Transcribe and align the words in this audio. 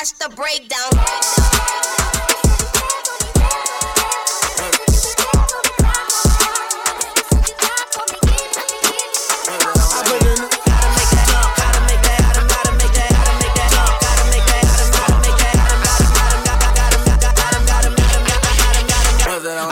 watch 0.00 0.12
the 0.14 0.34
breakdown. 0.34 0.78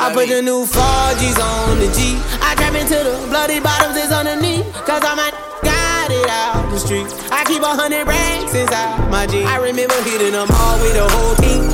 I 0.01 0.13
put 0.13 0.29
the 0.29 0.43
new 0.43 0.65
4Gs 0.65 1.41
on 1.41 1.79
the 1.79 1.87
G. 1.95 2.19
I 2.43 2.55
trap 2.57 2.75
into 2.75 2.97
the 2.97 3.27
bloody 3.29 3.61
bottoms 3.61 3.97
is 3.97 4.11
underneath. 4.11 4.67
Cause 4.85 5.03
I 5.05 5.15
might 5.15 5.35
got 5.63 6.11
it 6.11 6.29
out 6.29 6.71
the 6.71 6.79
street. 6.79 7.07
I 7.31 7.45
keep 7.45 7.63
a 7.63 7.67
hundred 7.67 8.07
racks 8.07 8.38
inside 8.59 9.11
my 9.11 9.27
jeans. 9.27 9.47
I 9.47 9.57
remember 9.63 9.97
hitting 10.03 10.33
them 10.33 10.48
all 10.51 10.77
with 10.83 10.95
the 10.95 11.07
whole 11.07 11.35
team. 11.37 11.69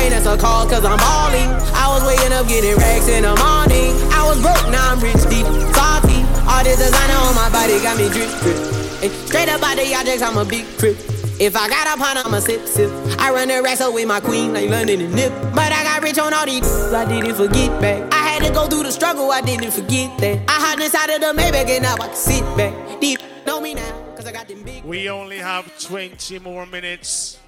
Can't 0.00 0.14
answer 0.14 0.36
calls 0.36 0.70
cause 0.70 0.84
I'm 0.84 0.96
all 0.96 1.28
in. 1.34 1.50
I 1.76 1.84
was 1.92 2.00
waking 2.08 2.32
up 2.32 2.48
getting 2.48 2.74
racks 2.76 3.08
in 3.08 3.22
the 3.22 3.36
morning. 3.36 3.92
I 4.16 4.24
was 4.24 4.40
broke, 4.40 4.72
now 4.72 4.92
I'm 4.92 4.98
rich 5.00 5.20
deep. 5.28 5.44
Salty. 5.76 6.24
All 6.48 6.64
this 6.64 6.78
designer 6.78 7.20
on 7.20 7.34
my 7.34 7.50
body 7.52 7.76
got 7.84 7.98
me 7.98 8.08
drip, 8.08 8.30
drip. 8.40 8.56
And 9.04 9.12
straight 9.28 9.48
up 9.48 9.62
out 9.62 9.76
the 9.76 9.92
objects, 9.94 10.22
I'm 10.22 10.38
a 10.38 10.44
big 10.44 10.64
crip. 10.78 10.96
If 11.38 11.54
I 11.54 11.68
got 11.68 11.84
a 11.92 12.00
pound, 12.00 12.18
I'ma 12.18 12.40
sip, 12.40 12.66
sip. 12.66 12.90
I 13.18 13.30
run 13.30 13.48
the 13.48 13.60
up 13.60 13.92
with 13.92 14.08
my 14.08 14.20
queen, 14.20 14.54
like 14.54 14.70
London 14.70 15.02
and 15.02 15.14
Nip. 15.14 15.32
But 15.54 15.72
I 15.72 15.84
got 15.84 16.02
rich 16.02 16.18
on 16.18 16.32
all 16.32 16.46
these, 16.46 16.64
I 16.92 17.04
didn't 17.04 17.34
forget 17.34 17.68
back. 17.80 18.12
I 18.12 18.24
had 18.24 18.42
to 18.44 18.52
go 18.52 18.68
through 18.68 18.84
the 18.84 18.92
struggle, 18.92 19.30
I 19.30 19.42
didn't 19.42 19.70
forget 19.70 20.16
that. 20.18 20.48
I 20.48 20.60
hopped 20.64 20.82
inside 20.82 21.10
of 21.10 21.20
the 21.20 21.32
Maybach 21.36 21.68
and 21.68 21.82
now 21.82 21.94
I 21.94 22.08
can 22.08 22.16
sit 22.16 22.44
back. 22.56 23.00
Deep, 23.00 23.20
know 23.46 23.60
me 23.60 23.74
now, 23.74 23.99
cause 24.40 24.48
I 24.48 24.54
got 24.54 24.62
them 24.62 24.62
big. 24.64 24.84
We 24.84 25.08
only 25.08 25.38
have 25.38 25.78
20 25.80 26.38
more 26.40 26.66
minutes 26.66 27.38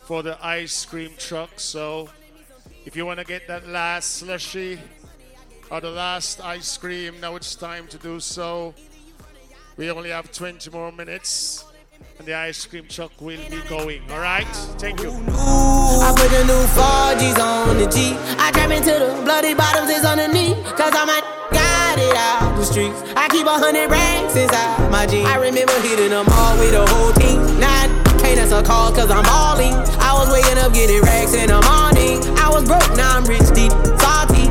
for 0.00 0.22
the 0.22 0.44
ice 0.44 0.84
cream 0.84 1.12
truck. 1.18 1.50
So 1.56 2.08
if 2.84 2.96
you 2.96 3.06
want 3.06 3.18
to 3.18 3.24
get 3.24 3.46
that 3.48 3.68
last 3.68 4.16
slushy 4.16 4.78
or 5.70 5.80
the 5.80 5.90
last 5.90 6.44
ice 6.44 6.76
cream, 6.76 7.20
now 7.20 7.36
it's 7.36 7.54
time 7.54 7.86
to 7.88 7.98
do 7.98 8.20
so. 8.20 8.74
We 9.76 9.90
only 9.90 10.10
have 10.10 10.32
20 10.32 10.70
more 10.70 10.92
minutes. 10.92 11.64
And 12.18 12.26
the 12.26 12.34
ice 12.34 12.66
cream 12.66 12.86
truck 12.88 13.12
will 13.20 13.40
be 13.50 13.60
going. 13.68 14.02
All 14.10 14.20
right? 14.20 14.46
Thank 14.78 15.02
you. 15.02 15.10
I 15.10 16.12
put 16.16 16.30
the 16.30 16.44
new 16.44 16.64
4Gs 16.76 17.38
on 17.38 17.78
the 17.78 17.86
G. 17.86 18.16
I 18.38 18.50
trap 18.52 18.70
into 18.70 18.90
the 18.90 19.22
bloody 19.24 19.54
bottoms 19.54 19.90
is 19.90 20.04
underneath. 20.04 20.56
Cause 20.76 20.94
I 20.94 21.04
might 21.04 21.39
got 21.52 21.98
it 21.98 22.14
out 22.16 22.56
the 22.56 22.64
streets. 22.64 22.98
I 23.16 23.28
keep 23.28 23.46
a 23.46 23.56
hundred 23.56 23.90
racks 23.90 24.36
inside 24.36 24.90
my 24.90 25.06
jeans. 25.06 25.28
I 25.28 25.36
remember 25.36 25.74
hitting 25.80 26.10
them 26.10 26.26
all 26.30 26.58
with 26.58 26.72
the 26.72 26.84
whole 26.86 27.12
team. 27.14 27.38
Now 27.58 27.68
I 27.68 27.86
can't 28.18 28.38
answer 28.38 28.62
calls 28.62 28.96
cause 28.96 29.10
I'm 29.10 29.26
all 29.26 29.58
in. 29.58 29.74
I 30.00 30.12
was 30.14 30.30
waking 30.30 30.58
up 30.58 30.72
getting 30.72 31.02
racks 31.02 31.34
in 31.34 31.48
the 31.48 31.60
morning. 31.62 32.22
I 32.38 32.48
was 32.48 32.64
broke, 32.64 32.96
now 32.96 33.16
I'm 33.16 33.24
rich 33.24 33.46
deep, 33.54 33.72
salty. 33.98 34.46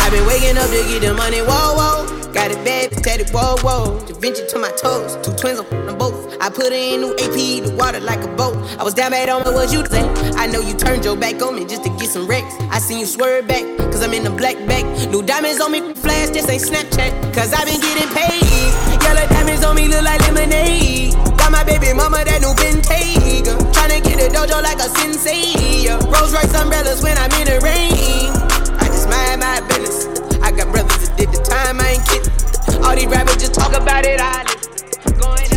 I've 0.00 0.12
been 0.12 0.26
waking 0.26 0.56
up 0.56 0.68
to 0.70 0.80
get 0.88 1.02
the 1.02 1.14
money, 1.14 1.40
whoa, 1.40 1.74
whoa. 1.76 2.32
Got 2.32 2.52
it 2.52 2.62
bad, 2.64 2.92
tatted, 3.02 3.30
whoa, 3.30 3.56
whoa. 3.62 3.98
Da 4.06 4.14
Vinci 4.14 4.46
to 4.46 4.58
my 4.58 4.70
toes, 4.72 5.16
two 5.22 5.34
twins 5.34 5.60
on 5.60 5.98
both. 5.98 6.29
I 6.40 6.48
put 6.48 6.72
in 6.72 7.02
new 7.02 7.12
AP, 7.20 7.68
the 7.68 7.74
water 7.76 8.00
like 8.00 8.24
a 8.24 8.28
boat. 8.34 8.56
I 8.80 8.82
was 8.82 8.94
down 8.94 9.10
bad 9.10 9.28
on 9.28 9.44
what 9.52 9.70
you 9.70 9.84
say. 9.86 10.00
I 10.40 10.46
know 10.46 10.60
you 10.60 10.72
turned 10.74 11.04
your 11.04 11.14
back 11.14 11.42
on 11.42 11.54
me 11.54 11.66
just 11.66 11.84
to 11.84 11.90
get 11.90 12.08
some 12.08 12.26
wrecks. 12.26 12.54
I 12.72 12.78
seen 12.78 12.98
you 12.98 13.04
swerve 13.04 13.46
back, 13.46 13.62
cause 13.92 14.02
I'm 14.02 14.14
in 14.14 14.24
the 14.24 14.30
black 14.30 14.56
back. 14.66 14.84
New 15.10 15.22
diamonds 15.22 15.60
on 15.60 15.70
me, 15.70 15.92
flash, 15.92 16.30
this 16.30 16.48
ain't 16.48 16.62
Snapchat. 16.62 17.12
Cause 17.34 17.52
i 17.52 17.62
been 17.68 17.80
getting 17.80 18.08
paid. 18.16 18.72
Yellow 19.04 19.28
diamonds 19.28 19.64
on 19.64 19.76
me 19.76 19.88
look 19.88 20.02
like 20.02 20.20
lemonade. 20.20 21.12
Got 21.36 21.52
my 21.52 21.62
baby 21.62 21.92
mama 21.92 22.24
that 22.24 22.40
new 22.40 22.56
Bentayga. 22.56 23.60
Tryna 23.76 24.00
get 24.00 24.24
a 24.24 24.32
dojo 24.32 24.62
like 24.62 24.80
a 24.80 24.88
sensei. 24.96 25.84
yeah. 25.84 26.00
Rolls 26.08 26.32
Royce 26.32 26.54
umbrellas 26.56 27.02
when 27.02 27.18
I'm 27.18 27.30
in 27.36 27.52
the 27.52 27.60
rain. 27.60 28.32
I 28.80 28.88
just 28.88 29.12
mind 29.12 29.44
my 29.44 29.60
business. 29.68 30.08
I 30.40 30.52
got 30.52 30.72
brothers 30.72 31.04
that 31.04 31.18
did 31.18 31.28
the 31.36 31.42
time, 31.44 31.80
I 31.80 32.00
ain't 32.00 32.04
kidding. 32.08 32.32
All 32.80 32.96
these 32.96 33.12
rappers 33.12 33.36
just 33.36 33.52
talk 33.52 33.76
about 33.76 34.06
it, 34.06 34.20
I 34.20 34.40
live. 34.48 35.20
Going 35.20 35.49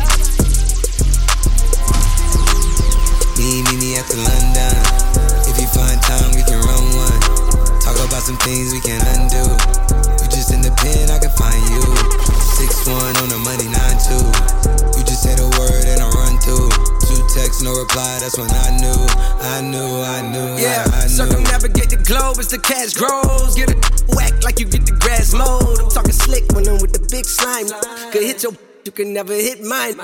up. 4.03 4.11
Me, 4.11 4.19
me, 4.19 4.27
me 4.27 4.59
after 4.59 4.67
London. 4.67 4.75
If 5.47 5.55
you 5.59 5.67
find 5.71 5.99
time, 6.03 6.31
we 6.35 6.43
can 6.43 6.59
run 6.63 6.83
one. 6.95 7.19
Talk 7.79 7.95
about 7.99 8.23
some 8.23 8.37
things 8.43 8.71
we 8.73 8.81
can 8.81 8.99
undo. 9.15 9.43
You 10.23 10.27
just 10.31 10.51
in 10.51 10.61
the 10.61 10.71
pen, 10.79 11.09
I 11.11 11.19
can 11.19 11.31
find 11.35 11.63
you. 11.71 11.83
Six 12.55 12.87
one 12.87 13.15
on 13.23 13.29
the 13.29 13.39
money, 13.43 13.67
nine 13.71 13.97
two. 14.03 14.23
You 14.97 15.03
just 15.03 15.23
say 15.23 15.35
the 15.35 15.47
word 15.59 15.85
and 15.87 15.99
I 16.03 16.07
run 16.15 16.35
through. 16.39 16.69
Two 17.07 17.19
texts, 17.35 17.61
no 17.63 17.75
reply. 17.75 18.19
That's 18.19 18.37
when 18.37 18.49
I 18.51 18.69
knew, 18.79 18.99
I 19.43 19.61
knew, 19.61 19.91
I 20.03 20.19
knew, 20.31 20.55
Yeah, 20.61 20.85
I, 20.91 20.99
I 20.99 21.01
knew. 21.03 21.09
circumnavigate 21.09 21.89
the 21.91 21.99
globe 22.03 22.39
as 22.39 22.47
the 22.49 22.59
cash 22.59 22.93
grows. 22.93 23.55
Get 23.55 23.71
it 23.71 23.79
whack 24.15 24.43
like 24.43 24.59
you 24.59 24.65
get 24.67 24.85
the 24.85 24.95
grass 24.99 25.33
mowed. 25.33 25.79
I'm 25.79 25.89
talking 25.89 26.13
slick 26.15 26.43
when 26.53 26.67
I'm 26.67 26.79
with 26.79 26.93
the 26.93 27.03
big 27.11 27.25
slime. 27.25 27.67
Could 28.11 28.23
hit 28.23 28.43
your, 28.43 28.53
you 28.85 28.91
can 28.91 29.13
never 29.13 29.33
hit 29.33 29.61
mine. 29.63 29.99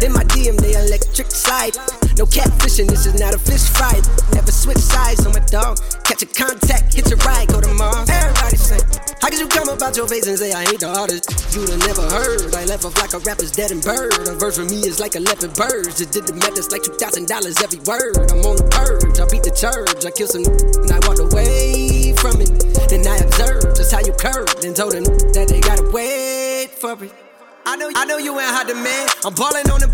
In 0.00 0.12
my 0.12 0.22
DM, 0.30 0.54
they 0.60 0.78
electric 0.78 1.30
slide. 1.30 1.74
No 2.14 2.24
catfishing, 2.26 2.86
this 2.86 3.06
is 3.06 3.18
not 3.18 3.34
a 3.34 3.38
fish 3.38 3.66
fight. 3.74 4.06
Never 4.32 4.52
switch 4.52 4.78
sides 4.78 5.26
on 5.26 5.32
my 5.32 5.42
dog. 5.50 5.78
Catch 6.04 6.22
a 6.22 6.26
contact, 6.26 6.94
hit 6.94 7.10
your 7.10 7.18
ride, 7.26 7.48
go 7.48 7.60
to 7.60 7.74
Mars. 7.74 8.08
Everybody 8.08 8.56
say, 8.56 8.78
How 9.20 9.28
could 9.28 9.40
you 9.40 9.48
come 9.48 9.68
about 9.68 9.96
your 9.96 10.06
face 10.06 10.26
and 10.28 10.38
say 10.38 10.52
I 10.52 10.62
ain't 10.62 10.78
the 10.78 10.86
artist? 10.86 11.26
You'd 11.54 11.68
have 11.70 11.82
never 11.82 12.02
heard. 12.14 12.54
I 12.54 12.64
left 12.66 12.84
off 12.84 12.96
like 12.98 13.12
a 13.12 13.18
rapper's 13.18 13.50
dead 13.50 13.72
and 13.72 13.82
bird. 13.82 14.14
A 14.28 14.34
verse 14.38 14.58
for 14.58 14.64
me 14.64 14.86
is 14.86 15.00
like 15.00 15.16
11 15.16 15.50
birds. 15.58 15.98
Just 15.98 16.12
did 16.12 16.26
the 16.26 16.34
math, 16.34 16.54
it's 16.54 16.70
like 16.70 16.82
$2,000 16.82 17.26
every 17.62 17.82
word. 17.82 18.30
I'm 18.30 18.46
on 18.46 18.54
the 18.54 18.68
purge, 18.70 19.18
I 19.18 19.26
beat 19.26 19.42
the 19.42 19.50
church. 19.50 20.06
I 20.06 20.10
killed 20.14 20.30
some 20.30 20.46
and 20.46 20.90
I 20.94 21.02
walked 21.06 21.18
away 21.18 22.14
from 22.22 22.38
it. 22.38 22.54
Then 22.86 23.02
I 23.02 23.18
observed 23.18 23.74
just 23.74 23.90
how 23.90 24.00
you 24.00 24.14
curved 24.14 24.64
and 24.64 24.76
told 24.76 24.94
them 24.94 25.04
that 25.34 25.46
they 25.50 25.58
gotta 25.58 25.90
wait 25.90 26.70
for 26.70 26.94
it. 27.02 27.27
I 27.68 27.76
know, 27.76 27.92
I 27.92 28.08
know 28.08 28.16
you 28.16 28.32
ain't 28.32 28.48
hot 28.48 28.64
to 28.72 28.76
man. 28.80 29.04
I'm 29.28 29.36
balling 29.36 29.68
on 29.68 29.84
the 29.84 29.92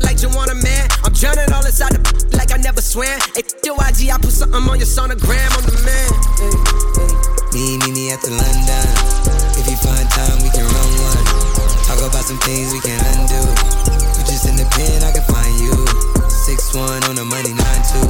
like 0.08 0.24
you 0.24 0.32
want 0.32 0.48
a 0.48 0.56
man. 0.56 0.88
I'm 1.04 1.12
drowning 1.12 1.52
all 1.52 1.60
inside 1.60 1.92
the 1.92 2.00
like 2.40 2.48
I 2.48 2.56
never 2.56 2.80
swam. 2.80 3.12
Hey, 3.36 3.44
your 3.60 3.76
IG, 3.76 4.08
I 4.08 4.16
put 4.16 4.32
something 4.32 4.56
on 4.56 4.80
your 4.80 4.88
sonogram. 4.88 5.52
I'm 5.52 5.68
the 5.68 5.76
man. 5.84 6.08
Me, 7.52 7.76
me, 7.84 7.92
me 7.92 8.04
after 8.08 8.32
London. 8.32 8.88
If 9.52 9.68
you 9.68 9.76
find 9.84 10.08
time, 10.08 10.40
we 10.40 10.48
can 10.48 10.64
run 10.64 10.90
one. 11.12 11.24
Talk 11.84 12.00
about 12.00 12.24
some 12.24 12.40
things 12.40 12.72
we 12.72 12.80
can 12.80 12.96
undo. 13.12 13.44
You 14.16 14.22
just 14.24 14.48
in 14.48 14.56
the 14.56 14.64
pen, 14.72 15.04
I 15.04 15.12
can 15.12 15.24
find 15.28 15.52
you. 15.60 15.76
Six 16.24 16.72
one 16.72 17.04
on 17.04 17.20
the 17.20 17.28
money, 17.28 17.52
nine 17.52 17.82
two. 17.84 18.08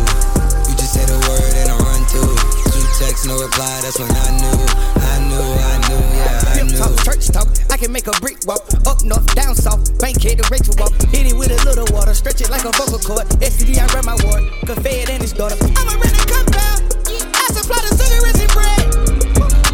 You 0.70 0.78
just 0.78 0.94
say 0.94 1.02
the 1.02 1.18
word 1.26 1.50
and 1.58 1.66
I 1.66 1.76
run 1.82 2.06
through. 2.06 2.38
Two 2.70 2.86
texts, 3.02 3.26
no 3.26 3.34
reply. 3.42 3.74
That's 3.82 3.98
when 3.98 4.06
I 4.06 4.30
knew, 4.38 4.58
I 5.02 5.14
knew, 5.26 5.48
I 5.50 5.74
knew, 5.90 5.98
yeah, 6.14 6.49
Talk, 6.60 6.92
church 7.04 7.28
talk, 7.28 7.48
I 7.70 7.76
can 7.76 7.90
make 7.90 8.06
a 8.06 8.12
brick 8.20 8.36
walk. 8.46 8.60
Up 8.86 9.02
north, 9.02 9.34
down 9.34 9.54
south, 9.54 9.98
bank 9.98 10.20
head 10.22 10.38
to 10.38 10.48
Rachel 10.52 10.74
walk. 10.76 10.92
Hit 11.08 11.26
it 11.26 11.36
with 11.36 11.50
a 11.50 11.56
little 11.64 11.88
water, 11.96 12.12
stretch 12.12 12.40
it 12.42 12.50
like 12.50 12.64
a 12.64 12.72
vocal 12.72 12.98
cord. 13.00 13.26
STD, 13.40 13.80
I 13.80 13.86
run 13.96 14.04
my 14.04 14.16
ward, 14.24 14.44
could 14.68 14.80
fed 14.84 15.08
and 15.08 15.22
his 15.22 15.32
daughter. 15.32 15.56
I'm 15.60 15.88
a 15.88 15.96
rented 15.96 16.28
compound, 16.28 16.84
I 17.32 17.46
supply 17.52 17.80
the 17.80 17.96
cigarettes 17.96 18.40
and 18.44 18.52
bread. 18.52 18.80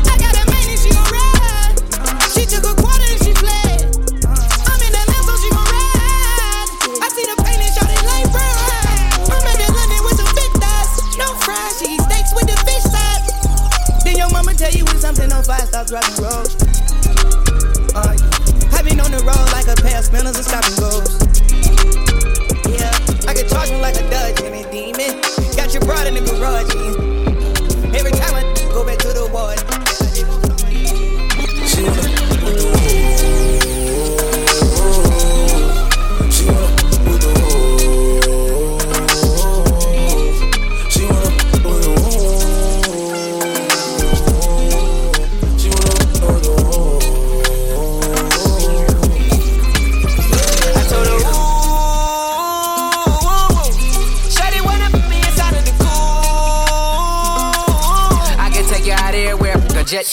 I 0.07 0.15
got 0.15 0.35
a 0.39 0.45
man 0.47 0.63
and 0.63 0.79
she 0.79 0.91
gon' 0.95 1.11
ride. 1.11 1.75
She 2.31 2.47
took 2.47 2.63
a 2.63 2.75
quarter 2.79 3.07
and 3.11 3.21
she 3.23 3.35
fled. 3.35 3.83
I'm 4.71 4.79
in 4.79 4.91
Lambo, 4.95 5.35
she 5.43 5.51
gon' 5.51 5.67
ride. 5.67 6.71
I 7.03 7.09
see 7.11 7.27
the 7.27 7.35
pain 7.43 7.67
and. 7.67 7.75
I'm 9.27 10.05
with 10.07 10.19
some 10.19 10.31
big 10.39 10.53
thighs. 10.63 11.03
No 11.19 11.35
fries, 11.43 11.83
she 11.83 11.99
eat 11.99 12.03
steaks 12.07 12.31
with 12.35 12.47
the 12.47 12.59
fish. 12.63 12.87
Then 14.07 14.17
your 14.17 14.31
mama 14.31 14.55
tell 14.55 14.71
you 14.71 14.85
when 14.87 14.99
something 14.99 15.31
on 15.31 15.43
fire, 15.43 15.67
stop 15.67 15.87
driving 15.87 16.23
road. 16.23 16.66
Spinners 20.07 20.37
and 20.37 20.45
stop 20.45 20.65
and 20.65 20.79
goes. 20.79 21.26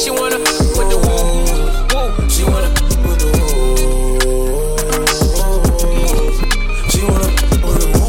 She 0.00 0.10
wanna 0.10 0.38
with 0.38 0.88
the 0.88 0.96
woo. 0.96 1.44
She 2.30 2.42
wanna 2.44 2.70
with 3.06 3.18
the 3.20 3.26
woo. 3.36 3.76
She 6.88 7.00
wanna 7.04 7.28
with 7.66 7.76
the 7.80 7.86
woo. 7.92 8.08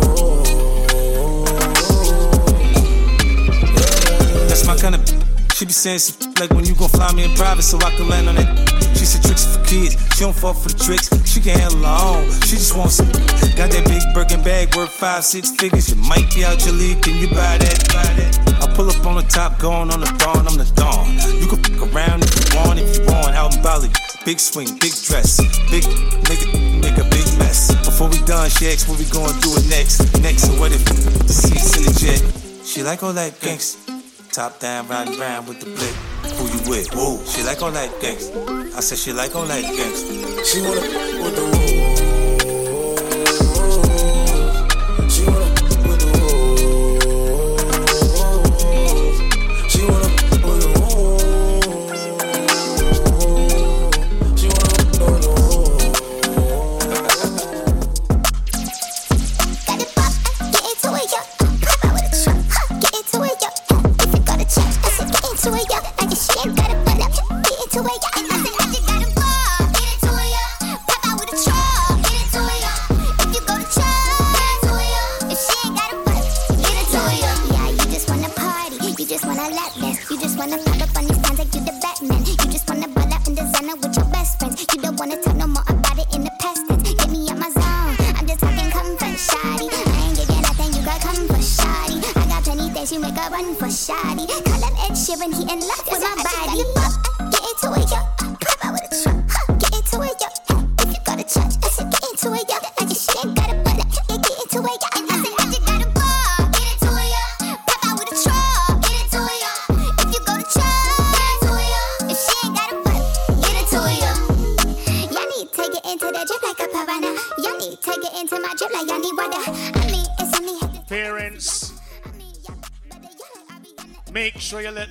woo. 4.41 4.49
That's 4.49 4.65
my 4.67 4.77
kind 4.77 4.95
of. 4.97 5.01
She 5.55 5.65
be 5.67 5.73
saying 5.73 6.01
some 6.01 6.33
like 6.41 6.51
when 6.51 6.65
you 6.65 6.75
gon' 6.75 6.89
fly 6.89 7.13
me 7.13 7.23
in 7.25 7.35
private 7.37 7.63
so 7.63 7.79
I 7.79 7.91
can 7.97 8.09
land 8.09 8.29
on 8.29 8.39
it. 8.39 8.66
She 9.07 9.23
said 9.23 9.23
tricks 9.23 9.47
for 9.47 9.63
kids, 9.63 9.95
she 10.19 10.27
don't 10.27 10.35
fuck 10.35 10.59
for 10.59 10.67
the 10.67 10.83
tricks. 10.83 11.07
She 11.31 11.39
can 11.39 11.55
handle 11.55 11.87
her 11.87 11.95
own, 11.95 12.27
she 12.43 12.59
just 12.59 12.75
wants 12.75 12.99
some. 12.99 13.07
Got 13.55 13.71
that 13.71 13.87
big 13.87 14.03
Birkin 14.11 14.43
bag 14.43 14.75
worth 14.75 14.91
five, 14.91 15.23
six 15.23 15.55
figures. 15.55 15.87
You 15.87 15.95
might 15.95 16.27
be 16.35 16.43
out 16.43 16.59
your 16.67 16.75
league, 16.75 17.07
can 17.07 17.15
you 17.15 17.31
buy 17.31 17.55
that? 17.55 17.87
Buy 17.95 18.03
that? 18.03 18.35
I 18.59 18.67
pull 18.75 18.91
up 18.91 18.99
on 19.07 19.15
the 19.15 19.23
top, 19.31 19.63
going 19.63 19.95
on 19.95 20.03
the 20.03 20.11
dawn, 20.19 20.43
I'm 20.51 20.59
the 20.59 20.67
dawn. 20.75 21.07
You 21.39 21.47
can 21.47 21.63
fuck 21.63 21.87
around 21.95 22.27
if 22.27 22.35
you 22.35 22.59
want, 22.59 22.83
if 22.83 22.99
you 22.99 23.07
want. 23.07 23.31
Out 23.39 23.55
in 23.55 23.63
Bali, 23.63 23.95
big 24.27 24.43
swing, 24.43 24.75
big 24.83 24.91
dress, 25.07 25.39
big 25.71 25.87
nigga, 26.27 26.51
make 26.83 26.99
a 26.99 27.07
big 27.07 27.31
mess. 27.39 27.71
Before 27.87 28.11
we 28.11 28.19
done, 28.27 28.51
she 28.51 28.67
asked 28.75 28.91
what 28.91 28.99
we 28.99 29.07
gonna 29.07 29.39
do 29.39 29.55
it 29.55 29.71
next. 29.71 30.03
Next, 30.19 30.51
what 30.59 30.75
if 30.75 30.83
the 30.83 31.31
seats 31.31 31.79
in 31.79 31.87
the 31.87 31.95
jet? 31.95 32.19
She 32.67 32.83
like 32.83 33.07
all 33.07 33.15
that 33.15 33.39
gangsta. 33.39 33.87
Top 34.35 34.59
down, 34.59 34.91
riding 34.91 35.15
round 35.15 35.47
with 35.47 35.63
the 35.63 35.71
blick 35.71 35.95
with. 36.69 36.89
Whoa, 36.95 37.23
she 37.25 37.43
like 37.43 37.63
on 37.63 37.75
night 37.75 37.91
gangsta. 38.01 38.75
I 38.75 38.81
said 38.81 38.99
she 38.99 39.13
like 39.13 39.35
on 39.35 39.49
night 39.49 39.65
gangsta. 39.65 40.45
She 40.45 40.61
wanna 40.61 40.81
with 41.23 41.37
the 41.37 41.66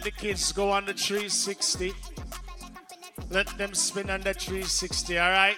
the 0.05 0.11
kids 0.11 0.51
go 0.51 0.69
on 0.69 0.85
the 0.85 0.93
360. 0.93 1.91
Let 3.31 3.47
them 3.57 3.73
spin 3.73 4.11
on 4.11 4.21
the 4.21 4.35
360, 4.35 5.19
alright? 5.19 5.57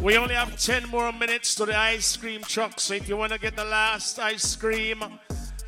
We 0.00 0.16
only 0.16 0.34
have 0.36 0.56
10 0.60 0.88
more 0.90 1.12
minutes 1.12 1.56
to 1.56 1.66
the 1.66 1.76
ice 1.76 2.16
cream 2.16 2.42
truck, 2.42 2.78
so 2.78 2.94
if 2.94 3.08
you 3.08 3.16
want 3.16 3.32
to 3.32 3.38
get 3.40 3.56
the 3.56 3.64
last 3.64 4.20
ice 4.20 4.54
cream, 4.54 5.02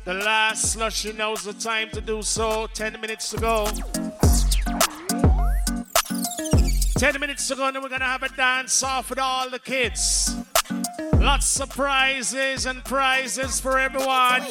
the 0.05 0.13
last 0.13 0.71
slushy, 0.71 1.11
now's 1.11 1.43
the 1.43 1.51
time 1.51 1.89
to 1.89 1.99
do 1.99 2.21
so. 2.21 2.67
10 2.73 3.01
minutes 3.01 3.29
to 3.31 3.37
go. 3.41 3.67
10 6.97 7.19
minutes 7.19 7.49
to 7.49 7.55
go, 7.55 7.67
and 7.67 7.75
we're 7.75 7.89
going 7.89 7.99
to 7.99 8.05
have 8.05 8.23
a 8.23 8.29
dance 8.29 8.81
off 8.83 9.09
with 9.09 9.19
all 9.19 9.49
the 9.49 9.59
kids. 9.59 10.22
Lots 11.23 11.61
of 11.61 11.69
prizes 11.69 12.65
and 12.65 12.83
prizes 12.83 13.57
for 13.57 13.79
everyone. 13.79 14.43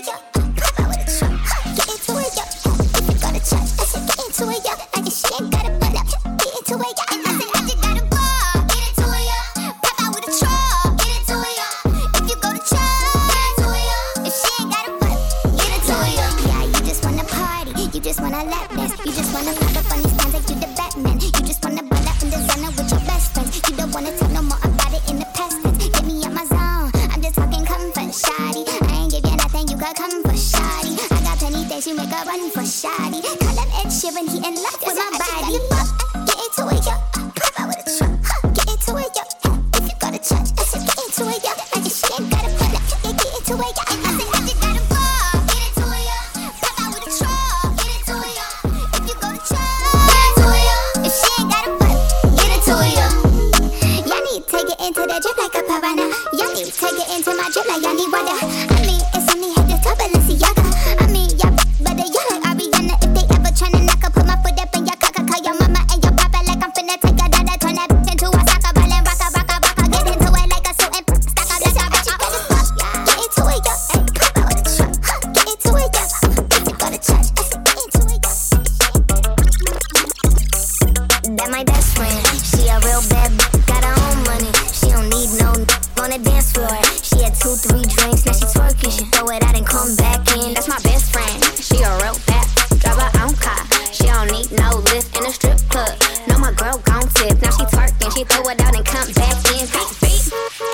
come 98.93 99.09
back 99.17 99.37
in 99.57 99.65
beat. 99.65 99.97
beat 100.05 100.25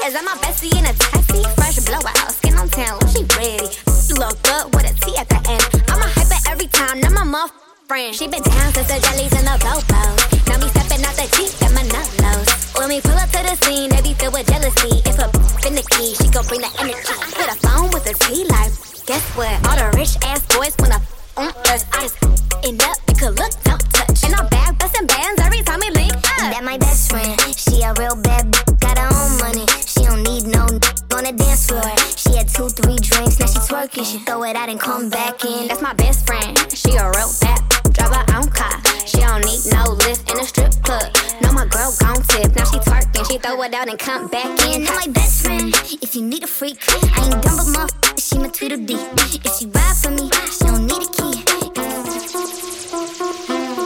Is 0.03 0.13
that 0.19 0.25
my 0.27 0.35
bestie 0.43 0.75
in 0.75 0.83
a 0.83 0.93
taxi? 0.93 1.41
Fresh 1.55 1.79
blowout, 1.87 2.35
skin 2.35 2.59
on 2.59 2.69
town, 2.69 2.99
she 3.15 3.23
pretty. 3.23 3.71
Look 4.19 4.35
good 4.43 4.75
with 4.75 4.91
a 4.91 4.95
T 4.99 5.15
at 5.15 5.31
the 5.31 5.39
end. 5.47 5.65
I'm 5.87 6.03
a 6.03 6.09
hyper 6.11 6.41
every 6.51 6.67
time, 6.67 6.99
I'm 6.99 7.35
a 7.35 7.47
friend. 7.87 8.11
She 8.15 8.27
been 8.27 8.43
down 8.43 8.75
since 8.75 8.91
the 8.91 8.99
jellies 8.99 9.31
and 9.39 9.47
the 9.47 9.55
bobos. 9.63 10.19
Now 10.51 10.59
me 10.59 10.67
stepping 10.75 11.07
out 11.07 11.15
the 11.15 11.31
Jeep 11.39 11.55
and 11.63 11.75
my 11.79 11.85
nut 11.95 12.09
lows. 12.19 12.51
When 12.75 12.89
we 12.91 12.99
pull 13.01 13.15
up 13.15 13.31
to 13.31 13.41
the 13.47 13.55
scene, 13.63 13.91
they 13.95 14.03
be 14.03 14.15
filled 14.19 14.35
with 14.35 14.51
jealousy. 14.51 14.99
If 15.07 15.23
a 15.23 15.31
finicky, 15.63 16.19
she 16.19 16.27
gon' 16.35 16.47
bring 16.51 16.67
the 16.67 16.73
energy. 16.83 17.15
Hit 17.39 17.47
a 17.47 17.57
phone 17.63 17.95
with 17.95 18.11
a 18.11 18.15
T 18.19 18.43
like, 18.51 18.75
guess 19.07 19.23
what? 19.39 19.55
All 19.71 19.79
the 19.79 19.95
rich 19.95 20.19
ass 20.27 20.43
boys 20.51 20.75
wanna 20.83 20.99
on 21.39 21.55
us. 21.71 21.87
I 21.95 22.03
just 22.03 22.19
end 22.67 22.83
up, 22.83 22.99
it 23.07 23.15
could 23.15 23.39
look, 23.39 23.55
don't 23.63 23.85
touch. 23.95 24.27
And 24.27 24.35
I'm 24.35 24.49
back 24.51 24.75
busting 24.83 25.07
bands 25.07 25.39
every 25.39 25.63
time 25.63 25.79
we 25.79 25.91
link 25.95 26.19
up. 26.19 26.51
That 26.51 26.65
my 26.67 26.79
best 26.79 27.11
friend. 27.15 27.38
She 27.79 27.85
a 27.85 27.95
real 27.95 28.17
bad 28.17 28.51
b- 28.51 28.59
got 28.81 28.99
her 28.99 29.07
own 29.07 29.39
money. 29.39 29.65
She 29.87 30.03
don't 30.03 30.25
need 30.25 30.51
no 30.51 30.67
n- 30.67 30.83
on 31.15 31.23
the 31.23 31.31
dance 31.31 31.69
floor. 31.71 31.87
She 32.19 32.35
had 32.35 32.49
two, 32.49 32.69
three 32.69 32.99
drinks, 32.99 33.39
now 33.39 33.47
she 33.47 33.61
twerking. 33.71 34.03
She 34.05 34.19
throw 34.19 34.43
it 34.43 34.57
out 34.57 34.69
and 34.69 34.81
come 34.81 35.09
back 35.09 35.45
in. 35.45 35.69
That's 35.69 35.81
my 35.81 35.93
best 35.93 36.27
friend. 36.27 36.59
She 36.75 36.97
a 36.99 37.07
real 37.07 37.31
bad 37.39 37.63
drive 37.95 38.11
her 38.11 38.27
own 38.35 38.51
car. 38.51 38.83
She 39.07 39.23
don't 39.23 39.47
need 39.47 39.63
no 39.71 39.95
lift 39.95 40.29
in 40.29 40.41
a 40.41 40.45
strip 40.45 40.75
club. 40.83 41.07
No, 41.41 41.53
my 41.53 41.67
girl 41.71 41.95
gon' 42.01 42.21
tip. 42.27 42.51
Now 42.57 42.65
she 42.65 42.83
twerking. 42.83 43.31
She 43.31 43.39
throw 43.39 43.63
it 43.63 43.73
out 43.73 43.89
and 43.89 43.97
come 43.97 44.27
back 44.27 44.51
in. 44.67 44.83
That 44.83 45.07
my 45.07 45.13
best 45.13 45.47
friend. 45.47 45.71
If 46.03 46.17
you 46.17 46.23
need 46.23 46.43
a 46.43 46.49
freak, 46.49 46.83
I 47.15 47.31
ain't 47.31 47.43
dumb 47.47 47.63
but 47.63 47.71
motherfucker. 47.79 48.19
She 48.19 48.39
my 48.43 48.49
Tweedledee. 48.49 48.99
If 49.47 49.55
she 49.55 49.67
ride 49.71 49.97
for 50.03 50.11
me, 50.11 50.27
she 50.51 50.67
don't 50.67 50.83
need 50.83 51.07
a 51.07 51.11
key. 51.15 51.47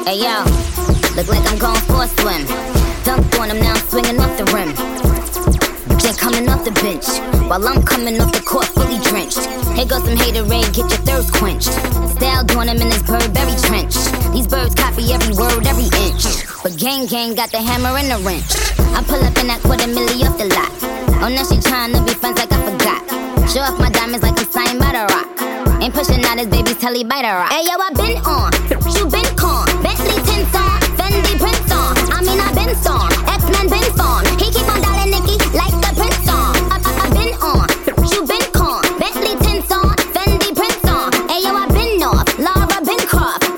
Hey 0.09 0.25
yo, 0.25 0.49
look 1.13 1.29
like 1.29 1.45
I'm 1.45 1.59
going 1.59 1.81
for 1.85 2.05
a 2.05 2.09
swim. 2.09 2.92
Dunked 3.05 3.39
on 3.41 3.51
him, 3.51 3.59
now 3.59 3.75
I'm 3.75 3.83
swinging 3.89 4.19
off 4.21 4.37
the 4.39 4.45
rim. 4.55 4.71
Bitch 6.13 6.19
coming 6.19 6.49
off 6.49 6.65
the 6.65 6.71
bench, 6.83 7.07
while 7.49 7.67
I'm 7.67 7.83
coming 7.83 8.21
off 8.21 8.33
the 8.33 8.41
court 8.41 8.67
fully 8.67 8.99
drenched. 9.11 9.43
Here 9.75 9.87
goes 9.87 10.05
some 10.05 10.15
haterade, 10.15 10.71
get 10.73 10.87
your 10.87 11.03
thirst 11.03 11.33
quenched. 11.35 11.73
Style 12.15 12.45
doing 12.45 12.69
him 12.69 12.79
in 12.79 12.89
this 12.89 13.03
Burberry 13.03 13.57
trench. 13.67 13.97
These 14.31 14.47
birds 14.47 14.75
copy 14.75 15.13
every 15.13 15.35
word, 15.35 15.67
every 15.67 15.91
inch. 16.07 16.25
But 16.63 16.79
gang 16.79 17.07
gang 17.07 17.35
got 17.35 17.51
the 17.51 17.59
hammer 17.59 17.97
and 17.99 18.11
the 18.11 18.19
wrench. 18.23 18.55
I 18.95 19.03
pull 19.03 19.19
up 19.19 19.37
in 19.39 19.47
that 19.51 19.61
quarter 19.63 19.91
milli 19.91 20.23
off 20.23 20.39
the 20.39 20.47
lot. 20.55 20.71
Oh, 21.23 21.29
now 21.29 21.43
she 21.43 21.59
tryna 21.59 22.07
be 22.07 22.15
friends 22.15 22.39
like 22.39 22.53
I 22.53 22.61
forgot. 22.63 23.03
Show 23.51 23.67
off 23.67 23.79
my 23.79 23.91
diamonds 23.91 24.23
like 24.23 24.39
I'm 24.39 24.47
signed 24.47 24.79
by 24.79 24.93
the 24.95 25.05
rock. 25.11 25.29
Ain't 25.83 25.95
pushing 25.95 26.23
out 26.25 26.39
his 26.39 26.47
baby's 26.47 26.79
telly 26.79 27.03
by 27.03 27.23
the 27.23 27.35
rock. 27.35 27.51
Hey 27.51 27.67
yo, 27.67 27.75
I 27.75 27.91
been 27.99 28.23
on, 28.23 28.51
you 28.95 29.11
been 29.11 29.27
con. 29.35 29.67
Bentley 29.83 30.23
tints 30.23 30.55
on, 30.55 30.63
on. 30.63 30.82
I 32.23 32.25
mean 32.25 32.39
I 32.39 32.55
been 32.55 32.71
storm, 32.79 33.11
X-Men 33.27 33.67
been 33.67 33.91
formed. 33.99 34.31
He 34.39 34.47
keep 34.55 34.63
on 34.71 34.79
dialing 34.79 35.11
Nicky 35.11 35.43
like 35.59 35.75
the 35.75 35.91
prince 35.99 36.31
on. 36.31 36.55
I, 36.71 36.79
I, 36.79 37.11
been 37.11 37.35
on, 37.43 37.67
you 38.15 38.23
been 38.23 38.47
con. 38.55 38.79
Bentley 38.95 39.35
tints 39.43 39.67
on, 39.75 39.91
Fendi 40.15 40.55
prints 40.55 40.87
on. 40.87 41.11
Hey 41.27 41.43
yo, 41.43 41.51
I 41.51 41.67
been 41.75 41.99
off, 42.07 42.23
Laura 42.39 42.79
been. 42.87 43.03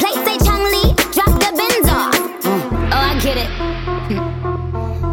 Play 0.00 0.16
say 0.24 0.40
Chun-Li, 0.40 0.96
drop 1.12 1.36
the 1.44 1.52
bins 1.52 1.88
off. 1.92 2.16
Mm. 2.40 2.88
Oh, 2.88 3.04
I 3.04 3.20
get 3.20 3.36
it. 3.36 3.52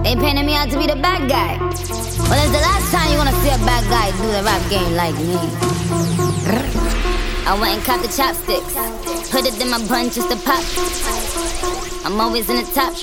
They 0.07 0.15
painted 0.15 0.45
me 0.47 0.55
out 0.55 0.71
to 0.71 0.79
be 0.79 0.87
the 0.87 0.95
bad 0.95 1.27
guy. 1.27 1.59
Well, 1.59 2.39
it's 2.39 2.55
the 2.55 2.63
last 2.63 2.87
time 2.87 3.11
you 3.11 3.19
gonna 3.19 3.35
see 3.43 3.51
a 3.51 3.59
bad 3.67 3.83
guy 3.91 4.15
do 4.15 4.31
the 4.31 4.47
rap 4.47 4.63
game 4.71 4.95
like 4.95 5.15
me. 5.27 5.35
I 7.43 7.59
went 7.59 7.75
and 7.75 7.83
caught 7.83 7.99
the 7.99 8.07
chopsticks. 8.07 8.79
Put 9.27 9.43
it 9.43 9.59
in 9.59 9.69
my 9.69 9.85
bun 9.91 10.09
just 10.09 10.31
to 10.31 10.39
pop. 10.39 11.50
I'm 12.03 12.19
always 12.19 12.49
in 12.49 12.55
the 12.57 12.63
top. 12.63 12.93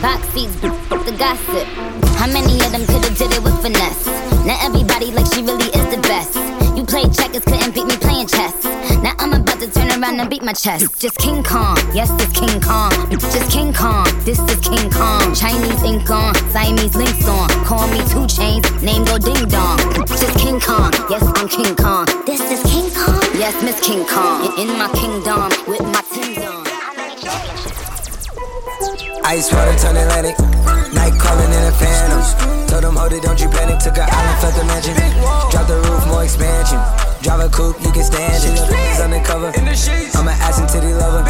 Box 0.00 0.28
seats, 0.30 0.54
the 0.60 1.14
gossip. 1.18 1.66
How 2.14 2.30
many 2.30 2.54
of 2.64 2.70
them 2.70 2.86
could've 2.86 3.18
did 3.18 3.32
it 3.32 3.42
with 3.42 3.60
finesse? 3.60 4.06
Not 4.46 4.62
everybody 4.62 5.10
like 5.10 5.26
she 5.34 5.42
really 5.42 5.66
is 5.66 5.86
the 5.90 6.00
best. 6.02 6.36
You 6.76 6.84
played 6.84 7.12
checkers, 7.12 7.44
couldn't 7.44 7.74
beat 7.74 7.86
me 7.86 7.96
playing 7.96 8.28
chess. 8.28 8.54
Now 9.02 9.14
I'm 9.18 9.32
about 9.32 9.58
to 9.60 9.70
turn 9.70 9.90
around 9.90 10.20
and 10.20 10.30
beat 10.30 10.42
my 10.42 10.52
chest. 10.52 11.00
Just 11.00 11.18
King 11.18 11.42
Kong, 11.42 11.76
yes, 11.92 12.10
this 12.12 12.30
King 12.32 12.60
Kong. 12.60 12.90
Just 13.10 13.50
King 13.50 13.72
Kong, 13.72 14.06
this 14.22 14.38
is 14.38 14.60
King 14.60 14.90
Kong. 14.90 15.34
Chinese 15.34 15.82
ink 15.82 16.08
on, 16.08 16.34
Siamese 16.54 16.94
links 16.94 17.26
on. 17.26 17.48
Call 17.66 17.88
me 17.88 17.98
two 18.14 18.26
chains, 18.26 18.62
name 18.82 19.04
go 19.04 19.18
ding 19.18 19.48
dong. 19.48 19.78
Just 20.06 20.38
King 20.38 20.60
Kong, 20.60 20.92
yes, 21.10 21.22
I'm 21.34 21.48
King 21.48 21.74
Kong. 21.74 22.06
This 22.26 22.40
is 22.52 22.62
King 22.70 22.90
Kong. 22.94 23.22
Yes, 23.34 23.54
Miss 23.62 23.80
King 23.80 24.06
Kong. 24.06 24.54
In 24.58 24.68
my 24.78 24.88
kingdom 24.94 25.50
with 25.66 25.82
my 25.82 26.02
on. 26.46 26.53
Ice 29.24 29.50
water 29.50 29.72
turn 29.80 29.96
Atlantic. 29.96 30.36
Night 30.92 31.16
calling 31.16 31.48
in 31.48 31.64
a 31.64 31.72
phantom. 31.72 32.20
Told 32.68 32.84
them, 32.84 32.96
hold 32.96 33.12
it, 33.12 33.22
don't 33.22 33.40
you 33.40 33.48
panic. 33.48 33.80
Took 33.80 33.96
an 33.96 34.04
island, 34.04 34.38
felt 34.40 34.54
the 34.54 34.64
mansion. 34.68 34.94
Drop 35.48 35.64
the 35.66 35.80
roof, 35.80 36.06
more 36.06 36.24
expansion. 36.24 36.76
Drive 37.24 37.40
a 37.40 37.48
coupe, 37.48 37.80
you 37.80 37.90
can 37.90 38.04
stand 38.04 38.36
it. 38.44 38.60
He's 38.60 39.00
undercover. 39.00 39.48
I'm 39.56 40.28
an 40.28 40.36
ass 40.44 40.60
and 40.60 40.68
titty 40.68 40.92
lover. 40.92 41.24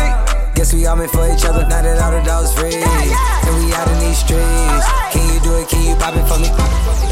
Guess 0.59 0.75
we 0.75 0.87
all 0.87 0.97
meant 0.97 1.11
for 1.15 1.23
each 1.31 1.47
other. 1.47 1.63
Now 1.71 1.83
that 1.87 2.03
all 2.03 2.11
the 2.11 2.23
dogs 2.27 2.51
free. 2.59 2.83
And 2.83 3.55
we 3.63 3.71
out 3.79 3.87
in 3.87 3.99
these 4.03 4.19
streets. 4.19 4.87
Can 5.15 5.23
you 5.31 5.39
do 5.47 5.55
it? 5.63 5.71
Can 5.71 5.87
you 5.87 5.95
pop 5.95 6.19
it 6.19 6.27
for 6.27 6.43
me? 6.43 6.51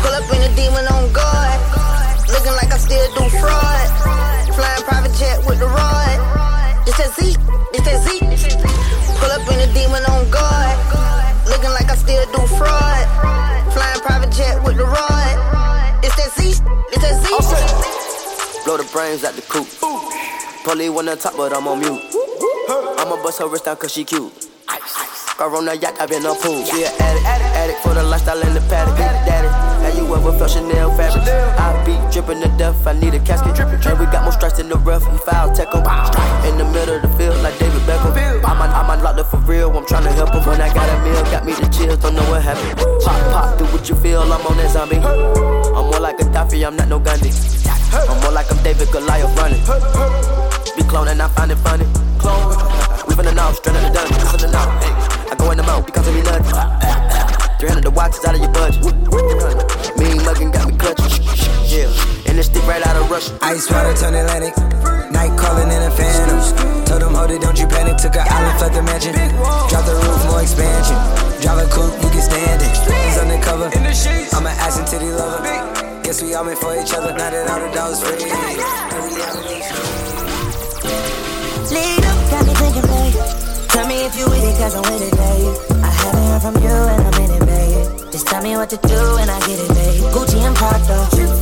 Pull 0.03 0.15
up 0.19 0.27
in 0.35 0.43
a 0.43 0.51
demon 0.59 0.87
on 0.91 1.07
guard. 1.15 1.62
Looking 2.27 2.59
like 2.59 2.75
I 2.75 2.79
still 2.83 3.07
do 3.15 3.31
fraud. 3.39 3.87
Flying 4.51 4.83
private 4.83 5.15
jet 5.15 5.39
with 5.47 5.62
the 5.62 5.71
rod. 5.71 6.19
It's 6.91 6.99
that 6.99 7.15
Z, 7.15 7.39
it's 7.71 7.87
that 7.87 8.03
Z. 8.03 8.19
Pull 9.23 9.31
up 9.31 9.47
in 9.47 9.59
a 9.62 9.73
demon 9.73 10.03
on 10.11 10.29
guard. 10.31 10.51
Jet 14.33 14.62
with 14.65 14.77
the 14.77 14.85
rod. 14.85 16.05
It's 16.05 16.17
that 16.17 16.33
Z, 16.33 16.62
it's 16.93 17.03
that 17.03 17.15
Z. 17.23 18.65
Blow 18.65 18.77
the 18.77 18.89
brains 18.93 19.25
out 19.25 19.35
the 19.35 19.43
coop. 19.43 19.69
Polly 20.65 20.89
wanna 20.89 21.17
top, 21.17 21.37
but 21.37 21.53
I'm 21.53 21.69
on 21.69 21.81
mute. 21.81 22.01
I'ma 22.99 23.23
bust 23.23 23.41
her 23.41 23.49
wrist 23.49 23.65
down 23.65 23.77
cause 23.77 23.93
she 23.93 24.05
cute. 24.05 24.33
Car 25.37 25.55
on 25.57 25.65
the 25.65 25.77
yacht, 25.77 25.97
I've 26.01 26.09
been 26.09 26.25
a 26.25 26.35
pool. 26.35 26.65
She 26.65 26.85
an 26.85 26.93
addict, 27.01 27.25
addict, 27.27 27.57
addict 27.57 27.79
for 27.81 27.95
the 27.95 28.03
lifestyle 28.03 28.41
in 28.41 28.55
the 28.55 28.61
paddock. 28.69 28.97
Daddy, 28.97 29.49
have 29.85 29.97
you 29.97 30.05
ever 30.15 30.33
felt 30.39 30.51
Chanel 30.51 30.95
fabric? 30.97 31.25
I 31.25 31.73
be 31.85 31.97
dripping 32.12 32.43
to 32.43 32.49
death, 32.59 32.87
I 32.87 32.93
need 32.93 33.15
a 33.15 33.21
casket. 33.21 33.59
And 33.59 33.99
we 33.99 34.07
got 34.07 34.23
more 34.25 34.33
strikes 34.33 34.59
in 34.59 34.69
the 34.69 34.77
rough, 34.77 35.03
we 35.11 35.19
foul 35.19 35.53
tech 35.53 35.75
'em. 35.75 35.83
In 36.47 36.59
the 36.59 36.65
middle 36.65 36.97
of 36.97 37.03
the 37.03 37.09
field, 37.17 37.43
like 37.43 37.59
David 37.59 37.83
Beckham. 37.83 38.12
I'm 38.45 38.61
on, 38.61 38.71
I'm 38.71 38.91
on 38.91 39.19
up 39.19 39.31
for 39.31 39.39
real, 39.39 39.75
I'm 39.77 39.85
tryna 39.85 40.12
help 40.12 40.35
him. 40.35 40.45
When 40.45 40.61
I 40.61 40.73
got 40.73 40.89
a 40.89 40.97
meal, 41.03 41.23
got 41.33 41.42
the 41.87 41.97
chills, 41.97 41.99
don't 41.99 42.15
know 42.15 42.31
what 42.31 42.43
happened. 42.43 42.79
Pop, 43.03 43.21
pop, 43.33 43.59
do 43.59 43.65
what 43.67 43.89
you 43.89 43.97
feel, 43.97 44.23
I'm 44.23 44.47
on 44.47 44.57
that 44.57 44.71
zombie. 44.71 44.97
I'm 44.97 45.87
more 45.91 46.01
like 46.01 46.21
a 46.21 46.25
Gaddafi, 46.25 46.67
I'm 46.67 46.77
not 46.77 46.89
no 46.89 46.99
Gandhi. 46.99 47.31
I'm 47.93 48.21
more 48.23 48.33
like 48.33 48.51
I'm 48.51 48.62
David 48.62 48.91
Goliath 48.91 49.37
running. 49.37 49.61
Be 50.77 50.83
cloning, 50.83 51.21
I 51.21 51.29
find 51.29 51.51
it 51.53 51.57
funny. 51.57 51.87
Clone, 52.19 52.49
we 53.07 53.15
finna 53.15 53.35
know, 53.35 53.53
straight 53.53 53.77
out 53.77 53.83
the 53.87 53.93
dungeon, 53.95 54.17
listen 54.19 54.39
to 54.41 54.51
now. 54.51 54.71
Hey, 54.81 54.93
I 55.31 55.35
go 55.37 55.51
in 55.51 55.57
the 55.57 55.62
mouth, 55.65 55.87
because 55.87 56.07
of 56.09 56.15
me 56.15 56.23
nothing. 56.23 56.45
300 57.59 57.85
the 57.85 57.91
watch 57.91 58.17
is 58.17 58.25
out 58.25 58.35
of 58.35 58.41
your 58.41 58.53
budget. 58.53 58.83
Mean 59.97 60.19
muggin' 60.27 60.53
got 60.53 60.69
me 60.69 60.77
clutching. 60.77 61.23
Yeah, 61.67 61.89
and 62.27 62.39
this 62.39 62.47
stick 62.47 62.67
right 62.67 62.85
out 62.87 62.97
of 62.97 63.11
Russia. 63.11 63.39
Ice 63.43 63.71
water 63.71 63.95
turn 63.95 64.15
Atlantic. 64.15 65.01
Night 65.23 65.38
calling 65.38 65.71
in 65.71 65.83
a 65.87 65.91
phantom. 65.95 66.43
Told 66.85 67.00
them, 67.00 67.14
hold 67.14 67.31
it, 67.31 67.41
don't 67.41 67.55
you 67.55 67.69
panic. 67.69 67.97
Took 67.97 68.17
an 68.17 68.26
island, 68.26 68.59
felt 68.59 68.73
the 68.75 68.83
mansion. 68.83 69.14
Drop 69.71 69.87
the 69.87 69.95
roof, 70.02 70.19
more 70.26 70.43
expansion. 70.43 70.99
Drive 71.38 71.62
a 71.62 71.67
coupe, 71.71 71.95
you 72.02 72.11
can 72.11 72.23
stand 72.26 72.59
it. 72.59 72.75
He's 73.07 73.19
undercover. 73.23 73.71
I'm 73.71 74.47
an 74.50 74.55
ass 74.59 74.83
and 74.83 74.87
titty 74.87 75.14
lover. 75.14 75.47
Guess 76.02 76.23
we 76.23 76.35
all 76.35 76.43
meant 76.43 76.59
for 76.59 76.75
each 76.75 76.93
other. 76.93 77.14
Now 77.14 77.31
that 77.31 77.47
all 77.47 77.62
the 77.62 77.71
dogs 77.71 78.02
free. 78.02 78.19
Lead 81.71 82.02
up, 82.02 82.19
got 82.26 82.43
me 82.43 82.55
thinking, 82.59 82.87
babe. 82.91 83.14
Tell 83.71 83.87
me 83.87 84.02
if 84.02 84.19
you 84.19 84.26
with 84.26 84.43
it, 84.43 84.59
cause 84.59 84.75
I'm 84.75 84.83
with 84.91 85.07
it, 85.07 85.14
babe. 85.14 85.55
I 85.87 85.91
haven't 86.02 86.26
heard 86.35 86.43
from 86.43 86.57
you 86.67 86.75
and 86.75 87.00
I'm 87.07 87.23
in 87.23 87.31
it, 87.31 87.47
babe. 87.47 88.11
Just 88.11 88.26
tell 88.26 88.43
me 88.43 88.57
what 88.57 88.71
to 88.71 88.76
do 88.76 89.00
and 89.23 89.31
I 89.31 89.38
get 89.47 89.55
it, 89.55 89.71
babe. 89.71 90.02
Gucci 90.11 90.43
and 90.43 90.57
Prada. 90.57 91.42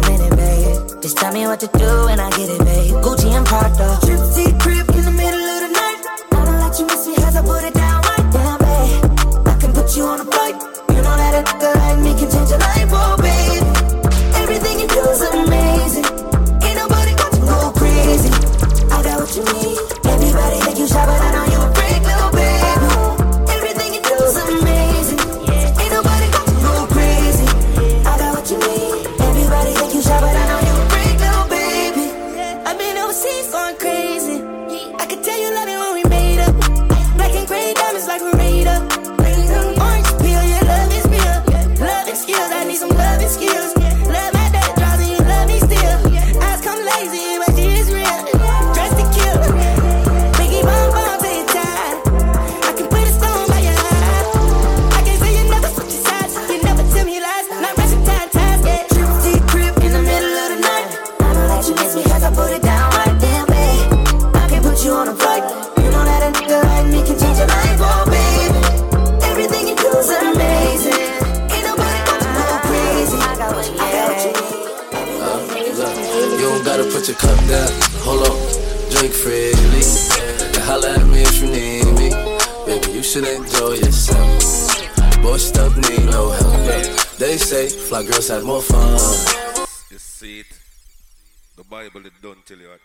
Just 1.01 1.17
tell 1.17 1.33
me 1.33 1.47
what 1.47 1.59
to 1.59 1.67
do 1.79 2.07
and 2.09 2.21
I 2.21 2.29
get 2.29 2.47
it, 2.47 2.59
babe. 2.59 2.93
Gucci 3.01 3.33
and 3.33 3.43
Prada. 3.43 3.97
Gypsy 4.05 4.45
crib 4.61 4.87
in 4.91 5.05
the 5.05 5.09
middle 5.09 5.41
of 5.41 5.59
the 5.65 5.69
night. 5.73 6.05
I 6.31 6.45
don't 6.45 6.59
let 6.59 6.77
you 6.79 6.85
miss 6.85 7.07
me 7.07 7.15
as 7.25 7.35
I 7.35 7.41
put 7.41 7.63
it 7.63 7.73
down 7.73 8.03
right 8.03 8.27
down, 8.31 8.59
babe. 8.59 9.47
I 9.47 9.57
can 9.59 9.73
put 9.73 9.97
you 9.97 10.03
on 10.03 10.21
a 10.21 10.25
flight. 10.25 10.53
You 10.93 11.01
know 11.01 11.17
that 11.17 11.41
a 11.41 11.59
girl 11.59 11.73
like 11.73 11.97
me 12.05 12.13
can 12.13 12.29
change 12.29 12.49
your 12.51 12.59
life, 12.59 12.89
oh, 12.93 13.20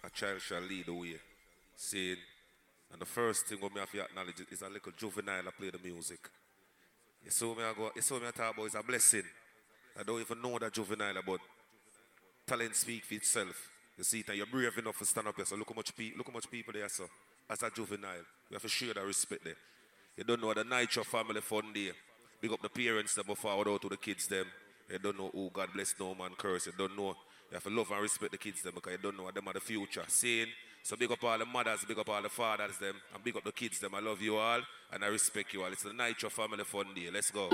a, 0.05 0.11
child 0.11 0.41
shall 0.41 0.61
lead 0.61 0.87
the 0.87 0.95
way. 0.95 1.17
See 1.76 2.12
it? 2.12 2.19
And 2.93 3.00
the 3.00 3.07
first 3.07 3.47
thing 3.47 3.59
what 3.61 3.75
me 3.75 3.81
have 3.81 3.91
to 3.91 4.00
acknowledge 4.00 4.41
is 4.50 4.62
a 4.62 4.69
little 4.69 4.93
juvenile 4.97 5.43
I 5.47 5.50
play 5.50 5.71
the 5.71 5.79
music. 5.79 6.21
You 7.25 7.31
saw 7.31 7.55
me 7.55 7.62
I 7.65 7.73
go, 7.75 7.91
you 7.95 8.03
saw 8.03 8.19
me 8.19 8.29
I 8.29 8.31
talk 8.31 8.55
about 8.55 8.67
it's 8.67 8.75
a 8.75 8.83
blessing. 8.83 9.25
I 9.99 10.03
don't 10.03 10.21
even 10.21 10.41
know 10.41 10.59
that 10.59 10.73
juvenile 10.73 11.23
but 11.26 11.41
talent 12.47 12.76
speak 12.76 13.05
for 13.05 13.15
itself. 13.15 13.71
You 13.99 14.05
see 14.05 14.21
it 14.21 14.29
and 14.29 14.37
you're 14.37 14.47
brave 14.47 14.76
enough 14.79 14.99
to 14.99 15.05
stand 15.05 15.26
up 15.26 15.37
here. 15.37 15.45
So 15.45 15.57
look 15.57 15.69
how 15.69 15.75
much 15.75 15.95
people 15.97 16.19
look 16.19 16.26
how 16.29 16.35
much 16.35 16.50
people 16.50 16.73
there 16.73 16.88
so 16.88 17.05
as 17.50 17.62
a 17.62 17.71
juvenile. 17.71 18.25
We 18.50 18.55
have 18.55 18.62
to 18.62 18.69
show 18.69 18.93
that 18.93 19.05
respect 19.05 19.45
there. 19.45 19.57
You 20.17 20.25
don't 20.25 20.41
know 20.41 20.55
the 20.55 20.65
night 20.65 20.95
your 20.95 21.05
family 21.05 21.41
fun 21.41 21.73
day. 21.75 21.91
Big 22.41 22.53
up 22.53 22.62
the 22.62 22.69
parents 22.69 23.15
them 23.15 23.35
forward 23.35 23.69
out 23.69 23.83
to 23.83 23.88
the 23.88 23.97
kids 23.97 24.29
them. 24.29 24.47
You 24.91 24.99
don't 24.99 25.19
know 25.19 25.31
who 25.33 25.50
God 25.53 25.71
bless 25.75 25.95
no 25.99 26.15
man 26.15 26.31
curse. 26.38 26.67
You 26.67 26.73
don't 26.76 26.97
know. 26.97 27.17
You 27.50 27.55
have 27.55 27.65
to 27.65 27.71
love 27.71 27.91
and 27.91 28.03
respect 28.03 28.33
the 28.33 28.38
kids 28.38 28.62
them 28.62 28.75
because 28.75 28.93
you 28.93 28.99
don't 28.99 29.17
know 29.17 29.25
what 29.25 29.35
them 29.35 29.47
are 29.49 29.55
the 29.55 29.61
future. 29.61 30.05
Seeing? 30.09 30.49
so 30.87 30.95
big 30.95 31.11
up 31.11 31.25
all 31.25 31.37
the 31.37 31.45
mothers, 31.45 31.85
big 31.85 31.99
up 31.99 32.09
all 32.09 32.23
the 32.23 32.29
fathers 32.29 32.79
them, 32.79 32.95
and 33.12 33.25
big 33.25 33.37
up 33.37 33.43
the 33.43 33.50
kids 33.50 33.81
them. 33.81 33.93
I 33.93 33.99
love 33.99 34.23
you 34.23 34.37
all 34.37 34.61
and 34.93 35.05
I 35.05 35.09
respect 35.09 35.53
you 35.53 35.65
all. 35.65 35.73
It's 35.73 35.83
the 35.83 35.93
night 35.93 36.23
your 36.23 36.31
family 36.31 36.62
fun 36.62 36.87
day. 36.95 37.11
Let's 37.12 37.33
go. 37.33 37.49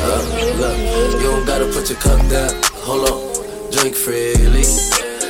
Uh, 0.00 0.22
look, 0.58 0.78
you 0.78 1.20
don't 1.20 1.46
gotta 1.46 1.66
put 1.72 1.88
your 1.88 1.98
cup 1.98 2.28
down. 2.28 2.62
Hold 2.84 3.08
on, 3.10 3.27
drink 3.80 3.94
freely. 3.94 4.64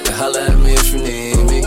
And 0.06 0.14
holla 0.16 0.46
at 0.48 0.58
me 0.58 0.72
if 0.72 0.92
you 0.92 1.00
need 1.00 1.36
me. 1.50 1.60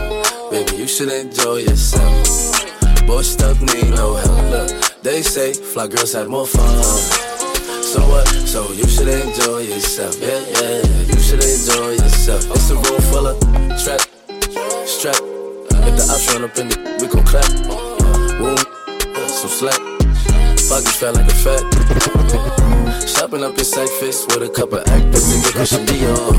Baby, 0.50 0.78
you 0.82 0.88
should 0.88 1.12
enjoy 1.12 1.58
yourself. 1.58 3.06
Boy, 3.06 3.22
stuff 3.22 3.62
need 3.62 3.90
no 3.92 4.16
help. 4.16 4.52
Look, 4.52 5.02
they 5.04 5.22
say 5.22 5.54
fly 5.54 5.88
girls 5.88 6.14
have 6.14 6.30
more 6.30 6.48
fun. 6.48 6.84
So 7.84 8.00
what? 8.10 8.28
So 8.48 8.72
you 8.72 8.88
should 8.88 9.08
enjoy 9.08 9.60
yourself. 9.60 10.20
Yeah, 10.20 10.42
yeah, 10.56 10.82
you 11.12 11.20
should 11.20 11.44
enjoy 11.44 11.92
yourself. 11.92 12.50
It's 12.50 12.70
a 12.72 12.76
room 12.76 13.02
full 13.12 13.28
of 13.28 13.38
strap, 13.80 14.02
strap. 14.86 15.22
If 15.86 15.94
the 15.98 16.08
ops 16.12 16.34
run 16.34 16.44
up 16.46 16.58
in 16.58 16.70
the, 16.70 16.78
we 17.00 17.08
gon' 17.08 17.26
clap. 17.26 17.50
Boom, 18.40 18.58
some 19.28 19.50
slack. 19.50 19.91
Pockets 20.72 20.96
fat 20.96 21.14
like 21.16 21.28
a 21.28 21.36
fat. 21.36 21.64
Shopping 23.06 23.44
up 23.44 23.58
in 23.58 23.66
Cyphers 23.66 24.26
with 24.28 24.44
a 24.44 24.50
couple 24.56 24.80
actors 24.80 25.28
and 25.34 25.44
get 25.44 25.54
Christian 25.54 25.86
Dior. 25.86 26.32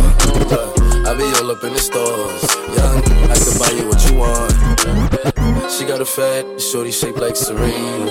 Uh, 0.51 1.07
I 1.07 1.13
be 1.13 1.25
all 1.37 1.51
up 1.51 1.63
in 1.63 1.75
the 1.75 1.79
stores. 1.79 2.41
Young, 2.73 3.05
I 3.29 3.37
can 3.37 3.59
buy 3.61 3.73
you 3.77 3.87
what 3.91 4.01
you 4.09 4.17
want. 4.17 5.71
She 5.71 5.85
got 5.85 6.01
a 6.01 6.07
fat, 6.07 6.59
shorty 6.59 6.93
shaped 6.93 7.19
like 7.19 7.37
Serena. 7.37 8.07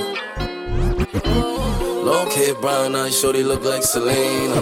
Long 2.05 2.29
hair, 2.29 2.53
brown 2.53 2.95
eyes, 2.95 3.19
shorty 3.19 3.41
look 3.41 3.63
like 3.63 3.81
Selena. 3.81 4.61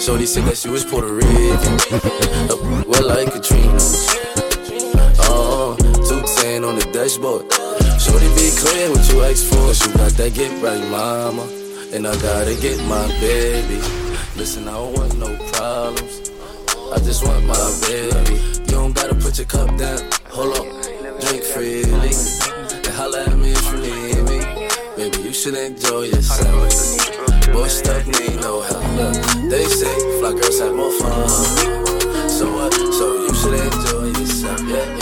Shorty 0.00 0.24
said 0.24 0.44
that 0.44 0.56
she 0.56 0.68
was 0.68 0.84
Puerto 0.84 1.12
Rican. 1.12 1.80
Uh, 2.48 2.84
well, 2.86 3.08
like 3.08 3.32
Katrina. 3.32 3.76
Oh, 5.26 5.74
210 5.80 6.62
on 6.62 6.76
the 6.76 6.88
dashboard. 6.92 7.71
Shorty 8.12 8.28
be 8.36 8.50
clear 8.60 8.90
what 8.90 9.08
you 9.10 9.22
ask 9.24 9.48
for. 9.48 9.72
Cause 9.72 9.86
you 9.86 9.92
got 9.94 10.12
that 10.12 10.34
get 10.34 10.52
right, 10.62 10.84
mama. 10.90 11.48
And 11.94 12.06
I 12.06 12.12
gotta 12.20 12.54
get 12.60 12.76
my 12.84 13.08
baby. 13.20 13.80
Listen, 14.36 14.68
I 14.68 14.72
don't 14.72 14.92
want 14.92 15.16
no 15.16 15.30
problems. 15.52 16.30
I 16.92 16.98
just 16.98 17.24
want 17.26 17.44
my 17.46 17.66
baby. 17.88 18.36
You 18.68 18.76
don't 18.76 18.94
gotta 18.94 19.14
put 19.14 19.38
your 19.38 19.46
cup 19.46 19.68
down. 19.78 20.00
Hold 20.28 20.58
up, 20.58 20.68
drink 21.24 21.42
freely. 21.42 22.12
And 22.84 22.92
holla 22.92 23.24
at 23.24 23.36
me 23.38 23.52
if 23.56 23.64
you 23.72 23.78
need 23.80 24.20
me. 24.28 24.38
Baby, 24.96 25.28
you 25.28 25.32
should 25.32 25.54
enjoy 25.54 26.02
yourself. 26.12 26.68
Boy, 27.50 27.68
stuff 27.68 28.06
need 28.06 28.36
no 28.40 28.60
help. 28.60 28.84
They 29.48 29.64
say 29.64 30.20
fly 30.20 30.32
girls 30.32 30.60
have 30.60 30.74
more 30.74 30.92
fun. 31.00 31.28
So 32.28 32.44
what? 32.52 32.74
So 32.74 33.06
you 33.24 33.34
should 33.34 33.56
enjoy 33.56 34.20
yourself. 34.20 34.60
Yeah. 34.68 35.01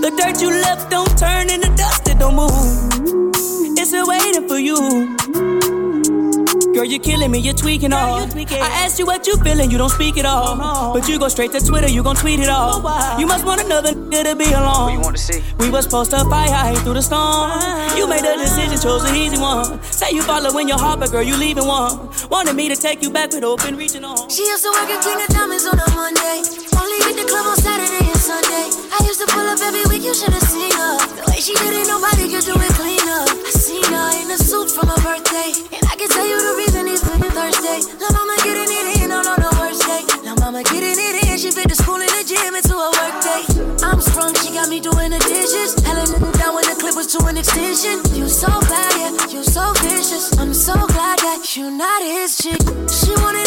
The 0.00 0.10
dirt 0.16 0.40
you 0.40 0.50
left 0.50 0.90
don't 0.90 1.18
turn 1.18 1.50
into 1.50 1.68
dust, 1.74 2.08
it 2.08 2.18
don't 2.20 2.36
move. 2.36 2.52
It's 3.76 3.88
still 3.88 4.06
waiting 4.06 4.46
for 4.46 4.58
you. 4.58 4.78
Girl, 6.72 6.84
you're 6.84 7.00
killing 7.00 7.32
me, 7.32 7.40
you're 7.40 7.54
tweaking 7.54 7.92
all. 7.92 8.28
I 8.30 8.70
asked 8.84 9.00
you 9.00 9.06
what 9.06 9.26
you 9.26 9.36
feeling, 9.38 9.72
you 9.72 9.78
don't 9.78 9.90
speak 9.90 10.16
at 10.16 10.24
all. 10.24 10.92
But 10.94 11.08
you 11.08 11.18
go 11.18 11.26
straight 11.26 11.50
to 11.50 11.60
Twitter, 11.60 11.88
you 11.88 12.04
gon' 12.04 12.14
tweet 12.14 12.38
it 12.38 12.48
all. 12.48 12.78
You 13.18 13.26
must 13.26 13.44
want 13.44 13.60
another 13.60 13.92
nigga 13.92 14.22
to 14.30 14.36
be 14.36 14.52
alone. 14.52 14.92
you 14.92 15.00
want 15.00 15.16
to 15.16 15.22
see? 15.22 15.42
We 15.58 15.68
was 15.68 15.84
supposed 15.86 16.12
to 16.12 16.18
fight 16.30 16.50
high 16.50 16.76
through 16.76 16.94
the 16.94 17.02
storm. 17.02 17.50
Uh-huh. 17.50 17.96
You 17.96 18.06
made 18.06 18.22
the 18.22 18.36
decision, 18.38 18.78
chose 18.78 19.02
an 19.10 19.16
easy 19.16 19.38
one. 19.38 19.82
Say 19.82 20.12
you 20.12 20.22
following 20.22 20.68
your 20.68 20.78
heart, 20.78 21.00
but 21.00 21.10
girl, 21.10 21.22
you 21.22 21.36
leaving 21.36 21.66
one. 21.66 22.08
Wanted 22.30 22.54
me 22.54 22.68
to 22.68 22.76
take 22.76 23.02
you 23.02 23.10
back 23.10 23.32
with 23.32 23.42
open 23.42 23.76
reaching 23.76 24.04
on. 24.04 24.30
She 24.30 24.46
used 24.46 24.62
to 24.62 24.70
work 24.70 24.88
at 24.90 25.02
King 25.02 25.20
of 25.20 25.28
Diamonds 25.28 25.66
on 25.66 25.80
a 25.80 25.90
Monday. 25.90 26.42
Only 26.78 26.98
hit 27.02 27.16
the 27.18 27.26
club 27.26 27.46
on 27.46 27.56
Saturday 27.56 27.77
you 51.58 51.70
not 51.72 52.02
his 52.02 52.36
chick. 52.36 52.60
She 52.88 53.10
wanted 53.20 53.37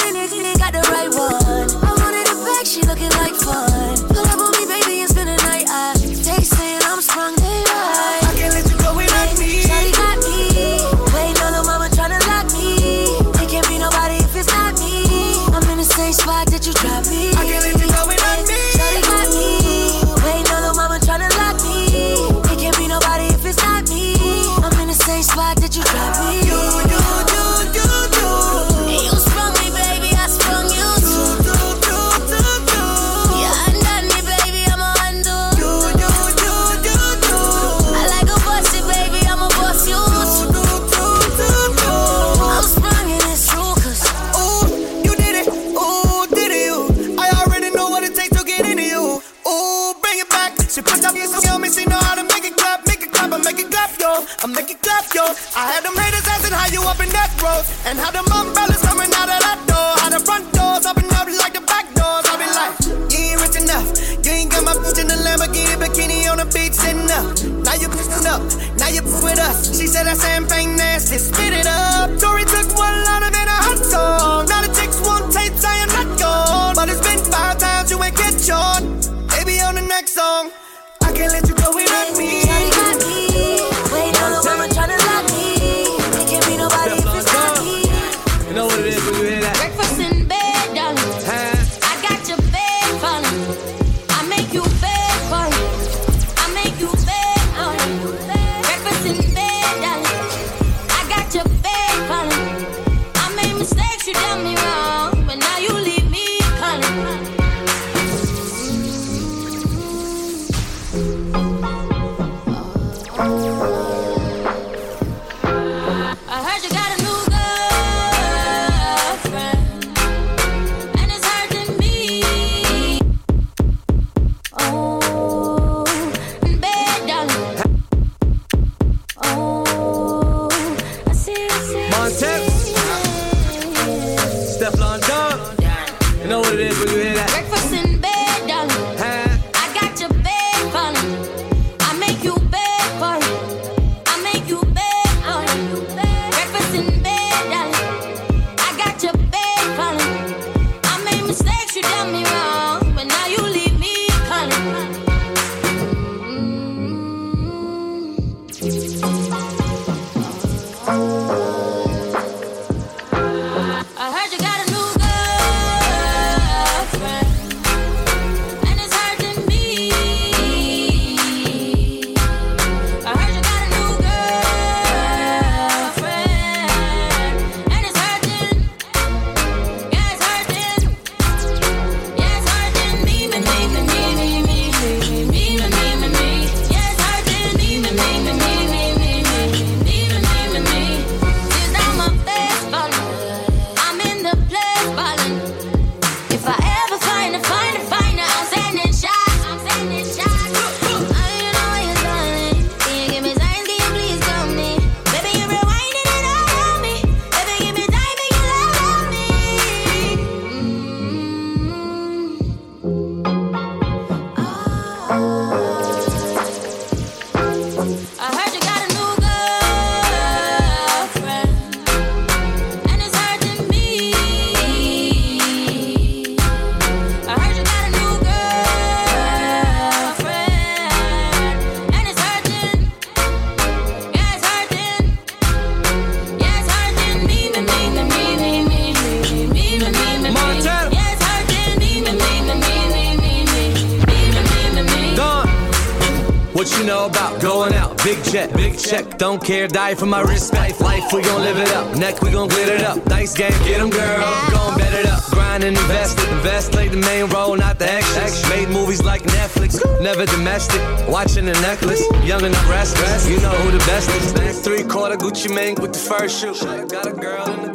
die 249.72 249.96
for 249.96 250.06
my 250.06 250.22
respect. 250.22 250.80
Life, 250.82 251.14
we 251.14 251.22
gon' 251.22 251.42
live 251.42 251.58
it 251.58 251.72
up. 251.74 251.96
Neck, 251.98 252.22
we 252.22 252.32
gon' 252.32 252.50
glitter 252.50 252.76
it 252.76 252.84
up. 252.84 253.04
Dice 253.06 253.34
game, 253.34 253.52
get 253.64 253.80
them, 253.80 253.90
girl. 253.90 254.20
Gon' 254.52 254.78
bet 254.78 254.94
it 254.94 255.06
up. 255.06 255.24
Grind 255.32 255.64
and 255.64 255.78
invest 255.78 256.20
it. 256.20 256.30
Invest, 256.30 256.72
play 256.72 256.88
the 256.90 256.98
main 256.98 257.28
role, 257.30 257.56
not 257.56 257.80
the 257.80 257.92
extras. 257.92 258.48
Made 258.50 258.70
movies 258.70 259.04
like 259.04 259.24
Netflix. 259.24 259.80
Never 260.02 260.26
domestic. 260.26 260.82
Watching 261.08 261.46
the 261.46 261.54
necklace. 261.62 262.04
Young 262.24 262.44
and 262.44 262.56
restless. 262.66 263.28
You 263.28 263.40
know 263.40 263.56
who 263.64 263.72
the 263.72 263.84
best 263.86 264.10
is. 264.10 264.60
Three 264.62 264.84
quarter 264.84 265.16
Gucci 265.16 265.54
Mane 265.54 265.76
with 265.76 265.94
the 265.94 266.00
first 266.00 266.40
shoe. 266.40 266.54
Got 266.88 267.08
a 267.08 267.14
girl 267.14 267.50
in 267.52 267.62
the 267.64 267.71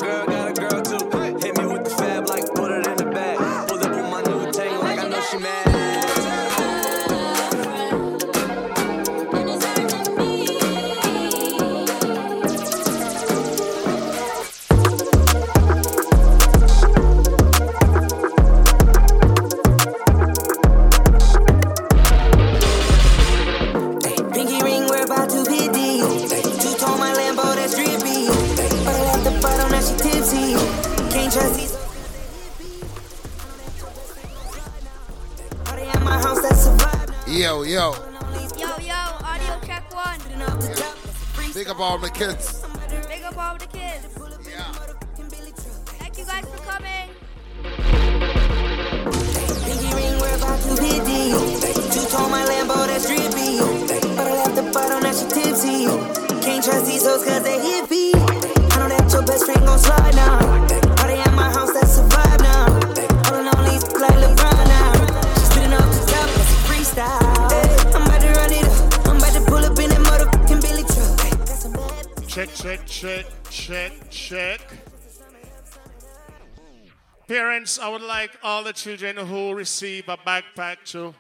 the 78.67 78.73
children 78.73 79.17
who 79.17 79.55
receive 79.55 80.09
a 80.09 80.17
backpack 80.17 80.79
to 80.85 81.15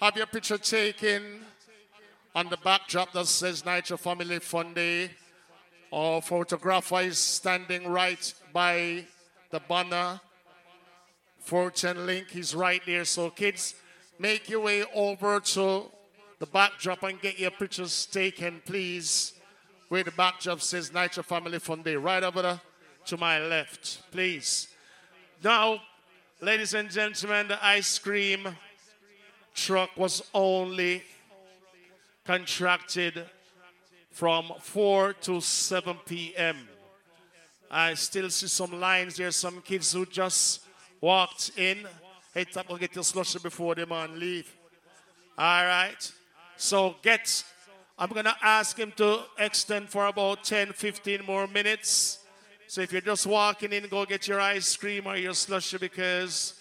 have 0.00 0.16
your 0.16 0.24
picture 0.24 0.56
taken 0.56 1.40
on 2.34 2.48
the 2.48 2.56
backdrop 2.64 3.12
that 3.12 3.26
says 3.26 3.62
Nitro 3.62 3.98
Family 3.98 4.38
Fun 4.38 4.74
Our 5.92 6.22
photographer 6.22 7.00
is 7.00 7.18
standing 7.18 7.86
right 7.88 8.32
by 8.54 9.04
the 9.50 9.60
banner. 9.68 10.18
Fortune 11.40 12.06
Link 12.06 12.34
is 12.34 12.54
right 12.54 12.80
there. 12.86 13.04
So, 13.04 13.28
kids, 13.28 13.74
make 14.18 14.48
your 14.48 14.60
way 14.60 14.82
over 14.94 15.40
to 15.40 15.82
the 16.38 16.46
backdrop 16.46 17.02
and 17.02 17.20
get 17.20 17.38
your 17.38 17.50
pictures 17.50 18.06
taken, 18.06 18.62
please. 18.64 19.34
Where 19.90 20.04
the 20.04 20.12
backdrop 20.12 20.62
says 20.62 20.90
Nitro 20.94 21.22
Family 21.22 21.58
Fun 21.58 21.82
right 21.82 22.22
over 22.22 22.40
there 22.40 22.60
to 23.04 23.18
my 23.18 23.40
left, 23.40 24.10
please. 24.10 24.68
Now, 25.44 25.80
ladies 26.40 26.74
and 26.74 26.90
gentlemen, 26.90 27.48
the 27.48 27.64
ice 27.64 27.98
cream 27.98 28.48
truck 29.54 29.90
was 29.96 30.22
only 30.32 31.02
contracted 32.24 33.24
from 34.10 34.52
4 34.60 35.14
to 35.14 35.40
7 35.40 35.96
p.m. 36.06 36.56
I 37.70 37.94
still 37.94 38.30
see 38.30 38.46
some 38.46 38.80
lines 38.80 39.16
there, 39.16 39.30
some 39.30 39.60
kids 39.62 39.92
who 39.92 40.06
just 40.06 40.62
walked 41.00 41.52
in. 41.56 41.86
Hey, 42.32 42.44
tap, 42.44 42.66
get 42.78 42.94
your 42.94 43.04
slushy 43.04 43.38
before 43.38 43.74
the 43.74 43.86
man 43.86 44.18
leave. 44.18 44.54
All 45.36 45.64
right. 45.64 46.12
So 46.56 46.96
get, 47.02 47.44
I'm 47.98 48.10
going 48.10 48.24
to 48.24 48.36
ask 48.42 48.76
him 48.76 48.92
to 48.96 49.20
extend 49.38 49.88
for 49.88 50.06
about 50.06 50.44
10, 50.44 50.72
15 50.72 51.24
more 51.24 51.46
minutes. 51.46 52.17
So 52.68 52.82
if 52.82 52.92
you're 52.92 53.00
just 53.00 53.26
walking 53.26 53.72
in, 53.72 53.88
go 53.88 54.04
get 54.04 54.28
your 54.28 54.42
ice 54.42 54.76
cream 54.76 55.06
or 55.06 55.16
your 55.16 55.32
slushy 55.32 55.78
because 55.78 56.52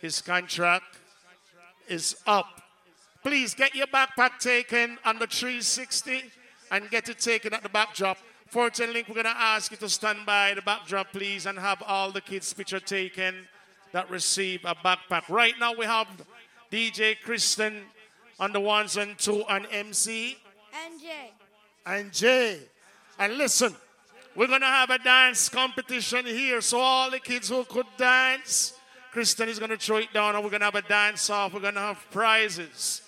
his 0.00 0.20
contract 0.20 0.98
is 1.88 2.16
up. 2.26 2.60
Please 3.22 3.54
get 3.54 3.72
your 3.72 3.86
backpack 3.86 4.40
taken 4.40 4.98
on 5.04 5.20
the 5.20 5.28
360 5.28 6.24
and 6.72 6.90
get 6.90 7.08
it 7.08 7.20
taken 7.20 7.54
at 7.54 7.62
the 7.62 7.68
backdrop. 7.68 8.18
Fortune 8.48 8.92
Link, 8.92 9.08
we're 9.08 9.14
going 9.14 9.24
to 9.24 9.40
ask 9.40 9.70
you 9.70 9.76
to 9.76 9.88
stand 9.88 10.26
by 10.26 10.52
the 10.52 10.62
backdrop, 10.62 11.12
please, 11.12 11.46
and 11.46 11.56
have 11.56 11.80
all 11.86 12.10
the 12.10 12.20
kids' 12.20 12.52
picture 12.52 12.80
taken 12.80 13.46
that 13.92 14.10
receive 14.10 14.64
a 14.64 14.74
backpack. 14.74 15.28
Right 15.28 15.54
now, 15.60 15.74
we 15.74 15.86
have 15.86 16.08
DJ 16.72 17.16
Kristian 17.24 17.82
on 18.40 18.52
the 18.52 18.58
ones 18.58 18.96
and 18.96 19.16
two 19.16 19.44
and 19.48 19.68
MC 19.70 20.36
NJ. 20.74 21.10
and 21.86 22.12
Jay. 22.12 22.58
And 23.20 23.38
listen, 23.38 23.76
we're 24.34 24.46
going 24.46 24.60
to 24.60 24.66
have 24.66 24.90
a 24.90 24.98
dance 24.98 25.48
competition 25.48 26.26
here. 26.26 26.60
So, 26.60 26.80
all 26.80 27.10
the 27.10 27.20
kids 27.20 27.48
who 27.48 27.64
could 27.64 27.86
dance, 27.98 28.74
Kristian 29.12 29.48
is 29.48 29.58
going 29.58 29.70
to 29.70 29.76
throw 29.76 29.98
it 29.98 30.12
down 30.12 30.34
and 30.34 30.42
we're 30.42 30.50
going 30.50 30.60
to 30.60 30.66
have 30.66 30.74
a 30.74 30.82
dance 30.82 31.28
off. 31.28 31.52
We're 31.52 31.60
going 31.60 31.74
to 31.74 31.80
have 31.80 32.04
prizes. 32.10 33.02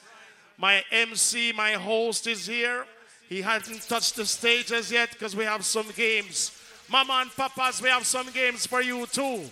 My 0.58 0.82
MC, 0.90 1.52
my 1.52 1.72
host 1.72 2.26
is 2.26 2.46
here. 2.46 2.84
He 3.28 3.40
hasn't 3.40 3.82
touched 3.88 4.16
the 4.16 4.26
stage 4.26 4.70
as 4.70 4.92
yet 4.92 5.10
because 5.12 5.34
we 5.34 5.44
have 5.44 5.64
some 5.64 5.86
games. 5.96 6.52
Mama 6.90 7.20
and 7.22 7.34
papas, 7.34 7.80
we 7.80 7.88
have 7.88 8.04
some 8.04 8.30
games 8.30 8.66
for 8.66 8.82
you 8.82 9.06
too. 9.06 9.42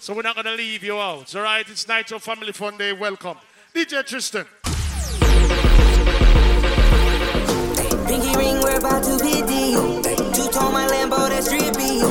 So 0.00 0.14
we're 0.14 0.22
not 0.22 0.34
going 0.34 0.46
to 0.46 0.54
leave 0.54 0.82
you 0.82 0.96
out. 0.96 1.34
All 1.36 1.42
right, 1.42 1.68
it's 1.68 1.86
Nitro 1.86 2.18
Family 2.18 2.52
Fun 2.52 2.78
Day. 2.78 2.92
Welcome. 2.92 3.36
DJ 3.74 4.04
Tristan. 4.06 4.46
Pinky 8.06 8.36
ring, 8.38 8.60
we're 8.60 8.78
about 8.78 9.04
to 9.04 9.18
be. 9.46 9.97
Tone 10.58 10.72
my 10.72 10.86
Lambo, 10.90 11.28
that's 11.30 11.48
drippy. 11.48 12.02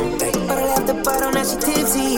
But 0.47 0.57
I 0.57 0.63
left 0.71 0.87
the 0.87 0.95
bottle, 1.03 1.31
now 1.35 1.43
she 1.43 1.59
tipsy. 1.59 2.15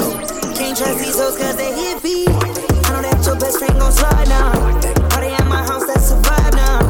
Can't 0.53 0.77
trust 0.77 1.01
these 1.01 1.17
hoes 1.17 1.33
cause 1.33 1.57
they 1.57 1.73
hippie. 1.73 2.29
I 2.29 2.87
know 2.93 3.01
that 3.01 3.17
your 3.25 3.33
best 3.41 3.57
friend 3.57 3.73
gon' 3.81 3.91
slide 3.91 4.29
now. 4.29 4.53
Party 5.09 5.33
at 5.33 5.47
my 5.49 5.65
house, 5.65 5.89
that's 5.89 6.13
vibe 6.13 6.53
now. 6.53 6.85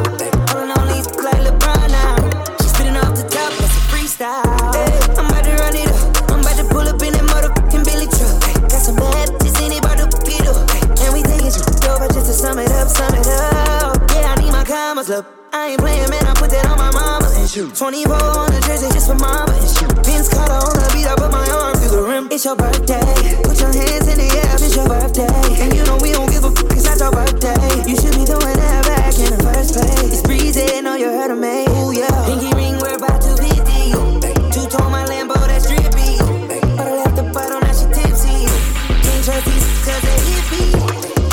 All 0.51 0.67
on 0.67 0.85
these 0.91 1.07
like 1.23 1.39
LeBron 1.47 1.87
now. 1.87 2.19
She 2.59 2.67
spitting 2.67 2.99
off 2.99 3.15
the 3.15 3.23
top, 3.31 3.51
that's 3.55 3.79
a 3.79 3.81
freestyle. 3.87 4.43
Hey, 4.75 4.91
I'm 5.15 5.31
about 5.31 5.47
to 5.47 5.55
run 5.55 5.75
it 5.75 5.87
up. 5.87 6.31
I'm 6.35 6.43
about 6.43 6.57
to 6.59 6.65
pull 6.67 6.83
up 6.83 6.99
in 6.99 7.15
that 7.15 7.23
motherfucking 7.31 7.83
Billy 7.87 8.11
truck. 8.11 8.43
Got 8.67 8.83
some 8.83 8.99
bad 8.99 9.39
bitches 9.39 9.55
in 9.63 9.71
it, 9.71 9.79
about 9.79 10.03
to 10.03 10.07
pick 10.27 10.43
up. 10.51 10.67
And 10.99 11.15
we 11.15 11.23
taking 11.23 11.47
shit 11.47 11.87
over 11.87 12.11
just 12.11 12.27
to 12.27 12.35
sum 12.35 12.59
it 12.59 12.71
up, 12.75 12.91
sum 12.91 13.15
it 13.15 13.27
up. 13.39 13.95
Yeah, 14.11 14.35
I 14.35 14.43
need 14.43 14.51
my 14.51 14.67
commas 14.67 15.09
up. 15.09 15.23
I 15.55 15.71
ain't 15.71 15.79
playing, 15.79 16.09
man. 16.11 16.27
I 16.27 16.35
put 16.35 16.51
that 16.51 16.67
on 16.67 16.75
my 16.75 16.91
and 16.91 17.18
shoot. 17.49 17.73
24 17.73 18.13
on 18.13 18.51
the 18.53 18.61
jersey 18.61 18.93
just 18.93 19.09
for 19.09 19.17
and 19.17 19.69
shoot. 19.73 19.89
Vince 20.05 20.29
Carter 20.29 20.53
on 20.53 20.75
the 20.77 20.85
beat, 20.93 21.09
I 21.09 21.17
put 21.17 21.31
my 21.33 21.49
arm 21.49 21.73
through 21.81 21.97
the 21.97 22.03
rim. 22.05 22.29
It's 22.29 22.45
your 22.45 22.55
birthday. 22.55 23.01
Put 23.41 23.57
your 23.57 23.73
hands 23.73 24.05
in 24.05 24.21
the 24.21 24.29
air, 24.29 24.53
it's 24.53 24.75
your 24.77 24.85
birthday. 24.85 25.33
And 25.57 25.73
you 25.73 25.81
know 25.89 25.97
we 25.97 26.13
don't 26.13 26.29
give 26.29 26.45
a 26.45 26.51
fuck, 26.53 26.69
it's 26.77 26.85
not 26.85 27.01
your 27.01 27.09
birthday. 27.09 27.57
You 27.89 27.97
should 27.97 28.13
be 28.13 28.21
doing 28.29 28.53
that 28.53 28.85
back 28.85 29.17
in 29.17 29.33
the 29.33 29.41
first 29.41 29.73
place. 29.73 30.13
It's 30.13 30.21
breezy, 30.21 30.61
know 30.85 30.93
you 30.93 31.09
heard 31.09 31.33
of 31.33 31.41
me. 31.41 31.65
Ooh, 31.81 31.89
yeah. 31.89 32.13
Pinky 32.29 32.53
ring, 32.53 32.77
we're 32.77 32.93
about 32.93 33.17
to 33.25 33.33
be. 33.41 33.49
Two 34.53 34.69
tone 34.69 34.93
my 34.93 35.09
Lambo, 35.09 35.33
that's 35.49 35.65
drippy. 35.65 36.21
But 36.77 36.85
I 36.85 37.01
left 37.01 37.17
the 37.17 37.25
bottle, 37.33 37.65
now 37.65 37.73
she 37.73 37.89
tipsy. 37.89 38.45
Can't 39.01 39.25
trust 39.25 39.45
these 39.49 39.65
cause 39.81 40.03
they 40.05 40.21
hippie. 40.21 40.69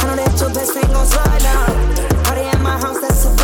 I 0.00 0.08
know 0.08 0.16
that 0.16 0.32
your 0.40 0.48
best 0.48 0.72
friend 0.72 0.88
gon' 0.96 1.04
slide 1.04 1.44
now. 1.44 2.24
Party 2.24 2.48
at 2.48 2.60
my 2.64 2.80
house, 2.80 3.04
that's 3.04 3.28
a 3.28 3.35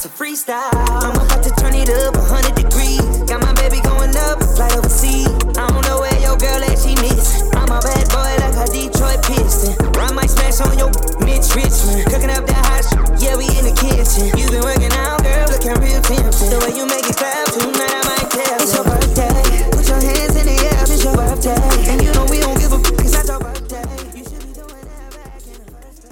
that's 0.00 0.08
a 0.08 0.24
freestyle. 0.24 0.72
I'm 0.72 1.12
about 1.12 1.44
to 1.44 1.50
turn 1.60 1.74
it 1.74 1.90
up 1.90 2.16
100 2.16 2.56
degrees. 2.56 3.04
Got 3.28 3.44
my 3.44 3.52
baby 3.60 3.84
going 3.84 4.16
up, 4.16 4.40
fly 4.56 4.72
overseas. 4.72 5.28
I 5.60 5.68
don't 5.68 5.84
know 5.84 6.00
where 6.00 6.16
your 6.24 6.40
girl 6.40 6.56
at, 6.64 6.80
she 6.80 6.96
miss. 7.04 7.44
I'm 7.52 7.68
a 7.68 7.80
bad 7.84 8.08
boy 8.08 8.32
like 8.40 8.56
a 8.56 8.64
Detroit 8.64 9.20
Piston. 9.28 9.76
I 10.00 10.08
might 10.16 10.32
smash 10.32 10.64
on 10.64 10.72
your 10.80 10.88
Mitch 11.20 11.52
Richmond. 11.52 12.08
Cooking 12.08 12.32
up 12.32 12.48
that 12.48 12.64
hot 12.64 12.80
shit, 12.88 13.28
yeah, 13.28 13.36
we 13.36 13.44
in 13.60 13.68
the 13.68 13.76
kitchen. 13.76 14.32
You 14.40 14.48
been 14.48 14.64
working 14.64 14.94
out, 15.04 15.20
girl, 15.20 15.52
looking 15.52 15.76
real 15.84 16.00
tempting. 16.00 16.48
The 16.48 16.58
way 16.64 16.72
you 16.72 16.88
make 16.88 17.04
it 17.04 17.20
clap 17.20 17.52
tonight, 17.52 17.92
I 17.92 18.02
might 18.08 18.28
tell. 18.32 18.56
It's 18.56 18.72
your 18.72 18.84
birthday. 18.88 19.68
Put 19.68 19.84
your 19.84 20.00
hands 20.00 20.32
in 20.40 20.48
the 20.48 20.56
air, 20.64 20.80
it's 20.80 21.04
your 21.04 21.12
birthday. 21.12 21.60
And 21.92 22.00
you 22.00 22.08
know 22.16 22.24
we 22.24 22.40
don't 22.40 22.56
give 22.56 22.72
a 22.72 22.80
it's 23.04 23.12
not 23.20 23.28
your 23.28 23.40
birthday. 23.44 23.84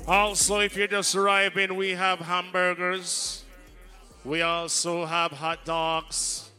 Also, 0.05 0.61
if 0.61 0.77
you're 0.77 0.93
just 0.93 1.17
arriving, 1.17 1.73
we 1.73 1.97
have 1.97 2.21
hamburgers. 2.21 3.28
We 4.29 4.43
also 4.43 5.07
have 5.07 5.33
hot 5.33 5.65
dogs 5.65 6.51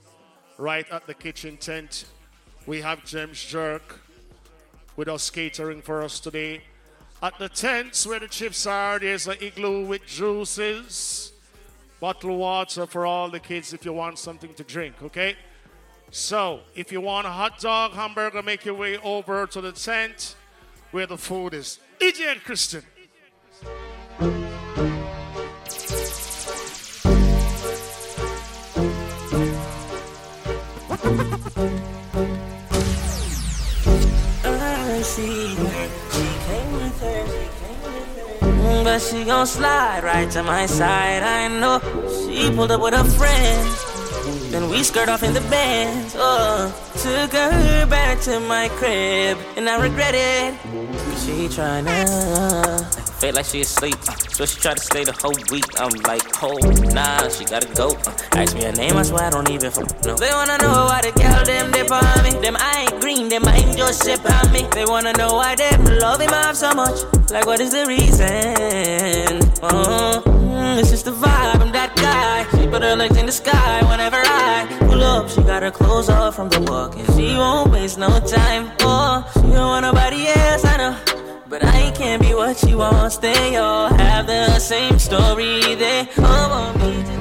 right 0.57 0.89
at 0.89 1.05
the 1.05 1.13
kitchen 1.13 1.55
tent. 1.55 2.05
We 2.65 2.81
have 2.81 3.05
James 3.05 3.45
Jerk 3.45 3.99
with 4.95 5.07
us 5.07 5.29
catering 5.29 5.83
for 5.83 6.01
us 6.01 6.19
today. 6.19 6.63
At 7.21 7.37
the 7.37 7.47
tents 7.47 8.07
where 8.07 8.19
the 8.19 8.27
chips 8.27 8.65
are, 8.65 8.97
there's 8.97 9.27
an 9.27 9.37
igloo 9.39 9.85
with 9.85 10.03
juices, 10.07 11.31
bottled 11.99 12.39
water 12.39 12.87
for 12.87 13.05
all 13.05 13.29
the 13.29 13.39
kids 13.39 13.71
if 13.71 13.85
you 13.85 13.93
want 13.93 14.17
something 14.17 14.55
to 14.55 14.63
drink, 14.63 14.95
okay? 15.03 15.35
So, 16.09 16.61
if 16.73 16.91
you 16.91 17.01
want 17.01 17.27
a 17.27 17.29
hot 17.29 17.59
dog, 17.59 17.91
hamburger, 17.91 18.41
make 18.41 18.65
your 18.65 18.73
way 18.73 18.97
over 18.97 19.45
to 19.45 19.61
the 19.61 19.73
tent 19.73 20.35
where 20.89 21.05
the 21.05 21.19
food 21.19 21.53
is. 21.53 21.77
DJ 21.99 22.31
and 22.31 22.41
Kristian. 22.41 22.83
But 38.89 39.03
she 39.03 39.23
gon' 39.23 39.45
slide 39.45 40.03
right 40.03 40.31
to 40.31 40.41
my 40.41 40.65
side. 40.65 41.21
I 41.21 41.47
know 41.47 41.79
she 42.25 42.49
pulled 42.49 42.71
up 42.71 42.81
with 42.81 42.95
a 42.95 43.03
friend. 43.03 43.69
Then 44.51 44.67
we 44.67 44.81
skirt 44.81 45.09
off 45.09 45.21
in 45.21 45.31
the 45.35 45.41
Benz. 45.41 46.15
Oh, 46.17 46.73
took 46.93 47.31
her 47.33 47.85
back 47.85 48.19
to 48.21 48.39
my 48.39 48.67
crib, 48.79 49.37
and 49.55 49.69
I 49.69 49.79
regret 49.79 50.15
it. 50.15 50.55
She 51.21 51.47
tryna 51.55 52.98
feel 53.19 53.35
like 53.35 53.45
she 53.45 53.61
asleep. 53.61 53.95
So 54.31 54.45
she 54.45 54.59
tried 54.59 54.77
to 54.77 54.83
stay 54.83 55.03
the 55.03 55.11
whole 55.11 55.35
week. 55.51 55.67
I'm 55.79 55.91
like, 56.07 56.23
oh, 56.41 56.57
nah, 56.95 57.27
she 57.27 57.43
gotta 57.45 57.67
go. 57.75 57.97
Ask 58.31 58.55
me 58.55 58.63
her 58.63 58.71
name, 58.71 58.95
I 58.95 59.03
swear 59.03 59.23
I 59.23 59.29
don't 59.29 59.49
even 59.49 59.71
know. 60.05 60.15
They 60.15 60.31
wanna 60.31 60.57
know 60.59 60.87
why 60.87 61.01
the 61.01 61.11
girl 61.11 61.43
them 61.43 61.71
dip 61.71 61.91
on 61.91 62.23
me. 62.23 62.31
Them 62.39 62.55
I 62.57 62.87
ain't 62.87 63.01
green, 63.01 63.29
them 63.29 63.45
I 63.45 63.57
ain't 63.57 63.77
just 63.77 64.03
sip 64.03 64.23
on 64.23 64.51
me. 64.51 64.63
They 64.71 64.85
wanna 64.85 65.13
know 65.13 65.33
why 65.35 65.55
them 65.55 65.83
love 65.99 66.21
him 66.21 66.33
off 66.33 66.55
so 66.55 66.73
much. 66.73 66.97
Like, 67.29 67.45
what 67.45 67.59
is 67.59 67.71
the 67.71 67.85
reason? 67.85 69.43
Oh, 69.61 70.23
mm, 70.25 70.79
it's 70.79 70.89
just 70.89 71.05
the 71.05 71.11
vibe. 71.11 71.59
I'm 71.59 71.71
that 71.73 71.95
guy. 71.95 72.47
She 72.57 72.67
put 72.67 72.81
her 72.81 72.95
legs 72.95 73.17
in 73.17 73.25
the 73.25 73.31
sky 73.31 73.83
whenever 73.89 74.17
I 74.17 74.65
pull 74.79 75.03
up. 75.03 75.29
She 75.29 75.41
got 75.43 75.61
her 75.63 75.71
clothes 75.71 76.09
off 76.09 76.35
from 76.35 76.49
the 76.49 76.61
walk, 76.61 76.95
and 76.95 77.05
she 77.15 77.35
won't 77.35 77.71
waste 77.71 77.97
no 77.97 78.07
time. 78.21 78.71
Oh, 78.79 79.29
she 79.33 79.41
don't 79.41 79.67
want 79.73 79.83
nobody 79.83 80.27
else, 80.27 80.63
I 80.63 80.77
know. 80.77 81.08
But 81.49 81.65
I 81.65 81.89
can't 81.91 82.21
be 82.21 82.35
what 82.35 82.57
she 82.57 82.75
wants. 82.75 83.17
They 83.17 83.55
all 83.55 83.89
have 83.89 84.27
the 84.27 84.59
same 84.59 84.99
story. 84.99 85.73
They 85.73 86.07
all 86.19 86.49
want 86.49 86.77
me 86.77 87.03
to 87.03 87.19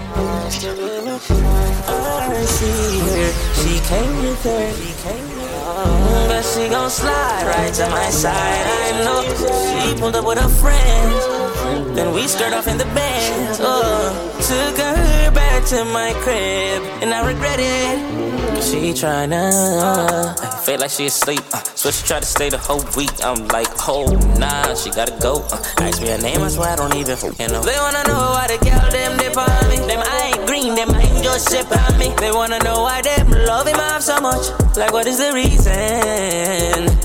I 3.59 3.65
see 3.65 3.79
her. 3.79 4.73
She 4.79 5.03
came 5.03 5.27
with 5.33 5.43
her. 5.43 6.29
But 6.29 6.43
she 6.43 6.69
gon' 6.69 6.91
slide 6.91 7.45
right 7.47 7.75
to 7.75 7.91
my 7.91 8.11
side. 8.11 8.35
I 8.35 9.05
know 9.05 9.23
she 9.93 10.01
pulled 10.01 10.17
up 10.17 10.25
with 10.25 10.39
her 10.39 10.49
friends. 10.49 11.95
Then 11.95 12.15
we 12.15 12.27
skirt 12.27 12.53
off 12.53 12.69
in 12.69 12.79
the 12.79 12.85
bands. 12.87 13.59
Oh, 13.61 14.15
took 14.41 14.79
her 14.79 15.31
back 15.33 15.65
to 15.67 15.85
my 15.85 16.13
crib, 16.23 16.83
and 17.03 17.13
I 17.13 17.27
regret 17.27 17.59
it. 17.61 18.29
She 18.63 18.93
tryna 18.93 19.51
uh, 19.81 20.35
feel 20.63 20.81
like 20.81 20.91
she 20.91 21.07
asleep. 21.07 21.43
Uh, 21.53 21.63
so 21.75 21.91
she 21.91 22.07
tried 22.07 22.23
to 22.23 22.27
stay 22.29 22.49
the 22.51 22.59
whole 22.59 22.85
week. 22.97 23.13
I'm 23.23 23.47
like, 23.49 23.69
oh 23.89 24.07
nah, 24.39 24.75
she 24.75 24.91
gotta 24.91 25.17
go. 25.21 25.47
Uh, 25.51 25.63
ask 25.79 26.01
me 26.03 26.09
her 26.09 26.19
name, 26.19 26.41
I 26.43 26.49
swear 26.49 26.71
I 26.71 26.77
don't 26.77 26.95
even 26.95 27.17
fucking 27.17 27.49
know. 27.53 27.63
They 27.63 27.79
wanna 27.79 28.03
know 28.09 28.35
why 28.35 28.47
the 28.49 28.59
girl 28.65 28.91
them 28.91 29.17
dip 29.19 29.37
on 29.37 29.69
me. 29.71 29.77
Them 29.77 30.03
I 30.03 30.33
ain't 30.35 30.47
green, 30.47 30.75
them 30.75 30.95
ain't 30.95 31.23
just 31.23 31.51
ship 31.51 31.71
on 31.71 31.99
me. 31.99 32.13
They 32.19 32.33
wanna 32.33 32.59
know 32.61 32.83
why 32.83 33.03
them 33.03 33.31
love 33.49 33.67
him 33.67 33.81
off 33.81 34.03
so 34.03 34.21
much. 34.21 34.45
Like 34.77 34.93
what 34.93 35.07
is 35.07 35.19
the 35.19 35.33
reason? 35.33 35.73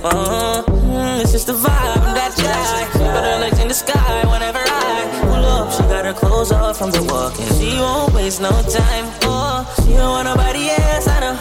Uh, 0.03 0.61
mm, 0.67 1.21
it's 1.21 1.31
just 1.31 1.47
the 1.47 1.53
vibe 1.53 2.03
that 2.19 2.33
guy. 2.35 2.83
Her 2.99 3.39
legs 3.39 3.59
in 3.59 3.69
the 3.69 3.73
sky 3.73 4.27
whenever 4.27 4.59
I 4.59 5.21
pull 5.23 5.45
up. 5.45 5.71
She 5.71 5.83
got 5.83 6.03
her 6.05 6.13
clothes 6.13 6.51
off 6.51 6.77
from 6.77 6.91
the 6.91 7.01
walk, 7.03 7.39
and 7.39 7.49
she 7.55 7.79
won't 7.79 8.13
waste 8.13 8.41
no 8.41 8.51
time. 8.81 9.05
Oh, 9.23 9.63
she 9.85 9.93
don't 9.93 10.11
want 10.15 10.25
nobody 10.27 10.69
else, 10.69 11.07
I 11.07 11.19
know. 11.21 11.37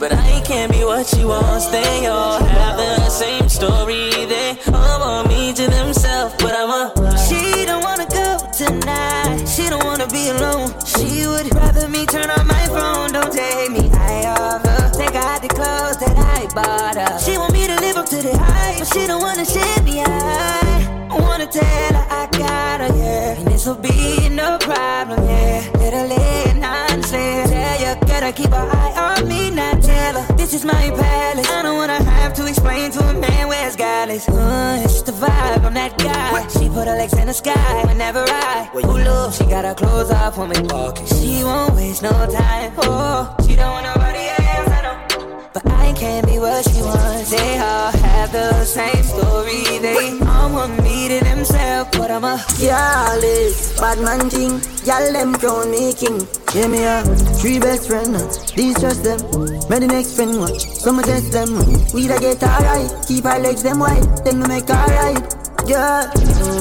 But 0.00 0.12
I 0.14 0.40
can't 0.44 0.72
be 0.72 0.82
what 0.82 1.06
she 1.06 1.24
wants. 1.24 1.66
They 1.66 2.06
all 2.06 2.42
have 2.42 2.76
the 2.76 3.08
same 3.08 3.48
story. 3.48 4.10
They 4.34 4.58
all 4.74 4.98
want 4.98 5.28
me 5.28 5.52
to 5.52 5.66
themselves, 5.78 6.34
but 6.42 6.54
I'm 6.60 6.70
a. 6.70 6.84
She 7.28 7.66
don't 7.66 7.84
wanna 7.84 8.06
go 8.06 8.28
tonight. 8.60 9.46
She 9.46 9.68
don't 9.70 9.84
wanna 9.84 10.08
be 10.08 10.28
alone. 10.30 10.74
She 10.92 11.26
would 11.28 11.54
rather 11.54 11.86
me 11.88 12.04
turn 12.06 12.30
on 12.30 12.46
my 12.48 12.66
phone. 12.74 13.12
Don't 13.12 13.32
take 13.32 13.70
me 13.70 13.79
high 15.12 15.18
off 15.18 15.40
her. 15.40 15.40
Take 15.40 15.42
out 15.42 15.42
the 15.42 15.48
clothes 15.48 15.96
that 15.98 16.16
I 16.16 16.46
bought 16.54 16.96
her. 16.96 17.18
She 17.18 17.38
want 17.38 17.52
me 17.52 17.66
to 17.66 17.76
live 17.76 17.96
up 17.96 18.06
to 18.06 18.16
the 18.16 18.36
hype, 18.36 18.78
but 18.78 18.88
she 18.92 19.06
don't 19.06 19.20
wanna 19.20 19.44
share 19.44 19.82
me. 19.82 20.02
I 20.02 21.16
wanna 21.18 21.46
tell 21.46 21.94
her 21.94 22.06
I 22.10 22.28
got 22.32 22.80
her, 22.80 22.96
yeah. 22.96 23.38
And 23.38 23.46
this 23.48 23.66
will 23.66 23.74
be 23.74 24.28
no 24.28 24.58
problem, 24.58 25.24
yeah. 25.24 25.60
Her 25.90 26.06
lay 26.06 26.52
nonsense. 26.54 27.50
Tell 27.50 27.80
you, 27.80 28.06
gotta 28.06 28.32
keep 28.32 28.50
her 28.50 28.68
eye 28.70 29.16
on 29.18 29.28
me, 29.28 29.50
not 29.50 29.82
tell 29.82 30.22
her. 30.22 30.36
This 30.36 30.54
is 30.54 30.64
my 30.64 30.90
palace. 30.90 31.50
I 31.50 31.62
don't 31.62 31.76
wanna 31.76 32.02
have 32.02 32.32
to 32.34 32.46
explain 32.46 32.92
to 32.92 33.00
a 33.00 33.12
man 33.12 33.48
where 33.48 33.66
it's 33.66 33.74
godless. 33.74 34.28
Uh, 34.28 34.80
it's 34.84 34.92
just 34.92 35.06
the 35.06 35.12
vibe, 35.12 35.64
I'm 35.64 35.74
that 35.74 35.98
guy. 35.98 36.46
She 36.48 36.68
put 36.68 36.86
her 36.86 36.94
legs 36.94 37.14
in 37.14 37.26
the 37.26 37.34
sky 37.34 37.84
whenever 37.86 38.24
I 38.24 38.68
pull 38.72 39.08
up. 39.08 39.34
She 39.34 39.46
got 39.46 39.64
her 39.64 39.74
clothes 39.74 40.12
off 40.12 40.38
when 40.38 40.50
we 40.50 40.60
walking. 40.72 41.06
She 41.06 41.42
won't 41.42 41.74
waste 41.74 42.02
no 42.02 42.10
time. 42.10 42.72
Oh, 42.78 43.34
she 43.44 43.56
don't 43.56 43.72
want 43.72 43.86
nobody 43.86 44.28
else. 44.28 44.69
But 45.52 45.66
I 45.66 45.92
can't 45.94 46.26
be 46.26 46.38
what 46.38 46.62
she 46.68 46.80
wants. 46.80 47.30
They 47.30 47.58
all 47.58 47.90
have 47.90 48.30
the 48.30 48.64
same 48.64 49.02
story. 49.02 49.78
They 49.82 50.20
all 50.22 50.52
want 50.52 50.80
me 50.84 51.08
to 51.08 51.24
themselves, 51.24 51.90
but 51.98 52.08
I'm 52.08 52.22
a 52.22 52.38
is 53.24 53.74
bad 53.80 53.98
man 53.98 54.30
thing. 54.30 54.62
Y'all 54.86 55.12
them 55.12 55.34
crown 55.34 55.72
me 55.72 55.92
king. 55.92 56.22
Yeah, 56.54 56.68
me 56.68 56.84
a 56.84 57.02
three 57.40 57.58
best 57.58 57.88
friend. 57.88 58.14
Trust 58.14 59.02
them. 59.02 59.18
The 59.66 59.86
next 59.88 60.14
friend 60.14 60.38
watch. 60.38 60.66
Some 60.66 61.02
test 61.02 61.32
them. 61.32 61.58
We 61.92 62.06
da 62.06 62.18
get 62.20 62.42
alright. 62.42 62.90
Keep 63.08 63.24
our 63.24 63.40
legs 63.40 63.64
them 63.64 63.80
wide. 63.80 64.06
Then 64.24 64.40
we 64.40 64.46
make 64.46 64.70
alright. 64.70 65.18
Yeah, 65.66 66.06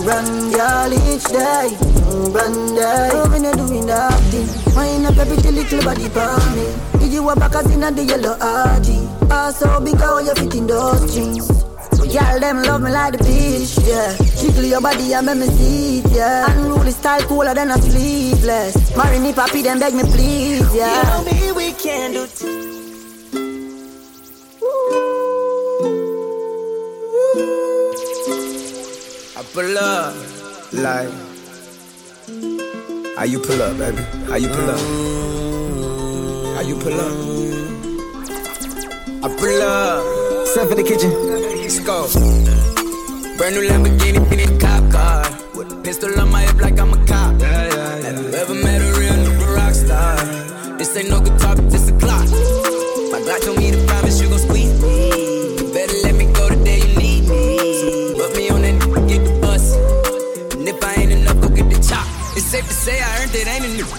run 0.01 0.49
y'all 0.49 0.91
each 0.91 1.25
day. 1.29 1.77
Run 2.33 2.75
day. 2.75 3.09
When 3.29 3.43
you 3.43 3.53
doing 3.53 3.85
that 3.85 4.17
thing. 4.33 4.49
Wind 4.75 5.05
up 5.05 5.17
every 5.17 5.37
little 5.51 5.83
body 5.83 6.09
for 6.09 6.33
me. 6.55 6.98
Did 7.09 7.15
you 7.15 7.23
walk 7.23 7.39
back 7.39 7.55
as 7.55 7.65
in 7.73 7.79
the 7.79 8.03
yellow 8.03 8.37
RG? 8.37 9.31
Also, 9.31 9.65
ah, 9.67 9.79
big 9.79 9.97
how 9.97 10.19
you 10.19 10.31
fit 10.35 10.53
in 10.53 10.67
those 10.67 11.11
jeans. 11.11 11.49
Y'all 12.13 12.39
them 12.39 12.61
love 12.61 12.83
me 12.83 12.91
like 12.91 13.17
the 13.17 13.23
beach, 13.25 13.83
yeah. 13.83 14.13
Jiggle 14.37 14.65
your 14.65 14.79
body 14.79 15.11
and 15.13 15.25
make 15.25 15.37
me 15.39 15.47
see 15.47 15.99
it, 16.01 16.11
yeah. 16.11 16.51
Unruly 16.51 16.91
style 16.91 17.21
cooler 17.21 17.55
than 17.55 17.71
a 17.71 17.81
sleeveless. 17.81 18.95
Marry 18.95 19.17
me, 19.17 19.33
papi, 19.33 19.63
then 19.63 19.79
beg 19.79 19.95
me 19.95 20.03
please, 20.03 20.75
yeah. 20.75 21.01
You 21.01 21.09
know 21.09 21.31
me, 21.31 21.51
we 21.53 21.73
can 21.73 22.13
do 22.13 22.27
t- 22.27 22.45
I 29.35 29.41
pull 29.51 29.77
up, 29.79 30.13
like. 30.73 31.09
How 33.17 33.23
you 33.23 33.39
pull 33.39 33.61
up, 33.63 33.75
baby? 33.79 34.03
How 34.29 34.35
you 34.35 34.47
pull 34.49 34.69
up? 34.69 34.77
Mm. 34.77 35.38
How 36.59 36.65
you 36.65 36.75
pull 36.75 36.91
up? 36.91 37.13
I 39.23 39.27
pull 39.39 39.61
up. 39.63 40.47
Step 40.47 40.71
in 40.71 40.75
the 40.75 40.83
kitchen. 40.83 41.09
Let's 41.55 41.79
go. 41.79 42.03
Brand 43.37 43.55
new 43.55 43.63
Lamborghini, 43.63 44.19
in 44.33 44.39
a 44.43 44.59
cop 44.59 44.91
car. 44.91 45.23
With 45.55 45.71
a 45.71 45.75
pistol 45.81 46.19
on 46.19 46.29
my 46.29 46.41
hip 46.41 46.59
like 46.59 46.77
I'm 46.77 46.91
a 46.91 46.97
cop. 47.05 47.39
Have 47.39 48.19
you 48.19 48.33
ever 48.33 48.53
met 48.55 48.81
a 48.81 48.99
real 48.99 49.13
nigga 49.23 49.55
rock 49.55 49.73
star? 49.73 50.17
This 50.75 50.97
ain't 50.97 51.09
no 51.09 51.21
guitar, 51.21 51.55
but 51.55 51.71
this 51.71 51.87
a 51.87 51.93
clock. 51.93 52.27
My 52.27 53.23
Glock 53.23 53.39
told 53.45 53.57
me 53.57 53.71
to 53.71 53.77
promise 53.87 54.19
you 54.21 54.27
gon' 54.27 54.39
squeeze 54.39 54.81
me. 54.83 55.63
You 55.63 55.71
better 55.71 55.95
let 56.03 56.15
me 56.15 56.25
go 56.33 56.49
the 56.49 56.61
day 56.65 56.79
you 56.79 56.93
need 56.99 57.23
me. 57.29 58.15
Put 58.19 58.35
me 58.35 58.49
on 58.49 58.63
that 58.63 58.75
nigga, 58.81 59.07
get 59.07 59.23
the 59.23 59.39
bus. 59.39 59.75
And 60.55 60.67
if 60.67 60.83
I 60.83 60.93
ain't 60.95 61.13
enough, 61.13 61.39
go 61.39 61.47
get 61.47 61.69
the 61.69 61.79
chop. 61.79 62.05
It's 62.35 62.47
safe 62.47 62.67
to 62.67 62.73
say 62.73 62.99
I 62.99 63.23
earned 63.23 63.33
it, 63.33 63.47
ain't 63.47 63.63
a 63.63 63.69
nigga 63.69 63.98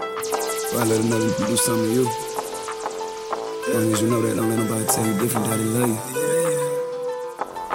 I 0.81 0.83
let 0.85 0.99
another 1.05 1.29
do 1.45 1.55
something 1.57 1.85
to 1.85 1.93
you. 1.93 2.07
As 2.07 3.75
long 3.75 3.93
as 3.93 4.01
you 4.01 4.09
know 4.09 4.19
that, 4.19 4.35
don't 4.35 4.49
let 4.49 4.57
nobody 4.57 4.85
tell 4.87 5.05
you 5.05 5.13
different 5.19 5.45
they 5.45 5.57
love 5.77 5.89
you. 5.89 5.97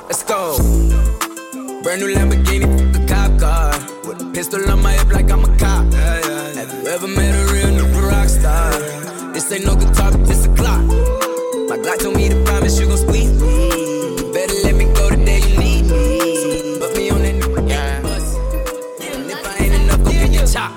Let's 0.09 0.25
go. 0.25 0.59
Brand 1.85 2.01
new 2.01 2.13
Lamborghini, 2.13 2.67
a 2.67 3.07
cop 3.07 3.39
car. 3.39 3.71
With 4.09 4.23
a 4.23 4.31
pistol 4.35 4.69
on 4.69 4.83
my 4.83 4.91
hip 4.91 5.13
like 5.13 5.31
I'm 5.31 5.45
a 5.45 5.57
cop. 5.57 5.87
Have 5.95 6.73
you 6.83 6.89
ever 6.89 7.07
met 7.07 7.33
a 7.33 7.53
real 7.53 7.71
nigga 7.79 8.11
rock 8.11 8.29
star? 8.29 8.73
This 9.33 9.53
ain't 9.53 9.65
no 9.65 9.77
guitar, 9.77 10.11
but 10.11 10.27
this 10.27 10.47
a 10.47 10.49
clock. 10.57 10.83
My 11.69 11.79
Glock 11.79 12.01
told 12.01 12.17
me 12.17 12.29
to 12.29 12.43
promise 12.43 12.81
you 12.81 12.89
gon' 12.89 12.99
squeeze 12.99 13.31
me. 13.41 14.33
Better 14.33 14.55
let 14.65 14.75
me 14.75 14.87
go 14.99 15.11
the 15.11 15.23
day 15.25 15.39
you 15.47 15.57
need 15.59 15.83
me. 15.83 16.81
Put 16.81 16.97
me 16.97 17.11
on 17.11 17.23
that 17.23 17.35
nigga 17.37 18.03
bus. 18.03 18.35
And 19.01 19.31
if 19.31 19.47
I 19.47 19.65
ain't 19.65 19.75
enough, 19.75 20.03
go 20.03 20.11
get 20.11 20.33
your 20.33 20.47
chop. 20.49 20.73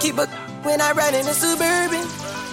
Keep 0.00 0.16
a 0.16 0.39
when 0.70 0.80
I 0.80 0.92
ride 0.92 1.14
in 1.14 1.26
the 1.26 1.34
suburban. 1.34 2.06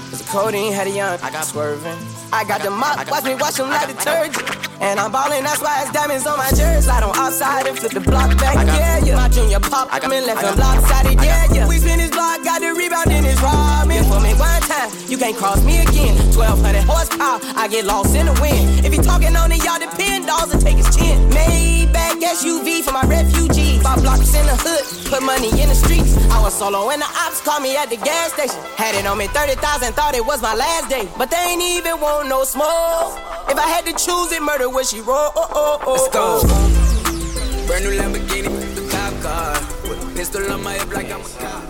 Cause 0.09 0.21
the 0.21 0.27
codeine 0.31 0.73
had 0.73 0.87
a 0.87 0.89
young, 0.89 1.19
I 1.21 1.29
got 1.29 1.45
swerving. 1.45 1.97
I 2.33 2.43
got 2.43 2.61
the 2.61 2.71
mop, 2.71 3.09
watch 3.11 3.23
me 3.23 3.35
wash 3.35 3.55
them 3.55 3.69
like 3.69 3.87
detergent. 3.87 4.56
And 4.79 4.99
I'm 4.99 5.11
ballin', 5.11 5.43
that's 5.43 5.61
why 5.61 5.81
it's 5.81 5.91
diamonds 5.91 6.27
on 6.27 6.37
my 6.37 6.49
jersey. 6.51 6.85
Slide 6.85 7.03
on 7.03 7.15
outside 7.17 7.65
and 7.65 7.77
flip 7.77 7.91
the 7.91 7.99
block 7.99 8.37
back, 8.37 8.55
yeah, 8.55 8.99
yeah. 8.99 9.15
My 9.15 9.27
junior 9.29 9.59
pop, 9.59 9.89
I 9.91 9.99
come 9.99 10.13
in 10.13 10.25
left 10.25 10.45
him 10.45 10.55
lopsided, 10.57 11.17
yeah, 11.23 11.47
yeah. 11.51 11.67
We 11.67 11.77
spin 11.77 11.99
his 11.99 12.11
block, 12.11 12.43
got 12.43 12.61
the 12.61 12.73
rebound 12.73 13.11
in 13.11 13.23
his 13.23 13.37
ramen. 13.39 14.05
For 14.05 14.21
me 14.21 14.33
one 14.37 14.61
time, 14.69 14.91
you 15.07 15.17
can't 15.17 15.35
cross 15.35 15.63
me 15.63 15.81
again. 15.81 16.15
1200 16.37 16.83
horsepower, 16.85 17.39
I 17.57 17.67
get 17.67 17.85
lost 17.85 18.15
in 18.15 18.27
the 18.27 18.37
wind. 18.39 18.85
If 18.85 18.93
he 18.93 18.99
talking 18.99 19.35
on 19.35 19.51
it, 19.51 19.63
y'all 19.65 19.79
depend, 19.79 20.27
dolls 20.27 20.53
and 20.53 20.61
take 20.61 20.77
his 20.77 20.89
chin. 20.95 21.17
Maybach 21.31 22.21
SUV 22.21 22.83
for 22.83 22.93
my 22.93 23.03
refugees. 23.09 23.81
Five 23.81 24.01
blocks 24.03 24.35
in 24.35 24.45
the 24.45 24.57
hood, 24.61 24.85
put 25.09 25.23
money 25.23 25.49
in 25.57 25.69
the 25.69 25.75
streets. 25.75 26.13
I 26.29 26.41
was 26.41 26.53
solo 26.53 26.91
and 26.91 27.01
the 27.01 27.09
ops 27.25 27.41
called 27.41 27.63
me 27.63 27.75
at 27.75 27.89
the 27.89 27.97
gas 27.97 28.33
station. 28.33 28.61
Had 28.77 28.93
it 28.93 29.07
on 29.07 29.17
me 29.17 29.25
30,000, 29.27 29.93
thought 29.93 30.13
it 30.13 30.25
was 30.25 30.41
my 30.41 30.53
last 30.53 30.89
day. 30.89 31.09
But 31.17 31.31
they 31.31 31.41
ain't 31.49 31.61
even 31.61 31.99
want 31.99 32.29
no 32.29 32.43
smoke. 32.43 33.26
If 33.49 33.57
I 33.57 33.67
had 33.67 33.85
to 33.85 33.93
choose 33.93 34.31
it, 34.31 34.41
murder 34.41 34.69
would 34.69 34.85
she 34.85 34.99
roll? 35.01 35.31
Oh, 35.35 35.47
oh, 35.51 35.79
oh, 35.85 35.91
Let's 35.93 36.07
go. 36.09 36.39
oh. 36.43 37.67
Brand 37.67 37.85
new 37.85 37.91
Lamborghini, 37.91 38.75
the 38.75 38.83
cop 38.91 39.13
car. 39.21 39.53
With 39.89 40.03
a 40.03 40.15
pistol 40.15 40.51
on 40.51 40.63
my 40.63 40.73
hip 40.73 40.93
like 40.93 41.11
I'm 41.11 41.21
a 41.21 41.29
cop. 41.39 41.63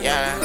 Yeah. 0.00 0.38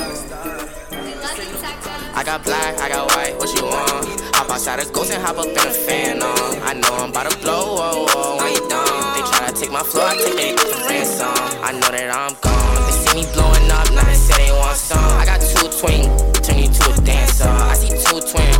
I 2.15 2.23
got 2.23 2.43
black, 2.43 2.77
I 2.79 2.89
got 2.89 3.07
white, 3.15 3.37
what 3.37 3.49
you 3.55 3.63
want? 3.65 4.21
Hop 4.35 4.49
outside 4.49 4.79
a 4.79 4.85
ghost 4.91 5.11
and 5.11 5.21
hop 5.21 5.37
up 5.37 5.47
in 5.47 5.57
a 5.57 5.71
Phantom. 5.71 6.29
I 6.63 6.73
know 6.73 6.93
I'm 6.93 7.09
about 7.09 7.31
to 7.31 7.37
blow, 7.39 7.77
oh, 7.77 8.05
oh, 8.09 8.37
when 8.37 8.53
you 8.53 8.69
done. 8.69 9.13
They 9.13 9.21
try 9.29 9.49
to 9.49 9.55
take 9.59 9.71
my 9.71 9.83
flow, 9.83 10.05
I 10.05 10.15
take 10.15 10.35
they 10.35 10.53
ransom. 10.89 11.33
I 11.61 11.71
know 11.73 11.89
that 11.89 12.09
I'm 12.13 12.35
gone. 12.41 12.85
They 12.85 12.93
see 13.01 13.13
me 13.21 13.33
blowing 13.33 13.69
up, 13.71 13.89
now 13.93 14.03
they 14.05 14.13
say 14.13 14.45
they 14.45 14.51
want 14.51 14.77
some. 14.77 14.99
I 15.17 15.25
got 15.25 15.41
two 15.41 15.69
twin, 15.79 16.05
turn 16.41 16.57
you 16.59 16.69
to 16.69 16.93
a 16.93 16.97
dancer. 17.01 17.49
I 17.49 17.73
see 17.75 17.89
two 17.89 18.21
twin 18.21 18.33
eyes 18.33 18.37
leaving 18.37 18.51
my 18.51 18.52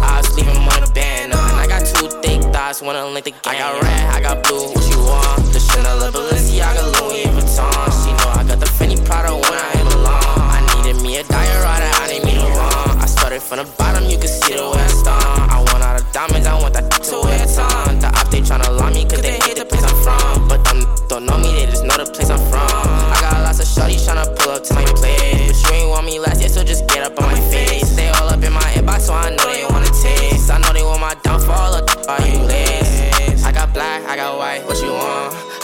boss 2.73 2.81
wanna 2.81 3.05
link 3.07 3.25
the 3.25 3.31
game. 3.31 3.39
I 3.45 3.57
got 3.57 3.81
red, 3.83 4.05
I 4.15 4.21
got 4.21 4.43
blue, 4.43 4.67
what 4.73 4.89
you 4.89 4.99
want? 4.99 5.53
The 5.53 5.59
Chanel, 5.59 5.99
the 5.99 6.09
Balenciaga, 6.17 6.83
Louis 6.97 7.25
Vuitton. 7.35 7.89
She 8.01 8.11
know 8.17 8.29
I 8.39 8.43
got 8.47 8.59
the 8.59 8.65
Fendi 8.65 8.97
Prada 9.05 9.33
when 9.33 9.59
I 9.67 9.71
am 9.81 9.87
alone. 9.87 10.41
I 10.57 10.59
needed 10.75 11.01
me 11.01 11.17
a 11.17 11.23
diorata, 11.23 11.89
I 12.01 12.07
need 12.11 12.23
me 12.23 12.35
a 12.37 12.47
wrong. 12.57 12.97
I 12.99 13.05
started 13.05 13.41
from 13.41 13.57
the 13.59 13.65
bottom, 13.77 14.05
you 14.09 14.17
can 14.17 14.27
see 14.27 14.55
the 14.55 14.69
way 14.69 14.82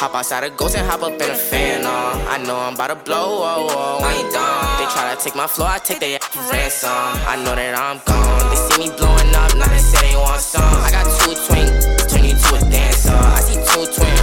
Hop 0.09 0.17
outside 0.17 0.43
a 0.43 0.49
ghost 0.49 0.75
and 0.75 0.87
hop 0.89 1.03
up 1.03 1.13
in 1.13 1.29
a 1.29 1.35
fan, 1.35 1.85
uh. 1.85 2.33
I 2.33 2.41
know 2.41 2.57
I'm 2.57 2.73
about 2.73 2.87
to 2.87 2.95
blow, 2.95 3.45
whoa, 3.45 3.67
whoa, 3.67 3.99
I 4.01 4.13
ain't 4.17 4.33
done. 4.33 4.81
They 4.81 4.89
try 4.89 5.13
to 5.13 5.21
take 5.21 5.35
my 5.35 5.45
floor, 5.45 5.67
I 5.69 5.77
take 5.77 5.99
their 5.99 6.17
ransom. 6.49 6.89
I 6.89 7.37
know 7.37 7.53
that 7.53 7.77
I'm 7.77 8.01
gone. 8.09 8.49
They 8.49 8.57
see 8.57 8.89
me 8.89 8.97
blowing 8.97 9.29
up, 9.37 9.53
now 9.53 9.69
they 9.69 9.77
say 9.77 10.09
they 10.09 10.17
want 10.17 10.41
some. 10.41 10.65
I 10.65 10.89
got 10.89 11.05
two 11.21 11.37
twin, 11.45 11.69
turn 12.09 12.25
you 12.25 12.33
to 12.33 12.55
a 12.57 12.61
dancer. 12.73 13.13
I 13.13 13.39
see 13.45 13.61
two 13.61 13.85
twin 13.85 14.18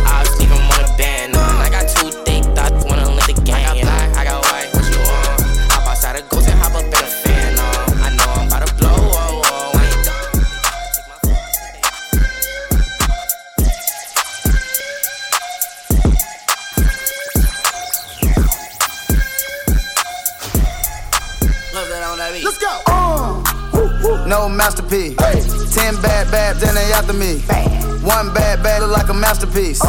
No 24.27 24.49
masterpiece. 24.49 25.17
Ten 25.73 25.95
bad 26.03 26.31
babs 26.33 26.63
and 26.63 26.77
they 26.77 26.93
after 26.93 27.13
me. 27.13 27.39
One 28.03 28.35
bad 28.35 28.63
bad 28.63 28.83
look 28.83 28.91
like 28.91 29.09
a 29.09 29.15
masterpiece. 29.15 29.81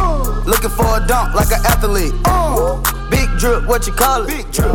Looking 0.45 0.69
for 0.69 0.85
a 0.85 1.05
dunk 1.07 1.33
like 1.33 1.51
an 1.51 1.65
athlete. 1.65 2.13
Big 3.09 3.29
drip, 3.39 3.67
what 3.67 3.87
you 3.87 3.93
call 3.93 4.23
it? 4.23 4.27
Big 4.27 4.51
drip. 4.51 4.71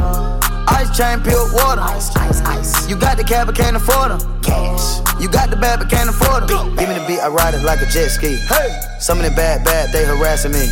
Ice 0.69 0.97
chain, 0.97 1.21
pure 1.23 1.47
water. 1.55 1.81
Ice, 1.81 2.15
ice, 2.17 2.41
ice. 2.43 2.89
You 2.89 2.97
got 2.97 3.19
the 3.19 3.25
cab, 3.25 3.47
but 3.47 3.57
can't 3.57 3.77
afford 3.77 4.11
them. 4.11 4.43
Cash. 4.43 4.99
You 5.21 5.29
got 5.29 5.51
the 5.51 5.57
bad, 5.57 5.79
but 5.79 5.89
can't 5.89 6.11
afford 6.11 6.49
them. 6.49 6.75
Give 6.75 6.89
me 6.89 6.95
the 6.99 7.05
beat, 7.07 7.21
I 7.21 7.29
ride 7.29 7.55
it 7.55 7.63
like 7.63 7.81
a 7.81 7.87
jet 7.87 8.09
ski. 8.09 8.37
Hey. 8.49 8.81
Some 8.99 9.19
of 9.19 9.25
the 9.25 9.31
bad, 9.31 9.65
bad, 9.65 9.93
they 9.93 10.05
harassing 10.05 10.53
me. 10.53 10.67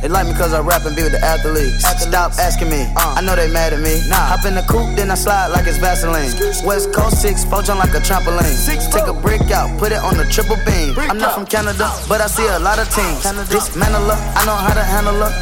They 0.00 0.06
like 0.08 0.26
me 0.26 0.34
cause 0.34 0.54
I 0.54 0.60
rap 0.60 0.86
and 0.86 0.94
be 0.94 1.02
with 1.02 1.12
the 1.12 1.22
athletes. 1.24 1.82
Stop 1.82 2.38
asking 2.38 2.70
me, 2.70 2.86
I 2.94 3.20
know 3.20 3.34
they 3.34 3.50
mad 3.50 3.72
at 3.72 3.82
me. 3.82 3.98
Hop 4.10 4.46
in 4.46 4.54
the 4.54 4.62
coupe, 4.62 4.94
then 4.94 5.10
I 5.10 5.16
slide 5.18 5.48
like 5.48 5.66
it's 5.66 5.78
Vaseline. 5.78 6.30
West 6.64 6.92
Coast 6.94 7.20
6, 7.20 7.44
four 7.50 7.62
jump 7.62 7.82
like 7.82 7.90
a 7.94 8.02
trampoline. 8.02 8.54
Six, 8.54 8.86
Take 8.88 9.10
a 9.10 9.12
brick 9.12 9.50
out, 9.50 9.66
put 9.78 9.90
it 9.90 9.98
on 9.98 10.16
the 10.16 10.24
triple 10.30 10.56
beam. 10.62 10.94
I'm 11.10 11.18
not 11.18 11.34
from 11.34 11.46
Canada, 11.46 11.90
but 12.08 12.20
I 12.20 12.28
see 12.28 12.46
a 12.46 12.58
lot 12.58 12.78
of 12.78 12.86
teams. 12.94 13.26
Dismantle 13.50 14.06
her, 14.06 14.18
I 14.38 14.46
know 14.46 14.54
how 14.54 14.74
to 14.74 14.84
handle 14.86 15.18
her. 15.18 15.32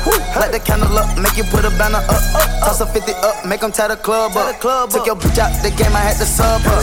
Light 0.40 0.52
the 0.52 0.60
candle 0.60 0.96
up, 0.96 1.04
make 1.20 1.36
you 1.36 1.44
put 1.44 1.64
a 1.68 1.70
banner 1.76 2.00
up. 2.08 2.22
Toss 2.64 2.80
a 2.80 2.86
50 2.86 3.12
up, 3.20 3.44
make 3.44 3.60
them 3.60 3.72
tie 3.72 3.88
the 3.88 3.96
club 3.96 4.32
up. 4.36 4.56
Took 4.88 5.06
your 5.06 5.16
bitch 5.16 5.38
out 5.38 5.52
the 5.62 5.70
game, 5.70 5.92
I 5.92 6.00
had 6.00 6.16
to 6.16 6.24
sub 6.24 6.62
her. 6.64 6.80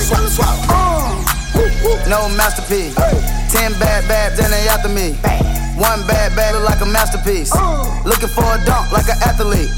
No 2.09 2.30
masterpiece. 2.38 2.93
Ten 3.51 3.74
bad 3.82 4.07
babs 4.07 4.39
and 4.39 4.53
they 4.53 4.67
after 4.69 4.89
me. 4.89 5.17
One 5.76 6.05
bad 6.05 6.36
bad 6.36 6.53
look 6.53 6.69
like 6.69 6.82
a 6.82 6.86
masterpiece. 6.86 7.53
Looking 8.05 8.30
for 8.30 8.45
a 8.45 8.57
dunk 8.65 8.91
like 8.91 9.09
an 9.09 9.17
athlete. 9.26 9.71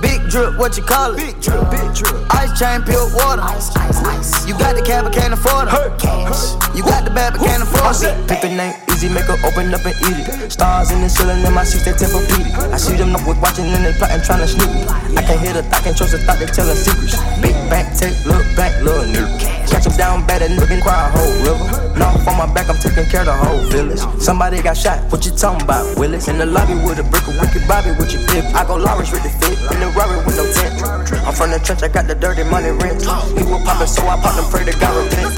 Big 0.00 0.22
drip, 0.30 0.56
what 0.58 0.76
you 0.76 0.82
call 0.82 1.12
it? 1.12 1.16
Big 1.18 1.40
drip, 1.40 1.70
big 1.70 1.94
drip. 1.94 2.14
Ice 2.34 2.58
chain, 2.58 2.82
pure 2.82 3.04
water. 3.14 3.42
Ice, 3.42 3.74
ice, 3.76 3.98
ice. 4.04 4.46
You 4.46 4.54
got 4.54 4.76
the 4.76 4.82
cab, 4.82 5.04
but 5.04 5.12
can't 5.12 5.34
afford 5.34 5.68
it. 5.68 5.98
Cash. 5.98 6.54
You 6.74 6.82
got 6.82 7.04
the 7.04 7.10
bad, 7.10 7.34
but 7.34 7.42
can't 7.42 7.62
afford 7.62 7.96
it. 8.02 8.28
Pick 8.28 8.40
the 8.40 8.48
name 8.48 8.74
easy, 9.00 9.08
make 9.08 9.24
her 9.24 9.38
open 9.44 9.72
up 9.72 9.84
and 9.84 9.96
eat 10.12 10.28
it. 10.28 10.52
Stars 10.52 10.90
in 10.90 11.00
the 11.00 11.08
ceiling 11.08 11.44
in 11.44 11.52
my 11.54 11.64
seats, 11.64 11.84
they 11.84 11.92
Tempur-Pedic. 11.92 12.72
I 12.72 12.76
see 12.76 12.96
them 12.96 13.16
up 13.16 13.26
with 13.26 13.40
watching 13.40 13.66
and 13.66 13.84
they 13.84 13.92
plotting, 13.92 14.22
trying 14.22 14.40
to 14.40 14.48
snoop 14.48 14.68
me. 14.72 14.84
I 15.16 15.22
can't 15.22 15.40
hear 15.40 15.54
the 15.54 15.62
thought, 15.64 15.82
can't 15.82 15.96
trust 15.96 16.12
the 16.12 16.18
thought, 16.18 16.38
they 16.38 16.46
telling 16.46 16.76
secrets. 16.76 17.16
Big 17.40 17.56
back, 17.72 17.96
take, 17.96 18.14
look 18.26 18.44
back, 18.56 18.76
little 18.82 19.04
nigga. 19.08 19.68
Catch 19.68 19.84
them 19.84 19.96
down 19.96 20.26
bad 20.26 20.42
and 20.42 20.56
looking 20.56 20.80
cry 20.80 21.08
a 21.08 21.10
whole 21.10 21.34
river. 21.42 21.98
Now 21.98 22.12
on 22.28 22.36
my 22.36 22.46
back, 22.52 22.68
I'm 22.68 22.76
taking 22.76 23.08
care 23.08 23.20
of 23.20 23.26
the 23.26 23.36
whole 23.36 23.64
village. 23.72 24.00
Somebody 24.20 24.60
got 24.62 24.76
shot, 24.76 24.99
what 25.08 25.24
you 25.24 25.32
talking 25.32 25.62
about, 25.62 25.98
Willis? 25.98 26.28
In 26.28 26.38
the 26.38 26.46
lobby 26.46 26.74
with 26.74 26.98
a 26.98 27.04
brick 27.04 27.26
of 27.28 27.38
wicked 27.40 27.66
Bobby 27.66 27.90
with 27.98 28.12
your 28.12 28.26
bib. 28.28 28.44
I 28.54 28.64
go 28.66 28.76
Lawrence 28.76 29.10
with 29.12 29.22
the 29.22 29.30
fit, 29.30 29.58
in 29.72 29.80
the 29.80 29.88
Rari 29.96 30.18
with 30.26 30.36
no 30.36 30.44
tent. 30.52 30.82
I'm 31.26 31.34
from 31.34 31.50
the 31.50 31.58
trench, 31.58 31.82
I 31.82 31.88
got 31.88 32.06
the 32.06 32.14
dirty 32.14 32.44
money 32.44 32.70
rent. 32.70 33.02
He 33.02 33.44
was 33.44 33.62
poppin', 33.64 33.86
so 33.86 34.06
I 34.06 34.20
popped 34.20 34.38
and 34.38 34.50
pray 34.50 34.64
to 34.64 34.72
God 34.78 34.96
repent. 35.04 35.32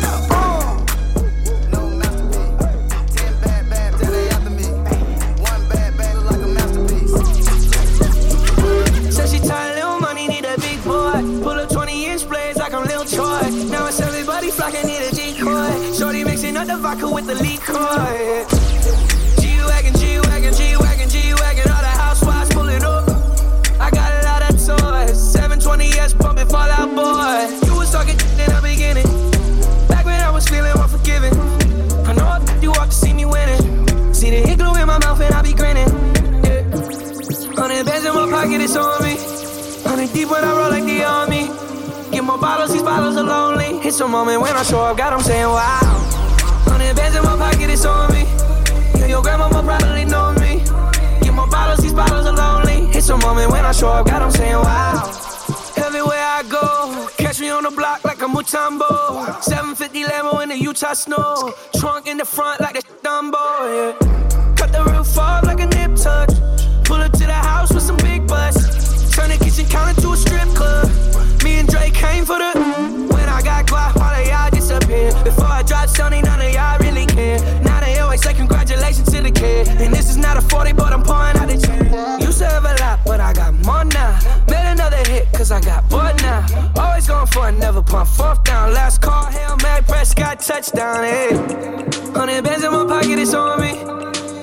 Said 9.13 9.29
she 9.29 9.39
tired, 9.39 9.77
little 9.77 10.01
money, 10.01 10.29
need 10.29 10.45
a 10.45 10.57
big 10.59 10.83
boy. 10.85 11.21
Pull 11.43 11.61
up 11.61 11.69
20 11.71 12.07
inch 12.07 12.29
blades 12.29 12.59
like 12.59 12.75
I'm 12.75 12.85
Lil 12.85 13.05
Troy. 13.05 13.43
Now 13.71 13.87
it's 13.87 14.01
everybody 14.01 14.51
flocking, 14.51 14.87
need 14.87 15.03
a 15.03 15.11
decoy. 15.15 15.93
Shorty 15.93 16.25
mixing 16.25 16.57
up 16.57 16.67
the 16.67 16.77
vodka 16.77 17.09
with 17.11 17.27
the 17.27 17.35
liquor. 17.37 19.12
Pocket, 38.43 38.61
it's 38.61 38.77
on 38.77 39.03
me. 39.03 39.15
Hundred 39.89 40.13
deep 40.13 40.29
when 40.31 40.45
I 40.45 40.51
roll 40.51 40.71
like 40.71 40.85
the 40.85 41.05
army. 41.05 41.47
Get 42.11 42.25
more 42.25 42.39
bottles, 42.39 42.73
these 42.73 42.83
bottles 42.83 43.17
are 43.17 43.23
lonely. 43.23 43.79
It's 43.87 44.01
a 44.01 44.09
moment 44.09 44.41
when 44.41 44.55
I 44.57 44.63
show 44.63 44.81
up, 44.81 44.97
God, 44.97 45.13
I'm 45.13 45.21
saying 45.21 45.47
wow. 45.47 45.79
Hundred 46.67 46.97
bands 46.97 47.17
in 47.17 47.23
my 47.23 47.37
pocket, 47.37 47.71
it's 47.71 47.85
on 47.85 48.13
me. 48.13 48.25
Yeah, 48.99 49.07
your 49.07 49.23
grandma 49.23 49.49
probably 49.49 50.05
know 50.05 50.33
me. 50.43 50.65
Get 51.23 51.35
more 51.35 51.47
bottles, 51.47 51.81
these 51.81 51.93
bottles 51.93 52.27
are 52.27 52.35
lonely. 52.35 52.91
It's 52.97 53.09
a 53.11 53.17
moment 53.17 53.51
when 53.51 53.65
I 53.65 53.73
show 53.73 53.91
up, 53.91 54.07
God, 54.07 54.23
I'm 54.23 54.31
saying 54.31 54.57
wow. 54.57 55.07
Everywhere 55.77 56.25
I 56.39 56.43
go, 56.49 57.09
catch 57.19 57.39
me 57.41 57.49
on 57.51 57.63
the 57.63 57.71
block 57.71 58.05
like 58.05 58.23
a 58.23 58.27
Mutombo. 58.27 59.41
750 59.43 60.05
Lambo 60.05 60.43
in 60.43 60.49
the 60.49 60.59
Utah 60.59 60.95
snow. 60.95 61.55
Trunk 61.79 62.09
in 62.09 62.17
the 62.17 62.25
front 62.25 62.61
like 62.61 62.75
the 62.75 62.83
Dumbo, 63.05 63.45
yeah. 63.71 64.55
Cut 64.57 64.73
the 64.73 64.83
roof 64.91 65.17
off 65.17 65.45
like 65.45 65.61
a 65.61 65.67
nip 65.67 65.95
tuck. 65.95 66.29
Pull 66.85 66.97
up 66.97 67.13
to 67.13 67.27
the 67.27 67.41
house 67.51 67.73
with 67.73 67.83
some 67.83 67.97
big 67.99 68.22
kitchen 69.53 69.69
counter 69.69 70.01
to 70.01 70.13
a 70.13 70.17
strip 70.17 70.49
club. 70.55 70.89
Me 71.45 71.59
and 71.59 71.69
Drake 71.69 71.95
came 71.95 72.25
for 72.25 72.39
the. 72.39 72.53
When 73.13 73.29
I 73.29 73.43
got 73.43 73.69
quiet, 73.69 73.97
all 73.97 74.03
of 74.03 74.27
y'all 74.27 74.51
disappeared. 74.51 75.13
Before 75.25 75.45
I 75.45 75.63
dropped 75.63 75.93
Sony, 75.93 76.23
none 76.25 76.41
of 76.41 76.53
y'all 76.53 76.79
really 76.79 77.07
care. 77.07 77.39
Now 77.63 77.81
they 77.81 77.99
always 77.99 78.23
say 78.23 78.33
congratulations 78.35 79.11
to 79.11 79.21
the 79.21 79.31
kid. 79.31 79.69
And 79.69 79.93
this 79.93 80.09
is 80.09 80.17
not 80.17 80.37
a 80.37 80.41
40, 80.41 80.73
but 80.73 80.93
I'm 80.93 81.03
pouring 81.03 81.37
out 81.37 81.49
the 81.49 81.59
chain. 81.59 82.21
Used 82.21 82.39
to 82.39 82.47
have 82.47 82.65
a 82.65 82.75
lot, 82.81 83.01
but 83.05 83.21
I 83.21 83.33
got 83.33 83.53
more 83.67 83.85
now. 83.85 84.19
Made 84.49 84.73
another 84.73 85.03
hit, 85.11 85.31
cause 85.33 85.51
I 85.51 85.61
got 85.61 85.89
bored 85.91 86.17
now. 86.23 86.47
Always 86.77 87.07
going 87.07 87.27
for 87.27 87.49
it, 87.49 87.53
never 87.53 87.83
pump 87.83 88.09
fourth 88.09 88.43
down. 88.45 88.73
Last 88.73 89.03
call, 89.03 89.27
Hail 89.27 89.57
Mary, 89.63 89.83
Prescott, 89.83 90.41
touchdown, 90.41 91.05
hey. 91.05 91.37
Hundred 92.15 92.45
bands 92.45 92.65
in 92.65 92.73
my 92.73 92.87
pocket, 92.87 93.19
it's 93.19 93.35
on 93.35 93.61
me. 93.61 93.75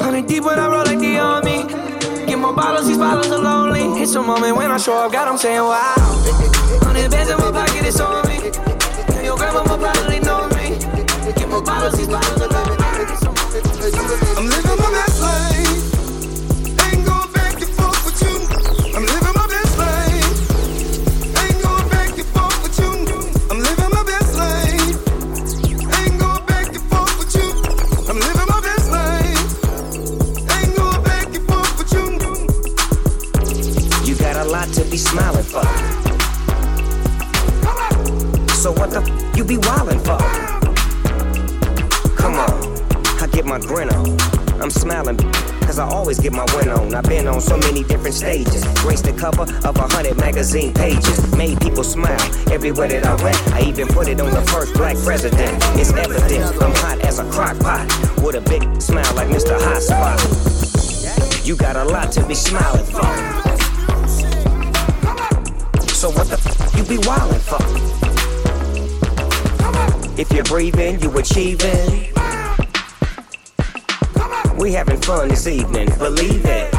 Hundred 0.04 0.28
deep 0.28 0.44
when 0.44 0.60
I 0.60 0.68
roll 0.68 0.86
like 0.86 1.00
the 1.00 1.18
army. 1.18 1.99
Get 2.30 2.38
more 2.38 2.54
bottles, 2.54 2.88
these 2.88 3.00
bottles 3.00 3.32
are 3.32 3.40
lonely. 3.40 3.82
It's 4.00 4.14
a 4.14 4.22
moment 4.22 4.56
when 4.56 4.70
I 4.70 4.78
show 4.78 4.94
up, 4.94 5.12
God, 5.12 5.28
I'm 5.28 5.38
saying 5.40 5.64
wow. 5.64 5.96
Hundred 6.86 7.10
bands 7.10 7.32
in 7.32 7.38
my 7.38 7.52
pocket, 7.52 7.88
it's 7.88 8.00
on 8.00 8.22
me. 8.28 8.36
Your 9.26 9.36
grandma 9.36 9.64
probably 9.64 10.20
know 10.20 10.48
me. 10.50 10.78
Get 11.34 11.50
more 11.50 11.64
bottles, 11.64 11.98
these 11.98 12.08
bottles 12.08 12.40
are 12.40 12.50
lonely. 12.50 12.78
I'm 14.38 14.46
living 14.46 14.69
smiling 35.00 35.44
for. 35.44 35.64
So 38.54 38.72
what 38.74 38.92
the 38.92 39.02
f- 39.02 39.38
you 39.38 39.44
be 39.46 39.56
wildin' 39.56 40.00
for? 40.04 40.20
Come 42.18 42.36
on, 42.36 43.22
I 43.22 43.28
get 43.32 43.46
my 43.46 43.60
grin 43.60 43.90
on. 43.90 44.18
I'm 44.62 44.70
smiling 44.70 45.18
cause 45.70 45.80
I 45.80 45.88
always 45.88 46.20
get 46.20 46.34
my 46.34 46.46
win 46.56 46.70
on. 46.70 46.94
I've 46.94 47.06
been 47.06 47.28
on 47.28 47.40
so 47.40 47.58
many 47.58 47.84
different 47.84 48.16
stages. 48.16 48.66
Graced 48.82 49.06
the 49.06 49.14
cover 49.14 49.44
of 49.44 49.78
a 49.78 49.88
hundred 49.94 50.18
magazine 50.18 50.74
pages. 50.74 51.36
Made 51.36 51.62
people 51.62 51.84
smile 51.84 52.20
everywhere 52.52 52.90
that 52.90 53.06
I 53.06 53.16
went. 53.24 53.38
I 53.54 53.62
even 53.62 53.88
put 53.88 54.08
it 54.10 54.20
on 54.20 54.32
the 54.32 54.42
first 54.52 54.74
black 54.74 54.98
president. 54.98 55.64
It's 55.80 55.94
evident 55.94 56.62
I'm 56.62 56.76
hot 56.76 57.00
as 57.06 57.20
a 57.20 57.30
crock 57.32 57.58
pot. 57.60 57.86
With 58.22 58.36
a 58.36 58.42
big 58.42 58.82
smile 58.82 59.14
like 59.16 59.30
Mr. 59.30 59.56
Hot 59.62 59.82
Spot. 59.82 60.20
You 61.48 61.56
got 61.56 61.76
a 61.78 61.86
lot 61.86 62.12
to 62.14 62.26
be 62.28 62.36
smiling 62.36 62.86
for. 62.86 63.39
So 66.00 66.10
what 66.12 66.28
the 66.28 66.36
f- 66.36 66.76
you 66.78 66.84
be 66.86 66.96
wildin' 67.04 67.42
for? 67.42 67.60
If 70.18 70.32
you're 70.32 70.46
breathing, 70.46 71.02
you 71.02 71.12
achieving. 71.18 72.14
We 74.58 74.72
having 74.72 75.02
fun 75.02 75.28
this 75.28 75.46
evening, 75.46 75.90
believe 75.98 76.46
it. 76.46 76.79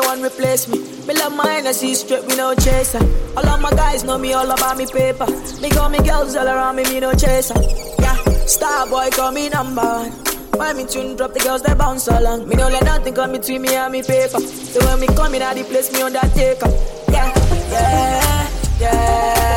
No 0.00 0.08
one 0.08 0.22
replace 0.22 0.68
me. 0.68 0.78
Me 1.06 1.14
love 1.14 1.34
mine, 1.34 1.66
I 1.66 1.72
see 1.72 1.94
straight, 1.94 2.24
we 2.26 2.36
no 2.36 2.54
chaser. 2.54 3.00
All 3.36 3.46
of 3.46 3.60
my 3.60 3.70
guys 3.70 4.04
know 4.04 4.18
me 4.18 4.32
all 4.32 4.50
about 4.50 4.76
me 4.76 4.86
paper. 4.86 5.26
Me 5.60 5.70
got 5.70 5.90
me 5.90 5.98
girls 5.98 6.36
all 6.36 6.46
around 6.46 6.76
me, 6.76 6.84
me 6.84 7.00
no 7.00 7.12
chaser. 7.14 7.58
Yeah, 7.98 8.16
star 8.46 8.86
boy 8.86 9.08
call 9.10 9.32
me 9.32 9.48
number 9.48 9.82
one. 9.82 10.10
When 10.58 10.76
me 10.76 10.84
tune 10.86 11.16
drop, 11.16 11.34
the 11.34 11.40
girls 11.40 11.62
they 11.62 11.74
bounce 11.74 12.06
along. 12.08 12.48
Me 12.48 12.54
no 12.54 12.68
let 12.68 12.84
nothing 12.84 13.14
come 13.14 13.32
between 13.32 13.62
me 13.62 13.74
and 13.74 13.92
me 13.92 14.02
paper. 14.02 14.40
So 14.40 14.84
when 14.86 15.00
me 15.00 15.06
come 15.08 15.34
in, 15.34 15.42
I 15.42 15.54
the 15.54 15.64
place 15.64 15.92
me 15.92 16.02
undertaker. 16.02 16.68
Yeah, 17.10 17.32
yeah, 17.70 18.48
yeah, 18.80 18.80
yeah, 18.80 19.47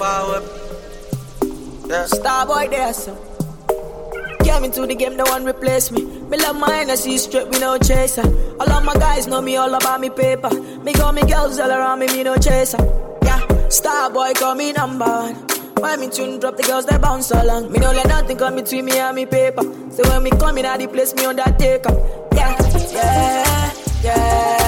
forward. 0.00 0.42
Yeah. 1.86 2.06
Star 2.06 2.46
boy 2.46 2.68
there, 2.68 2.92
so. 2.94 3.12
Came 4.42 4.64
into 4.64 4.86
the 4.86 4.94
game, 4.94 5.16
no 5.16 5.24
one 5.24 5.44
replace 5.44 5.90
me. 5.90 6.02
Me 6.30 6.38
love 6.38 6.62
I 6.62 6.94
see 6.94 7.18
straight, 7.18 7.48
we 7.48 7.58
no 7.58 7.76
chaser. 7.76 8.24
All 8.58 8.70
of 8.72 8.82
my 8.82 8.94
guys 8.94 9.26
know 9.26 9.42
me 9.42 9.56
all 9.56 9.74
about 9.74 10.00
me 10.00 10.08
paper. 10.08 10.50
Me 10.84 10.94
got 10.94 11.14
me 11.14 11.22
girls 11.22 11.60
all 11.60 11.70
around 11.70 11.98
me, 11.98 12.06
me 12.06 12.22
no 12.22 12.36
chaser. 12.36 12.78
Yeah, 13.22 13.68
star 13.68 14.08
boy 14.10 14.32
call 14.32 14.54
me 14.54 14.72
number 14.72 15.04
one. 15.04 15.34
When 15.82 16.00
me 16.00 16.08
tune 16.08 16.40
drop, 16.40 16.56
the 16.56 16.62
girls 16.62 16.86
they 16.86 16.96
bounce 16.96 17.30
along. 17.30 17.70
Me 17.70 17.78
no 17.78 17.92
let 17.92 18.08
nothing 18.08 18.38
come 18.38 18.56
between 18.56 18.86
me 18.86 18.98
and 18.98 19.14
me 19.14 19.26
paper. 19.26 19.62
So 19.90 20.02
when 20.08 20.22
me 20.22 20.30
come 20.30 20.56
in, 20.56 20.64
I 20.64 20.78
the 20.78 20.88
place 20.88 21.14
me 21.14 21.26
undertaker. 21.26 21.92
Yeah, 22.32 22.56
yeah, 22.92 23.72
yeah, 24.02 24.59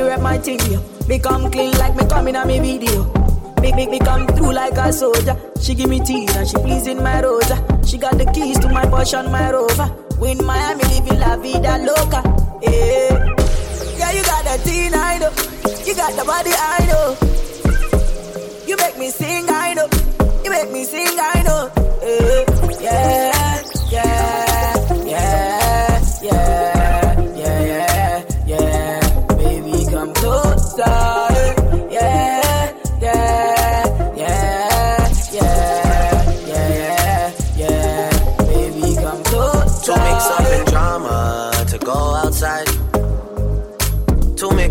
me 0.00 0.08
rep 0.08 0.20
my 0.20 0.38
thing, 0.38 0.60
yo. 0.70 0.80
Become 1.06 1.50
clean 1.50 1.72
like 1.78 1.94
me 1.96 2.06
coming 2.06 2.36
on 2.36 2.46
me 2.48 2.58
video. 2.58 3.04
Big, 3.60 3.74
big, 3.76 3.90
me 3.90 3.98
come 3.98 4.26
through 4.28 4.52
like 4.52 4.76
a 4.76 4.92
soldier. 4.92 5.36
She 5.60 5.74
give 5.74 5.88
me 5.88 6.00
tea 6.00 6.26
and 6.36 6.48
she 6.48 6.56
pleasing 6.56 7.02
my 7.02 7.20
rosa. 7.22 7.56
She 7.86 7.98
got 7.98 8.16
the 8.16 8.24
keys 8.32 8.58
to 8.60 8.68
my 8.68 8.84
Porsche 8.84 9.30
my 9.30 9.50
Rover. 9.50 9.88
We 10.20 10.30
in 10.32 10.44
Miami, 10.44 10.84
living 10.84 11.18
la 11.18 11.36
vida 11.36 11.78
loca. 11.78 12.20
Yeah. 12.62 13.34
Yeah, 13.98 14.12
you 14.12 14.22
got 14.24 14.44
the 14.44 14.60
teen, 14.64 14.94
I 14.94 15.18
know. 15.18 15.32
You 15.84 15.94
got 15.94 16.12
the 16.16 16.24
body, 16.24 16.52
I 16.56 16.80
know. 16.88 17.16
You 18.66 18.76
make 18.76 18.98
me 18.98 19.10
sing, 19.10 19.46
I 19.48 19.74
know. 19.74 19.88
You 20.44 20.50
make 20.50 20.70
me 20.70 20.84
sing, 20.84 21.18
I 21.18 21.42
know. 21.42 21.70
Eh, 22.02 22.44
yeah, 22.80 22.92
yeah, 22.92 23.32
yeah, 23.32 23.39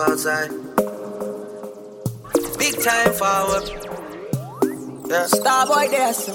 Outside. 0.00 0.50
Big 2.58 2.80
time 2.82 3.12
forward. 3.14 3.64
Yeah. 5.08 5.26
Star 5.26 5.66
boy 5.66 5.88
there, 5.88 6.12
so. 6.12 6.34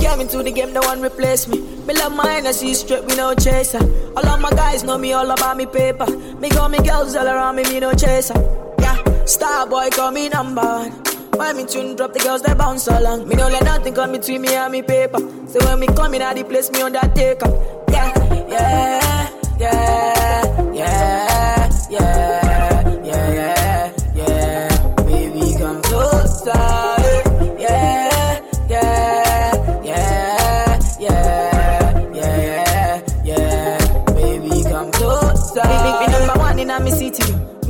Came 0.00 0.20
into 0.20 0.42
the 0.42 0.50
game, 0.50 0.72
no 0.72 0.80
one 0.80 1.00
replace 1.00 1.46
me. 1.46 1.60
Me 1.86 1.94
love 1.94 2.18
I 2.18 2.50
see 2.50 2.74
straight, 2.74 3.06
me 3.06 3.16
no 3.16 3.34
chaser. 3.34 3.78
All 4.16 4.26
of 4.26 4.40
my 4.40 4.50
guys 4.50 4.82
know 4.82 4.98
me 4.98 5.12
all 5.12 5.30
about 5.30 5.56
me 5.56 5.66
paper. 5.66 6.06
Me 6.38 6.48
got 6.48 6.70
me 6.70 6.78
girls 6.78 7.14
all 7.14 7.26
around 7.26 7.56
me, 7.56 7.62
me 7.64 7.80
no 7.80 7.92
chaser. 7.92 8.34
Yeah, 8.80 9.24
star 9.26 9.66
boy 9.66 9.90
call 9.90 10.10
me 10.10 10.28
number 10.28 10.62
one. 10.62 10.90
When 11.38 11.56
me 11.56 11.66
tune 11.66 11.96
drop, 11.96 12.12
the 12.12 12.20
girls 12.20 12.42
they 12.42 12.54
bounce 12.54 12.86
along. 12.88 13.28
Me 13.28 13.34
no 13.34 13.48
let 13.48 13.64
nothing 13.64 13.94
come 13.94 14.12
between 14.12 14.42
me 14.42 14.54
and 14.54 14.72
me 14.72 14.82
paper. 14.82 15.18
So 15.48 15.64
when 15.66 15.80
me 15.80 15.86
come 15.88 16.14
in, 16.14 16.22
I 16.22 16.34
the 16.34 16.44
place 16.44 16.70
me 16.70 16.82
undertaker. 16.82 17.48
Yeah, 17.90 18.12
yeah, 18.48 19.30
yeah, 19.58 20.14
yeah, 20.16 20.23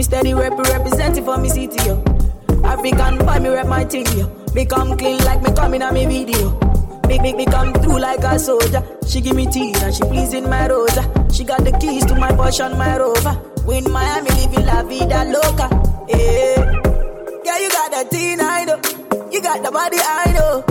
steady 0.05 0.35
rep 0.35 0.53
representing 0.59 1.25
for 1.25 1.39
me 1.39 1.49
city, 1.49 1.83
yo. 1.87 2.03
African 2.63 3.19
boy, 3.19 3.41
me 3.41 3.49
rep 3.49 3.67
my 3.67 3.85
thing, 3.85 4.07
yo. 4.17 4.29
Me 4.55 4.65
come 4.67 4.97
clean 4.97 5.19
like 5.25 5.43
me 5.43 5.53
coming 5.55 5.83
on 5.83 5.95
me 5.95 6.07
video. 6.07 6.51
Big, 7.09 7.23
me 7.23 7.45
come 7.47 7.73
through 7.75 7.99
like 7.99 8.21
a 8.21 8.39
soldier. 8.39 8.83
She 9.07 9.21
give 9.21 9.35
me 9.35 9.47
tea 9.47 9.75
and 9.83 9.95
she 9.95 10.03
pleasing 10.03 10.49
my 10.49 10.69
rosa. 10.69 11.03
She 11.33 11.45
got 11.45 11.65
the 11.65 11.73
keys 11.81 12.05
to 12.07 12.15
my 12.15 12.31
Porsche 12.31 12.71
my 12.79 12.97
Rover. 12.99 13.35
We 13.67 13.79
in 13.79 13.91
Miami, 13.91 14.31
living 14.31 14.67
la 14.67 14.83
vida 14.83 15.25
loca. 15.25 15.69
Yeah. 16.09 16.81
Yeah, 17.45 17.59
you 17.59 17.71
got 17.71 17.91
the 17.91 18.09
teen, 18.11 18.41
I 18.41 18.65
know. 18.65 18.81
You 19.31 19.43
got 19.43 19.63
the 19.63 19.71
body, 19.71 19.99
I 20.01 20.33
know. 20.33 20.65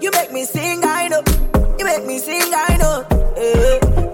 You 0.00 0.10
make 0.10 0.32
me 0.32 0.44
sing, 0.44 0.80
I 0.82 1.08
know. 1.08 1.22
You 1.78 1.84
make 1.84 2.04
me 2.04 2.18
sing, 2.18 2.52
I 2.52 2.76
know. 2.78 3.06
Yeah, 3.36 4.11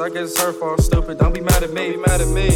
I 0.00 0.08
guess 0.08 0.30
it's 0.30 0.40
her 0.40 0.52
fault. 0.52 0.80
Stupid. 0.80 1.18
Don't 1.18 1.34
be 1.34 1.40
mad 1.40 1.62
at 1.62 1.72
me. 1.72 1.90
Be 1.90 1.96
mad 1.98 2.20
at 2.22 2.28
me. 2.28 2.48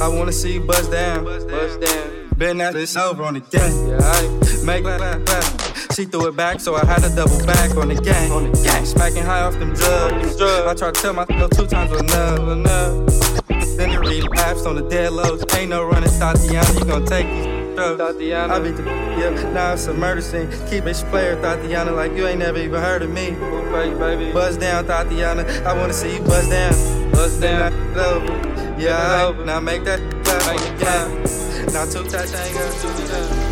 I 0.00 0.08
wanna 0.08 0.32
see 0.32 0.54
you 0.54 0.60
bust 0.60 0.90
down. 0.90 1.24
buzz 1.24 1.44
down. 1.44 2.30
Been 2.38 2.60
at 2.60 2.72
this 2.72 2.96
over 2.96 3.22
on 3.22 3.34
the 3.34 3.40
gang. 3.40 3.88
Yeah, 3.88 3.98
I 4.00 4.64
make 4.64 4.84
clap, 4.84 5.26
clap. 5.26 5.92
She 5.92 6.04
threw 6.06 6.28
it 6.28 6.36
back, 6.36 6.60
so 6.60 6.74
I 6.74 6.84
had 6.84 7.02
to 7.02 7.14
double 7.14 7.38
back 7.46 7.76
on 7.76 7.88
the 7.88 7.94
gang. 7.94 8.32
On 8.32 8.50
the 8.50 8.62
gang. 8.62 8.84
Smacking 8.86 9.24
high 9.24 9.42
off 9.42 9.58
them 9.58 9.74
drugs. 9.74 10.40
I 10.40 10.74
tried 10.74 10.94
to 10.94 11.00
tell 11.02 11.12
my 11.12 11.26
no 11.30 11.48
two 11.48 11.66
times 11.66 11.90
was 11.90 12.00
enough. 12.00 12.38
enough. 12.40 13.46
Then 13.76 13.90
you 13.92 14.00
relapsed 14.00 14.66
on 14.66 14.76
the 14.76 14.88
dead 14.88 15.12
lows. 15.12 15.44
Ain't 15.54 15.70
no 15.70 15.84
running, 15.84 16.10
Tatiana. 16.18 16.78
You 16.78 16.84
gon' 16.86 17.04
take 17.04 17.26
these 17.26 17.74
drugs. 17.74 17.98
Tatiana. 17.98 18.54
I 18.54 18.58
beat 18.58 18.76
the 18.76 19.05
yeah. 19.34 19.52
Now 19.52 19.72
it's 19.72 19.86
a 19.86 19.94
murder 19.94 20.20
scene. 20.20 20.48
Keep 20.68 20.84
bitch 20.84 21.08
player, 21.10 21.40
Tatiana, 21.40 21.92
like 21.92 22.12
you 22.12 22.26
ain't 22.26 22.38
never 22.38 22.58
even 22.58 22.80
heard 22.80 23.02
of 23.02 23.10
me. 23.10 23.30
baby. 23.98 24.32
Buzz 24.32 24.56
down, 24.56 24.86
Tatiana. 24.86 25.42
I 25.64 25.72
wanna 25.76 25.92
see 25.92 26.14
you 26.14 26.20
buzz 26.20 26.48
down. 26.48 27.12
Buzz 27.12 27.38
down. 27.38 27.72
Yeah, 28.78 29.34
now 29.44 29.60
make 29.60 29.84
that 29.84 30.00
clap. 30.24 31.08
It. 31.10 31.72
Now 31.72 31.84
toot 31.84 32.08
that 32.10 32.28
thing 32.28 33.45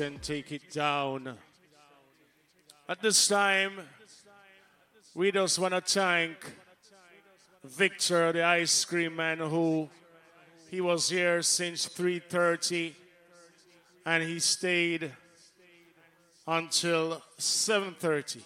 Kristian. 0.00 0.20
Take 0.20 0.52
it 0.52 0.70
down. 0.72 1.36
At 2.88 3.02
this 3.02 3.28
time, 3.28 3.72
we 5.14 5.30
just 5.30 5.58
want 5.58 5.74
to 5.74 5.80
thank 5.80 6.36
Victor, 7.64 8.32
the 8.32 8.42
ice 8.42 8.84
cream 8.84 9.16
man, 9.16 9.38
who 9.38 9.88
he 10.70 10.80
was 10.80 11.10
here 11.10 11.42
since 11.42 11.86
3:30, 11.86 12.94
and 14.06 14.22
he 14.22 14.40
stayed 14.40 15.12
until 16.46 17.22
7:30. 17.38 18.42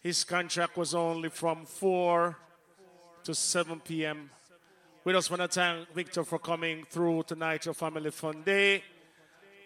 His 0.00 0.24
contract 0.24 0.76
was 0.76 0.94
only 0.94 1.28
from 1.28 1.66
4 1.66 2.36
to 3.24 3.34
7 3.34 3.80
p.m. 3.80 4.30
We 5.04 5.12
just 5.12 5.30
want 5.30 5.42
to 5.42 5.48
thank 5.48 5.92
Victor 5.94 6.24
for 6.24 6.38
coming 6.38 6.84
through 6.84 7.24
tonight, 7.24 7.66
your 7.66 7.74
family 7.74 8.10
fun 8.10 8.42
day, 8.42 8.82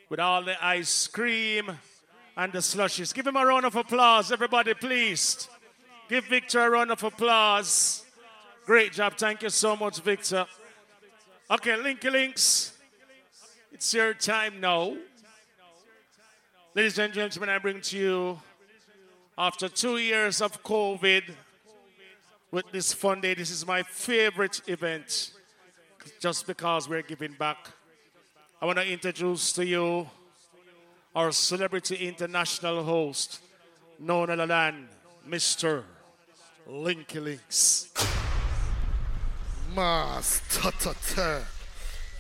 with 0.09 0.21
all 0.21 0.43
the 0.43 0.65
ice 0.65 1.07
cream 1.07 1.71
and 2.37 2.53
the 2.53 2.59
slushies. 2.59 3.15
Give 3.15 3.27
him 3.27 3.37
a 3.37 3.45
round 3.45 3.65
of 3.65 3.75
applause, 3.77 4.31
everybody, 4.31 4.75
please. 4.75 5.49
Give 6.09 6.25
Victor 6.25 6.61
a 6.61 6.71
round 6.71 6.91
of 6.91 7.03
applause. 7.03 8.05
Great 8.65 8.93
job. 8.93 9.15
Thank 9.17 9.43
you 9.43 9.51
so 9.51 9.77
much, 9.77 10.01
Victor. 10.01 10.47
Okay, 11.51 11.73
Linky 11.73 12.11
Links, 12.11 12.77
it's 13.73 13.93
your 13.95 14.15
time 14.15 14.61
now. 14.61 14.97
Ladies 16.75 16.99
and 16.99 17.13
gentlemen, 17.13 17.49
I 17.49 17.59
bring 17.59 17.81
to 17.81 17.97
you, 17.97 18.41
after 19.39 19.69
two 19.69 19.97
years 19.99 20.41
of 20.41 20.63
COVID, 20.63 21.23
with 22.51 22.71
this 22.71 22.93
fun 22.93 23.21
day, 23.21 23.35
this 23.35 23.51
is 23.51 23.67
my 23.67 23.83
favorite 23.83 24.61
event 24.67 25.33
just 26.21 26.47
because 26.47 26.89
we're 26.89 27.03
giving 27.03 27.33
back. 27.33 27.71
I 28.61 28.65
want 28.65 28.79
to 28.79 28.91
introduce 28.91 29.53
to 29.53 29.67
you 29.67 30.09
our 31.15 31.31
celebrity 31.31 32.09
international 32.09 32.83
host, 32.83 33.41
known 33.99 34.31
as 34.31 34.39
the 34.39 34.47
land, 34.47 34.89
Mr. 35.29 35.83
Linky 36.67 37.23
Links. 37.23 37.93
Mas, 39.75 40.41
ta 40.51 40.71
ta 40.71 40.95
ta. 41.15 41.43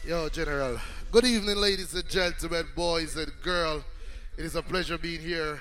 Yo, 0.06 0.28
General. 0.28 0.78
Good 1.10 1.24
evening, 1.24 1.56
ladies 1.56 1.94
and 1.94 2.06
gentlemen, 2.06 2.66
boys 2.76 3.16
and 3.16 3.32
girls. 3.42 3.82
It 4.36 4.44
is 4.44 4.56
a 4.56 4.62
pleasure 4.62 4.98
being 4.98 5.22
here 5.22 5.58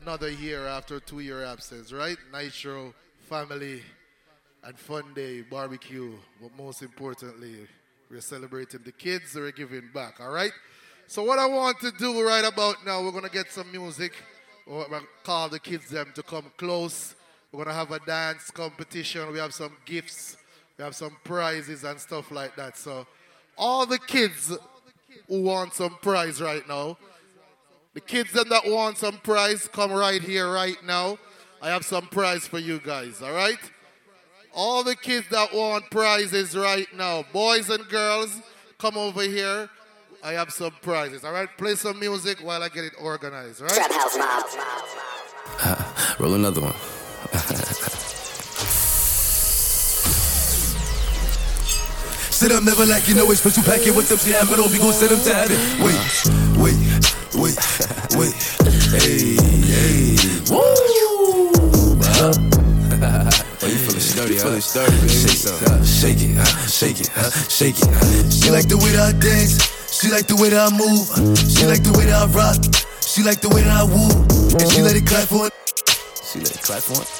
another 0.00 0.30
year 0.30 0.66
after 0.66 0.98
two 0.98 1.20
year 1.20 1.44
absence, 1.44 1.92
right? 1.92 2.16
Nitro, 2.32 2.94
family, 3.28 3.82
and 4.64 4.78
fun 4.78 5.12
day, 5.14 5.42
barbecue. 5.42 6.12
But 6.40 6.56
most 6.56 6.80
importantly, 6.80 7.66
we're 8.14 8.20
celebrating 8.20 8.80
the 8.84 8.92
kids, 8.92 9.34
we're 9.34 9.50
giving 9.50 9.90
back, 9.92 10.20
all 10.20 10.30
right? 10.30 10.52
So, 11.08 11.24
what 11.24 11.40
I 11.40 11.46
want 11.46 11.80
to 11.80 11.90
do 11.90 12.24
right 12.24 12.44
about 12.44 12.86
now, 12.86 13.02
we're 13.02 13.10
going 13.10 13.24
to 13.24 13.30
get 13.30 13.50
some 13.50 13.70
music. 13.72 14.12
We're 14.66 14.84
gonna 14.88 15.02
call 15.24 15.48
the 15.48 15.58
kids 15.58 15.90
them 15.90 16.12
to 16.14 16.22
come 16.22 16.50
close. 16.56 17.16
We're 17.50 17.64
going 17.64 17.74
to 17.74 17.74
have 17.74 17.90
a 17.90 17.98
dance 18.06 18.52
competition. 18.52 19.32
We 19.32 19.38
have 19.38 19.52
some 19.52 19.76
gifts. 19.84 20.36
We 20.78 20.84
have 20.84 20.94
some 20.94 21.16
prizes 21.24 21.82
and 21.82 21.98
stuff 21.98 22.30
like 22.30 22.54
that. 22.54 22.78
So, 22.78 23.04
all 23.58 23.84
the 23.84 23.98
kids 23.98 24.56
who 25.26 25.42
want 25.42 25.74
some 25.74 25.96
prize 26.00 26.40
right 26.40 26.66
now, 26.68 26.96
the 27.94 28.00
kids 28.00 28.32
them 28.32 28.48
that 28.50 28.62
want 28.64 28.96
some 28.96 29.18
prize, 29.18 29.66
come 29.66 29.90
right 29.90 30.22
here 30.22 30.52
right 30.52 30.82
now. 30.84 31.18
I 31.60 31.70
have 31.70 31.84
some 31.84 32.06
prize 32.06 32.46
for 32.46 32.60
you 32.60 32.78
guys, 32.78 33.22
all 33.22 33.32
right? 33.32 33.58
All 34.54 34.84
the 34.84 34.94
kids 34.94 35.26
that 35.30 35.52
want 35.52 35.90
prizes 35.90 36.56
right 36.56 36.86
now, 36.96 37.24
boys 37.32 37.70
and 37.70 37.86
girls, 37.88 38.40
come 38.78 38.96
over 38.96 39.22
here. 39.22 39.68
I 40.22 40.32
have 40.32 40.52
some 40.52 40.70
prizes. 40.80 41.24
All 41.24 41.32
right, 41.32 41.48
play 41.58 41.74
some 41.74 41.98
music 41.98 42.38
while 42.38 42.62
I 42.62 42.68
get 42.68 42.84
it 42.84 42.92
organized. 43.00 43.58
Trap 43.58 43.90
house 43.90 44.16
mob. 44.16 44.44
Uh, 45.60 46.14
roll 46.20 46.34
another 46.34 46.60
one. 46.60 46.74
Sit 52.30 52.52
up, 52.52 52.62
never 52.62 52.86
like 52.86 53.08
you 53.08 53.14
know 53.16 53.28
it's 53.30 53.40
special 53.40 53.64
packet 53.64 53.94
with 53.96 54.08
them. 54.08 54.18
See, 54.18 54.36
I'm 54.36 54.46
gonna 54.46 54.68
be 54.70 54.78
gon' 54.78 54.92
set 54.92 55.10
them 55.10 55.20
to 55.20 55.34
heaven. 55.34 55.56
Wait, 55.82 55.98
wait, 56.62 56.78
wait, 57.34 57.58
wait. 58.16 58.34
Hey, 59.02 59.34
hey. 59.66 60.16
Woo. 60.50 61.13
You 64.14 64.20
huh? 64.20 64.46
Feeling 64.46 64.60
sturdy. 64.60 64.94
Shake, 65.10 65.42
uh, 65.66 65.82
shake 65.82 66.22
it, 66.22 66.38
uh, 66.38 66.44
shake 66.70 67.00
it, 67.00 67.10
uh, 67.18 67.30
shake 67.50 67.74
it. 67.82 67.90
She 68.30 68.50
like 68.50 68.68
the 68.70 68.78
way 68.78 68.94
that 68.94 69.10
I 69.10 69.18
dance. 69.18 69.58
She 69.90 70.06
like 70.08 70.28
the 70.28 70.36
way 70.36 70.50
that 70.50 70.70
I 70.70 70.70
move. 70.70 71.02
She 71.50 71.66
like 71.66 71.82
the 71.82 71.90
way 71.98 72.06
that 72.06 72.22
I 72.22 72.26
rock. 72.30 72.62
She 73.02 73.22
like 73.26 73.40
the 73.42 73.50
way 73.50 73.62
that 73.66 73.74
I 73.74 73.82
woo. 73.82 74.06
And 74.54 74.70
she 74.70 74.82
let 74.82 74.94
it 74.94 75.06
clap 75.06 75.26
for 75.26 75.50
it. 75.50 75.54
She 76.22 76.38
let 76.38 76.54
it 76.54 76.62
clap 76.62 76.78
for 76.86 77.02
it. 77.02 77.10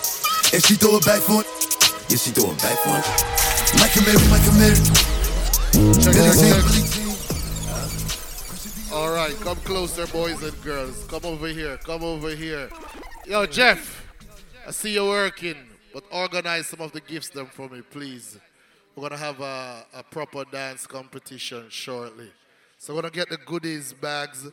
And 0.54 0.62
she 0.62 0.78
throw 0.78 0.98
it 0.98 1.04
back 1.04 1.18
for 1.18 1.42
it. 1.42 1.50
Yeah, 2.06 2.18
she 2.18 2.30
throw 2.30 2.54
it 2.54 2.62
back 2.62 2.78
for 2.86 2.94
it. 2.94 3.06
Like 3.82 3.90
a 3.98 4.02
Mary, 4.06 4.22
like 4.30 4.46
a 4.46 4.54
Mary. 4.54 4.78
Billie 5.74 6.30
Jean, 6.30 6.62
Billie 6.62 6.86
All 8.94 9.10
right, 9.10 9.34
come 9.42 9.58
closer, 9.66 10.06
boys 10.06 10.42
and 10.46 10.54
girls. 10.62 11.04
Come 11.10 11.24
over 11.26 11.48
here. 11.48 11.76
Come 11.78 12.04
over 12.04 12.30
here. 12.30 12.70
Yo, 13.26 13.46
Jeff, 13.46 14.06
I 14.66 14.70
see 14.70 14.94
you 14.94 15.06
working, 15.06 15.56
but 15.94 16.02
organize 16.10 16.66
some 16.66 16.80
of 16.80 16.90
the 16.90 17.00
gifts 17.00 17.28
them 17.28 17.46
for 17.46 17.68
me, 17.68 17.80
please. 17.80 18.36
We're 18.96 19.08
gonna 19.08 19.16
have 19.16 19.40
a, 19.40 19.86
a 19.94 20.02
proper 20.02 20.44
dance 20.44 20.88
competition 20.88 21.66
shortly. 21.68 22.30
So 22.78 22.94
we're 22.94 23.02
gonna 23.02 23.12
get 23.12 23.30
the 23.30 23.36
goodies 23.36 23.92
bags. 23.92 24.48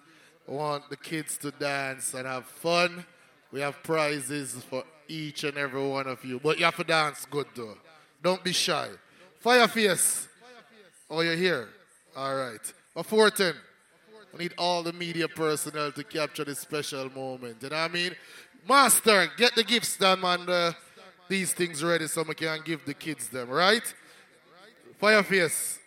I 0.48 0.52
want 0.52 0.88
the 0.92 0.98
kids 0.98 1.38
to 1.40 1.50
dance 1.50 2.14
and 2.14 2.28
have 2.28 2.46
fun. 2.46 3.04
We 3.52 3.60
have 3.62 3.82
prizes 3.82 4.54
for 4.70 4.84
each 5.08 5.44
and 5.44 5.58
every 5.58 5.86
one 5.86 6.08
of 6.08 6.24
you, 6.24 6.40
but 6.40 6.60
you 6.60 6.66
have 6.66 6.76
to 6.78 6.84
dance 6.84 7.26
good 7.26 7.48
though. 7.56 7.78
Don't 8.22 8.44
be 8.44 8.54
shy. 8.54 8.90
Fireface. 9.44 10.28
Oh, 11.10 11.22
you're 11.22 11.36
here. 11.36 11.70
All 12.16 12.36
right. 12.36 12.74
A 12.96 13.04
Fortin. 13.04 13.56
We 14.32 14.46
need 14.46 14.54
all 14.60 14.84
the 14.84 14.94
media 14.94 15.28
personnel 15.28 15.92
to 15.92 16.04
capture 16.04 16.46
this 16.46 16.60
special 16.60 17.10
moment. 17.10 17.58
You 17.62 17.70
know 17.70 17.82
what 17.82 17.90
I 17.90 17.94
mean? 17.94 18.16
Master, 18.70 19.28
get 19.38 19.56
the 19.56 19.64
gifts 19.64 19.98
done 19.98 20.22
man. 20.22 20.48
uh, 20.48 20.72
these 21.32 21.54
things 21.54 21.82
ready 21.82 22.08
so 22.08 22.24
we 22.24 22.36
can 22.36 22.60
give 22.66 22.84
the 22.86 22.94
kids 22.94 23.30
them, 23.30 23.50
right? 23.50 23.96
Fireface. 25.02 25.80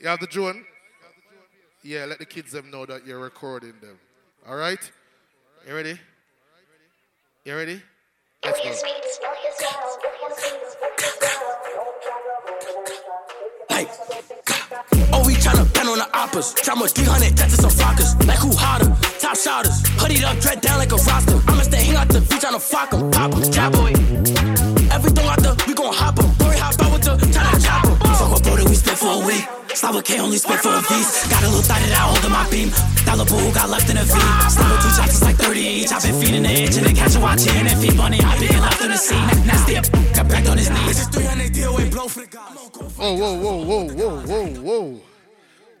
You 0.00 0.08
have 0.08 0.20
the 0.20 0.26
drone? 0.26 0.62
Yeah, 1.82 2.04
let 2.04 2.18
the 2.18 2.26
kids 2.26 2.52
them 2.52 2.70
know 2.70 2.84
that 2.84 3.06
you're 3.06 3.18
recording 3.18 3.72
them. 3.80 3.98
All 4.46 4.56
right? 4.56 4.92
You 5.66 5.74
ready? 5.74 5.98
You 7.46 7.56
ready? 7.56 7.82
Let's 8.44 8.60
go. 8.60 8.74
Like, 13.70 14.17
we 15.88 15.98
tryna 15.98 15.98
bend 15.98 15.98
on 15.98 15.98
the 15.98 16.08
oppas. 16.16 16.54
Drop 16.62 16.78
more 16.78 16.88
300, 16.88 17.36
that's 17.36 17.56
just 17.56 17.62
some 17.62 17.70
flockers. 17.70 18.14
Like 18.26 18.38
who 18.38 18.50
hotter? 18.56 18.88
Top 19.18 19.36
shotters. 19.36 19.82
Hoodie 19.98 20.24
up, 20.24 20.38
dread 20.40 20.60
down 20.60 20.78
like 20.78 20.92
a 20.92 20.96
roster. 20.96 21.40
I'ma 21.48 21.62
stay 21.62 21.84
hang 21.84 21.96
out 21.96 22.08
the 22.08 22.20
beach 22.20 22.44
on 22.44 22.54
a 22.54 22.60
flock 22.60 22.92
'em. 22.92 23.10
Pop 23.10 23.34
'em, 23.34 23.50
jab 23.50 23.72
boy. 23.72 23.92
Everything 24.92 25.26
out 25.26 25.40
there, 25.42 25.56
we 25.66 25.74
gon' 25.74 25.92
hop 25.92 26.18
hop 26.18 26.18
'em. 26.18 26.30
Boy, 26.38 26.56
hop 26.58 26.80
out 26.82 26.92
with 26.92 27.02
the 27.04 27.16
tryna 27.26 27.64
chop 27.64 27.84
'em. 27.86 27.96
Fuck 28.18 28.38
a 28.38 28.40
bro 28.42 28.56
that 28.56 28.68
we 28.68 28.74
spent 28.74 28.98
for 28.98 29.12
a 29.12 29.26
week. 29.26 29.46
Slap 29.74 29.94
with 29.94 30.04
K 30.04 30.18
only 30.18 30.38
spent 30.38 30.60
for 30.60 30.74
a 30.74 30.82
piece. 30.82 31.26
Got 31.28 31.42
a 31.42 31.48
little 31.48 31.62
thought 31.62 31.80
that 31.80 31.92
I 31.92 32.02
hold 32.08 32.24
in 32.24 32.32
my 32.32 32.44
beam. 32.50 32.72
Dollar 33.04 33.24
boo 33.24 33.36
who 33.36 33.52
got 33.52 33.68
left 33.70 33.88
in 33.90 33.96
a 33.96 34.04
V. 34.04 34.14
Slap 34.50 34.70
with 34.72 34.82
two 34.82 34.90
shots, 34.96 35.12
it's 35.14 35.22
like 35.22 35.36
30 35.36 35.60
each. 35.60 35.92
I've 35.92 36.02
been 36.02 36.18
feeding 36.20 36.42
the 36.42 36.50
itch 36.50 36.76
and 36.76 36.86
then 36.86 36.96
catch 36.96 37.14
a 37.14 37.20
watch 37.20 37.46
and 37.46 37.68
feed 37.80 37.96
money. 37.96 38.18
I've 38.20 38.40
been 38.40 38.60
left 38.60 38.80
in 38.82 38.90
the 38.90 38.98
scene. 38.98 39.26
Nasty 39.46 39.76
up, 39.76 39.86
got 40.16 40.26
back 40.28 40.48
on 40.48 40.58
his 40.58 40.70
knees. 40.70 40.86
This 40.86 41.00
is 41.02 41.08
300 41.08 41.52
deal, 41.52 41.78
ain't 41.78 41.92
blow 41.92 42.08
for 42.08 42.20
the 42.20 42.26
guys. 42.26 42.56
Whoa, 42.96 43.14
whoa, 43.14 43.34
whoa, 43.38 43.56
whoa, 43.68 43.84
whoa, 44.00 44.16
whoa, 44.26 44.46
whoa. 44.66 45.17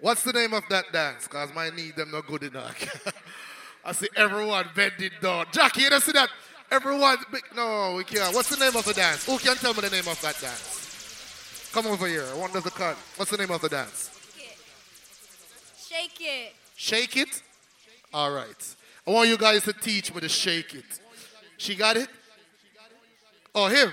What's 0.00 0.22
the 0.22 0.32
name 0.32 0.54
of 0.54 0.62
that 0.70 0.92
dance? 0.92 1.24
Because 1.24 1.52
my 1.54 1.70
knee 1.70 1.90
them 1.90 2.10
not 2.10 2.26
good 2.26 2.44
enough. 2.44 3.12
I 3.84 3.92
see 3.92 4.08
everyone 4.16 4.66
bending 4.74 5.10
down. 5.20 5.46
Jackie, 5.52 5.82
you 5.82 5.90
don't 5.90 6.02
see 6.02 6.12
that? 6.12 6.28
Everyone, 6.70 7.16
no, 7.56 7.94
we 7.96 8.04
can't. 8.04 8.34
What's 8.34 8.54
the 8.54 8.62
name 8.62 8.76
of 8.76 8.84
the 8.84 8.92
dance? 8.92 9.24
Who 9.24 9.38
can 9.38 9.56
tell 9.56 9.72
me 9.72 9.80
the 9.80 9.90
name 9.90 10.06
of 10.06 10.20
that 10.20 10.38
dance? 10.40 11.70
Come 11.72 11.86
over 11.86 12.06
here. 12.06 12.24
I 12.30 12.36
want 12.36 12.52
the 12.52 12.60
cut. 12.60 12.96
What's 13.16 13.30
the 13.30 13.38
name 13.38 13.50
of 13.50 13.60
the 13.60 13.68
dance? 13.68 14.10
Shake 15.88 16.18
it. 16.20 16.52
Shake 16.76 17.16
it? 17.16 17.42
All 18.12 18.30
right. 18.30 18.76
I 19.06 19.10
want 19.10 19.28
you 19.28 19.38
guys 19.38 19.64
to 19.64 19.72
teach 19.72 20.14
me 20.14 20.20
to 20.20 20.28
shake 20.28 20.74
it. 20.74 20.84
She 21.56 21.74
got 21.74 21.96
it? 21.96 22.08
Oh, 23.54 23.68
him? 23.68 23.92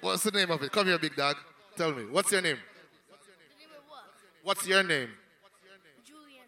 What's 0.00 0.24
the 0.24 0.32
name 0.32 0.50
of 0.50 0.62
it? 0.62 0.72
Come 0.72 0.86
here, 0.86 0.98
big 0.98 1.14
dog. 1.14 1.36
Tell 1.76 1.92
me. 1.92 2.04
What's 2.10 2.32
your 2.32 2.42
name? 2.42 2.58
What's 4.46 4.64
your 4.64 4.84
name? 4.84 5.08
Julian. 6.04 6.44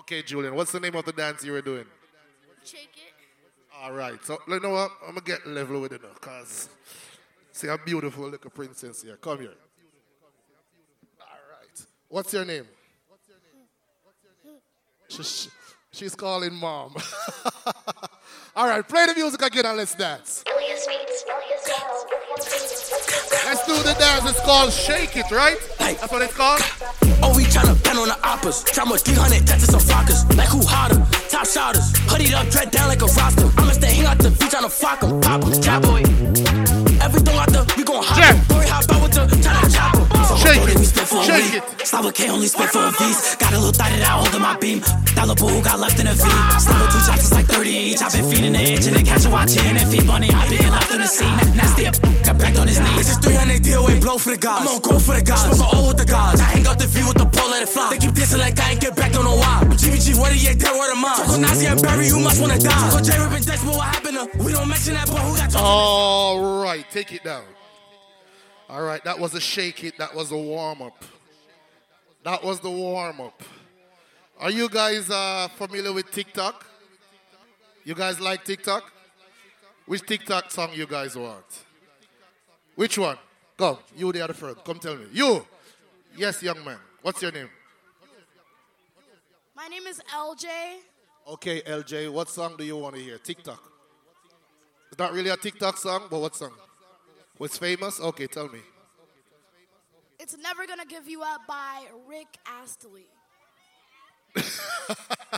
Okay, 0.00 0.20
Julian. 0.20 0.54
What's 0.54 0.70
the 0.70 0.80
name 0.80 0.94
of 0.94 1.06
the 1.06 1.12
dance 1.12 1.42
you 1.42 1.52
were 1.52 1.62
doing? 1.62 1.86
Shake 2.62 2.90
it. 2.94 3.14
All 3.80 3.94
right. 3.94 4.22
So, 4.22 4.36
you 4.46 4.60
know 4.60 4.68
what? 4.68 4.90
I'm 5.00 5.14
going 5.14 5.24
to 5.24 5.32
get 5.32 5.46
level 5.46 5.80
with 5.80 5.92
it 5.92 6.02
now 6.02 6.10
because 6.12 6.68
see 7.50 7.68
a 7.68 7.78
beautiful 7.78 8.28
little 8.28 8.50
princess 8.50 9.00
here. 9.00 9.16
Come 9.16 9.40
here. 9.40 9.54
All 11.22 11.26
right. 11.50 11.86
What's 12.10 12.34
your 12.34 12.44
name? 12.44 12.66
She's, 15.08 15.48
she's 15.90 16.14
calling 16.14 16.52
mom. 16.52 16.96
All 18.56 18.68
right. 18.68 18.86
Play 18.86 19.06
the 19.06 19.14
music 19.14 19.40
again 19.40 19.64
and 19.64 19.78
let's 19.78 19.94
dance. 19.94 20.44
Let's 23.48 23.64
do 23.64 23.72
the 23.82 23.96
dance. 23.98 24.28
It's 24.28 24.40
called 24.44 24.70
Shake 24.70 25.16
It, 25.16 25.30
right? 25.30 25.56
That's 25.78 26.12
what 26.12 26.20
it's 26.20 26.36
called? 26.36 26.60
Oh, 27.24 27.32
we 27.34 27.44
tryna 27.48 27.82
bend 27.82 27.98
on 27.98 28.08
the 28.08 28.18
oppas. 28.20 28.60
More 28.84 28.98
300, 28.98 29.48
that's 29.48 29.64
just 29.64 29.72
some 29.72 29.80
flockers. 29.80 30.20
Like 30.36 30.52
who 30.52 30.60
hotter? 30.68 31.00
Top 31.32 31.48
shotters. 31.48 31.88
Hoodie 32.12 32.34
up, 32.34 32.44
dread 32.52 32.70
down 32.70 32.88
like 32.88 33.00
a 33.00 33.08
roster. 33.08 33.48
I'ma 33.56 33.72
stay 33.72 33.94
hang 33.96 34.04
out 34.04 34.18
the 34.18 34.30
beach 34.36 34.54
on 34.54 34.66
a 34.66 34.68
flock 34.68 35.02
'em. 35.02 35.22
Pop 35.22 35.40
'em. 35.40 35.52
Everything 37.00 37.36
out 37.40 37.48
there, 37.48 37.64
we 37.72 37.84
gon' 37.84 38.04
hop 38.04 38.20
'em. 38.20 38.36
Boy, 38.52 38.68
hop 38.68 38.84
out 38.92 39.00
with 39.00 39.12
the 39.16 39.24
tryna 39.40 39.72
chop 39.72 39.96
'em. 39.96 40.36
Shake 40.44 40.68
it. 40.68 40.78
we 40.78 40.84
spent 40.84 41.08
for 41.08 41.20
a 41.20 41.24
Shake. 41.24 41.62
Slap 41.88 42.04
with 42.04 42.14
K 42.14 42.28
only 42.28 42.48
spent 42.48 42.70
for 42.70 42.84
a 42.84 42.92
piece. 42.92 43.34
Got 43.36 43.54
a 43.54 43.56
little 43.56 43.72
thought 43.72 43.88
that 43.96 44.04
I 44.04 44.12
hold 44.12 44.34
in 44.34 44.42
my 44.42 44.56
beam. 44.60 44.84
Dollar 45.16 45.34
boo 45.34 45.48
who 45.48 45.62
got 45.62 45.80
left 45.80 45.98
in 45.98 46.06
a 46.06 46.12
V. 46.12 46.20
With 46.20 46.92
two 46.92 47.00
shots, 47.00 47.24
it's 47.24 47.32
like 47.32 47.46
30 47.46 47.72
each. 47.72 48.02
I've 48.02 48.12
been 48.12 48.28
feeding 48.28 48.52
the 48.52 48.60
itch 48.60 48.86
and 48.86 48.94
then 48.96 49.06
catch 49.06 49.24
a 49.24 49.30
watch 49.30 49.56
and 49.56 49.88
feed 49.88 50.04
money. 50.04 50.28
I've 50.28 50.50
been 50.50 50.70
left 50.70 50.92
in 50.92 51.00
the 51.00 51.08
scene. 51.08 51.32
Nasty 51.56 51.88
blow 54.08 54.16
for 54.16 54.30
the 54.30 54.38
guys. 54.38 54.62
I'm 54.62 54.68
on 54.68 54.80
go 54.80 54.98
for 54.98 55.14
the 55.14 55.22
guys. 55.22 55.56
Smoke 55.56 55.74
all 55.74 55.88
with 55.88 55.98
the 55.98 56.04
guys. 56.06 56.40
I 56.40 56.44
hang 56.44 56.66
out 56.66 56.78
the 56.78 56.86
V 56.86 57.04
with 57.04 57.18
the 57.18 57.26
pole, 57.26 57.50
let 57.50 57.62
it 57.62 57.68
fly. 57.68 57.90
They 57.90 57.98
keep 57.98 58.14
dissing 58.16 58.38
like 58.38 58.58
I 58.58 58.72
ain't 58.72 58.80
get 58.80 58.96
back 58.96 59.14
on 59.14 59.24
the 59.24 59.30
why. 59.30 59.60
GBG, 59.76 60.18
what 60.18 60.32
are 60.32 60.34
you 60.34 60.54
dead, 60.54 60.72
word 60.72 60.92
of 60.92 60.98
mine? 60.98 61.16
Talk 61.16 61.28
on 61.28 61.40
Nazi 61.42 61.66
and 61.66 61.82
Barry, 61.82 62.06
you 62.06 62.18
must 62.18 62.40
wanna 62.40 62.58
die. 62.58 62.70
Talk 62.70 62.94
on 62.94 63.04
J 63.04 63.18
Rip 63.20 63.32
and 63.32 63.46
Dex, 63.46 63.62
what 63.64 63.84
happened 63.84 64.16
to? 64.16 64.42
We 64.42 64.52
don't 64.52 64.68
mention 64.68 64.94
that, 64.94 65.06
but 65.08 65.20
who 65.20 65.36
got 65.36 65.54
All 65.56 66.62
right, 66.64 66.86
take 66.90 67.12
it 67.12 67.22
down. 67.22 67.44
All 68.70 68.82
right, 68.82 69.02
that 69.04 69.18
was 69.18 69.34
a 69.34 69.40
shake 69.40 69.84
it. 69.84 69.98
That 69.98 70.14
was 70.14 70.32
a 70.32 70.38
warm 70.38 70.80
up. 70.82 71.04
That 72.24 72.42
was 72.42 72.60
the 72.60 72.70
warm 72.70 73.20
up. 73.20 73.42
Are 74.40 74.50
you 74.50 74.68
guys 74.68 75.10
uh, 75.10 75.48
familiar 75.56 75.92
with 75.92 76.10
TikTok? 76.10 76.66
You 77.84 77.94
guys 77.94 78.20
like 78.20 78.44
TikTok? 78.44 78.90
Which 79.86 80.02
TikTok 80.02 80.50
song 80.50 80.70
you 80.74 80.86
guys 80.86 81.16
want? 81.16 81.64
Which 82.74 82.98
one? 82.98 83.18
Go, 83.58 83.80
you 83.96 84.10
the 84.12 84.22
other 84.22 84.32
front. 84.32 84.64
Come 84.64 84.78
tell 84.78 84.96
me. 84.96 85.06
You. 85.12 85.44
Yes, 86.16 86.42
young 86.42 86.64
man. 86.64 86.78
What's 87.02 87.20
your 87.20 87.32
name? 87.32 87.50
My 89.54 89.66
name 89.66 89.86
is 89.86 90.00
LJ. 90.14 90.46
Okay, 91.26 91.60
LJ. 91.62 92.10
What 92.10 92.30
song 92.30 92.54
do 92.56 92.64
you 92.64 92.76
want 92.76 92.94
to 92.94 93.00
hear? 93.02 93.18
TikTok. 93.18 93.62
It's 94.90 94.98
not 94.98 95.12
really 95.12 95.28
a 95.28 95.36
TikTok 95.36 95.76
song, 95.76 96.04
but 96.08 96.20
what 96.20 96.34
song? 96.36 96.52
What's 97.36 97.58
famous? 97.58 98.00
Okay, 98.00 98.28
tell 98.28 98.48
me. 98.48 98.60
It's 100.18 100.36
Never 100.38 100.66
Gonna 100.66 100.86
Give 100.86 101.06
You 101.06 101.22
Up 101.22 101.42
by 101.46 101.82
Rick 102.08 102.38
Astley. 102.46 103.06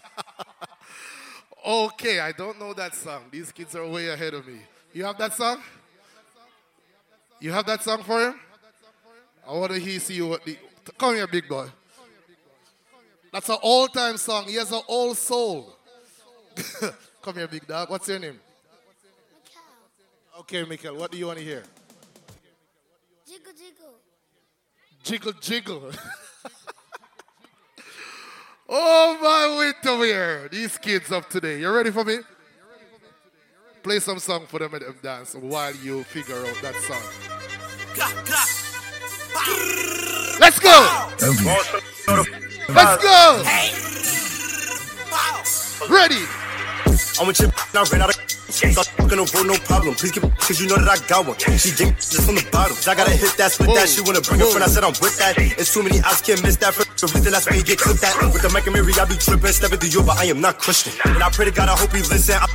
Okay, 1.67 2.21
I 2.21 2.33
don't 2.33 2.59
know 2.59 2.73
that 2.73 2.95
song. 2.95 3.25
These 3.31 3.53
kids 3.53 3.77
are 3.77 3.87
way 3.87 4.09
ahead 4.09 4.33
of 4.33 4.47
me. 4.47 4.61
You 4.95 5.05
have 5.05 5.19
that 5.19 5.35
song? 5.35 5.63
You 7.41 7.53
have 7.53 7.65
that 7.67 7.83
song 7.83 8.03
for 8.03 8.21
him? 8.21 8.39
I 9.49 9.53
want 9.53 9.73
to 9.73 9.79
hear 9.79 9.99
see 9.99 10.15
you. 10.15 10.29
What 10.29 10.45
the, 10.45 10.59
come 10.99 11.15
here, 11.15 11.27
big 11.27 11.49
boy. 11.49 11.69
That's 13.33 13.49
an 13.49 13.57
old 13.63 13.95
time 13.95 14.19
song. 14.19 14.45
He 14.45 14.57
has 14.57 14.71
an 14.71 14.83
old 14.87 15.17
soul. 15.17 15.75
come 17.23 17.35
here, 17.35 17.49
big 17.49 17.67
dog. 17.67 17.89
What's 17.91 18.09
your 18.09 18.19
name? 18.19 18.39
Okay, 20.41 20.65
Mikhail. 20.65 20.97
What 20.97 21.11
do 21.11 21.19
you 21.19 21.27
want 21.27 21.39
to 21.39 21.45
hear? 21.45 21.63
Jiggle, 23.27 23.53
Jiggle, 25.03 25.33
jiggle. 25.33 25.81
jiggle. 25.81 25.93
oh 28.69 29.19
my 29.23 29.59
winter 29.59 30.49
These 30.49 30.77
kids 30.79 31.11
of 31.11 31.29
today. 31.29 31.61
You 31.61 31.71
ready 31.71 31.91
for 31.91 32.05
me? 32.05 32.19
Play 33.83 33.99
some 33.99 34.19
song 34.19 34.45
for 34.47 34.59
them 34.59 34.75
and 34.75 34.83
them 34.83 35.01
dance 35.01 35.35
while 35.35 35.75
you 35.77 36.05
figure 36.05 36.37
out 36.37 36.55
that 36.61 36.75
song. 36.85 37.01
Let's 40.39 40.59
go. 40.59 40.87
Let's 42.69 43.03
go. 43.03 43.43
Ready. 45.89 46.40
I'm 47.21 47.27
with 47.27 47.41
your 47.41 47.51
now 47.75 47.85
ran 47.91 48.03
out 48.03 48.15
of 48.15 48.31
Stop 48.51 48.87
fucking 48.99 49.19
on 49.19 49.27
road, 49.31 49.47
no 49.47 49.57
problem. 49.63 49.95
Please 49.95 50.11
give 50.11 50.27
cause 50.43 50.61
you 50.61 50.67
know 50.67 50.77
that 50.77 50.91
I 50.91 50.99
got 51.07 51.27
one. 51.27 51.39
She 51.39 51.71
drink 51.71 51.97
just 52.03 52.27
from 52.27 52.35
the 52.35 52.45
bottom. 52.51 52.77
I 52.87 52.95
gotta 52.95 53.15
hit 53.15 53.37
that, 53.39 53.53
split 53.53 53.71
that. 53.75 53.89
She 53.89 54.03
wanna 54.03 54.21
bring 54.21 54.43
a 54.43 54.47
friend. 54.47 54.65
I 54.65 54.69
said 54.69 54.83
I'm 54.83 54.95
with 54.99 55.17
that. 55.19 55.39
It's 55.39 55.73
too 55.73 55.83
many 55.83 56.03
eyes 56.03 56.21
can't 56.21 56.43
miss 56.43 56.57
that. 56.59 56.75
For 56.75 56.85
the 56.85 57.07
reason 57.15 57.31
that's 57.33 57.47
why 57.47 57.57
you 57.57 57.65
get 57.65 57.79
clipped 57.79 58.03
at. 58.03 58.19
With 58.35 58.43
the 58.43 58.51
mic 58.51 58.67
and 58.67 58.75
Mary, 58.75 58.93
I 58.99 59.07
be 59.07 59.15
tripping, 59.15 59.55
stepping 59.55 59.79
through 59.79 59.95
you, 59.95 60.03
but 60.03 60.19
I 60.19 60.27
am 60.27 60.41
not 60.41 60.59
Christian. 60.59 60.93
And 61.07 61.23
I 61.23 61.31
pray 61.31 61.47
to 61.47 61.55
God, 61.55 61.69
I 61.71 61.77
hope 61.79 61.95
he 61.95 62.03
listen. 62.03 62.37
I 62.43 62.47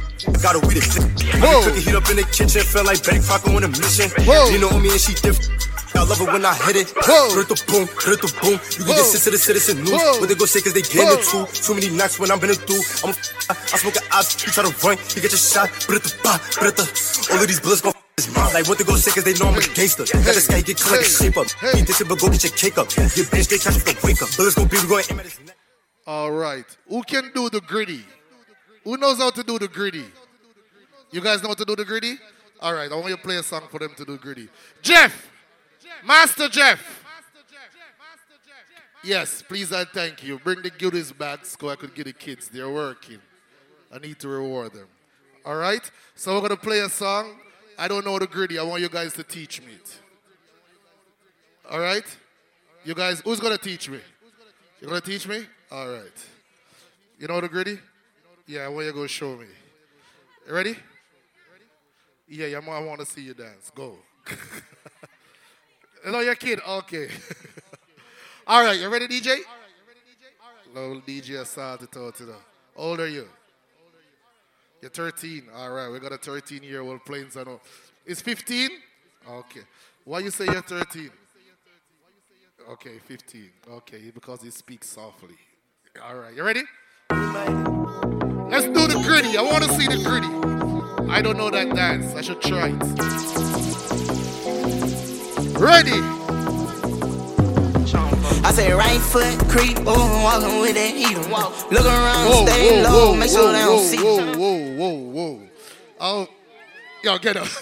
gotta 0.43 0.59
weed 0.67 0.83
it. 0.83 0.85
I 0.85 1.47
be 1.47 1.57
cooking 1.63 1.81
heat 1.81 1.95
up 1.95 2.07
in 2.11 2.17
the 2.19 2.27
kitchen, 2.27 2.61
feel 2.63 2.83
like 2.83 2.99
Crocker 3.01 3.51
on 3.55 3.63
a 3.63 3.71
mission. 3.71 4.11
Whoa. 4.27 4.51
You 4.51 4.59
know 4.59 4.75
me 4.79 4.91
and 4.91 4.99
she 4.99 5.15
different. 5.15 5.74
I 5.95 6.03
love 6.03 6.19
it 6.21 6.27
when 6.27 6.45
I 6.45 6.53
hit 6.53 6.75
it. 6.75 6.87
Hit 6.91 7.47
the 7.47 7.57
boom, 7.67 7.87
hit 7.87 8.19
the 8.19 8.29
boom. 8.43 8.59
You 8.77 8.83
can 8.85 8.95
get 8.99 9.05
sit 9.07 9.23
to 9.23 9.31
the 9.31 9.37
citizen 9.37 9.83
news. 9.83 9.95
What 10.19 10.27
they 10.27 10.35
go 10.35 10.45
say 10.45 10.61
cause 10.61 10.73
they 10.73 10.83
get 10.83 11.07
it 11.07 11.23
too. 11.23 11.47
Too 11.47 11.73
many 11.73 11.89
knocks 11.89 12.19
when 12.19 12.31
I'm 12.31 12.43
in 12.43 12.51
it 12.51 12.61
through. 12.67 12.83
I'm 13.03 13.11
a 13.11 13.17
I 13.49 13.77
smoke 13.79 13.95
an 13.95 14.03
ops. 14.11 14.35
You 14.43 14.51
try 14.51 14.63
to 14.67 14.73
run, 14.83 14.97
you 15.15 15.21
get 15.23 15.31
your 15.31 15.39
shot. 15.39 15.71
But 15.87 16.03
the 16.03 16.11
ba, 16.21 16.35
but 16.59 16.75
the 16.75 16.85
all 17.31 17.41
of 17.41 17.47
these 17.47 17.59
bullets 17.59 17.81
go 17.81 17.95
mouth. 18.35 18.53
Like 18.53 18.67
what 18.67 18.77
they 18.77 18.83
go 18.83 18.95
say 18.95 19.11
cause 19.11 19.23
they 19.23 19.33
know 19.39 19.51
I'm 19.51 19.57
a 19.57 19.61
gangster. 19.73 20.03
Got 20.03 20.35
this 20.35 20.47
guy 20.47 20.61
get 20.61 20.79
like 20.91 21.01
a 21.01 21.03
shape 21.03 21.37
up. 21.37 21.47
Eat 21.75 21.87
this 21.87 21.97
shit, 21.97 22.07
but 22.07 22.19
go 22.19 22.29
get 22.29 22.43
your 22.43 22.53
cake 22.53 22.77
up. 22.77 22.87
Your 22.95 23.27
bitch 23.31 23.47
they 23.49 23.59
catch 23.59 23.79
the 23.79 23.95
wake 24.03 24.21
up. 24.21 24.29
Bullets 24.35 24.55
gon' 24.55 24.67
be 24.67 24.77
we 24.79 24.87
gon' 24.87 25.03
aim 25.09 25.19
at 25.19 25.25
his 25.25 25.39
neck. 25.45 25.57
All 26.07 26.31
right. 26.31 26.65
Who 26.87 27.03
can 27.03 27.31
do 27.33 27.49
the 27.49 27.61
gritty? 27.61 28.05
Who 28.83 28.97
knows 28.97 29.17
how 29.17 29.31
to 29.31 29.43
do 29.43 29.57
the 29.57 29.67
gritty? 29.67 30.05
You 31.11 31.21
guys 31.21 31.41
know 31.41 31.49
how 31.49 31.55
to 31.55 31.65
do 31.65 31.75
the 31.75 31.85
gritty? 31.85 32.17
All 32.61 32.73
right. 32.73 32.91
I 32.91 32.95
want 32.95 33.09
you 33.09 33.15
to 33.15 33.21
play 33.21 33.37
a 33.37 33.43
song 33.43 33.63
for 33.69 33.79
them 33.79 33.93
to 33.97 34.05
do 34.05 34.17
gritty. 34.17 34.49
Jeff. 34.81 35.31
Master 36.03 36.49
Jeff. 36.49 37.03
Yes, 39.03 39.43
please 39.43 39.71
and 39.71 39.87
thank 39.89 40.23
you. 40.23 40.39
Bring 40.39 40.63
the 40.63 40.71
goodies 40.71 41.11
back 41.11 41.45
so 41.45 41.69
I 41.69 41.75
could 41.75 41.93
get 41.93 42.05
the 42.05 42.13
kids. 42.13 42.49
They're 42.49 42.71
working. 42.71 43.19
I 43.93 43.99
need 43.99 44.19
to 44.19 44.27
reward 44.27 44.73
them. 44.73 44.87
All 45.45 45.55
right? 45.55 45.89
So 46.15 46.33
we're 46.33 46.39
going 46.39 46.51
to 46.51 46.57
play 46.57 46.79
a 46.79 46.89
song. 46.89 47.35
I 47.77 47.87
don't 47.87 48.03
know 48.03 48.17
the 48.17 48.25
gritty. 48.25 48.57
I 48.57 48.63
want 48.63 48.81
you 48.81 48.89
guys 48.89 49.13
to 49.13 49.23
teach 49.23 49.61
me 49.61 49.73
it. 49.73 49.99
All 51.69 51.79
right? 51.79 52.03
You 52.83 52.95
guys, 52.95 53.21
who's 53.21 53.39
going 53.39 53.55
to 53.55 53.63
teach 53.63 53.89
me? 53.89 53.99
You're 54.81 54.89
going 54.89 55.01
to 55.01 55.07
teach 55.07 55.27
me? 55.27 55.45
All 55.71 55.87
right. 55.87 56.25
You 57.19 57.27
know 57.27 57.39
the 57.41 57.49
gritty? 57.49 57.77
Yeah, 58.47 58.61
I 58.61 58.69
want 58.69 58.85
you 58.85 58.91
to 58.91 58.97
go 58.97 59.07
show 59.07 59.35
me. 59.35 59.45
You 60.47 60.53
ready? 60.53 60.75
Yeah, 62.27 62.47
yeah, 62.47 62.57
I 62.57 62.79
want 62.79 62.99
to 63.01 63.05
see 63.05 63.21
you 63.21 63.35
dance. 63.35 63.71
Go. 63.75 63.97
know 66.11 66.19
your 66.19 66.35
kid? 66.35 66.59
Okay. 66.67 67.09
All 68.47 68.63
right, 68.63 68.79
you 68.79 68.89
ready, 68.89 69.07
DJ? 69.07 69.29
All 69.29 69.35
right, 69.35 69.41
you. 70.67 70.79
Little 70.79 71.01
DJ 71.01 71.45
started 71.45 71.91
to 71.91 71.99
talk 71.99 72.15
to 72.17 72.25
them. 72.25 72.35
How 72.75 72.83
old 72.83 72.99
are 72.99 73.07
you? 73.07 73.27
You're 74.81 74.91
13. 74.91 75.47
All 75.55 75.71
right, 75.71 75.89
we 75.89 75.99
got 75.99 76.11
a 76.11 76.17
13 76.17 76.61
year 76.61 76.81
old 76.81 77.03
playing 77.05 77.27
Zano. 77.27 77.59
Is 78.05 78.21
15? 78.21 78.69
Okay. 79.27 79.61
Why 80.03 80.19
you 80.19 80.29
say 80.29 80.45
you're 80.45 80.61
13? 80.61 81.09
Okay, 82.69 82.99
15. 82.99 83.49
Okay, 83.71 84.11
because 84.13 84.43
he 84.43 84.51
speaks 84.51 84.89
softly. 84.89 85.35
All 86.03 86.15
right, 86.15 86.35
you 86.35 86.43
ready? 86.43 86.63
Let's 87.09 88.65
do 88.65 88.87
the 88.87 89.01
gritty. 89.03 89.37
I 89.37 89.41
want 89.41 89.63
to 89.63 89.73
see 89.73 89.87
the 89.87 90.03
gritty. 90.03 91.11
I 91.11 91.21
don't 91.21 91.37
know 91.37 91.49
that 91.49 91.75
dance. 91.75 92.13
I 92.13 92.21
should 92.21 92.41
try 92.41 92.69
it. 92.69 94.24
Ready? 95.59 96.01
I 98.43 98.51
say 98.51 98.71
right 98.73 98.99
foot 98.99 99.39
creep, 99.49 99.77
oh, 99.87 100.23
walking 100.23 100.59
with 100.59 100.75
that 100.75 100.93
heater. 100.93 101.21
Look 101.21 101.85
around, 101.85 102.27
Whoa, 102.27 102.45
stay 102.45 102.83
whoa, 102.83 102.89
low, 102.89 103.11
whoa, 103.11 103.15
make 103.15 103.29
sure 103.29 103.45
whoa, 103.45 103.51
they 103.53 103.59
don't 103.59 103.77
whoa, 103.77 103.83
see. 103.83 103.97
Whoa, 103.97 104.35
whoa, 104.37 104.59
whoa, 104.75 104.93
whoa. 105.11 105.49
Oh, 105.99 106.27
y'all 107.03 107.17
get 107.17 107.37
up. 107.37 107.47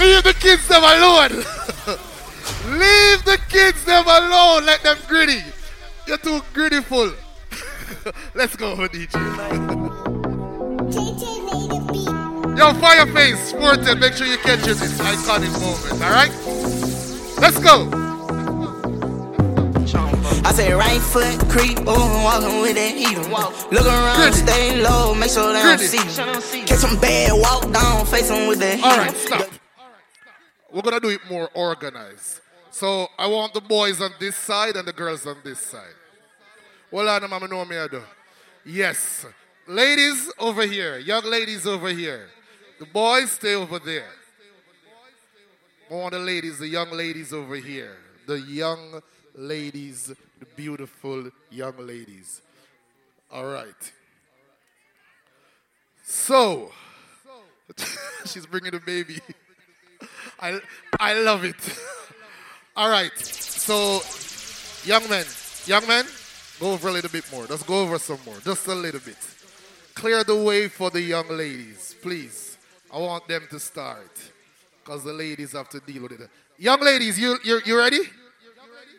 Leave 0.00 0.24
the 0.24 0.34
kids 0.38 0.66
them 0.66 0.82
alone. 0.82 1.30
Leave 2.78 3.24
the 3.24 3.38
kids 3.48 3.84
them 3.84 4.04
alone. 4.04 4.66
Let 4.66 4.82
them 4.82 4.98
gritty. 5.06 5.42
You're 6.06 6.18
too 6.18 6.42
gritty 6.52 6.82
full. 6.82 7.12
Let's 8.34 8.56
go, 8.56 8.76
DJ. 8.76 9.14
Yo, 12.56 12.72
Fireface, 12.72 13.36
Sported, 13.36 14.00
make 14.00 14.14
sure 14.14 14.26
you 14.26 14.38
catch 14.38 14.60
this 14.60 14.80
iconic 14.98 15.52
moment, 15.60 16.02
alright? 16.02 16.32
Let's 17.38 17.58
go. 17.58 17.90
I 20.42 20.52
say 20.52 20.72
right 20.72 21.00
foot 21.02 21.38
creep, 21.50 21.80
oh, 21.86 22.24
walking 22.24 22.62
with 22.62 22.76
that 22.76 22.96
heater. 22.96 23.20
Look 23.74 23.86
around, 23.86 24.32
stay 24.32 24.80
low, 24.80 25.14
make 25.14 25.30
sure 25.30 25.52
they 25.52 25.60
don't 25.60 25.78
see. 26.40 26.62
Catch 26.64 26.78
some 26.78 26.98
bad, 26.98 27.32
walk 27.38 27.70
down, 27.70 28.06
face 28.06 28.28
them 28.28 28.48
with 28.48 28.60
that 28.60 28.76
heater. 28.76 28.88
All 28.88 28.96
right, 28.96 29.14
stop. 29.14 29.50
We're 30.72 30.80
gonna 30.80 31.00
do 31.00 31.10
it 31.10 31.20
more 31.28 31.50
organized. 31.52 32.40
So 32.70 33.08
I 33.18 33.26
want 33.26 33.52
the 33.52 33.60
boys 33.60 34.00
on 34.00 34.12
this 34.18 34.34
side 34.34 34.76
and 34.76 34.88
the 34.88 34.94
girls 34.94 35.26
on 35.26 35.36
this 35.44 35.60
side. 35.60 35.94
Well, 36.90 37.06
on, 37.06 37.28
mama 37.28 37.48
know 37.48 37.66
me 37.66 37.76
I 37.76 37.86
do. 37.86 38.02
Yes, 38.64 39.26
ladies 39.66 40.32
over 40.38 40.62
here, 40.62 40.96
young 40.96 41.24
ladies 41.24 41.66
over 41.66 41.90
here. 41.90 42.30
The 42.78 42.86
boys 42.86 43.30
stay 43.32 43.54
over 43.54 43.78
there. 43.78 44.10
Want 45.88 46.12
the 46.12 46.18
ladies, 46.18 46.58
the 46.58 46.68
young 46.68 46.90
ladies 46.90 47.32
over 47.32 47.56
here. 47.56 47.96
The 48.26 48.40
young 48.40 49.00
ladies, 49.34 50.06
the 50.38 50.46
beautiful 50.56 51.30
young 51.50 51.78
ladies. 51.78 52.42
All 53.30 53.46
right. 53.46 53.92
So, 56.04 56.70
she's 58.26 58.46
bringing 58.46 58.72
the 58.72 58.80
baby. 58.80 59.20
I, 60.40 60.60
I 61.00 61.14
love 61.14 61.44
it. 61.44 61.56
All 62.76 62.90
right. 62.90 63.16
So, 63.16 64.02
young 64.84 65.08
men, 65.08 65.24
young 65.66 65.86
men, 65.86 66.04
go 66.60 66.72
over 66.72 66.88
a 66.88 66.92
little 66.92 67.10
bit 67.10 67.30
more. 67.32 67.46
Let's 67.48 67.62
go 67.62 67.80
over 67.80 67.98
some 67.98 68.18
more, 68.26 68.36
just 68.44 68.66
a 68.66 68.74
little 68.74 69.00
bit. 69.00 69.16
Clear 69.94 70.24
the 70.24 70.36
way 70.36 70.68
for 70.68 70.90
the 70.90 71.00
young 71.00 71.28
ladies, 71.28 71.96
please. 72.02 72.45
I 72.96 72.98
want 72.98 73.28
them 73.28 73.46
to 73.50 73.60
start 73.60 74.10
because 74.82 75.04
the 75.04 75.12
ladies 75.12 75.52
have 75.52 75.68
to 75.68 75.80
deal 75.80 76.04
with 76.04 76.12
it. 76.12 76.30
Young 76.56 76.80
ladies, 76.80 77.18
you, 77.20 77.36
you, 77.44 77.60
you 77.66 77.76
ready? 77.76 78.00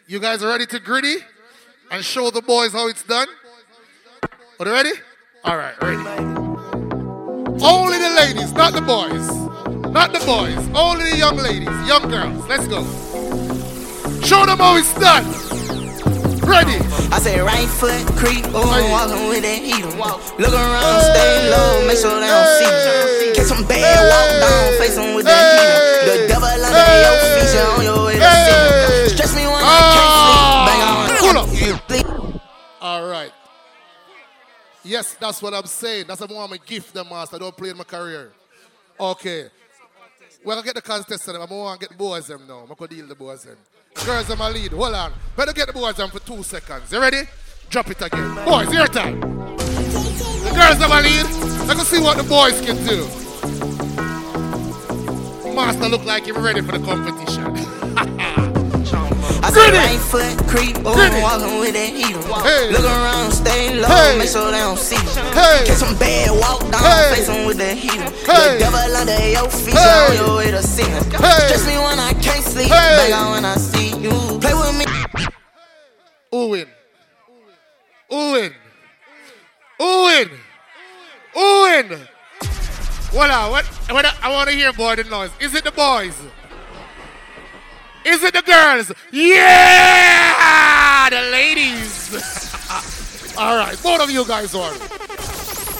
You 0.06 0.20
guys 0.20 0.43
are 0.43 0.50
ready 0.50 0.68
to 0.68 0.80
gritty 0.80 1.16
and 1.89 2.06
show 2.06 2.30
the 2.30 2.43
boys 2.43 2.74
how 2.74 2.88
it's 2.89 3.02
done? 3.02 3.28
Are 4.60 4.66
they 4.66 4.70
ready? 4.70 4.91
All 5.43 5.58
right, 5.58 5.74
ready. 5.82 5.98
Only 7.60 7.98
the 7.98 8.14
ladies, 8.16 8.54
not 8.54 8.74
the 8.74 8.82
boys. 8.82 9.32
Not 9.91 10.14
the 10.14 10.20
boys. 10.20 10.70
Only 10.76 11.10
the 11.10 11.18
young 11.18 11.38
ladies, 11.38 11.88
young 11.88 12.08
girls. 12.08 12.48
Let's 12.48 12.68
go. 12.68 12.84
Show 14.22 14.45
them 14.45 14.60
how 14.60 14.78
it's 14.78 14.93
done. 15.00 15.26
Ready. 16.48 16.80
I 17.12 17.20
say 17.20 17.39
right 17.39 17.68
foot 17.68 18.00
creep, 18.16 18.45
oh, 18.56 18.64
walking 18.64 19.28
with 19.28 19.43
that 19.43 19.60
heater. 19.60 19.91
Look 20.39 20.54
around, 20.56 21.02
stay 21.12 21.52
low, 21.52 21.86
make 21.86 22.00
sure 22.00 22.16
they 22.24 22.32
don't 22.32 22.48
see. 22.56 23.28
you. 23.28 23.36
Catch 23.36 23.52
some 23.52 23.68
bad, 23.68 23.84
walk 24.08 24.32
down, 24.39 24.80
face 24.80 24.95
them 24.95 25.14
with 25.14 25.26
that 25.26 25.43
heater. 25.60 26.08
The 26.08 26.28
devil 26.32 26.48
under 26.48 26.98
your 27.04 27.16
feet, 27.36 27.52
you 27.52 27.68
on 27.68 27.84
your 27.84 28.00
way 28.08 28.16
to 28.16 28.32
see. 28.48 29.16
Stress 29.16 29.36
me 29.36 29.43
when 29.43 29.60
I 29.60 29.80
can't 29.91 30.12
sleep, 30.16 30.39
ah. 30.39 30.64
bang 30.68 30.82
on. 30.82 32.41
All 32.82 33.10
right. 33.10 33.34
Yes, 34.84 35.16
that's 35.20 35.41
what 35.41 35.54
I'm 35.54 35.66
saying. 35.66 36.06
That's 36.08 36.22
what 36.22 36.32
I'm 36.32 36.54
a 36.54 36.58
gift 36.58 36.93
them, 36.93 37.10
master. 37.10 37.36
I 37.36 37.39
don't 37.39 37.58
play 37.58 37.72
in 37.72 37.78
my 37.78 37.84
career. 37.84 38.32
Okay. 38.98 39.50
We're 40.45 40.56
gonna 40.56 40.66
get 40.66 40.76
the 40.76 40.82
contestant. 40.82 41.38
I'm 41.38 41.50
gonna 41.50 41.78
get 41.78 41.89
the 41.89 41.95
boys 41.95 42.28
them 42.28 42.48
now. 42.48 42.60
I'm 42.60 42.74
gonna 42.74 42.88
deal 42.88 43.06
the 43.06 43.16
boys 43.16 43.43
them. 43.43 43.58
Girls 44.06 44.28
them 44.28 44.39
my 44.39 44.50
lead. 44.50 44.72
Hold 44.72 44.93
on. 44.93 45.14
Better 45.36 45.54
get 45.54 45.68
the 45.68 45.74
boys 45.74 46.00
on 46.00 46.10
for 46.10 46.20
two 46.20 46.43
seconds. 46.43 46.91
You 46.91 47.02
ready? 47.02 47.24
Drop 47.70 47.89
it 47.89 48.02
again. 48.02 48.36
Boys, 48.45 48.72
your 48.74 48.88
time. 48.88 49.20
The 49.20 50.52
girls 50.56 50.80
them 50.80 50.89
my 50.89 51.02
lead. 51.02 51.26
Let's 51.68 51.88
see 51.88 52.00
what 52.00 52.18
the 52.18 52.24
boys 52.24 52.60
can 52.62 52.78
do. 52.86 53.06
Master 55.54 55.89
look 55.89 56.06
like 56.06 56.26
him 56.26 56.38
ready 56.38 56.62
for 56.62 56.78
the 56.78 56.86
competition. 56.86 58.34
Say 59.58 59.72
right 59.72 59.99
foot 59.99 60.38
creep, 60.47 60.78
oh, 60.86 60.93
walking 61.22 61.60
with 61.60 61.74
that 61.74 61.89
heater. 61.89 62.20
Look 62.72 62.86
around, 62.86 63.32
stay 63.32 63.74
low, 63.74 63.88
Hey. 63.88 64.18
make 64.18 64.30
sure 64.30 64.51
they 64.51 64.60
don't 64.60 64.78
see. 64.78 64.95
Hey. 65.34 65.66
Catch 65.66 65.78
some 65.82 65.97
bad, 65.97 66.30
walk 66.39 66.62
down, 66.72 66.84
Hey. 66.84 67.16
face 67.16 67.28
them 67.28 67.45
with 67.45 67.58
that 67.58 67.76
heater. 67.76 68.03
Hey. 68.30 68.53
The 68.53 68.60
devil 68.60 68.95
under 68.95 69.30
your 69.30 69.49
feet, 69.49 69.74
Hey. 69.74 70.08
on 70.08 70.16
your 70.28 70.38
way 70.38 70.51
to 70.51 70.62
sin. 70.62 70.86
Hey. 71.12 71.47
Stress 71.49 71.66
me 71.66 71.78
when 71.78 71.99
I 71.99 72.14
can't 72.22 72.45
sleep, 72.45 72.70
Hey. 72.70 73.10
bang 73.10 73.14
on 73.14 73.32
when 73.32 73.45
I 73.45 73.55
see 73.58 73.89
you. 73.97 74.12
Play 74.39 74.53
with 74.53 74.78
me. 74.78 74.86
Win? 76.32 76.68
Who 78.10 78.32
win? 78.32 78.53
Who 79.80 80.03
win? 80.03 80.30
Who 81.34 81.62
win? 81.64 82.08
What, 83.12 83.30
what, 83.51 83.66
what 83.89 84.05
I 84.24 84.30
want 84.30 84.49
to 84.49 84.55
hear 84.55 84.72
more 84.74 84.95
than 84.95 85.10
noise. 85.10 85.32
Is 85.39 85.53
it 85.55 85.64
the 85.64 85.72
boys? 85.72 86.14
Is 88.08 88.24
it 88.24 88.34
the 88.34 88.41
girls? 88.41 88.91
Yeah! 89.12 91.10
The 91.10 91.30
ladies. 91.30 92.14
All 93.38 93.58
right, 93.58 93.78
both 93.84 94.01
of 94.01 94.10
you 94.10 94.26
guys 94.26 94.53
won. 94.53 94.74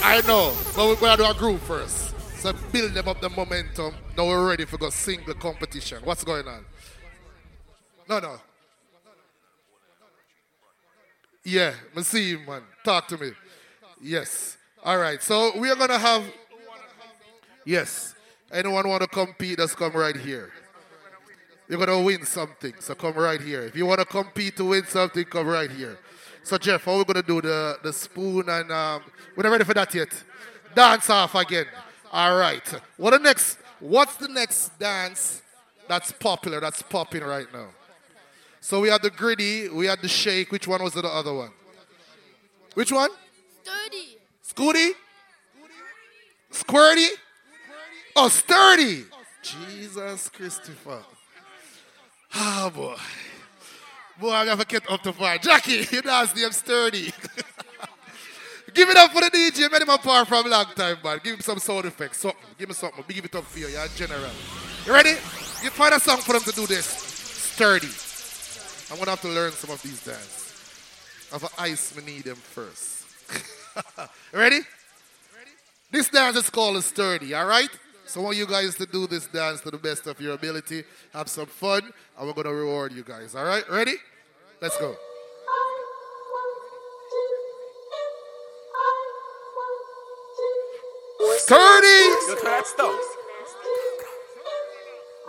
I 0.04 0.22
know, 0.28 0.54
but 0.76 0.88
we're 0.88 0.96
going 0.98 1.18
to 1.18 1.24
do 1.24 1.30
a 1.30 1.34
group 1.34 1.62
first. 1.62 2.14
So 2.40 2.54
build 2.74 2.94
them 2.94 3.08
up 3.08 3.22
the 3.22 3.30
momentum. 3.30 3.96
Now 4.18 4.28
we're 4.28 4.46
ready 4.46 4.66
for 4.66 4.76
the 4.78 4.92
single 4.92 5.36
competition. 5.36 6.00
What's 6.04 6.26
going 6.26 6.48
on? 6.48 6.66
No, 8.10 8.20
no. 8.20 8.40
Yeah, 11.46 11.74
me 11.96 12.04
see 12.04 12.32
you, 12.32 12.40
man. 12.40 12.62
Talk 12.84 13.08
to 13.08 13.18
me. 13.18 13.32
Yes. 14.02 14.58
All 14.84 14.98
right. 14.98 15.24
So 15.24 15.58
we 15.58 15.70
are 15.70 15.76
gonna 15.76 15.98
have. 15.98 16.26
Yes. 17.64 18.16
Anyone 18.52 18.88
want 18.88 19.02
to 19.02 19.08
compete? 19.08 19.58
Just 19.58 19.78
come 19.78 19.94
right 19.94 20.16
here. 20.16 20.52
You're 21.68 21.80
gonna 21.80 22.02
win 22.02 22.26
something, 22.26 22.74
so 22.80 22.96
come 22.96 23.16
right 23.16 23.42
here. 23.42 23.62
If 23.64 23.76
you 23.76 23.86
want 23.86 24.00
to 24.00 24.06
compete 24.06 24.56
to 24.58 24.66
win 24.66 24.86
something, 24.86 25.26
come 25.26 25.48
right 25.48 25.70
here. 25.70 26.00
So 26.44 26.58
Jeff, 26.58 26.86
how 26.86 26.98
we 26.98 27.04
gonna 27.04 27.22
do 27.22 27.42
the 27.42 27.78
the 27.84 27.92
spoon 27.92 28.48
and 28.48 28.72
um, 28.72 29.04
we're 29.36 29.44
not 29.44 29.52
ready 29.52 29.66
for 29.66 29.74
that 29.74 29.94
yet. 29.94 30.10
Dance 30.74 31.10
off 31.10 31.36
again. 31.36 31.66
All 32.12 32.38
right. 32.38 32.66
What 32.96 33.12
the 33.12 33.20
next? 33.20 33.58
What's 33.80 34.16
the 34.16 34.28
next 34.28 34.80
dance 34.80 35.42
that's 35.88 36.12
popular? 36.12 36.60
That's 36.60 36.82
popping 36.82 37.24
right 37.24 37.52
now. 37.54 37.68
So 38.62 38.82
we 38.82 38.90
had 38.90 39.02
the 39.02 39.10
gritty, 39.10 39.70
we 39.70 39.86
had 39.86 40.02
the 40.02 40.08
shake. 40.08 40.52
Which 40.52 40.68
one 40.68 40.82
was 40.82 40.94
the 40.94 41.06
other 41.06 41.34
one? 41.34 41.52
Which 42.74 42.92
one? 42.92 43.10
Sturdy. 43.64 44.18
Scooty? 44.44 44.92
Squirty? 46.52 47.08
Oh, 48.16 48.30
sturdy. 48.30 49.06
Jesus 49.42 50.30
Christopher. 50.30 51.04
Ah, 52.40 52.72
boy. 52.74 52.96
Boy, 54.20 54.32
I 54.32 54.46
never 54.46 54.64
get 54.64 54.90
up 54.92 55.02
to 55.04 55.14
far. 55.14 55.38
Jackie, 55.40 55.88
you 55.92 56.02
dance 56.04 56.36
name 56.36 56.52
sturdy. 56.52 57.12
Give 58.74 58.90
it 58.90 58.98
up 58.98 59.12
for 59.12 59.22
the 59.22 59.32
DJ. 59.32 59.72
Made 59.72 59.82
him 59.82 59.90
apart 59.90 60.28
from 60.28 60.46
a 60.46 60.50
long 60.50 60.66
time, 60.76 60.98
man. 61.04 61.20
Give 61.24 61.34
him 61.34 61.42
some 61.42 61.58
sound 61.58 61.86
effects. 61.86 62.20
Something. 62.20 62.40
Give 62.60 62.70
me 62.70 62.76
something. 62.76 63.04
Give 63.08 63.26
it 63.26 63.36
up 63.36 63.44
for 63.44 63.58
you. 63.58 63.68
A 63.68 63.88
general. 63.96 64.30
You 64.86 64.94
ready? 64.94 65.12
You 65.64 65.72
find 65.72 65.96
a 65.96 66.00
song 66.00 66.18
for 66.18 66.34
them 66.34 66.44
to 66.44 66.52
do 66.52 66.68
this. 66.68 66.86
Sturdy. 66.86 67.90
I'm 68.92 69.00
gonna 69.00 69.12
have 69.12 69.22
to 69.22 69.30
learn 69.30 69.52
some 69.52 69.72
of 69.72 69.82
these 69.82 70.04
dance. 70.04 70.44
An 71.34 71.40
ice, 71.58 71.96
me 71.96 72.04
need 72.04 72.24
them 72.24 72.36
first. 72.36 73.06
Ready? 74.32 74.58
Ready? 74.58 74.66
This 75.92 76.10
dance 76.10 76.38
is 76.38 76.50
called 76.50 76.78
a 76.78 76.82
sturdy, 76.82 77.34
all 77.34 77.48
right? 77.48 77.70
So 78.08 78.22
I 78.22 78.24
want 78.24 78.38
you 78.38 78.48
guys 78.48 78.76
to 78.76 78.86
do 78.86 79.06
this 79.06 79.28
dance 79.28 79.60
to 79.62 79.70
the 79.70 79.78
best 79.78 80.08
of 80.08 80.20
your 80.22 80.34
ability. 80.34 80.86
Have 81.12 81.28
some 81.28 81.46
fun, 81.46 81.92
and 82.18 82.26
we're 82.28 82.34
gonna 82.34 82.54
reward 82.54 82.94
you 82.94 83.04
guys, 83.04 83.36
all 83.36 83.44
right? 83.44 83.70
Ready? 83.70 83.96
Let's 84.62 84.78
go. 84.78 84.96
Sturdy! 91.40 92.10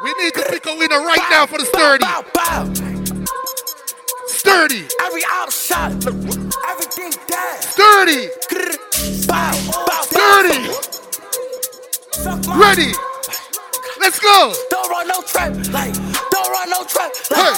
We 0.05 0.15
need 0.23 0.35
to 0.35 0.47
pick 0.49 0.67
a 0.67 0.77
winner 0.79 1.01
right 1.01 1.27
now 1.31 1.47
for 1.47 1.59
the 1.59 1.65
sturdy. 1.65 2.05
Sturdy. 4.29 4.87
Every 5.05 5.23
out 5.29 5.53
shot, 5.53 5.91
everything 6.69 7.11
dead. 7.27 7.61
Sturdy. 7.61 8.29
Sturdy. 10.05 10.98
Ready. 12.27 12.91
Let's 14.01 14.19
go. 14.19 14.53
Don't 14.71 14.91
run 14.91 15.07
no 15.07 15.23
trap, 15.23 15.55
like, 15.71 15.95
don't 16.31 16.51
run 16.51 16.69
no 16.71 16.83
trap, 16.85 17.13
like. 17.31 17.55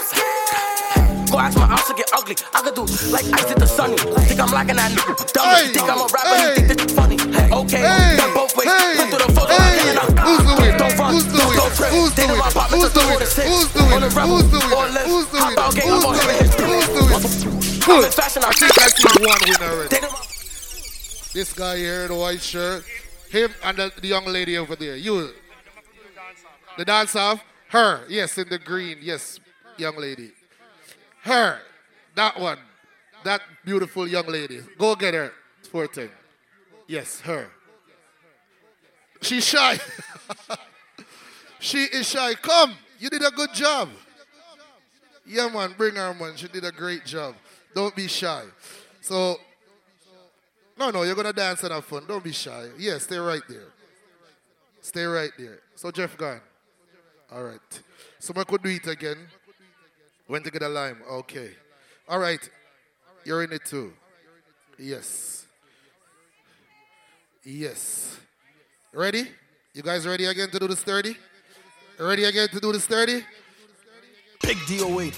Go 1.31 1.39
ask 1.39 1.57
my 1.57 1.67
house 1.67 1.87
to 1.89 1.95
get 1.95 2.11
ugly. 2.13 2.37
I 2.53 2.61
could 2.61 2.75
do 2.75 2.83
like 3.09 3.25
ice 3.33 3.49
at 3.51 3.57
the 3.59 3.67
sunny. 3.67 3.97
Think 3.97 4.41
I'm 4.41 4.51
lacking 4.53 4.77
that 4.77 4.91
nigga. 4.93 5.15
Dummy. 5.33 5.73
Think 5.73 5.89
I'm 5.89 6.03
a 6.03 6.09
rapper. 6.13 6.37
You 6.43 6.55
think 6.59 6.69
that 6.69 6.81
you 6.83 6.89
funny. 6.93 7.17
Hey, 7.33 7.49
okay. 7.55 8.19
Done 8.19 8.35
both 8.35 8.53
ways. 8.59 8.67
Put 8.69 9.09
through 9.09 9.23
the 9.25 9.33
photo. 9.33 9.55
Hey. 9.55 9.95
Who's 10.27 10.43
the 10.45 10.55
winner? 10.59 10.77
Don't 10.77 10.99
run. 10.99 11.15
Who's 11.15 11.25
the 11.31 11.39
Don't 11.39 11.71
trip. 11.79 11.91
Who's 11.95 12.11
the 12.11 12.21
They 12.21 12.27
know 12.27 12.35
winner? 12.35 12.45
my 12.45 12.51
pop 12.51 12.69
Who's 12.75 12.85
is 12.85 12.93
the 12.93 13.01
a 13.01 13.07
winner? 13.15 13.31
six. 13.31 13.47
Who's 13.49 13.71
the 13.73 13.81
On 13.81 13.89
winner? 13.95 14.11
rebel, 14.11 14.37
Who's 14.43 14.51
the 14.51 14.59
on 14.59 14.71
winner? 14.75 14.91
list. 14.91 15.07
Who's 15.07 15.27
the 15.31 15.39
Hop 15.39 15.49
winner? 15.55 15.63
out, 15.63 15.73
gang, 15.79 15.87
Who's 15.89 16.03
I'm 16.05 16.11
on 16.11 16.15
the 16.19 16.23
every 16.27 16.35
winner? 16.35 16.45
history. 16.45 16.67
Who's? 16.67 17.89
I'm 17.89 18.05
in 18.05 18.13
fashion. 18.13 18.43
I 18.45 18.51
I 18.51 18.53
think 18.59 18.75
I 18.75 18.89
see 18.91 19.07
see 19.07 19.23
one 19.23 19.41
winner 19.47 19.71
already. 19.71 19.99
This 21.31 21.53
guy 21.55 21.77
here, 21.79 22.03
in 22.03 22.09
the 22.11 22.19
white 22.19 22.43
shirt, 22.43 22.83
him 23.31 23.51
and 23.63 23.77
the, 23.77 23.93
the 24.01 24.09
young 24.09 24.27
lady 24.27 24.59
over 24.59 24.77
there. 24.77 24.97
You, 24.97 25.31
the 26.77 26.85
dance 26.85 27.15
off, 27.17 27.43
her, 27.69 28.05
yes, 28.09 28.37
in 28.39 28.49
the 28.49 28.59
green, 28.59 28.99
yes, 29.01 29.39
young 29.77 29.97
lady. 29.97 30.33
Her, 31.23 31.61
that 32.15 32.39
one, 32.39 32.59
that 33.25 33.41
beautiful 33.65 34.09
young 34.09 34.27
lady. 34.27 34.61
Go 34.79 34.95
get 34.95 35.15
her, 35.15 35.33
14. 35.71 36.09
Yes, 36.87 37.21
her. 37.21 37.49
She's 39.23 39.47
shy. 39.47 39.79
she 41.61 41.85
is 41.85 42.09
shy. 42.09 42.35
Come, 42.35 42.75
you 42.99 43.11
did 43.11 43.23
a 43.23 43.31
good 43.31 43.53
job. 43.55 43.91
Yeah, 45.27 45.49
man, 45.49 45.75
bring 45.77 45.95
her, 45.95 46.13
man. 46.15 46.37
She 46.37 46.49
did 46.49 46.65
a 46.65 46.73
great 46.73 47.05
job. 47.05 47.37
Don't 47.75 47.95
be 47.95 48.09
shy. 48.09 48.43
So, 49.01 49.37
no, 50.81 50.91
no, 50.91 51.03
you're 51.03 51.15
gonna 51.15 51.33
dance 51.33 51.63
and 51.63 51.73
have 51.75 51.85
fun. 51.85 52.05
Don't 52.09 52.25
be 52.25 52.33
shy. 52.33 52.69
Yeah, 52.79 52.97
stay 52.97 53.19
right 53.19 53.43
there. 53.47 53.69
Stay 54.81 55.05
right 55.05 55.31
there. 55.39 55.59
So 55.75 55.91
Jeff 55.91 56.17
gone. 56.17 56.41
All 57.31 57.45
right. 57.45 57.61
So 57.71 57.81
Someone 58.33 58.47
could 58.47 58.63
do 58.63 58.71
it 58.71 58.87
again. 58.87 59.19
Went 60.27 60.43
to 60.45 60.51
get 60.51 60.63
a 60.63 60.69
lime. 60.69 60.97
Okay. 61.11 61.51
All 62.09 62.19
right. 62.19 62.41
You're 63.27 63.45
in 63.45 63.53
it 63.53 63.67
too. 63.67 63.93
Yes. 64.79 65.45
Yes. 67.45 68.19
Ready? 68.95 69.29
You 69.75 69.83
guys 69.83 70.07
ready 70.07 70.25
again 70.25 70.49
to 70.51 70.59
do 70.59 70.67
this 70.67 70.83
30? 70.83 71.15
Ready 71.99 72.25
again 72.25 72.49
to 72.49 72.59
do 72.59 72.73
this 72.73 72.87
30? 72.87 73.23
Big 74.43 74.57
DOA. 74.59 75.13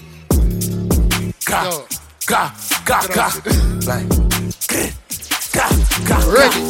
Go. 1.45 1.87
Ga, 2.27 2.53
ga, 2.85 3.07
ga. 3.07 3.31
Like, 3.87 4.23
ga, 5.53 5.69
ga, 6.07 6.17
Ready. 6.31 6.63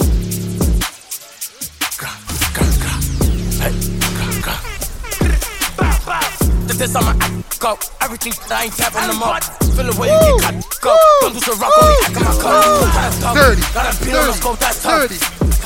This 6.68 6.80
is 6.82 6.96
on 6.96 7.04
my 7.04 7.12
act, 7.20 7.60
go. 7.60 7.78
Everything 8.02 8.32
that 8.48 8.52
I 8.52 8.64
ain't 8.66 8.74
tapping 8.76 9.08
them 9.08 9.22
up. 9.22 9.44
Feel 9.76 9.92
the 9.92 9.96
way 10.00 10.08
you 10.08 10.20
get 10.40 10.64
cut, 10.64 10.80
go. 10.82 10.96
Don't 11.22 11.34
do 11.34 11.40
some 11.44 11.60
rock 11.60 11.74
on 11.76 11.90
me, 11.90 11.96
act 12.08 12.16
in 12.18 12.24
my 12.24 12.36
cup. 12.40 12.64
That's 12.96 13.20
tough. 13.20 13.36
Thirty. 13.38 13.64
Got 13.74 13.86
a 13.92 13.94
beat 14.04 14.16
on 14.16 14.28
the 14.28 14.34
scope, 14.34 14.60
that's 14.60 14.82
tough. 14.82 14.96
Thirty. 15.04 15.18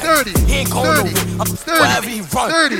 Thirty. 0.01 0.33
He 0.49 0.53
ain't 0.65 0.71
going 0.71 0.85
Thirty. 0.89 1.13
nowhere. 1.13 1.41
I'm 1.41 1.47
Thirty. 1.53 1.79
wherever 1.79 2.09
he 2.09 2.19
run. 2.33 2.47
Thirty. 2.49 2.77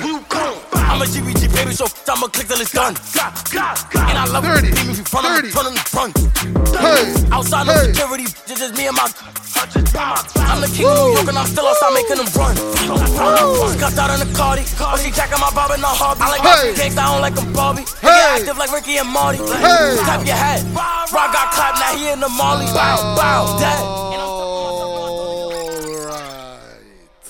I'm 0.87 1.01
a 1.01 1.05
GBG 1.05 1.41
baby, 1.53 1.71
so 1.77 1.85
I'ma 2.09 2.27
click 2.27 2.47
till 2.47 2.59
it's 2.61 2.71
done. 2.73 2.95
And 2.97 4.17
I 4.17 4.25
love 4.25 4.43
it. 4.45 4.49
Thirty. 4.49 4.71
Beam 4.73 4.89
if 4.91 4.97
you 4.97 5.05
front 5.05 5.25
on 5.27 5.41
the 5.41 5.49
front 5.53 5.67
on 5.67 5.73
the 5.77 5.85
front. 5.85 6.13
Hey. 6.73 7.13
Outside 7.31 7.67
no 7.67 7.73
Hey. 7.73 7.93
security, 7.93 8.23
it's 8.25 8.59
just 8.59 8.73
me 8.77 8.87
and 8.87 8.95
my. 8.97 9.07
I'm 9.57 10.61
the 10.61 10.67
king 10.73 10.85
of 10.87 10.93
New 10.97 11.13
York 11.13 11.27
and 11.27 11.37
I'm 11.37 11.45
still 11.47 11.65
outside 11.67 11.93
making 11.93 12.17
them 12.17 12.27
run. 12.37 12.55
Scuffed 12.55 13.97
out 13.97 14.09
in 14.13 14.19
the 14.27 14.33
Cardi. 14.35 14.63
Oh, 14.79 14.97
she 14.97 15.09
jacking 15.11 15.39
my 15.39 15.49
bob 15.51 15.71
and 15.71 15.81
not 15.81 15.97
hobby. 15.97 16.21
I 16.21 16.29
like 16.29 16.41
Hey. 16.41 16.71
my 16.71 16.77
gangs, 16.77 16.97
I 16.97 17.05
don't 17.11 17.21
like 17.21 17.35
them 17.35 17.51
Barbie. 17.53 17.81
Hey. 18.01 18.07
Hey. 18.07 18.41
active 18.41 18.57
like 18.57 18.71
Ricky 18.71 18.97
and 18.97 19.09
Marty. 19.09 19.37
Hey. 19.39 19.97
Tap 20.05 20.25
your 20.25 20.35
hat. 20.35 20.61
Rock 21.11 21.33
got 21.33 21.51
clapped, 21.51 21.79
now 21.79 21.95
he 21.97 22.09
in 22.09 22.19
the 22.19 22.29
Molly. 22.29 22.65
Bow, 22.67 23.15
bow, 23.17 23.57
dead. 23.59 23.83
All 23.83 25.51
right. 26.05 27.25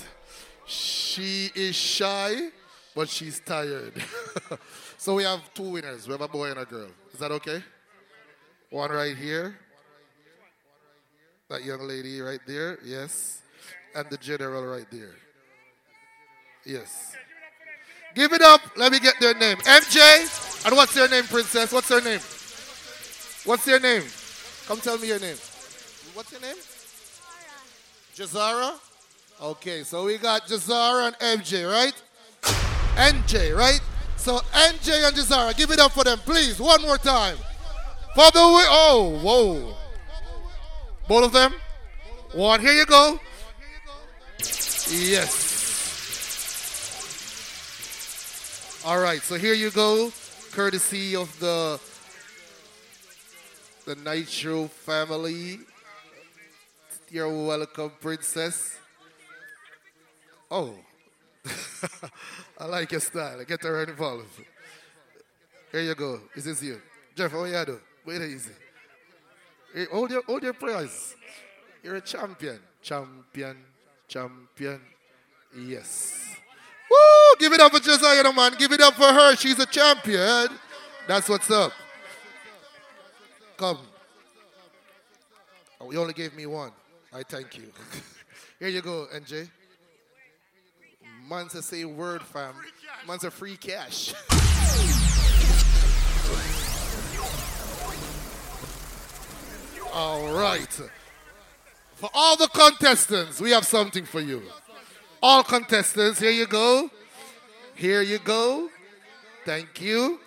She 0.65 1.49
is 1.55 1.75
shy, 1.75 2.49
but 2.95 3.09
she's 3.09 3.39
tired. 3.39 3.93
so 4.97 5.15
we 5.15 5.23
have 5.23 5.41
two 5.53 5.69
winners. 5.71 6.07
We 6.07 6.11
have 6.13 6.21
a 6.21 6.27
boy 6.27 6.49
and 6.51 6.59
a 6.59 6.65
girl. 6.65 6.89
Is 7.13 7.19
that 7.19 7.31
okay? 7.31 7.63
One 8.69 8.91
right 8.91 9.15
here. 9.15 9.57
That 11.49 11.63
young 11.63 11.87
lady 11.87 12.19
right 12.19 12.41
there. 12.45 12.77
Yes. 12.83 13.41
And 13.95 14.09
the 14.09 14.17
general 14.17 14.65
right 14.65 14.85
there. 14.91 15.15
Yes. 16.65 17.15
Give 18.13 18.33
it 18.33 18.41
up. 18.41 18.61
Let 18.75 18.91
me 18.91 18.99
get 18.99 19.15
their 19.21 19.33
name. 19.33 19.57
MJ. 19.57 20.65
And 20.65 20.75
what's 20.75 20.95
your 20.95 21.07
name, 21.07 21.23
princess? 21.23 21.71
What's 21.71 21.87
her 21.89 22.01
name? 22.01 22.19
What's 23.45 23.65
your 23.65 23.79
name? 23.79 24.03
Come 24.65 24.81
tell 24.81 24.97
me 24.97 25.07
your 25.07 25.19
name. 25.19 25.37
What's 26.13 26.31
your 26.33 26.41
name? 26.41 26.57
Jazara? 28.13 28.73
Okay, 29.39 29.83
so 29.83 30.03
we 30.05 30.17
got 30.17 30.47
Jazara 30.47 31.13
and 31.21 31.39
MJ, 31.39 31.71
right? 31.71 31.93
NJ, 32.95 33.55
right? 33.55 33.79
So 34.17 34.39
NJ 34.51 35.07
and 35.07 35.15
Jazara, 35.15 35.55
give 35.55 35.71
it 35.71 35.79
up 35.79 35.93
for 35.93 36.03
them, 36.03 36.17
please. 36.19 36.59
One 36.59 36.81
more 36.81 36.97
time. 36.97 37.37
For 38.15 38.31
the 38.31 38.39
way. 38.39 38.65
Oh, 38.67 39.19
whoa. 39.21 39.75
Both 41.07 41.25
of 41.25 41.31
them? 41.31 41.53
One, 42.33 42.59
here 42.59 42.73
you 42.73 42.85
go. 42.85 43.19
Yes. 44.89 45.47
All 48.85 48.99
right, 48.99 49.21
so 49.21 49.35
here 49.35 49.53
you 49.53 49.71
go. 49.71 50.11
courtesy 50.51 51.15
of 51.15 51.29
the 51.39 51.79
the 53.85 53.95
Nitro 53.95 54.67
family. 54.67 55.59
You're 57.09 57.29
welcome, 57.29 57.91
princess. 58.01 58.77
Oh, 60.51 60.73
I 62.57 62.65
like 62.65 62.91
your 62.91 63.01
style. 63.01 63.43
Get 63.45 63.63
her 63.63 63.83
involved. 63.83 64.25
Here 65.71 65.81
you 65.81 65.95
go. 65.95 66.19
Is 66.35 66.45
this 66.45 66.61
you? 66.63 66.81
Jeff, 67.15 67.33
oh, 67.33 67.39
how 67.39 67.45
you 67.45 67.65
do? 67.65 67.79
Wait 68.05 68.21
easy. 68.21 68.51
Hold 69.85 70.11
your 70.11 70.23
hold 70.23 70.43
your 70.43 70.53
prize. 70.53 71.15
You're 71.83 71.97
a 71.97 72.01
champion. 72.01 72.59
Champion. 72.81 73.57
Champion. 74.07 74.81
Yes. 75.55 76.35
Woo! 76.89 77.35
Give 77.39 77.53
it 77.53 77.59
up 77.59 77.71
for 77.71 77.79
Josiah, 77.79 78.31
man. 78.33 78.53
Give 78.57 78.71
it 78.71 78.81
up 78.81 78.95
for 78.95 79.05
her. 79.05 79.35
She's 79.35 79.59
a 79.59 79.65
champion. 79.65 80.47
That's 81.07 81.29
what's 81.29 81.51
up. 81.51 81.71
Come. 83.57 83.79
Oh, 85.79 85.91
you 85.91 85.99
only 85.99 86.13
gave 86.13 86.33
me 86.33 86.45
one. 86.45 86.71
I 87.13 87.23
thank 87.23 87.57
you. 87.57 87.71
Here 88.59 88.69
you 88.69 88.81
go, 88.81 89.07
NJ. 89.13 89.49
Man's 91.29 91.55
a 91.55 91.61
say 91.61 91.85
word, 91.85 92.21
fam. 92.23 92.55
Man's 93.07 93.23
a 93.23 93.31
free 93.31 93.57
cash. 93.57 94.13
All 99.97 100.31
right. 100.31 100.79
For 101.95 102.07
all 102.13 102.37
the 102.37 102.47
contestants, 102.49 103.41
we 103.41 103.49
have 103.49 103.65
something 103.65 104.05
for 104.05 104.21
you. 104.21 104.43
All 105.23 105.41
contestants, 105.43 106.19
here 106.19 106.29
you 106.29 106.45
go. 106.45 106.91
Here 107.73 108.03
you 108.03 108.19
go. 108.19 108.69
Thank 109.43 109.81
you. 109.81 110.19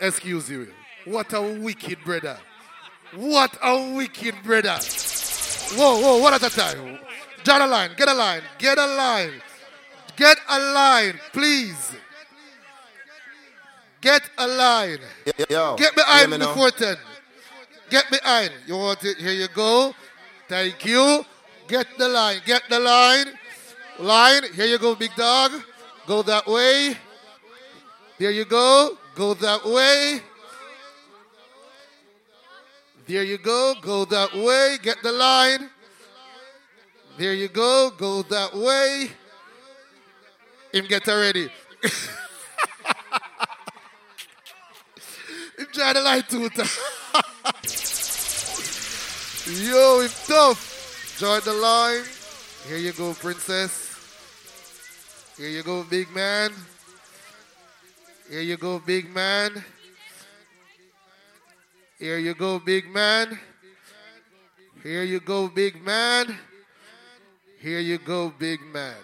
Excuse 0.00 0.48
you. 0.48 0.68
What 1.04 1.34
a 1.34 1.42
wicked 1.42 1.98
brother. 2.06 2.38
What 3.14 3.54
a 3.62 3.94
wicked 3.94 4.34
brother. 4.42 4.78
Whoa, 5.76 6.00
whoa, 6.00 6.18
what 6.22 6.32
at 6.32 6.50
a 6.50 6.56
time. 6.56 6.98
Get 7.44 7.60
a 7.60 7.66
line, 7.66 7.90
get 7.98 8.08
a 8.08 8.14
line, 8.14 8.42
get 8.58 8.78
a 8.78 8.86
line. 8.86 9.42
Get 10.16 10.38
a 10.48 10.58
line, 10.72 11.20
please. 11.34 11.92
Get 14.00 14.22
a 14.38 14.46
line. 14.46 15.00
Yo, 15.50 15.76
Get 15.76 15.94
behind 15.94 16.30
me 16.30 16.38
now? 16.38 16.46
before 16.46 16.70
10. 16.70 16.96
Get 17.94 18.10
behind. 18.10 18.50
You 18.66 18.76
want 18.76 19.04
it? 19.04 19.18
Here 19.18 19.30
you 19.30 19.46
go. 19.54 19.94
Thank 20.48 20.84
you. 20.84 21.24
Get 21.68 21.86
the 21.96 22.08
line. 22.08 22.40
Get 22.44 22.62
the 22.68 22.80
line. 22.80 23.26
Line. 24.00 24.42
Here 24.52 24.66
you 24.66 24.78
go, 24.78 24.96
big 24.96 25.14
dog. 25.14 25.52
Go 26.04 26.22
that 26.22 26.44
way. 26.44 26.96
There 28.18 28.32
you 28.32 28.46
go. 28.46 28.98
Go 29.14 29.34
that 29.34 29.64
way. 29.64 30.20
There 33.06 33.22
you 33.22 33.38
go. 33.38 33.74
Go 33.80 34.04
that 34.06 34.34
way. 34.34 34.76
Get 34.82 35.00
the 35.00 35.12
line. 35.12 35.70
There 37.16 37.32
you 37.32 37.46
go. 37.46 37.92
Go 37.96 38.22
that 38.22 38.56
way. 38.56 39.08
Him 40.72 40.86
get 40.88 41.06
ready. 41.06 41.44
Him 45.56 45.66
try 45.72 45.92
the 45.92 46.00
line 46.00 46.24
too. 46.28 46.50
Yo, 49.46 50.00
it's 50.00 50.26
tough. 50.26 51.16
Join 51.18 51.38
the 51.44 51.52
line. 51.52 52.02
Here 52.66 52.78
you 52.78 52.92
go, 52.92 53.12
princess. 53.12 53.92
Here 55.36 55.50
you 55.50 55.62
go, 55.62 55.82
big 55.82 56.08
man. 56.14 56.50
Here 58.30 58.40
you 58.40 58.56
go, 58.56 58.78
big 58.78 59.10
man. 59.10 59.62
Here 61.98 62.16
you 62.16 62.32
go, 62.32 62.58
big 62.58 62.88
man. 62.88 63.38
Here 64.82 65.02
you 65.02 65.20
go, 65.20 65.48
big 65.48 65.84
man. 65.84 66.38
Here 67.60 67.80
you 67.80 67.98
go, 67.98 68.32
big 68.38 68.64
man. 68.72 68.96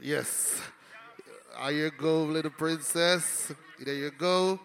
Yes. 0.00 0.60
Here 1.62 1.70
you 1.70 1.90
go, 1.96 2.24
little 2.24 2.50
princess. 2.50 3.52
There 3.78 3.94
you 3.94 4.10
go. 4.10 4.58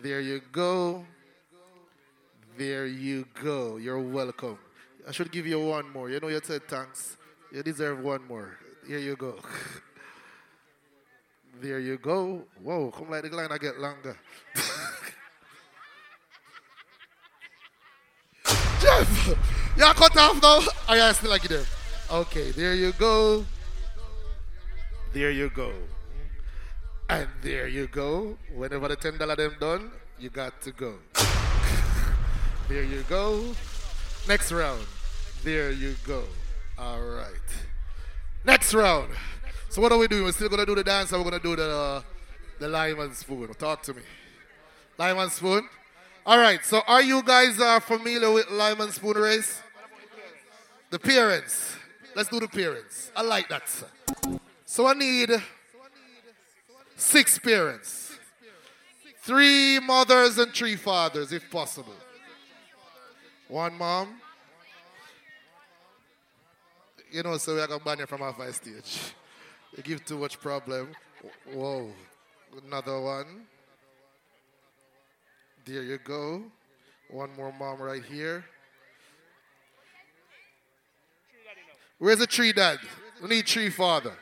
There 0.00 0.22
you 0.22 0.40
go. 0.50 1.04
There 2.56 2.86
you 2.86 3.26
go. 3.42 3.76
You're 3.76 4.00
welcome. 4.00 4.58
I 5.08 5.12
should 5.12 5.32
give 5.32 5.46
you 5.46 5.60
one 5.60 5.90
more. 5.90 6.10
You 6.10 6.20
know, 6.20 6.28
you 6.28 6.40
said 6.42 6.68
thanks. 6.68 7.16
You 7.52 7.62
deserve 7.62 8.00
one 8.00 8.26
more. 8.26 8.58
Here 8.86 8.98
you 8.98 9.16
go. 9.16 9.38
There 11.60 11.78
you 11.78 11.98
go. 11.98 12.42
Whoa, 12.60 12.90
come 12.90 13.10
like 13.10 13.22
the 13.22 13.30
line, 13.30 13.52
I 13.52 13.58
get 13.58 13.78
longer. 13.78 14.16
Jeff, 18.80 19.36
you 19.76 19.84
are 19.84 19.94
cut 19.94 20.16
off 20.16 20.42
now? 20.42 20.58
Oh, 20.58 20.66
or 20.88 20.96
you 20.96 21.12
still 21.12 21.30
like 21.30 21.42
there? 21.42 21.62
Okay, 22.10 22.50
there 22.50 22.74
you 22.74 22.90
go. 22.92 23.44
There 25.12 25.30
you 25.30 25.50
go. 25.50 25.72
And 27.08 27.28
there 27.42 27.68
you 27.68 27.86
go. 27.86 28.36
Whenever 28.56 28.88
the 28.88 28.96
ten 28.96 29.16
dollar 29.16 29.36
them 29.36 29.54
done, 29.60 29.92
you 30.18 30.30
got 30.30 30.60
to 30.62 30.72
go. 30.72 30.94
There 32.68 32.84
you 32.84 33.04
go. 33.08 33.54
Next 34.28 34.52
round. 34.52 34.86
There 35.42 35.72
you 35.72 35.96
go. 36.06 36.24
All 36.78 37.00
right. 37.00 37.48
Next 38.44 38.74
round. 38.74 39.10
So 39.68 39.80
what 39.80 39.92
are 39.92 39.98
we 39.98 40.08
doing? 40.08 40.24
We're 40.24 40.32
still 40.32 40.48
gonna 40.48 40.66
do 40.66 40.74
the 40.74 40.84
dance, 40.84 41.12
or 41.12 41.18
we're 41.18 41.30
gonna 41.30 41.42
do 41.42 41.56
the 41.56 41.70
uh, 41.70 42.02
the 42.58 42.68
lime 42.68 43.00
and 43.00 43.14
spoon. 43.14 43.52
Talk 43.54 43.82
to 43.82 43.94
me. 43.94 44.02
Lime 44.98 45.18
and 45.18 45.32
spoon. 45.32 45.68
All 46.24 46.38
right. 46.38 46.64
So 46.64 46.82
are 46.86 47.02
you 47.02 47.22
guys 47.22 47.58
uh, 47.58 47.80
familiar 47.80 48.30
with 48.30 48.50
lime 48.50 48.80
and 48.80 48.92
spoon 48.92 49.16
race? 49.16 49.60
The 50.90 50.98
parents. 50.98 51.76
Let's 52.14 52.28
do 52.28 52.40
the 52.40 52.48
parents. 52.48 53.10
I 53.16 53.22
like 53.22 53.48
that. 53.48 53.62
So 54.66 54.86
I 54.86 54.92
need 54.94 55.30
six 56.96 57.38
parents, 57.38 58.18
three 59.22 59.80
mothers 59.80 60.38
and 60.38 60.52
three 60.52 60.76
fathers, 60.76 61.32
if 61.32 61.50
possible. 61.50 61.94
One 63.52 63.76
mom. 63.76 64.08
You 67.10 67.22
know, 67.22 67.36
so 67.36 67.54
we 67.54 67.60
are 67.60 67.66
gonna 67.66 67.84
ban 67.84 67.98
you 67.98 68.06
from 68.06 68.22
our 68.22 68.32
five 68.32 68.54
stage. 68.54 69.12
You 69.76 69.82
give 69.82 70.02
too 70.06 70.16
much 70.16 70.40
problem. 70.40 70.88
Whoa. 71.52 71.92
Another 72.66 72.98
one. 72.98 73.42
There 75.66 75.82
you 75.82 75.98
go. 75.98 76.44
One 77.10 77.28
more 77.36 77.52
mom 77.52 77.82
right 77.82 78.02
here. 78.02 78.42
Where's 81.98 82.20
the 82.20 82.26
tree 82.26 82.54
dad? 82.54 82.78
We 83.20 83.28
need 83.28 83.44
tree 83.44 83.68
father. 83.68 84.14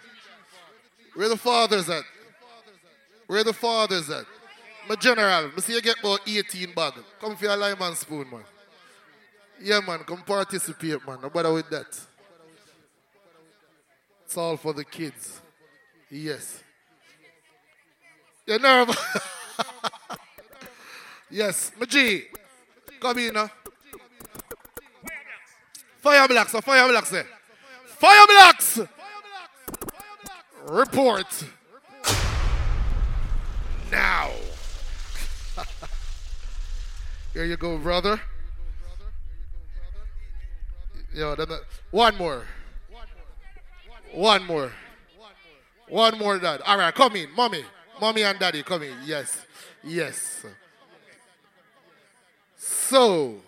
Where 1.14 1.28
the 1.28 1.36
fathers 1.36 1.88
at? 1.88 2.02
Where 3.28 3.44
the 3.44 3.52
fathers 3.52 4.10
at? 4.10 4.24
My 4.88 4.96
general, 4.96 5.52
I 5.56 5.60
see 5.60 5.74
you 5.74 5.82
get 5.82 6.00
about 6.00 6.22
18 6.26 6.74
bag. 6.74 6.94
Come 7.20 7.36
for 7.36 7.44
your 7.44 7.56
lime 7.56 7.80
and 7.80 7.96
spoon, 7.96 8.28
man. 8.28 8.42
Yeah, 9.62 9.80
man, 9.80 9.98
come 10.00 10.22
participate, 10.22 11.06
man. 11.06 11.18
No 11.22 11.28
bother 11.28 11.52
with 11.52 11.68
that. 11.68 12.00
It's 14.24 14.36
all 14.36 14.56
for 14.56 14.72
the 14.72 14.84
kids. 14.84 15.40
Yes. 16.10 16.62
You 18.46 18.58
nerve? 18.58 18.88
yes, 21.30 21.72
G. 21.88 22.24
Come 23.00 23.18
in 23.18 23.34
now. 23.34 23.50
Fire 25.98 26.26
blocks, 26.26 26.52
fire 26.52 26.88
blocks 26.88 27.10
there. 27.10 27.26
Fire 27.84 28.26
blocks! 28.26 28.80
Report. 30.66 31.44
Now. 33.92 34.30
Here 37.34 37.44
you 37.44 37.56
go, 37.56 37.76
brother. 37.76 38.20
Yo, 41.12 41.34
the- 41.34 41.62
one 41.90 42.16
more. 42.16 42.44
One 44.12 44.44
more. 44.44 44.72
One 45.88 46.18
more, 46.18 46.38
dad. 46.38 46.60
All 46.62 46.78
right, 46.78 46.94
come 46.94 47.16
in, 47.16 47.30
mommy. 47.34 47.64
Mommy 48.00 48.22
and 48.22 48.38
daddy, 48.38 48.62
come 48.62 48.82
in. 48.82 48.94
Yes. 49.04 49.44
Yes. 49.82 50.44
So. 52.56 53.40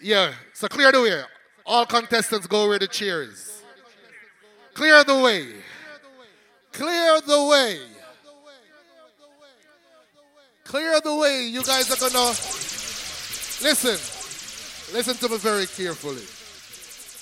Yeah, 0.00 0.32
so 0.52 0.68
clear 0.68 0.92
the 0.92 1.00
way. 1.02 1.22
All 1.64 1.86
contestants 1.86 2.46
go 2.46 2.68
where 2.68 2.78
the 2.78 2.86
chair 2.86 3.22
is. 3.22 3.62
Clear 4.74 5.02
the 5.04 5.18
way. 5.18 5.46
Clear 6.72 7.20
the 7.20 7.44
way. 7.44 7.80
Clear 10.64 11.00
the 11.00 11.16
way. 11.16 11.46
You 11.46 11.62
guys 11.64 11.90
are 11.90 11.96
gonna 12.10 12.28
listen. 13.62 14.15
Listen 14.92 15.16
to 15.16 15.28
me 15.28 15.38
very 15.38 15.66
carefully. 15.66 16.22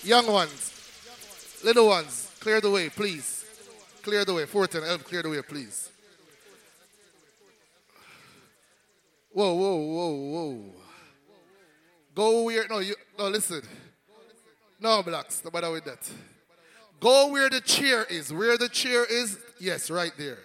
Young 0.08 0.30
ones, 0.30 0.72
little 1.64 1.88
ones, 1.88 2.24
Clear 2.44 2.60
the 2.60 2.70
way, 2.70 2.90
please. 2.90 3.42
Clear 4.02 4.22
the 4.26 4.34
way. 4.34 4.44
410, 4.44 4.86
help 4.86 5.04
clear 5.04 5.22
the 5.22 5.30
way, 5.30 5.40
please. 5.40 5.88
Whoa, 9.32 9.54
whoa, 9.54 9.76
whoa, 9.76 10.14
whoa. 10.14 10.64
Go 12.14 12.42
where, 12.42 12.68
no, 12.68 12.80
you, 12.80 12.94
no, 13.18 13.28
listen. 13.28 13.62
No, 14.78 15.02
blacks, 15.02 15.42
no 15.42 15.50
matter 15.50 15.70
with 15.70 15.86
that. 15.86 16.06
Go 17.00 17.28
where 17.28 17.48
the 17.48 17.62
chair 17.62 18.04
is. 18.10 18.30
Where 18.30 18.58
the 18.58 18.68
chair 18.68 19.06
is, 19.06 19.38
yes, 19.58 19.90
right 19.90 20.12
there. 20.18 20.40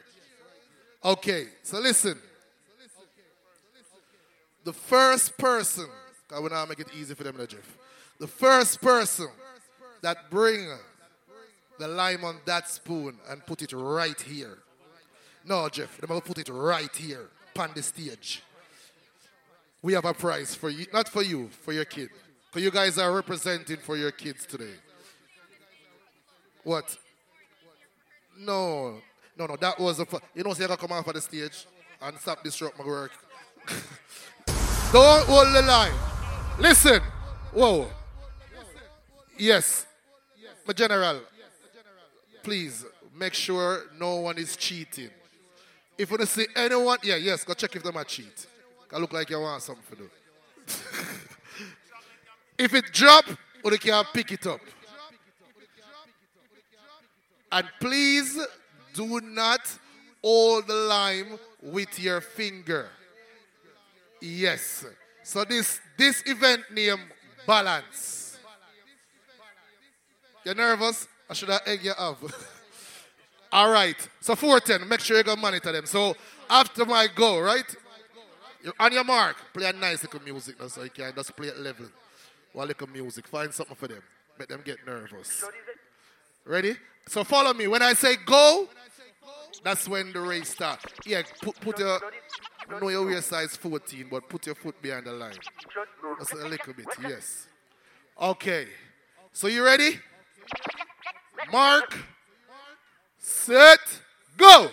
Okay, 1.04 1.48
so 1.64 1.80
listen. 1.80 2.18
The 4.64 4.72
first 4.72 5.38
person, 5.38 5.88
I 6.34 6.40
will 6.40 6.50
now 6.50 6.66
make 6.66 6.80
it 6.80 6.88
easy 6.98 7.14
for 7.14 7.24
them, 7.24 7.38
now, 7.38 7.46
Jeff. 7.46 7.78
The 8.20 8.28
first 8.28 8.82
person 8.82 9.28
that 10.02 10.30
bring 10.30 10.70
the 11.78 11.88
lime 11.88 12.24
on 12.24 12.40
that 12.46 12.70
spoon 12.70 13.18
and 13.30 13.46
put 13.46 13.62
it 13.62 13.74
right 13.74 14.20
here. 14.22 14.60
No, 15.46 15.68
Jeff, 15.70 15.98
they're 15.98 16.08
going 16.08 16.22
to 16.22 16.28
put 16.28 16.38
it 16.38 16.50
right 16.50 16.94
here, 16.96 17.30
on 17.58 17.72
the 17.74 17.82
stage. 17.82 18.44
We 19.82 19.94
have 19.94 20.06
a 20.06 20.14
prize 20.14 20.56
for 20.56 20.70
you, 20.70 20.86
not 20.94 21.08
for 21.08 21.24
you, 21.24 21.50
for 21.50 21.74
your 21.74 21.86
kid. 21.86 22.10
Because 22.48 22.64
you 22.64 22.72
guys 22.72 22.98
are 22.98 23.14
representing 23.14 23.78
for 23.78 23.96
your 23.96 24.12
kids 24.12 24.46
today. 24.46 24.74
What? 26.64 26.98
No, 28.38 29.00
no, 29.38 29.46
no, 29.46 29.56
that 29.58 29.80
was 29.80 30.00
a. 30.00 30.06
You 30.36 30.44
know, 30.44 30.50
you 30.50 30.56
gotta 30.56 30.78
come 30.78 30.92
off 30.92 31.08
of 31.08 31.14
the 31.14 31.22
stage 31.22 31.66
and 32.02 32.18
stop 32.20 32.44
disrupt 32.44 32.78
my 32.78 32.86
work. 32.86 33.12
Don't 34.92 35.26
hold 35.26 35.54
the 35.54 35.62
line. 35.62 35.94
Listen. 36.60 37.02
Whoa. 37.54 37.88
Yes. 39.38 39.86
My 40.68 40.74
general, 40.74 41.22
please 42.44 42.86
make 43.18 43.34
sure 43.34 43.84
no 43.98 44.18
one 44.18 44.38
is 44.38 44.56
cheating. 44.58 45.10
If 45.98 46.12
you 46.12 46.26
see 46.26 46.48
anyone, 46.56 46.98
yeah, 47.02 47.16
yes, 47.16 47.44
go 47.44 47.54
check 47.54 47.76
if 47.76 47.84
them 47.84 47.98
are 47.98 48.04
cheat. 48.04 48.46
I 48.94 48.98
look 48.98 49.14
like 49.14 49.30
you 49.30 49.40
want 49.40 49.62
something 49.62 49.84
to 49.90 50.04
do. 50.04 50.10
if 52.58 52.74
it 52.74 52.92
drop, 52.92 53.26
or 53.64 53.72
they 53.72 53.78
can 53.78 54.04
pick 54.14 54.32
it 54.32 54.46
up. 54.46 54.62
And 57.52 57.68
please 57.80 58.38
do 58.94 59.22
not 59.22 59.62
hold 60.22 60.68
the 60.68 60.74
lime 60.74 61.40
with 61.62 62.00
your 62.00 62.22
finger. 62.22 62.90
Yes. 64.22 64.86
So 65.24 65.44
this 65.44 65.80
this 65.98 66.24
event 66.26 66.64
name 66.72 67.00
balance. 67.46 68.38
You're 70.44 70.56
nervous? 70.56 71.08
I 71.30 71.34
should 71.34 71.50
have 71.50 71.62
egg 71.66 71.84
you 71.84 71.92
up. 71.92 72.18
All 73.52 73.72
right. 73.72 73.96
So 74.22 74.36
410, 74.36 74.88
make 74.88 75.00
sure 75.00 75.18
you 75.18 75.24
go 75.24 75.36
monitor 75.36 75.72
them. 75.72 75.86
So 75.86 76.16
after 76.50 76.86
my 76.86 77.08
go, 77.14 77.40
right? 77.40 77.76
You're 78.64 78.74
on 78.80 78.92
your 78.92 79.04
mark, 79.04 79.38
play 79.54 79.70
a 79.70 79.74
nice 79.74 80.04
little 80.04 80.22
music 80.22 80.60
now 80.60 80.68
so 80.68 80.84
you 80.84 80.90
can 80.90 81.14
just 81.16 81.36
play 81.36 81.48
it 81.48 81.58
level. 81.60 81.86
One 82.54 82.68
little 82.68 82.88
music. 82.88 83.28
Find 83.28 83.54
something 83.54 83.76
for 83.76 83.88
them. 83.88 84.02
Make 84.38 84.48
them 84.48 84.62
get 84.66 84.86
nervous. 84.86 85.44
Ready? 86.46 86.76
So 87.08 87.24
follow 87.24 87.54
me. 87.54 87.68
When 87.68 87.82
I 87.82 87.94
say 87.94 88.16
go, 88.26 88.68
that's 89.64 89.88
when 89.88 90.14
the 90.14 90.22
race 90.22 90.50
starts. 90.50 90.86
Yeah, 91.06 91.22
put, 91.42 91.60
put 91.60 91.80
your, 91.80 92.00
know 92.82 92.90
your 92.90 93.06
waist 93.06 93.30
size 93.30 93.56
14, 93.56 94.08
but 94.10 94.30
put 94.30 94.46
your 94.46 94.56
foot 94.56 94.82
behind 94.82 95.06
the 95.06 95.14
line. 95.14 95.36
Just 96.20 96.34
a 96.34 96.48
little 96.48 96.74
bit, 96.74 96.88
yes. 97.02 97.48
Okay. 98.22 98.68
So 99.32 99.48
you 99.48 99.64
ready? 99.64 100.00
Mark, 101.52 101.98
set, 103.18 103.80
go. 104.38 104.70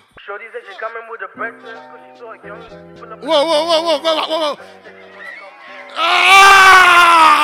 Whoa, 3.22 3.44
whoa, 3.44 3.64
whoa, 3.66 3.82
whoa, 3.82 3.98
whoa, 3.98 4.26
whoa, 4.26 4.54
whoa. 4.54 4.58
Ah! 5.98 7.35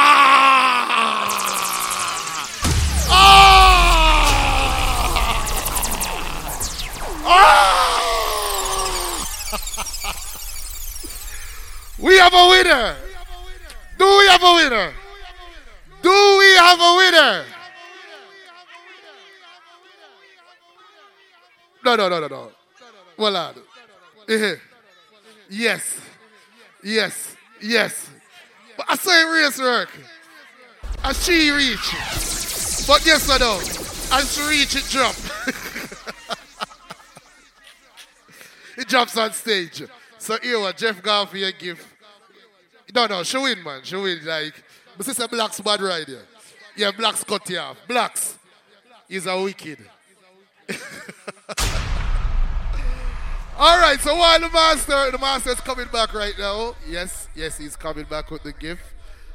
We 12.02 12.18
have 12.18 12.34
a 12.34 12.48
winner. 12.48 12.96
Do 13.96 14.04
we 14.04 14.26
have 14.28 14.42
a 14.42 14.54
winner? 14.54 14.92
Do 16.02 16.36
we 16.38 16.56
have 16.56 16.80
a 16.80 16.94
winner? 16.96 17.44
No, 21.84 21.94
no, 21.94 22.08
no, 22.08 22.20
no, 22.20 22.26
no. 22.26 22.50
Well, 23.16 23.36
on. 23.36 23.54
Eh, 24.28 24.56
Yes. 25.48 26.00
Yes. 26.82 27.36
Yes. 27.60 28.10
But 28.76 28.86
I 28.88 28.96
him 29.22 29.30
race 29.30 29.58
work. 29.60 29.90
And 31.04 31.16
she 31.16 31.50
reach. 31.50 31.92
But 32.88 33.04
guess 33.04 33.28
what 33.28 33.38
though? 33.40 33.60
And 34.16 34.26
she 34.26 34.42
reach 34.48 34.74
it 34.74 34.84
drop. 34.90 35.14
it 38.76 38.88
drops 38.88 39.16
on 39.16 39.32
stage. 39.32 39.84
So 40.18 40.36
here 40.42 40.58
what 40.58 40.76
Jeff 40.76 41.00
your 41.34 41.52
gift. 41.52 41.91
No, 42.94 43.06
no, 43.06 43.22
she 43.22 43.38
win, 43.38 43.62
man. 43.62 43.80
She 43.82 43.96
win. 43.96 44.24
Like, 44.24 44.62
my 44.98 45.04
sister 45.04 45.26
Black's 45.28 45.60
bad 45.60 45.80
right 45.80 46.06
there. 46.06 46.24
Yeah, 46.76 46.90
Black's 46.90 47.24
cut 47.24 47.48
you 47.48 47.58
off. 47.58 47.76
Blacks 47.88 48.36
is 49.08 49.26
a 49.26 49.42
wicked. 49.42 49.78
All 53.58 53.78
right, 53.78 54.00
so 54.00 54.16
while 54.16 54.40
the 54.40 54.50
master, 54.50 55.10
the 55.10 55.18
master 55.18 55.50
is 55.50 55.60
coming 55.60 55.86
back 55.92 56.14
right 56.14 56.34
now. 56.38 56.74
Yes, 56.88 57.28
yes, 57.34 57.58
he's 57.58 57.76
coming 57.76 58.04
back 58.04 58.30
with 58.30 58.42
the 58.42 58.52
gift. 58.52 58.82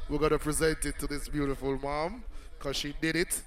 We're 0.08 0.18
gonna 0.18 0.38
present 0.38 0.84
it 0.84 0.98
to 0.98 1.06
this 1.06 1.28
beautiful 1.28 1.78
mom 1.78 2.24
because 2.58 2.76
she 2.76 2.94
did 3.00 3.16
it. 3.16 3.40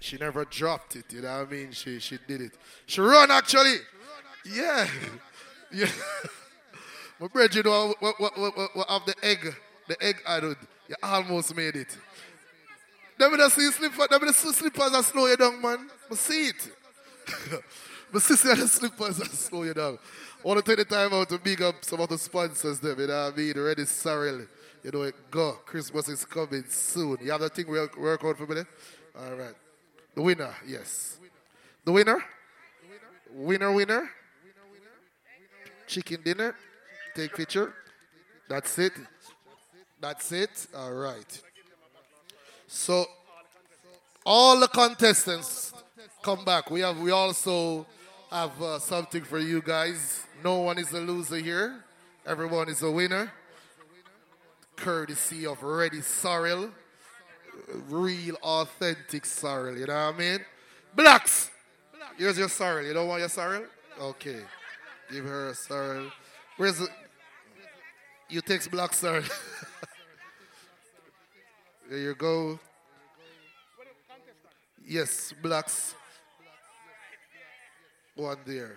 She 0.00 0.16
never 0.16 0.44
dropped 0.44 0.96
it. 0.96 1.12
You 1.12 1.22
know 1.22 1.38
what 1.38 1.48
I 1.48 1.50
mean? 1.50 1.72
She 1.72 2.00
she 2.00 2.18
did 2.26 2.40
it. 2.40 2.52
She 2.86 3.00
run 3.00 3.30
actually. 3.30 3.76
Yeah, 4.44 4.88
yeah. 5.72 5.86
My 7.20 7.26
bread, 7.26 7.54
you 7.54 7.62
know 7.62 7.94
what 7.98 8.20
what 8.20 8.38
what 8.38 8.56
what, 8.56 8.76
what 8.76 8.88
of 8.88 9.04
the 9.06 9.14
egg, 9.22 9.54
the 9.88 10.02
egg 10.02 10.16
added. 10.26 10.56
You 10.88 10.94
almost 11.02 11.54
made 11.54 11.76
it. 11.76 11.96
Me 13.18 13.36
just 13.36 13.56
see 13.56 13.70
slipper. 13.72 14.06
Let 14.10 14.22
me 14.22 14.28
just 14.28 14.40
see 14.40 14.52
slippers 14.52 14.92
that 14.92 15.04
slow 15.04 15.26
you 15.26 15.36
down, 15.36 15.60
man. 15.60 15.90
I 16.10 16.14
see 16.14 16.48
it. 16.48 16.70
My 18.12 18.20
sister 18.20 18.54
the 18.54 18.68
slippers 18.68 19.16
that 19.18 19.32
slow 19.32 19.64
you 19.64 19.74
down. 19.74 19.98
I 20.44 20.48
want 20.48 20.64
to 20.64 20.76
take 20.76 20.88
the 20.88 20.94
time 20.94 21.12
out 21.12 21.28
to 21.30 21.38
big 21.38 21.60
up 21.60 21.84
some 21.84 22.00
of 22.00 22.08
the 22.08 22.16
sponsors 22.16 22.78
them, 22.78 22.98
you 23.00 23.08
know 23.08 23.24
what 23.24 23.34
I 23.34 23.36
mean? 23.36 23.58
Ready 23.58 23.84
Sorrel. 23.84 24.46
You 24.84 24.90
know 24.92 25.02
it 25.02 25.14
go. 25.30 25.52
Christmas 25.66 26.08
is 26.08 26.24
coming 26.24 26.64
soon. 26.68 27.18
You 27.20 27.32
have 27.32 27.40
the 27.40 27.48
thing 27.48 27.66
we 27.68 27.78
work 27.98 28.24
out 28.24 28.38
for 28.38 28.46
me? 28.46 28.62
All 29.18 29.34
right. 29.34 29.54
The 30.14 30.22
winner, 30.22 30.54
yes. 30.66 31.18
The 31.84 31.92
winner? 31.92 32.22
Winner, 33.34 33.72
winner. 33.72 34.10
Chicken 35.86 36.22
dinner. 36.22 36.54
Take 37.18 37.34
picture. 37.34 37.74
That's 38.48 38.78
it. 38.78 38.92
That's 40.00 40.30
it. 40.30 40.68
All 40.72 40.92
right. 40.92 41.42
So 42.68 43.06
all 44.24 44.60
the 44.60 44.68
contestants 44.68 45.74
come 46.22 46.44
back. 46.44 46.70
We 46.70 46.78
have 46.78 46.96
we 47.00 47.10
also 47.10 47.86
have 48.30 48.62
uh, 48.62 48.78
something 48.78 49.24
for 49.24 49.40
you 49.40 49.60
guys. 49.60 50.22
No 50.44 50.60
one 50.60 50.78
is 50.78 50.92
a 50.92 51.00
loser 51.00 51.38
here. 51.38 51.82
Everyone 52.24 52.68
is 52.68 52.82
a 52.82 52.90
winner. 52.92 53.32
Courtesy 54.76 55.44
of 55.44 55.60
Ready 55.64 56.02
Sorrel. 56.02 56.70
Real 57.88 58.36
authentic 58.44 59.26
sorrel, 59.26 59.76
you 59.76 59.86
know 59.86 60.06
what 60.06 60.14
I 60.14 60.18
mean? 60.18 60.38
Blacks! 60.94 61.50
Here's 62.16 62.38
your 62.38 62.48
sorrel. 62.48 62.86
You 62.86 62.94
don't 62.94 63.08
want 63.08 63.18
your 63.18 63.28
sorrel? 63.28 63.64
Okay. 64.00 64.38
Give 65.10 65.24
her 65.24 65.48
a 65.48 65.54
sorrel. 65.56 66.12
Where's 66.56 66.78
the 66.78 66.88
you 68.28 68.40
text 68.40 68.70
black 68.70 68.92
sorrel. 68.92 69.22
there 71.90 71.98
you 71.98 72.14
go. 72.14 72.58
Yes, 74.86 75.32
blacks. 75.42 75.94
One 78.14 78.38
there. 78.46 78.76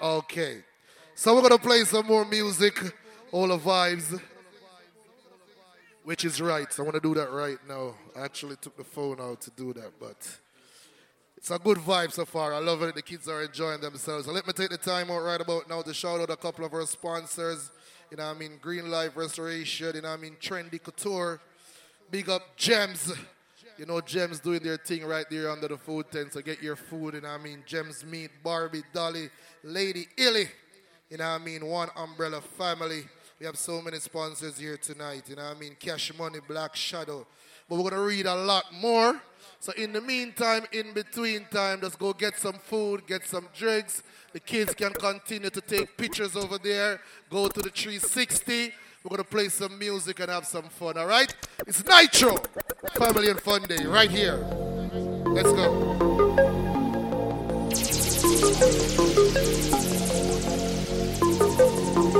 Okay. 0.00 0.64
So 1.14 1.34
we're 1.34 1.42
gonna 1.42 1.58
play 1.58 1.84
some 1.84 2.06
more 2.06 2.24
music, 2.24 2.78
all 3.30 3.48
the 3.48 3.58
vibes. 3.58 4.20
Which 6.04 6.24
is 6.24 6.40
right. 6.40 6.66
I 6.78 6.82
want 6.82 6.94
to 6.94 7.00
do 7.00 7.14
that 7.14 7.30
right 7.30 7.58
now. 7.68 7.94
I 8.16 8.22
actually 8.22 8.56
took 8.56 8.76
the 8.76 8.82
phone 8.82 9.20
out 9.20 9.40
to 9.42 9.50
do 9.50 9.72
that, 9.74 9.92
but 10.00 10.16
it's 11.42 11.50
a 11.50 11.58
good 11.58 11.78
vibe 11.78 12.12
so 12.12 12.24
far. 12.24 12.54
I 12.54 12.60
love 12.60 12.82
it. 12.82 12.94
The 12.94 13.02
kids 13.02 13.26
are 13.26 13.42
enjoying 13.42 13.80
themselves. 13.80 14.26
So 14.26 14.32
let 14.32 14.46
me 14.46 14.52
take 14.52 14.70
the 14.70 14.78
time 14.78 15.10
out 15.10 15.24
right 15.24 15.40
about 15.40 15.68
now 15.68 15.82
to 15.82 15.92
shout 15.92 16.20
out 16.20 16.30
a 16.30 16.36
couple 16.36 16.64
of 16.64 16.72
our 16.72 16.86
sponsors. 16.86 17.68
You 18.12 18.16
know 18.16 18.30
I 18.30 18.34
mean? 18.34 18.60
Green 18.62 18.88
Life 18.88 19.16
Restoration. 19.16 19.90
You 19.96 20.02
know 20.02 20.10
I 20.10 20.16
mean? 20.18 20.36
Trendy 20.40 20.80
Couture. 20.80 21.40
Big 22.12 22.30
up 22.30 22.56
Gems. 22.56 23.12
You 23.76 23.86
know, 23.86 24.00
Gems 24.00 24.38
doing 24.38 24.62
their 24.62 24.76
thing 24.76 25.04
right 25.04 25.26
there 25.28 25.50
under 25.50 25.66
the 25.66 25.76
food 25.76 26.12
tent. 26.12 26.32
So 26.32 26.42
get 26.42 26.62
your 26.62 26.76
food, 26.76 27.14
you 27.14 27.22
know 27.22 27.30
I 27.30 27.38
mean? 27.38 27.64
Gems 27.66 28.04
Meat, 28.04 28.30
Barbie, 28.44 28.84
Dolly, 28.92 29.28
Lady 29.64 30.06
Illy. 30.16 30.46
You 31.10 31.16
know 31.16 31.26
I 31.26 31.38
mean? 31.38 31.66
One 31.66 31.88
Umbrella 31.96 32.40
Family. 32.40 33.02
We 33.40 33.46
have 33.46 33.58
so 33.58 33.82
many 33.82 33.98
sponsors 33.98 34.58
here 34.58 34.76
tonight. 34.76 35.24
You 35.26 35.34
know 35.34 35.42
I 35.42 35.54
mean? 35.54 35.74
Cash 35.80 36.16
Money, 36.16 36.38
Black 36.46 36.76
Shadow. 36.76 37.26
But 37.68 37.74
we're 37.74 37.90
going 37.90 38.00
to 38.00 38.06
read 38.06 38.26
a 38.26 38.36
lot 38.36 38.66
more. 38.80 39.20
So 39.62 39.70
in 39.74 39.92
the 39.92 40.00
meantime, 40.00 40.64
in 40.72 40.92
between 40.92 41.44
time, 41.44 41.82
just 41.82 41.96
go 41.96 42.12
get 42.12 42.36
some 42.36 42.54
food, 42.54 43.06
get 43.06 43.24
some 43.24 43.46
drinks. 43.54 44.02
The 44.32 44.40
kids 44.40 44.74
can 44.74 44.92
continue 44.92 45.50
to 45.50 45.60
take 45.60 45.96
pictures 45.96 46.34
over 46.34 46.58
there. 46.58 47.00
Go 47.30 47.46
to 47.46 47.62
the 47.62 47.70
360. 47.70 48.72
We're 49.04 49.08
going 49.08 49.22
to 49.22 49.24
play 49.24 49.48
some 49.48 49.78
music 49.78 50.18
and 50.18 50.30
have 50.30 50.46
some 50.46 50.64
fun, 50.64 50.98
all 50.98 51.06
right? 51.06 51.32
It's 51.64 51.84
Nitro, 51.84 52.38
Family 52.94 53.30
and 53.30 53.40
Fun 53.40 53.62
Day, 53.62 53.84
right 53.84 54.10
here. 54.10 54.38
Let's 55.26 55.52
go. 55.52 55.96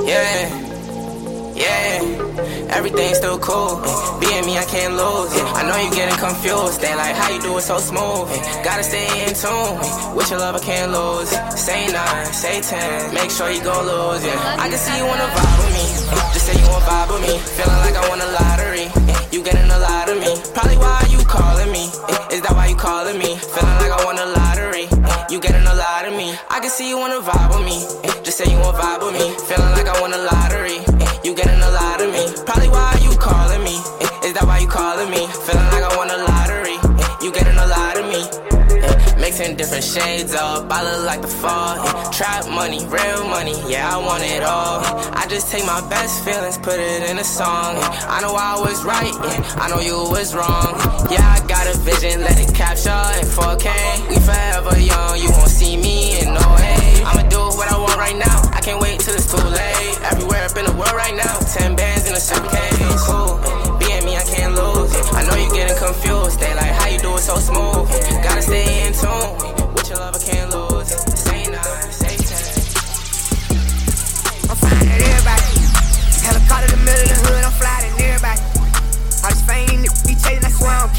Yeah, 0.07 1.53
yeah, 1.55 2.52
everything's 2.73 3.17
still 3.17 3.39
cool. 3.39 3.81
Being 4.19 4.45
me, 4.45 4.57
I 4.57 4.65
can't 4.65 4.93
lose. 4.93 5.31
It. 5.33 5.45
I 5.59 5.61
know 5.67 5.77
you 5.77 5.89
getting 5.93 6.17
confused. 6.17 6.81
They 6.81 6.93
like 6.95 7.15
how 7.15 7.29
you 7.33 7.41
do 7.41 7.57
it 7.57 7.61
so 7.61 7.77
smooth. 7.77 8.27
Gotta 8.63 8.83
stay 8.83 9.05
in 9.25 9.33
tune. 9.33 9.77
With 10.15 10.29
your 10.29 10.39
love, 10.39 10.55
I 10.55 10.59
can't 10.59 10.91
lose. 10.91 11.29
Say 11.57 11.87
nine, 11.91 12.25
say 12.33 12.61
ten. 12.61 13.13
Make 13.13 13.31
sure 13.31 13.49
you 13.49 13.61
gon' 13.63 13.85
lose. 13.85 14.25
Yeah, 14.25 14.63
I 14.63 14.69
can 14.69 14.77
see 14.77 14.97
you 14.97 15.05
wanna 15.05 15.29
vibe 15.35 15.57
with 15.61 15.73
me. 15.77 15.85
Just 16.33 16.45
say 16.47 16.55
you 16.59 16.67
wanna 16.67 16.85
vibe 16.85 17.09
with 17.13 17.23
me. 17.27 17.35
Feeling 17.57 17.81
like 17.85 17.95
I 17.95 18.03
won 18.09 18.19
a 18.21 18.29
lottery. 18.37 18.87
You 19.31 19.43
getting 19.43 19.69
a 19.69 19.79
lot 19.79 20.09
of 20.09 20.17
me. 20.19 20.31
Probably 20.53 20.77
why 20.77 20.99
you 21.09 21.19
calling 21.25 21.71
me. 21.71 21.85
Is 22.33 22.41
that 22.41 22.53
why 22.57 22.67
you 22.67 22.75
calling 22.75 23.17
me? 23.17 23.37
Feeling 23.37 23.77
like 23.81 23.93
I 23.93 23.99
won 24.05 24.17
a 24.17 24.25
lottery. 24.25 24.85
You 25.29 25.39
getting 25.39 25.65
a 25.65 25.75
lot 25.75 26.05
of 26.05 26.13
me. 26.13 26.35
I 26.49 26.59
can 26.59 26.69
see 26.69 26.89
you 26.89 26.97
wanna 26.97 27.21
vibe 27.21 27.49
with 27.55 27.65
me. 27.65 27.77
Just 28.23 28.37
say 28.37 28.49
you 28.51 28.57
wanna 28.57 28.77
vibe 28.77 29.01
with 29.05 29.13
me. 29.13 29.27
Feeling 29.47 29.71
like 29.77 29.87
I 29.87 29.95
won 30.01 30.13
a 30.13 30.21
lottery. 30.31 30.92
You 31.23 31.33
getting 31.33 31.61
a 31.61 31.71
lot 31.71 32.01
of 32.01 32.11
me. 32.11 32.25
Probably 32.43 32.67
why 32.67 32.99
you 33.01 33.15
calling 33.15 33.63
me. 33.63 33.79
Eh, 34.03 34.27
is 34.27 34.33
that 34.33 34.43
why 34.43 34.59
you 34.59 34.67
calling 34.67 35.09
me? 35.09 35.23
Feeling 35.47 35.69
like 35.71 35.83
I 35.87 35.95
won 35.95 36.11
a 36.11 36.19
lottery. 36.19 36.75
Eh, 36.99 37.15
you 37.23 37.31
getting 37.31 37.55
a 37.55 37.65
lot 37.65 37.95
of 37.95 38.05
me. 38.11 38.27
Eh, 38.83 39.21
mixing 39.23 39.55
different 39.55 39.85
shades 39.85 40.35
up, 40.35 40.67
I 40.69 40.83
look 40.83 41.05
like 41.05 41.21
the 41.21 41.31
fall. 41.31 41.79
Trap 42.11 42.49
money, 42.51 42.83
real 42.91 43.23
money, 43.23 43.55
yeah, 43.71 43.87
I 43.87 44.03
want 44.03 44.23
it 44.23 44.43
all. 44.43 44.83
I 45.15 45.25
just 45.29 45.47
take 45.49 45.65
my 45.65 45.79
best 45.87 46.25
feelings, 46.25 46.57
put 46.57 46.77
it 46.77 47.09
in 47.09 47.17
a 47.17 47.23
song. 47.23 47.79
I 48.11 48.19
know 48.19 48.35
I 48.35 48.59
was 48.59 48.83
right, 48.83 49.15
I 49.63 49.69
know 49.71 49.79
you 49.79 49.95
was 50.11 50.35
wrong. 50.35 50.75
Yeah, 51.07 51.23
I 51.23 51.39
got 51.47 51.63
a 51.73 51.77
vision, 51.87 52.19
let 52.19 52.35
it 52.35 52.53
capture 52.53 52.91
in 53.15 53.23
4K. 53.31 53.71
We 54.09 54.19
forever 54.19 54.75
young, 54.75 55.15
you 55.23 55.31
won't 55.31 55.47
see 55.47 55.77
me 55.77 56.12
what 57.63 57.71
I 57.71 57.77
want 57.79 57.97
right 57.97 58.17
now, 58.17 58.37
I 58.51 58.59
can't 58.59 58.81
wait 58.81 58.99
till 58.99 59.15
it's 59.15 59.31
too 59.31 59.39
late. 59.39 59.95
Everywhere 60.11 60.43
up 60.43 60.55
in 60.57 60.65
the 60.65 60.75
world 60.75 60.95
right 60.95 61.15
now, 61.15 61.39
10 61.39 61.75
bands 61.75 62.07
in 62.07 62.13
a 62.13 62.19
suitcase. 62.19 62.75
Cool, 63.07 63.39
being 63.79 64.03
me, 64.03 64.17
I 64.19 64.25
can't 64.27 64.53
lose. 64.55 64.91
I 65.15 65.23
know 65.23 65.35
you 65.39 65.47
getting 65.55 65.77
confused, 65.77 66.39
they 66.39 66.53
like 66.55 66.73
how 66.75 66.87
you 66.91 66.99
do 66.99 67.15
it 67.15 67.23
so 67.23 67.35
smooth. 67.39 67.87
Gotta 68.23 68.41
stay 68.41 68.87
in 68.87 68.91
tune. 68.91 69.31
With 69.73 69.87
your 69.89 69.99
love, 69.99 70.15
I 70.15 70.19
can't 70.19 70.49
lose. 70.51 70.91
Say 71.23 71.43
nine, 71.47 71.91
say 71.91 72.15
ten. 72.19 72.51
I'm 74.51 74.57
flying 74.59 74.89
at 74.91 74.99
everybody. 74.99 75.55
Helicopter 76.27 76.67
in 76.67 76.71
the 76.75 76.83
middle 76.83 77.03
of 77.03 77.15
the 77.15 77.19
hood, 77.23 77.43
I'm 77.47 77.55
flying 77.55 77.82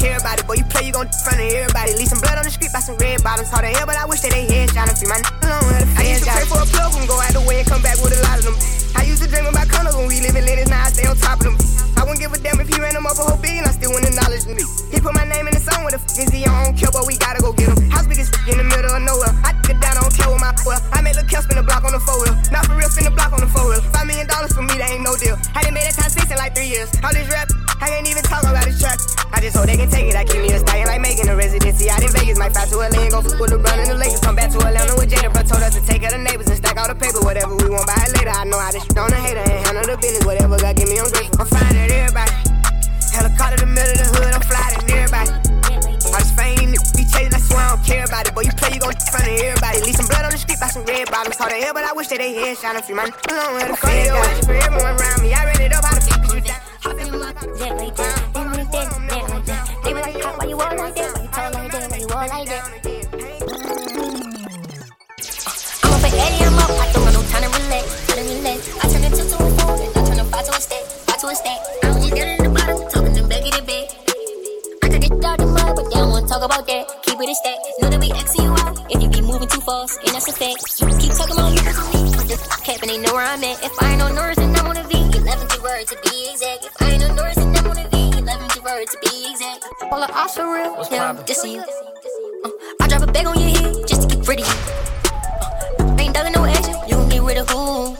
care 0.05 0.21
about 0.21 0.37
it. 0.37 0.45
Boy, 0.45 0.61
you 0.61 0.67
play, 0.69 0.85
you 0.85 0.93
gon' 0.93 1.09
in 1.09 1.21
front 1.25 1.41
of 1.41 1.49
everybody. 1.49 1.97
Leave 1.97 2.09
some 2.13 2.21
blood 2.21 2.37
on 2.37 2.45
the 2.45 2.53
street 2.53 2.69
by 2.69 2.79
some 2.85 2.97
red 3.01 3.25
bottoms. 3.25 3.49
Hard 3.49 3.65
to 3.65 3.73
hell, 3.73 3.89
but 3.89 3.97
I 3.97 4.05
wish 4.05 4.21
that 4.21 4.31
they 4.37 4.45
head 4.45 4.69
shine 4.69 4.85
and 4.85 4.97
free 4.97 5.09
my 5.09 5.17
n- 5.17 5.25
alone. 5.41 5.65
where 5.65 5.81
the 5.81 5.87
I 5.97 6.03
used 6.13 6.23
to 6.23 6.29
pray 6.29 6.45
for 6.45 6.61
a 6.61 6.67
plug 6.69 6.93
and 6.93 7.09
go 7.09 7.17
out 7.17 7.33
the 7.33 7.41
way 7.41 7.65
and 7.65 7.67
come 7.67 7.81
back 7.81 7.97
with 8.05 8.13
a 8.13 8.21
lot 8.21 8.37
of 8.37 8.45
them. 8.45 8.55
I 8.93 9.01
used 9.09 9.25
to 9.25 9.27
dream 9.27 9.49
about 9.49 9.65
condos 9.67 9.97
when 9.97 10.07
we 10.07 10.21
live 10.21 10.37
in 10.37 10.45
Lennox, 10.45 10.69
now 10.69 10.85
I 10.85 10.89
stay 10.93 11.09
on 11.09 11.17
top 11.17 11.41
of 11.41 11.49
them. 11.49 11.57
I 11.97 12.05
wouldn't 12.05 12.21
give 12.21 12.31
a 12.31 12.39
damn 12.39 12.61
if 12.61 12.69
he 12.69 12.77
ran 12.77 12.93
them 12.93 13.09
up 13.09 13.17
a 13.17 13.25
whole 13.25 13.39
billion, 13.41 13.65
I 13.65 13.73
still 13.73 13.91
wouldn't 13.91 14.13
acknowledge 14.13 14.45
me. 14.45 14.61
He 14.93 15.01
put 15.01 15.17
my 15.17 15.25
name 15.25 15.49
in 15.49 15.53
the 15.57 15.63
song 15.63 15.81
with 15.83 15.97
a 15.97 15.99
f- 15.99 16.21
is 16.21 16.29
he? 16.29 16.45
I 16.45 16.53
don't 16.63 16.77
care, 16.77 16.93
but 16.93 17.09
we 17.09 17.17
gotta 17.17 17.41
go 17.41 17.49
get 17.51 17.73
him. 17.73 17.89
House 17.89 18.05
big 18.05 18.21
as 18.21 18.29
f- 18.29 18.45
in 18.45 18.61
the 18.61 18.67
middle 18.67 18.93
of 18.93 19.01
nowhere. 19.01 19.33
I 19.41 19.57
get 19.65 19.81
down, 19.81 19.97
I 19.97 20.05
don't 20.05 20.13
care 20.13 20.29
what 20.29 20.39
my 20.39 20.53
well. 20.69 20.79
I 20.93 21.01
made 21.01 21.17
Lil' 21.17 21.25
Kel 21.25 21.41
spin 21.41 21.57
a 21.57 21.65
block 21.65 21.81
on 21.81 21.91
the 21.97 21.99
four 21.99 22.21
wheel. 22.21 22.35
Not 22.53 22.69
for 22.69 22.77
real, 22.77 22.87
spin 22.93 23.09
the 23.09 23.15
block 23.15 23.33
on 23.33 23.41
the 23.41 23.49
four 23.49 23.65
wheel. 23.67 23.81
Five 23.89 24.05
million 24.05 24.29
dollars 24.29 24.53
for 24.53 24.61
me, 24.61 24.77
that 24.77 24.93
ain't 24.93 25.01
no 25.01 25.17
deal. 25.17 25.35
I 25.57 25.65
done 25.65 25.73
made 25.73 25.89
it 25.89 25.97
time 25.97 26.13
six 26.13 26.29
in 26.29 26.37
like 26.37 26.53
three 26.53 26.69
years. 26.69 26.93
All 27.01 27.11
this 27.11 27.25
rap, 27.33 27.49
I 27.81 27.89
can't 27.89 28.05
even 28.07 28.21
talk 28.23 28.45
about 28.45 28.63
this 28.69 28.77
track. 28.79 29.24
I 29.45 29.53
just 29.53 29.61
hope 29.61 29.69
they 29.69 29.77
can 29.77 29.85
take 29.93 30.09
it. 30.09 30.17
I 30.17 30.25
keep 30.25 30.41
me 30.41 30.49
a 30.49 30.57
stallion 30.57 30.89
like 30.89 31.01
making 31.05 31.29
a 31.29 31.35
residency 31.37 31.85
out 31.85 32.01
in 32.01 32.09
Vegas. 32.09 32.33
Might 32.33 32.49
fly 32.57 32.65
to 32.65 32.81
LA 32.81 32.97
and 33.05 33.13
go 33.13 33.21
f- 33.21 33.37
with 33.37 33.53
LeBron 33.53 33.77
and 33.77 33.93
the 33.93 33.93
Lakers. 33.93 34.17
Come 34.25 34.33
back 34.33 34.49
to 34.49 34.57
Atlanta 34.57 34.97
with 34.97 35.05
Jada, 35.13 35.29
bro. 35.29 35.45
Told 35.45 35.61
us 35.61 35.77
to 35.77 35.85
take 35.85 36.01
of 36.01 36.17
the 36.17 36.17
neighbors 36.17 36.49
and 36.49 36.57
stack 36.57 36.81
all 36.81 36.89
the 36.89 36.97
paper. 36.97 37.21
Whatever 37.21 37.53
we 37.53 37.69
want, 37.69 37.85
buy 37.85 37.93
it 38.09 38.17
later. 38.17 38.33
I 38.33 38.41
know 38.49 38.57
how 38.57 38.73
to 38.73 38.81
sh- 38.81 38.89
on 38.97 39.13
a 39.13 39.21
hater 39.21 39.45
and 39.45 39.61
handle 39.69 39.85
the 39.85 40.01
business. 40.01 40.25
Whatever 40.25 40.57
God 40.57 40.73
give 40.73 40.89
me, 40.89 40.97
I'm 40.97 41.13
grateful. 41.13 41.37
I'm 41.37 41.45
flying 41.45 41.77
at 41.77 41.93
everybody. 41.93 42.33
Helicopter 43.13 43.53
in 43.61 43.69
the 43.69 43.69
middle 43.69 43.93
of 43.93 43.99
the 44.01 44.07
hood, 44.17 44.33
I'm 44.33 44.45
flying 44.49 44.73
at 44.81 44.89
everybody. 44.89 45.29
All 46.09 46.17
this 46.17 46.33
fame, 46.33 46.73
be 46.97 47.03
chasing, 47.05 47.37
I 47.37 47.41
swear 47.45 47.61
I 47.61 47.77
don't 47.77 47.85
care 47.85 48.01
about 48.09 48.25
it. 48.25 48.33
Boy, 48.33 48.49
you 48.49 48.53
play, 48.57 48.73
you 48.73 48.81
gon' 48.81 48.97
in 48.97 49.05
front 49.13 49.29
of 49.29 49.45
everybody. 49.45 49.77
Leave 49.85 49.93
some 50.01 50.09
blood 50.09 50.25
on 50.25 50.33
the 50.33 50.41
street 50.41 50.57
by 50.57 50.73
some 50.73 50.89
red 50.89 51.05
bottoms. 51.13 51.37
Hard 51.37 51.53
to 51.53 51.61
hell, 51.61 51.77
but 51.77 51.85
I 51.85 51.93
wish 51.93 52.09
that 52.09 52.17
they 52.17 52.33
head 52.33 52.57
shine 52.57 52.81
and 52.81 52.81
free 52.81 52.97
my 52.97 53.05
n- 53.05 53.13
alone. 53.29 53.61
Where 53.61 53.69
the 53.69 53.77
feds 53.77 54.09
got 54.09 54.25
it 54.25 54.41
for 54.41 54.57
everyone 54.57 54.97
around 54.97 55.21
me. 55.21 55.37
I 55.37 55.45
All 90.25 90.33
the 90.33 90.39
ops 90.39 90.39
are 90.39 90.55
real, 90.55 90.87
yeah, 90.91 91.09
I'm 91.09 91.17
dissing 91.17 91.53
you. 91.53 91.61
Uh, 91.61 92.49
I 92.81 92.87
drop 92.87 93.03
a 93.07 93.11
bag 93.11 93.27
on 93.27 93.39
your 93.39 93.49
head 93.49 93.87
just 93.87 94.09
to 94.09 94.15
get 94.15 94.27
rid 94.27 94.39
of 94.39 94.47
you. 94.47 95.85
Uh, 95.85 95.97
ain't 95.99 96.15
dugging 96.15 96.33
no 96.33 96.45
action, 96.45 96.73
you 96.87 96.95
gon' 96.95 97.09
get 97.09 97.21
rid 97.21 97.37
of 97.37 97.47
who? 97.47 97.93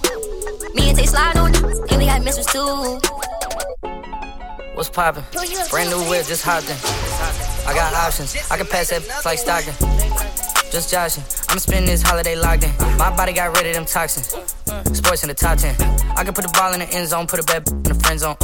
Me 0.74 0.90
and 0.90 0.98
Tay 0.98 1.06
slide 1.06 1.38
on 1.38 1.54
you, 1.54 1.86
and 1.88 1.98
we 2.00 2.08
got 2.08 2.24
missiles 2.24 2.48
too. 2.48 3.00
What's 4.74 4.90
poppin'? 4.90 5.24
Brand 5.70 5.92
new 5.92 6.02
whip, 6.10 6.26
just 6.26 6.44
hopped 6.44 6.68
in. 6.68 6.76
I 7.70 7.76
got 7.76 7.94
options. 7.94 8.36
I 8.50 8.58
can 8.58 8.66
pass 8.66 8.90
that 8.90 9.04
like 9.24 9.38
Stockton. 9.38 9.76
Just 10.72 10.90
joshing. 10.90 11.24
I'm 11.50 11.60
spending 11.60 11.86
this 11.86 12.02
holiday 12.02 12.36
locked 12.36 12.64
in. 12.64 12.72
My 12.98 13.16
body 13.16 13.34
got 13.34 13.56
rid 13.56 13.68
of 13.68 13.76
them 13.76 13.86
toxins. 13.86 14.30
Sports 14.98 15.22
in 15.22 15.30
the 15.30 15.36
top 15.36 15.60
10. 15.60 15.76
I 16.18 16.24
can 16.24 16.34
put 16.34 16.44
the 16.44 16.52
ball 16.58 16.74
in 16.74 16.80
the 16.80 16.90
end 16.90 17.08
zone, 17.08 17.28
put 17.28 17.40
a 17.40 17.44
bad 17.44 17.70
in 17.70 17.84
the 17.84 17.94
friend 17.94 18.20
zone. 18.20 18.36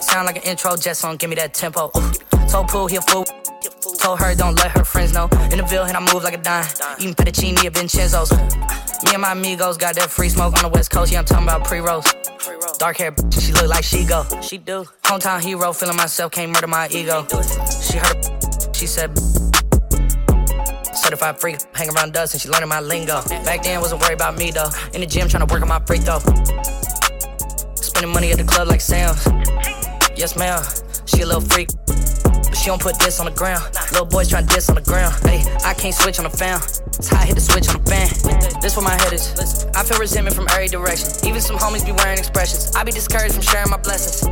Sound 0.00 0.24
like 0.24 0.36
an 0.36 0.44
intro 0.44 0.76
jet 0.76 0.96
song, 0.96 1.18
give 1.18 1.28
me 1.28 1.36
that 1.36 1.52
tempo. 1.52 1.92
Told 2.50 2.66
Pooh 2.66 2.86
he 2.88 2.96
a 2.96 3.00
fool. 3.02 3.24
Told 4.00 4.18
her 4.18 4.34
don't 4.34 4.56
let 4.56 4.72
her 4.72 4.82
friends 4.82 5.12
know. 5.12 5.28
In 5.52 5.58
the 5.58 5.66
Ville, 5.68 5.84
and 5.84 5.96
I 5.96 6.00
move 6.00 6.24
like 6.24 6.34
a 6.34 6.38
dime. 6.38 6.66
Eating 6.98 7.14
fettuccine 7.14 7.64
at 7.64 7.74
Vincenzo's. 7.74 8.32
Me 8.32 9.12
and 9.12 9.22
my 9.22 9.32
amigos 9.32 9.76
got 9.76 9.94
that 9.94 10.10
free 10.10 10.28
smoke 10.28 10.56
on 10.56 10.62
the 10.62 10.68
west 10.68 10.90
coast. 10.90 11.12
Yeah, 11.12 11.20
I'm 11.20 11.24
talking 11.24 11.44
about 11.44 11.64
pre-rolls. 11.64 12.12
Dark 12.78 12.96
hair, 12.96 13.14
she 13.30 13.52
look 13.52 13.68
like 13.68 13.84
she 13.84 14.04
go. 14.04 14.24
She 14.42 14.58
do. 14.58 14.84
Hometown 15.04 15.40
hero, 15.40 15.72
feeling 15.72 15.96
myself, 15.96 16.32
can't 16.32 16.50
murder 16.50 16.66
my 16.66 16.88
ego. 16.88 17.24
She 17.80 17.98
heard, 17.98 18.74
she 18.74 18.86
said. 18.88 19.16
Certified 20.92 21.40
freak, 21.40 21.58
hang 21.72 21.88
around 21.90 22.14
dust 22.14 22.34
and 22.34 22.42
she 22.42 22.48
learning 22.48 22.68
my 22.68 22.80
lingo. 22.80 23.22
Back 23.44 23.62
then, 23.62 23.80
wasn't 23.80 24.02
worried 24.02 24.14
about 24.14 24.36
me 24.36 24.50
though. 24.50 24.70
In 24.92 25.02
the 25.02 25.06
gym, 25.06 25.28
trying 25.28 25.46
to 25.46 25.54
work 25.54 25.62
on 25.62 25.68
my 25.68 25.78
free 25.86 25.98
throw. 25.98 26.18
Spending 27.76 28.12
money 28.12 28.32
at 28.32 28.38
the 28.38 28.44
club 28.44 28.66
like 28.66 28.80
Sam's. 28.80 29.24
Yes, 30.16 30.36
ma'am. 30.36 30.60
She 31.06 31.22
a 31.22 31.26
little 31.26 31.42
freak. 31.42 31.68
She 32.60 32.66
don't 32.66 32.82
put 32.82 32.98
this 32.98 33.18
on 33.20 33.24
the 33.24 33.32
ground. 33.32 33.64
Little 33.90 34.04
boys 34.04 34.28
trying 34.28 34.44
diss 34.44 34.68
on 34.68 34.74
the 34.74 34.82
ground. 34.82 35.16
Hey, 35.24 35.40
I 35.64 35.72
can't 35.72 35.94
switch 35.94 36.18
on 36.18 36.24
the 36.24 36.36
fan. 36.36 36.60
I 37.16 37.24
hit 37.24 37.34
the 37.34 37.40
switch 37.40 37.66
on 37.72 37.80
the 37.80 37.88
fan. 37.88 38.60
This 38.60 38.76
where 38.76 38.84
my 38.84 38.92
head 39.00 39.14
is. 39.14 39.32
I 39.72 39.82
feel 39.82 39.96
resentment 39.96 40.36
from 40.36 40.46
every 40.52 40.68
direction. 40.68 41.08
Even 41.24 41.40
some 41.40 41.56
homies 41.56 41.86
be 41.86 41.92
wearing 41.92 42.18
expressions. 42.18 42.76
I 42.76 42.84
be 42.84 42.92
discouraged 42.92 43.32
from 43.32 43.44
sharing 43.48 43.70
my 43.70 43.78
blessings. 43.78 44.28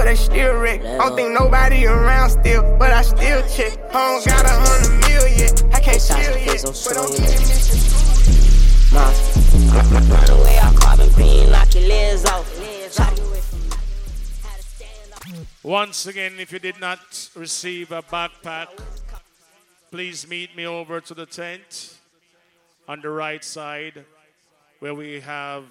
But 0.00 0.06
they 0.06 0.14
still 0.14 0.56
wreck. 0.56 0.80
I 0.80 0.96
don't 0.96 1.14
think 1.14 1.38
nobody 1.38 1.84
around 1.84 2.30
still, 2.30 2.62
but 2.78 2.90
I 2.90 3.02
still 3.02 3.42
check. 3.48 3.76
I 3.90 3.92
don't 3.92 4.24
got 4.24 4.46
a 4.46 4.48
hundred 4.48 4.96
mil 5.06 5.28
yet. 5.28 5.62
I 5.74 5.80
can't 5.80 6.00
chill 6.00 6.38
yet, 6.40 6.64
but 6.64 6.96
I'm 6.96 7.12
Run 10.10 10.30
away, 10.40 10.58
I'll 10.58 10.72
carbon 10.74 11.10
beam, 11.18 11.50
knock 11.50 11.74
your 11.74 11.86
legs 11.86 12.24
off. 12.24 12.48
Once 15.62 16.06
again, 16.06 16.32
if 16.38 16.50
you 16.50 16.58
did 16.58 16.80
not 16.80 17.28
receive 17.34 17.92
a 17.92 18.00
backpack, 18.00 18.68
please 19.90 20.26
meet 20.26 20.56
me 20.56 20.64
over 20.66 21.02
to 21.02 21.12
the 21.12 21.26
tent 21.26 21.98
on 22.88 23.02
the 23.02 23.10
right 23.10 23.44
side 23.44 24.06
where 24.78 24.94
we 24.94 25.20
have 25.20 25.64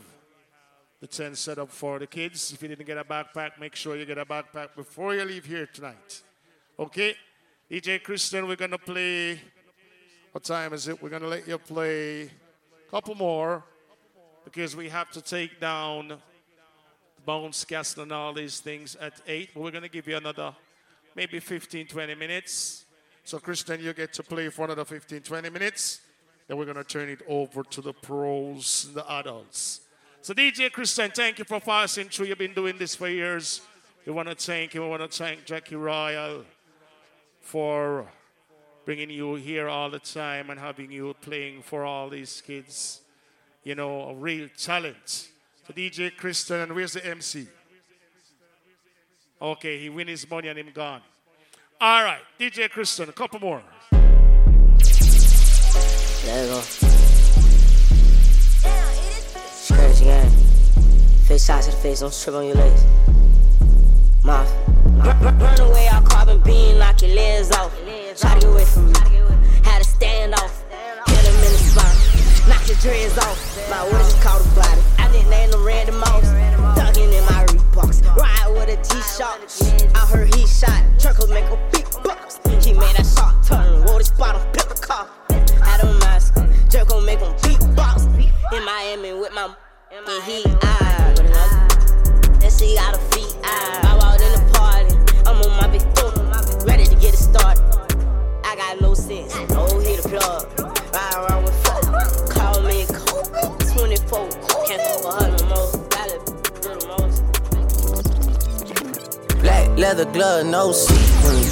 the 0.99 1.07
tent 1.07 1.37
set 1.37 1.57
up 1.57 1.71
for 1.71 1.99
the 1.99 2.07
kids. 2.07 2.51
If 2.51 2.61
you 2.61 2.67
didn't 2.67 2.85
get 2.85 2.97
a 2.97 3.03
backpack, 3.03 3.59
make 3.59 3.75
sure 3.75 3.95
you 3.95 4.05
get 4.05 4.17
a 4.17 4.25
backpack 4.25 4.75
before 4.75 5.15
you 5.15 5.23
leave 5.23 5.45
here 5.45 5.65
tonight. 5.65 6.21
Okay? 6.77 7.15
DJ 7.71 8.01
Kristian, 8.01 8.47
we're 8.47 8.55
going 8.55 8.71
to 8.71 8.77
play. 8.77 9.39
What 10.31 10.43
time 10.43 10.73
is 10.73 10.87
it? 10.87 11.01
We're 11.01 11.09
going 11.09 11.21
to 11.21 11.27
let 11.27 11.47
you 11.47 11.57
play 11.57 12.23
a 12.23 12.91
couple 12.91 13.15
more 13.15 13.63
because 14.43 14.75
we 14.75 14.89
have 14.89 15.09
to 15.11 15.21
take 15.21 15.59
down 15.59 16.17
Bones 17.25 17.63
Castle 17.63 18.03
and 18.03 18.11
all 18.11 18.33
these 18.33 18.59
things 18.59 18.95
at 18.97 19.13
8. 19.25 19.51
But 19.53 19.63
we're 19.63 19.71
going 19.71 19.83
to 19.83 19.89
give 19.89 20.07
you 20.07 20.17
another 20.17 20.53
maybe 21.15 21.39
15, 21.39 21.87
20 21.87 22.15
minutes. 22.15 22.85
So, 23.23 23.39
Kristian, 23.39 23.81
you 23.81 23.93
get 23.93 24.13
to 24.13 24.23
play 24.23 24.49
for 24.49 24.65
another 24.65 24.85
15, 24.85 25.21
20 25.21 25.49
minutes. 25.49 26.01
Then 26.47 26.57
we're 26.57 26.65
going 26.65 26.77
to 26.77 26.83
turn 26.83 27.09
it 27.09 27.21
over 27.27 27.63
to 27.63 27.81
the 27.81 27.93
pros 27.93 28.85
and 28.87 28.95
the 28.95 29.11
adults. 29.11 29.81
So, 30.21 30.33
DJ 30.33 30.69
Kristian, 30.69 31.13
thank 31.15 31.39
you 31.39 31.45
for 31.45 31.61
passing 31.61 32.09
through. 32.09 32.25
You've 32.27 32.37
been 32.37 32.53
doing 32.53 32.77
this 32.77 32.93
for 32.93 33.07
years. 33.07 33.61
We 34.05 34.11
want 34.11 34.27
to 34.27 34.35
thank 34.35 34.73
you. 34.73 34.81
We 34.81 34.89
want 34.89 35.01
to 35.01 35.07
thank 35.07 35.45
Jackie 35.45 35.75
Royal 35.75 36.43
for 37.41 38.05
bringing 38.83 39.09
you 39.09 39.35
here 39.35 39.69
all 39.69 39.89
the 39.89 39.99
time 39.99 40.49
and 40.49 40.59
having 40.59 40.91
you 40.91 41.15
playing 41.21 41.61
for 41.61 41.85
all 41.85 42.09
these 42.09 42.41
kids. 42.41 42.99
You 43.63 43.75
know, 43.75 44.09
a 44.09 44.13
real 44.13 44.49
talent. 44.57 45.07
So 45.07 45.73
DJ 45.73 46.11
Kristian, 46.15 46.63
and 46.63 46.75
where's 46.75 46.93
the 46.93 47.05
MC? 47.05 47.47
Okay, 49.41 49.79
he 49.79 49.89
win 49.89 50.07
his 50.09 50.29
money 50.29 50.49
and 50.49 50.59
him 50.59 50.71
gone. 50.73 51.01
All 51.79 52.03
right, 52.03 52.21
DJ 52.37 52.69
Kristian, 52.69 53.07
a 53.07 53.13
couple 53.13 53.39
more. 53.39 53.63
There 56.25 56.45
you 56.45 56.51
go. 56.51 56.88
Face 61.29 61.45
shots 61.45 61.67
to 61.67 61.71
the 61.71 61.77
face, 61.77 61.99
don't 61.99 62.11
trip 62.11 62.35
on 62.37 62.43
your 62.43 62.55
legs. 62.55 62.83
Moth. 64.23 64.51
Run, 64.97 65.59
away, 65.61 65.87
I'll 65.87 66.01
carbon 66.01 66.39
beam, 66.41 66.79
knock 66.79 67.03
your 67.03 67.13
legs 67.13 67.51
off. 67.51 67.71
Try 68.17 68.33
to 68.33 68.39
get 68.39 68.49
away 68.49 68.65
from 68.65 68.87
me. 68.87 68.99
Had 69.63 69.83
to 69.83 69.87
stand 69.87 70.33
off. 70.33 70.65
Hit 71.05 71.19
him 71.19 71.35
in 71.35 71.51
the 71.53 71.61
spine. 71.69 72.49
Knock 72.49 72.67
your 72.67 72.77
dreads 72.77 73.15
off. 73.19 73.69
My 73.69 73.83
what 73.83 74.01
is 74.01 74.15
called 74.23 74.43
a 74.43 74.49
body. 74.55 74.81
I 74.97 75.11
didn't 75.11 75.29
name 75.29 75.51
them 75.51 75.63
Randy 75.63 75.91
Moss. 75.91 76.25
Thugging 76.75 77.13
in 77.13 77.23
my 77.25 77.45
Reeboks. 77.45 78.03
Ride 78.15 78.49
with 78.49 78.69
a 78.73 78.77
G-Shock. 78.81 79.93
I 79.93 80.07
heard 80.07 80.33
he 80.33 80.47
shot. 80.47 80.81
Truckles 80.97 81.29
make 81.29 81.45
a 81.45 81.59
big 81.71 81.85
box. 82.03 82.39
He 82.65 82.73
made 82.73 82.95
that 82.95 83.05
shot 83.05 83.43
turn. 83.43 83.85
Wore 83.85 83.99
the 83.99 84.05
spot 84.05 84.33
on 84.33 84.41
pepper 84.51 84.73
car. 84.73 85.07
Had 85.61 85.81
a 85.81 85.93
mask. 85.99 86.37
Jerk 86.69 86.87
gon' 86.87 87.05
make 87.05 87.19
him 87.19 87.31
beatbox. 87.35 88.07
In 88.51 88.65
Miami 88.65 89.13
with 89.13 89.31
my 89.31 89.53
and 89.91 90.23
he 90.23 90.43
ah. 90.61 91.13
And 92.41 92.53
she 92.53 92.75
got 92.75 92.95
a 92.95 92.99
feet 93.11 93.35
ah. 93.43 93.91
I 93.91 93.97
walked 93.97 94.21
in 94.21 94.31
the 94.33 94.41
party. 94.53 94.93
I'm 95.25 95.41
on 95.41 95.51
my 95.57 95.67
big 95.67 95.81
foot. 95.97 96.13
Ready 96.65 96.85
to 96.85 96.95
get 96.95 97.13
it 97.13 97.17
started. 97.17 97.63
I 98.43 98.55
got 98.55 98.81
no 98.81 98.93
sense. 98.93 99.33
No 99.49 99.65
hit 99.79 100.03
the 100.03 100.09
plug. 100.09 100.47
Ride 100.93 101.15
around 101.17 101.43
with 101.43 101.55
fuck. 101.65 101.83
Call 102.29 102.61
me 102.61 102.85
Kobe. 102.85 103.41
24. 103.73 104.29
Can't 104.67 104.81
fuck 104.81 105.03
with 105.05 105.15
her 105.21 105.29
no 105.37 105.43
more. 105.49 105.71
Gotta 105.89 106.17
do 106.61 106.69
the 106.77 106.85
most. 106.97 107.17
Black 109.41 109.67
leather 109.77 110.05
glove, 110.05 110.45
no 110.45 110.71
sequin. 110.71 111.43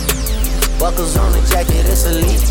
Buckles 0.79 1.17
on 1.17 1.31
the 1.31 1.41
jacket, 1.49 1.85
it's 1.87 2.05
elite. 2.05 2.43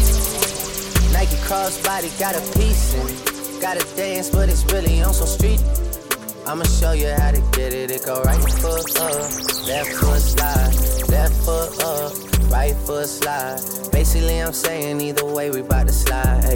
Nike 1.12 1.36
crossbody 1.46 2.10
got 2.18 2.34
a 2.34 2.40
piece 2.58 2.94
in 2.94 3.08
it. 3.08 3.26
Gotta 3.66 3.97
dance, 3.97 4.30
but 4.30 4.48
it's 4.48 4.64
really 4.66 5.02
on 5.02 5.12
some 5.12 5.26
street. 5.26 5.60
I'ma 6.47 6.62
show 6.62 6.93
you 6.93 7.09
how 7.09 7.32
to 7.32 7.40
get 7.51 7.72
it. 7.72 7.90
It 7.90 8.06
go 8.06 8.22
right 8.22 8.38
foot 8.38 8.97
up, 9.01 9.66
left 9.66 9.90
foot 9.90 10.20
slide, 10.20 11.09
left 11.10 11.34
foot 11.44 11.82
up, 11.82 12.12
right 12.48 12.76
foot 12.76 13.09
slide. 13.09 13.59
Basically, 13.90 14.40
I'm 14.40 14.52
saying 14.52 15.01
either 15.01 15.24
way, 15.24 15.51
we 15.51 15.62
bout 15.62 15.88
to 15.88 15.93
slide. 15.93 16.56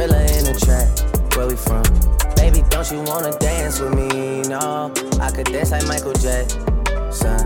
In 0.00 0.08
the. 0.08 1.36
Where 1.36 1.46
we 1.46 1.56
from? 1.56 1.84
Baby, 2.34 2.64
don't 2.70 2.90
you 2.90 3.02
wanna 3.02 3.36
dance 3.36 3.80
with 3.80 3.92
me? 3.92 4.40
No, 4.48 4.90
I 5.20 5.30
could 5.30 5.44
dance 5.52 5.72
like 5.72 5.86
Michael 5.88 6.14
Jackson. 6.14 7.36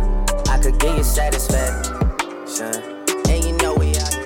I 0.47 0.59
could 0.63 0.79
give 0.79 0.97
you 0.97 1.03
satisfaction. 1.03 1.99
Son, 2.47 2.79
and 3.27 3.45
you 3.45 3.59
know 3.59 3.75
we 3.75 3.91
out 3.99 4.15
here. 4.15 4.23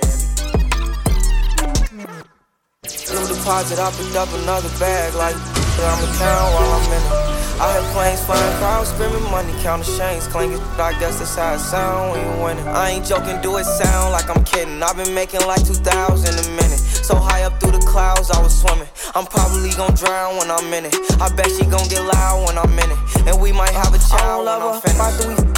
New 3.16 3.24
deposit, 3.32 3.80
I 3.80 3.88
picked 3.96 4.14
up 4.14 4.28
another 4.44 4.68
bag 4.76 5.14
like 5.14 5.34
I'm 5.80 6.04
in 6.04 6.12
town 6.20 6.52
while 6.52 6.68
I'm 6.76 6.84
in 6.84 7.00
it. 7.00 7.28
I 7.58 7.80
hear 7.80 7.92
planes 7.96 8.20
flying, 8.26 8.58
crowds 8.58 8.90
screaming, 8.90 9.24
money 9.32 9.54
counting 9.62 9.96
chains 9.96 10.28
clinking. 10.28 10.60
I 10.76 10.92
guess 11.00 11.18
that's 11.18 11.34
how 11.34 11.54
it 11.54 11.60
sound 11.60 12.12
when 12.12 12.20
you 12.20 12.44
winning. 12.44 12.68
I 12.68 12.90
ain't 12.90 13.06
joking, 13.06 13.40
do 13.40 13.56
it 13.56 13.64
sound 13.64 14.12
like 14.12 14.28
I'm 14.28 14.44
kidding. 14.44 14.82
I've 14.82 14.98
been 14.98 15.14
making 15.14 15.40
like 15.48 15.64
2,000 15.64 15.80
a 15.80 16.50
minute. 16.60 16.87
So 17.08 17.16
high 17.16 17.44
up 17.44 17.58
through 17.58 17.72
the 17.72 17.80
clouds, 17.88 18.30
I 18.30 18.36
was 18.42 18.52
swimming. 18.52 18.86
I'm 19.14 19.24
probably 19.24 19.70
gonna 19.80 19.96
drown 19.96 20.36
when 20.36 20.50
I'm 20.50 20.68
in 20.74 20.84
it. 20.84 20.94
I 21.16 21.32
bet 21.34 21.48
she 21.48 21.64
gon' 21.64 21.88
get 21.88 22.04
loud 22.04 22.44
when 22.44 22.58
I'm 22.60 22.68
in 22.78 22.90
it. 22.92 22.98
And 23.24 23.40
we 23.40 23.50
might 23.50 23.72
have 23.72 23.94
a 23.96 23.98
child 24.12 24.44
when 24.44 24.60
I'm 24.60 24.76
finished. 24.82 25.00
After 25.00 25.24
we 25.24 25.32
f- 25.32 25.56
she 25.56 25.57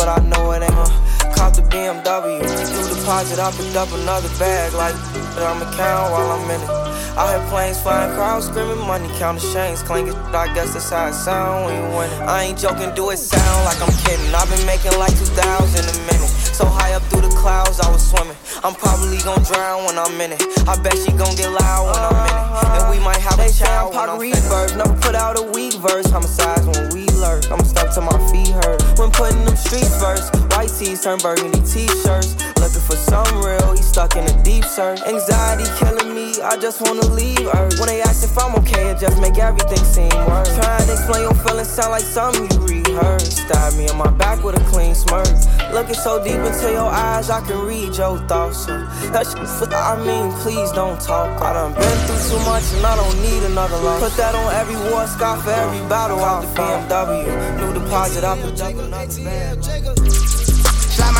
but 0.00 0.08
I 0.08 0.24
know 0.24 0.52
it 0.52 0.62
ain't 0.62 0.72
my 0.72 1.19
Cop 1.40 1.54
the 1.54 1.62
BMW, 1.72 2.36
new 2.36 3.00
deposit, 3.00 3.40
I 3.40 3.50
picked 3.52 3.74
up 3.74 3.88
another 3.92 4.28
bag 4.38 4.74
like 4.74 4.92
but 5.32 5.40
I'm 5.40 5.62
a 5.62 5.72
count 5.72 6.12
while 6.12 6.36
I'm 6.36 6.44
in 6.52 6.60
it. 6.60 6.68
I 7.16 7.32
hear 7.32 7.48
planes 7.48 7.80
flying, 7.80 8.12
crowds 8.12 8.44
screaming, 8.44 8.76
money 8.84 9.08
counting 9.16 9.48
chains 9.50 9.82
clinking. 9.82 10.12
I 10.36 10.52
guess 10.52 10.74
that's 10.74 10.90
how 10.90 11.08
it 11.08 11.14
sound 11.14 11.64
when 11.64 11.80
you 11.80 11.96
win 11.96 12.12
it. 12.12 12.20
I 12.28 12.44
ain't 12.44 12.58
joking, 12.58 12.92
do 12.94 13.08
it 13.08 13.16
sound 13.16 13.64
like 13.64 13.80
I'm 13.80 13.88
kidding. 14.04 14.28
I've 14.36 14.52
been 14.52 14.66
making 14.66 14.92
like 15.00 15.16
2,000 15.16 15.32
a 15.32 15.96
minute. 16.12 16.28
So 16.52 16.68
high 16.68 16.92
up 16.92 17.00
through 17.08 17.24
the 17.24 17.32
clouds, 17.40 17.80
I 17.80 17.88
was 17.88 18.04
swimming. 18.04 18.36
I'm 18.60 18.76
probably 18.76 19.16
gon' 19.24 19.40
drown 19.48 19.88
when 19.88 19.96
I'm 19.96 20.20
in 20.20 20.36
it. 20.36 20.44
I 20.68 20.76
bet 20.84 20.92
she 20.92 21.08
gon' 21.16 21.32
get 21.40 21.48
loud 21.48 21.88
when 21.88 22.04
I'm 22.04 22.20
in 22.20 22.36
it. 22.36 22.50
And 22.76 22.84
we 22.92 23.00
might 23.00 23.16
have 23.16 23.40
a 23.40 23.48
child 23.48 23.96
when 23.96 24.12
I'm 24.12 24.20
finished. 24.20 24.76
Never 24.76 24.92
put 25.00 25.14
out 25.16 25.40
a 25.40 25.42
weak 25.56 25.72
verse. 25.80 26.04
Homicides 26.12 26.68
when 26.68 26.92
we 26.92 27.08
lurk. 27.16 27.48
I'm 27.50 27.64
stuck 27.64 27.94
to 27.96 28.02
my 28.04 28.18
feet 28.28 28.52
hurt. 28.60 28.84
When 29.00 29.10
putting 29.10 29.40
them 29.48 29.56
streets 29.56 29.96
first. 29.96 30.36
White 30.52 30.68
tees 30.76 31.00
turn 31.02 31.18
burgundy 31.30 31.60
t-shirts. 31.60 32.34
Looking 32.58 32.82
for 32.82 32.96
some 32.96 33.30
real, 33.44 33.72
he 33.76 33.82
stuck 33.82 34.16
in 34.16 34.24
a 34.24 34.42
deep 34.42 34.64
search. 34.64 35.00
Anxiety 35.02 35.64
killing 35.78 36.12
me, 36.14 36.34
I 36.42 36.56
just 36.56 36.80
wanna 36.82 37.06
leave 37.06 37.46
Earth. 37.54 37.78
When 37.78 37.88
they 37.88 38.00
ask 38.02 38.24
if 38.24 38.36
I'm 38.36 38.54
okay, 38.60 38.90
it 38.90 38.98
just 38.98 39.20
make 39.20 39.38
everything 39.38 39.84
seem 39.84 40.10
worse. 40.26 40.50
Trying 40.56 40.86
to 40.86 40.92
explain 40.92 41.22
your 41.22 41.34
feelings 41.34 41.68
sound 41.68 41.92
like 41.92 42.02
something 42.02 42.50
you 42.50 42.58
rehearsed. 42.66 43.46
Stab 43.46 43.74
me 43.74 43.88
on 43.88 43.96
my 43.96 44.10
back 44.10 44.42
with 44.42 44.60
a 44.60 44.64
clean 44.72 44.94
smirk. 44.94 45.28
Looking 45.72 45.94
so 45.94 46.22
deep 46.22 46.42
into 46.50 46.72
your 46.72 46.90
eyes, 46.90 47.30
I 47.30 47.40
can 47.46 47.60
read 47.64 47.94
your 47.94 48.18
thoughts. 48.26 48.66
So 48.66 48.74
that 49.14 49.24
shit, 49.30 49.72
I 49.72 49.94
mean, 50.04 50.32
please 50.42 50.72
don't 50.72 51.00
talk. 51.00 51.40
I 51.40 51.52
done 51.52 51.74
been 51.74 51.98
through 52.06 52.22
too 52.30 52.42
much 52.44 52.66
and 52.74 52.84
I 52.84 52.96
don't 52.96 53.18
need 53.22 53.42
another 53.44 53.78
loss. 53.78 54.02
Put 54.02 54.16
that 54.16 54.34
on 54.34 54.52
every 54.54 54.78
war 54.90 55.06
scar 55.06 55.36
for 55.38 55.50
every 55.50 55.82
battle 55.88 56.18
out 56.18 56.42
the 56.42 56.48
BMW. 56.60 57.22
New 57.60 57.72
deposit, 57.78 58.24
I 58.24 58.34
put 58.42 58.60
up 58.60 58.74
another 58.74 59.24
bag. 59.24 60.49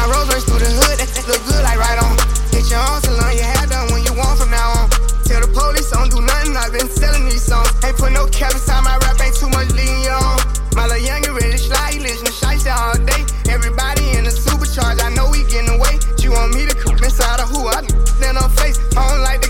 My 0.01 0.09
Rolls 0.09 0.33
Royce 0.33 0.49
through 0.49 0.65
the 0.65 0.73
hood, 0.81 0.97
that 0.97 1.13
look 1.29 1.45
good 1.45 1.61
like 1.61 1.77
right 1.77 2.01
on. 2.01 2.17
Get 2.57 2.73
your 2.73 2.81
own 2.81 3.05
salon, 3.05 3.37
your 3.37 3.45
hair 3.45 3.69
done 3.69 3.93
when 3.93 4.01
you 4.01 4.17
want 4.17 4.41
from 4.41 4.49
now 4.49 4.81
on. 4.81 4.89
Tell 5.29 5.45
the 5.45 5.51
police 5.53 5.93
don't 5.93 6.09
do 6.09 6.25
nothing, 6.25 6.57
I've 6.57 6.73
been 6.73 6.89
selling 6.89 7.29
these 7.29 7.45
songs. 7.45 7.69
Ain't 7.85 8.01
put 8.01 8.09
no 8.17 8.25
cap 8.33 8.57
inside 8.57 8.81
my 8.81 8.97
rap, 8.97 9.21
ain't 9.21 9.37
too 9.37 9.53
much 9.53 9.69
lean 9.77 10.09
on. 10.09 10.41
My 10.73 10.89
little 10.89 11.37
ready 11.37 11.53
to 11.53 11.61
slide, 11.61 11.93
he 11.93 12.01
listen 12.01 12.25
to 12.25 12.33
shiesty 12.33 12.73
all 12.73 12.97
day. 12.97 13.29
Everybody 13.53 14.17
in 14.17 14.25
the 14.25 14.33
supercharge, 14.33 15.05
I 15.05 15.13
know 15.13 15.29
we 15.29 15.45
getting 15.45 15.69
away. 15.69 16.01
You 16.17 16.33
want 16.33 16.57
me 16.57 16.65
to 16.65 16.73
come 16.81 16.97
inside 16.97 17.45
of 17.45 17.53
who? 17.53 17.69
I 17.69 17.85
then 18.25 18.41
on 18.41 18.49
face. 18.57 18.81
I 18.97 19.05
don't 19.05 19.21
like 19.21 19.45
to 19.45 19.50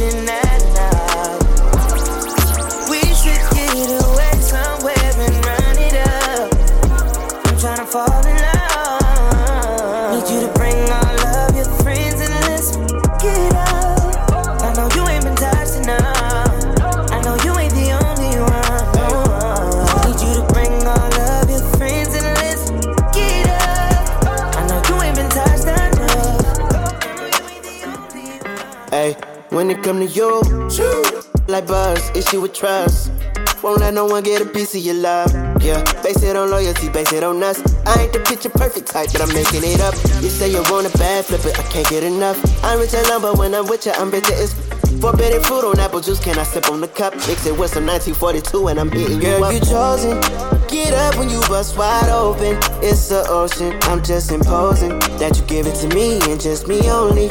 been 0.00 0.24
that 0.24 0.49
come 29.90 30.06
to 30.06 30.14
you, 30.14 30.40
like 31.48 31.66
buzz, 31.66 32.10
issue 32.10 32.40
with 32.40 32.54
trust. 32.54 33.10
Won't 33.60 33.80
let 33.80 33.92
no 33.92 34.06
one 34.06 34.22
get 34.22 34.40
a 34.40 34.44
piece 34.44 34.72
of 34.76 34.82
your 34.82 34.94
love. 34.94 35.32
Yeah, 35.60 35.82
base 36.00 36.22
it 36.22 36.36
on 36.36 36.48
loyalty, 36.48 36.88
base 36.88 37.12
it 37.12 37.24
on 37.24 37.42
us. 37.42 37.58
I 37.84 38.02
ain't 38.02 38.12
the 38.12 38.20
picture 38.20 38.50
perfect 38.50 38.86
type, 38.86 39.08
but 39.12 39.20
I'm 39.20 39.34
making 39.34 39.64
it 39.64 39.80
up. 39.80 39.94
You 40.22 40.30
say 40.30 40.48
you 40.48 40.62
want 40.70 40.86
a 40.86 40.96
bad 40.96 41.24
flip 41.24 41.44
it, 41.44 41.58
I 41.58 41.64
can't 41.64 41.88
get 41.88 42.04
enough. 42.04 42.38
I'm 42.64 42.78
rich 42.78 42.94
alone, 42.94 43.22
but 43.22 43.36
when 43.36 43.52
I'm 43.52 43.66
with 43.66 43.84
you, 43.84 43.92
I'm 43.92 44.12
bitter 44.12 44.32
as 44.34 44.54
Forbidden 45.00 45.42
fruit 45.42 45.64
on 45.64 45.80
apple 45.80 46.00
juice, 46.00 46.20
can 46.20 46.38
I 46.38 46.44
sip 46.44 46.70
on 46.70 46.80
the 46.82 46.88
cup? 46.88 47.14
Mix 47.26 47.46
it 47.46 47.58
with 47.58 47.72
some 47.72 47.86
1942 47.86 48.68
and 48.68 48.78
I'm 48.78 48.92
hitting 48.92 49.20
you 49.20 49.42
up. 49.42 49.52
you 49.52 49.60
chosen. 49.60 50.20
Get 50.68 50.92
up 50.92 51.16
when 51.16 51.30
you 51.30 51.40
bust 51.48 51.76
wide 51.76 52.10
open. 52.10 52.58
It's 52.80 53.08
the 53.08 53.26
ocean, 53.28 53.76
I'm 53.84 54.04
just 54.04 54.30
imposing 54.30 55.00
that 55.18 55.36
you 55.36 55.44
give 55.46 55.66
it 55.66 55.74
to 55.76 55.88
me 55.96 56.20
and 56.30 56.40
just 56.40 56.68
me 56.68 56.88
only. 56.90 57.30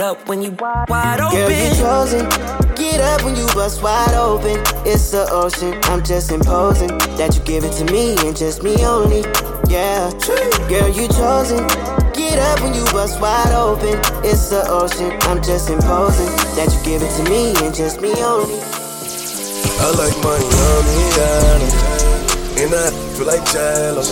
Up 0.00 0.28
when 0.28 0.42
you 0.42 0.52
wide 0.52 1.18
open. 1.20 1.36
Girl, 1.36 1.50
you 1.50 1.74
chosen. 1.74 2.28
Get 2.76 3.00
up 3.00 3.24
when 3.24 3.34
you 3.34 3.46
bust 3.48 3.82
wide 3.82 4.14
open. 4.14 4.62
It's 4.86 5.10
the 5.10 5.26
ocean, 5.32 5.74
I'm 5.84 6.04
just 6.04 6.30
imposing 6.30 6.96
that 7.18 7.34
you 7.34 7.42
give 7.42 7.64
it 7.64 7.72
to 7.82 7.84
me 7.90 8.14
and 8.24 8.36
just 8.36 8.62
me 8.62 8.76
only. 8.86 9.22
Yeah, 9.68 10.08
girl, 10.70 10.88
you 10.88 11.08
chosen. 11.08 11.66
Get 12.14 12.38
up 12.38 12.60
when 12.62 12.74
you 12.74 12.84
bust 12.94 13.20
wide 13.20 13.50
open. 13.50 13.98
It's 14.22 14.50
the 14.50 14.62
ocean, 14.70 15.18
I'm 15.22 15.42
just 15.42 15.68
imposing 15.68 16.30
that 16.54 16.70
you 16.70 16.78
give 16.84 17.02
it 17.02 17.10
to 17.18 17.24
me 17.28 17.54
and 17.66 17.74
just 17.74 18.00
me 18.00 18.14
only. 18.22 18.54
I 19.82 19.90
like 19.98 20.14
Miami, 20.22 21.10
Adam. 21.26 21.74
And 22.54 22.70
I 22.70 22.90
feel 23.18 23.26
like 23.26 23.44
jello. 23.50 24.02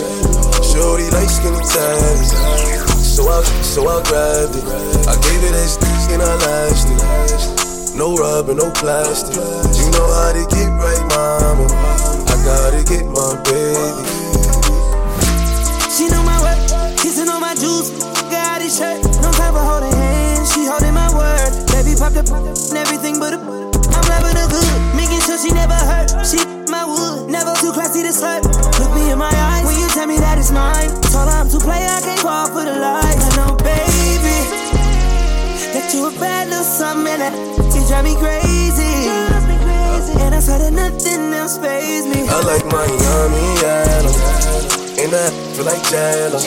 Shorty 0.67 1.07
like 1.15 1.29
skinny 1.29 1.63
tatties. 1.63 2.86
So 3.17 3.25
I, 3.33 3.41
so 3.65 3.81
I 3.89 3.97
grabbed 4.05 4.53
it. 4.53 4.61
I 5.09 5.17
gave 5.25 5.41
it 5.41 5.57
as 5.57 5.73
and 6.13 6.21
I 6.21 6.37
lashed 6.37 6.85
it. 6.85 7.97
No 7.97 8.13
rubber, 8.13 8.53
no 8.53 8.69
plastic. 8.69 9.33
You 9.33 9.89
know 9.89 10.05
how 10.13 10.37
to 10.37 10.45
get 10.53 10.69
right, 10.77 11.01
mama. 11.09 11.65
I 11.65 12.37
gotta 12.45 12.85
get 12.85 13.09
my 13.09 13.33
baby. 13.41 14.05
She 15.89 16.05
know 16.13 16.21
my 16.21 16.37
work, 16.45 16.61
kissing 17.01 17.25
on 17.25 17.41
my 17.41 17.57
juice. 17.57 17.89
Got 18.29 18.61
his 18.61 18.77
shirt, 18.77 19.01
no 19.25 19.33
time 19.33 19.57
for 19.57 19.65
holding 19.65 19.97
hands. 19.97 20.53
She 20.53 20.69
holding 20.69 20.93
my 20.93 21.09
word. 21.09 21.49
Baby 21.73 21.97
popped 21.97 22.21
up 22.21 22.29
and 22.29 22.77
everything 22.77 23.17
but 23.17 23.33
a. 23.33 23.41
I'm 23.97 24.05
loving 24.13 24.37
her 24.37 24.45
good, 24.45 24.77
making 24.93 25.25
sure 25.25 25.41
she 25.41 25.49
never 25.57 25.73
hurt. 25.73 26.13
She 26.21 26.37
my 26.69 26.85
wood, 26.85 27.31
never 27.33 27.57
too 27.57 27.73
classy 27.73 28.05
to 28.05 28.13
slurp. 28.13 28.45
Look 28.77 28.93
me 28.93 29.09
in 29.09 29.17
my 29.17 29.33
eyes 29.33 29.65
when 29.65 29.73
you 29.73 29.89
tell 29.89 30.05
me 30.05 30.21
that 30.21 30.37
it's 30.37 30.53
mine. 30.53 30.93
Told 31.09 31.33
her 31.33 31.41
I'm 31.41 31.49
too 31.49 31.57
play, 31.57 31.81
I 31.81 31.97
can't 32.05 32.16
you 35.97 36.05
a 36.05 36.11
bad 36.19 36.49
little 36.49 36.63
something 36.63 37.17
that 37.17 37.33
she 37.73 37.81
drive 37.89 38.05
me 38.05 38.13
crazy. 38.21 39.09
And 40.21 40.35
I 40.35 40.39
swear 40.39 40.59
that 40.59 40.73
nothing 40.73 41.33
else 41.33 41.57
pays 41.57 42.05
me. 42.05 42.29
I 42.29 42.37
like 42.45 42.65
Miami, 42.69 43.45
Adam. 43.65 44.13
And 45.01 45.09
I 45.09 45.25
feel 45.57 45.65
like 45.65 45.81
jello. 45.89 46.37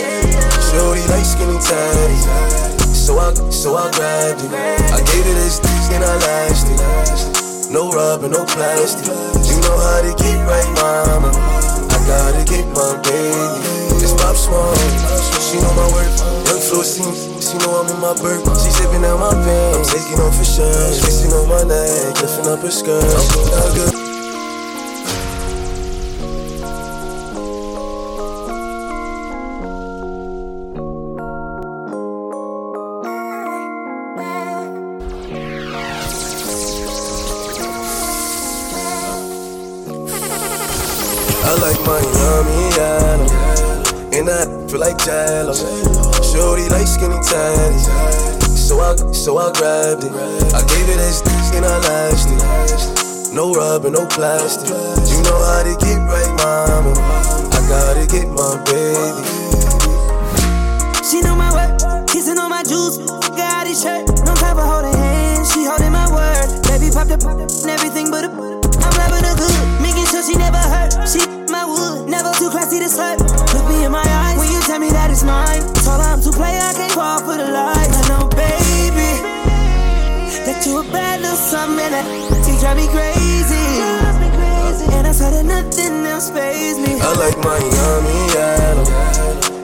Shorty 0.70 1.02
like 1.10 1.26
skinny 1.26 1.58
tatties. 1.58 2.24
So 2.94 3.18
I, 3.18 3.34
so 3.50 3.74
I 3.74 3.90
grabbed 3.90 4.46
it. 4.46 4.52
I 4.54 5.02
gave 5.10 5.26
it 5.26 5.34
a 5.34 5.46
as 5.50 5.58
and 5.90 6.04
I 6.04 6.14
lashed 6.14 6.70
it. 6.70 7.72
No 7.72 7.90
rubber, 7.90 8.28
no 8.28 8.44
plastic. 8.46 9.06
You 9.06 9.58
know 9.66 9.76
how 9.82 10.00
to 10.02 10.14
get 10.14 10.38
right, 10.46 10.70
mama. 10.78 11.30
I 11.90 11.98
gotta 12.06 12.44
get 12.46 12.66
my 12.70 12.94
baby. 13.02 13.79
Pop 14.20 14.36
Smoke. 14.36 14.76
She 15.40 15.56
know 15.58 15.72
my 15.74 15.88
work. 15.96 16.12
Young 16.46 16.60
Flo 16.60 16.82
scene. 16.82 17.14
She 17.40 17.56
know 17.58 17.80
I'm 17.80 17.88
in 17.88 18.00
my 18.00 18.14
bird. 18.20 18.44
She 18.60 18.70
sipping 18.70 19.04
out 19.04 19.18
my 19.18 19.32
pen. 19.32 19.74
I'm 19.74 19.84
taking 19.84 20.20
off 20.20 20.36
her 20.36 20.44
shirt. 20.44 21.00
Kissing 21.02 21.32
on 21.32 21.48
my 21.48 21.64
neck, 21.64 22.20
lifting 22.20 22.46
up 22.46 22.60
her 22.60 22.70
skirt. 22.70 23.02
I'm 23.02 23.74
good. 23.74 24.10
I 41.42 41.54
like 41.54 41.80
Miami, 41.84 42.78
Adam. 42.78 43.39
And 44.20 44.28
I 44.28 44.44
feel 44.68 44.80
like 44.80 44.98
jello. 44.98 45.54
Shorty 46.20 46.68
like 46.68 46.86
skinny 46.86 47.16
tatties. 47.24 47.88
So 48.52 48.78
I, 48.80 48.94
so 49.12 49.38
I 49.38 49.50
grabbed 49.56 50.04
it. 50.04 50.12
I 50.52 50.60
gave 50.60 50.88
it 50.92 51.00
as 51.00 51.22
and 51.56 51.64
I 51.64 51.78
lashed 51.80 52.28
it. 52.28 53.32
No 53.34 53.54
rubber, 53.54 53.88
no 53.88 54.04
plastic. 54.04 54.68
You 54.68 55.22
know 55.24 55.40
how 55.40 55.62
to 55.64 55.72
get 55.80 55.96
right, 56.04 56.28
mama. 56.36 56.92
I 57.48 57.64
gotta 57.64 58.06
get 58.12 58.28
my 58.28 58.60
baby. 58.68 59.24
She 61.00 61.22
know 61.22 61.34
my 61.34 61.48
work, 61.56 62.06
kissing 62.06 62.36
on 62.36 62.50
my 62.50 62.62
juice. 62.62 62.98
Got 63.32 63.68
his 63.68 63.80
shirt, 63.80 64.06
no 64.26 64.34
time 64.34 64.56
for 64.56 64.68
holding 64.68 64.92
hands. 64.92 65.50
She 65.50 65.64
holding 65.64 65.92
my 65.92 66.04
word. 66.12 66.60
Baby 66.68 66.92
popped 66.92 67.10
up 67.10 67.24
everything 67.64 68.10
but 68.10 68.24
a. 68.24 68.28
I'm 68.28 68.94
loving 69.00 69.24
her 69.24 69.36
good, 69.40 69.80
making 69.80 70.04
sure 70.12 70.22
she 70.22 70.36
never 70.36 70.58
hurt. 70.58 71.08
She 71.08 71.39
too 72.40 72.48
classy 72.48 72.80
to 72.80 72.88
slurp. 72.88 73.20
Look 73.52 73.68
me 73.68 73.84
in 73.84 73.92
my 73.92 74.00
eyes 74.00 74.38
when 74.40 74.48
you 74.48 74.60
tell 74.64 74.80
me 74.80 74.88
that 74.96 75.12
it's 75.12 75.22
mine. 75.22 75.60
Told 75.84 76.00
I'm 76.00 76.24
too 76.24 76.32
play, 76.32 76.56
I 76.56 76.72
can't 76.72 76.92
fall 76.96 77.20
for 77.20 77.36
the 77.36 77.44
lies. 77.44 77.92
I 77.92 78.02
know, 78.08 78.24
baby, 78.32 79.12
that 80.48 80.64
you 80.64 80.80
a 80.80 80.84
bad 80.88 81.20
little 81.20 81.36
something 81.36 81.92
that 81.92 82.04
she 82.40 82.56
drive 82.56 82.80
me 82.80 82.88
crazy. 82.88 83.60
And 84.96 85.04
I 85.04 85.12
swear 85.12 85.36
that 85.36 85.44
nothing 85.44 86.06
else 86.08 86.32
pays 86.32 86.80
me. 86.80 86.96
I 86.96 87.12
like 87.20 87.36
Miami, 87.44 88.16
Adam. 88.32 88.88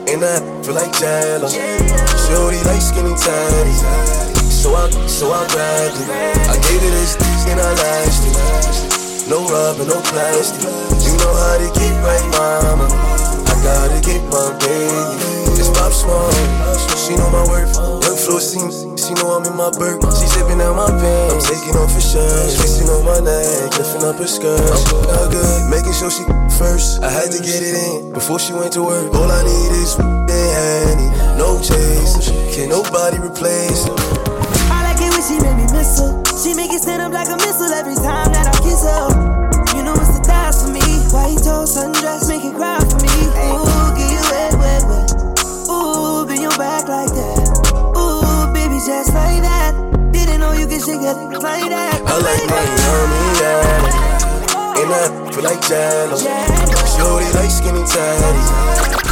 And 0.05 0.21
I 0.21 0.37
feel 0.61 0.77
like 0.77 0.93
jello. 1.01 1.49
Shorty 1.49 2.61
like 2.69 2.81
skinny 2.85 3.17
tatties. 3.17 3.81
So 4.53 4.77
I, 4.77 4.85
so 5.09 5.33
I 5.33 5.49
grabbed 5.49 5.97
it. 5.97 6.09
I 6.45 6.55
gave 6.61 6.81
it 6.85 6.93
as 6.93 7.17
and 7.49 7.57
I 7.57 7.73
lashed 7.73 8.25
it. 8.29 9.29
No 9.29 9.49
rubber, 9.49 9.85
no 9.89 9.97
plastic. 10.13 10.96
Know 11.19 11.33
how 11.33 11.57
to 11.57 11.67
get 11.77 11.93
right, 12.05 12.25
mama. 12.33 12.87
I 12.87 13.55
gotta 13.63 13.99
get 14.01 14.23
my 14.29 14.53
baby. 14.59 15.37
It's 15.57 15.69
Pop 15.73 15.91
Smoke. 15.91 16.33
She 16.95 17.15
know 17.15 17.29
my 17.29 17.43
worth. 17.47 17.73
Young 18.03 18.17
Flo 18.17 18.39
scene. 18.39 18.69
She 18.97 19.13
know 19.15 19.37
I'm 19.37 19.45
in 19.45 19.55
my 19.55 19.71
bird. 19.71 20.03
She 20.13 20.27
sipping 20.27 20.61
out 20.61 20.75
my 20.75 20.87
pen. 20.87 21.31
I'm 21.31 21.39
taking 21.39 21.75
off 21.79 21.93
her 21.93 22.01
shirt. 22.01 22.51
Kissing 22.59 22.89
on 22.89 23.05
my 23.05 23.19
neck, 23.19 23.77
lifting 23.77 24.03
up 24.03 24.17
her 24.17 24.27
skirt. 24.27 24.59
I'm 24.59 25.31
good, 25.31 25.69
making 25.69 25.93
sure 25.93 26.11
she 26.11 26.23
first. 26.59 27.01
I 27.01 27.09
had 27.09 27.31
to 27.31 27.39
get 27.39 27.63
it 27.63 27.73
in 27.73 28.13
before 28.13 28.39
she 28.39 28.53
went 28.53 28.73
to 28.73 28.83
work. 28.83 29.13
All 29.15 29.31
I 29.31 29.43
need 29.43 29.71
is 29.79 29.95
honey, 29.95 31.09
no 31.37 31.59
chaser. 31.61 32.33
Can 32.53 32.69
nobody 32.69 33.17
replace 33.19 33.85
her? 33.85 33.95
I 34.69 34.83
like 34.83 34.99
it 35.01 35.09
when 35.09 35.23
she 35.23 35.39
make 35.39 35.55
me 35.55 35.67
miss 35.71 35.99
her. 35.99 36.11
She 36.37 36.53
make 36.53 36.71
it 36.71 36.81
stand 36.81 37.01
up 37.01 37.13
like 37.13 37.29
a 37.29 37.37
missile 37.37 37.71
every 37.71 37.95
time 37.95 38.31
that 38.33 38.47
I 38.47 38.57
kiss 38.61 38.83
her. 38.83 39.26
White 41.11 41.39
toes, 41.43 41.75
sundress, 41.75 42.27
make 42.27 42.43
it 42.43 42.53
cry 42.55 42.79
for 42.79 42.99
me. 42.99 43.07
Ooh, 43.47 43.95
get 43.95 44.11
you 44.11 44.21
wet, 44.29 44.53
wet, 44.59 44.83
wet. 44.87 45.07
Ooh, 45.69 46.25
bend 46.27 46.41
your 46.41 46.51
back 46.57 46.87
like 46.87 47.09
that. 47.09 47.47
Ooh, 47.95 48.51
baby, 48.53 48.79
just 48.85 49.13
like 49.13 49.41
that. 49.41 49.73
Didn't 50.11 50.39
know 50.41 50.51
you 50.51 50.67
could 50.67 50.81
shake 50.83 51.01
it 51.01 51.15
like 51.39 51.69
that. 51.71 52.01
I 52.03 52.15
like 52.19 52.43
Miami, 52.51 53.23
yeah. 53.39 53.97
And 54.77 54.91
I 54.93 55.31
feel 55.31 55.43
like 55.43 55.61
jello. 55.67 56.17
Shorty 56.17 57.29
like 57.39 57.51
skinny 57.51 57.83
tatties. 57.87 58.49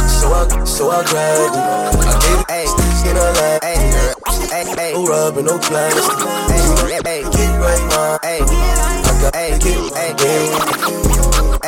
So 0.06 0.32
I, 0.32 0.64
so 0.64 0.90
I 0.90 1.02
grabbed 1.04 1.56
it. 1.56 1.64
I 2.04 2.20
gave 2.20 2.44
it 2.44 2.76
and 3.08 3.18
I 3.18 3.32
laughed. 3.32 3.64
No 4.92 5.06
rubber, 5.06 5.42
no 5.42 5.58
plastic. 5.58 6.04
You 6.86 7.30
get 7.30 7.50
right, 7.60 7.84
ma. 7.90 8.18
I 8.22 8.44
gotta 9.20 9.58
get 9.58 9.80
my 9.92 11.15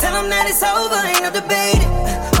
Tell 0.00 0.14
them 0.14 0.30
that 0.30 0.48
it's 0.48 0.62
over, 0.64 0.96
ain't 1.04 1.20
no 1.20 1.30
debating. 1.30 1.84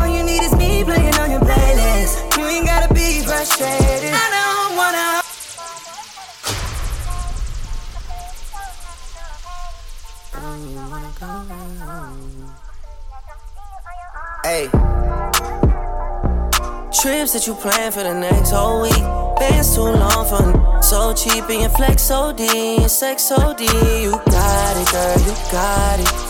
All 0.00 0.08
you 0.08 0.24
need 0.24 0.40
is 0.42 0.56
me 0.56 0.82
playing 0.82 1.14
on 1.20 1.30
your 1.30 1.40
playlist. 1.40 2.16
You 2.38 2.46
ain't 2.46 2.64
gotta 2.64 2.88
be 2.94 3.20
frustrated. 3.20 4.16
I 4.16 4.26
don't 4.32 4.76
wanna. 4.80 5.20
Hey. 14.42 14.68
Trips 16.90 17.34
that 17.34 17.46
you 17.46 17.54
plan 17.54 17.92
for 17.92 18.02
the 18.02 18.14
next 18.14 18.52
whole 18.52 18.80
week. 18.80 19.04
Bands 19.38 19.74
too 19.74 19.82
long 19.82 20.24
for 20.24 20.82
so 20.82 21.12
cheap 21.12 21.44
and 21.50 21.60
your 21.60 21.70
flex 21.70 22.10
OD 22.10 22.40
and 22.40 22.90
sex 22.90 23.30
OD. 23.30 23.60
You 23.60 24.12
got 24.32 24.76
it, 24.80 24.90
girl, 24.90 25.18
you 25.28 25.34
got 25.52 26.00
it. 26.00 26.29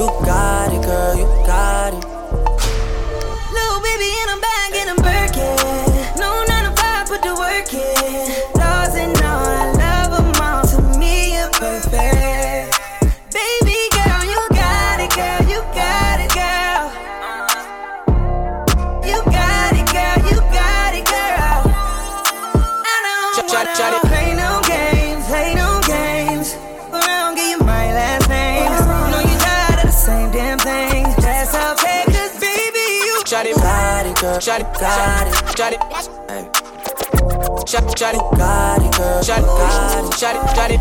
You 0.00 0.06
got 0.24 0.72
it, 0.72 0.82
girl, 0.82 1.14
you 1.14 1.26
got 1.46 1.92
it. 1.92 2.09
Got 34.46 34.60
it, 34.60 34.66
girl. 34.72 34.88
Shut 34.88 35.20
it, 35.20 35.20
got 35.20 35.26
it, 35.26 35.58
shut 35.58 35.72
it. 35.74 35.80
Hey. 36.30 36.44
Shut, 37.68 37.84
shut 37.98 38.14
it, 38.14 38.24
got 38.38 38.80
it, 38.80 38.96
girl. 38.96 39.22
Shut 39.22 39.38
it, 39.38 39.44
got 39.44 40.04
it, 40.04 40.18
shut 40.18 40.36
it, 40.36 40.56
shut 40.56 40.70
it, 40.70 40.80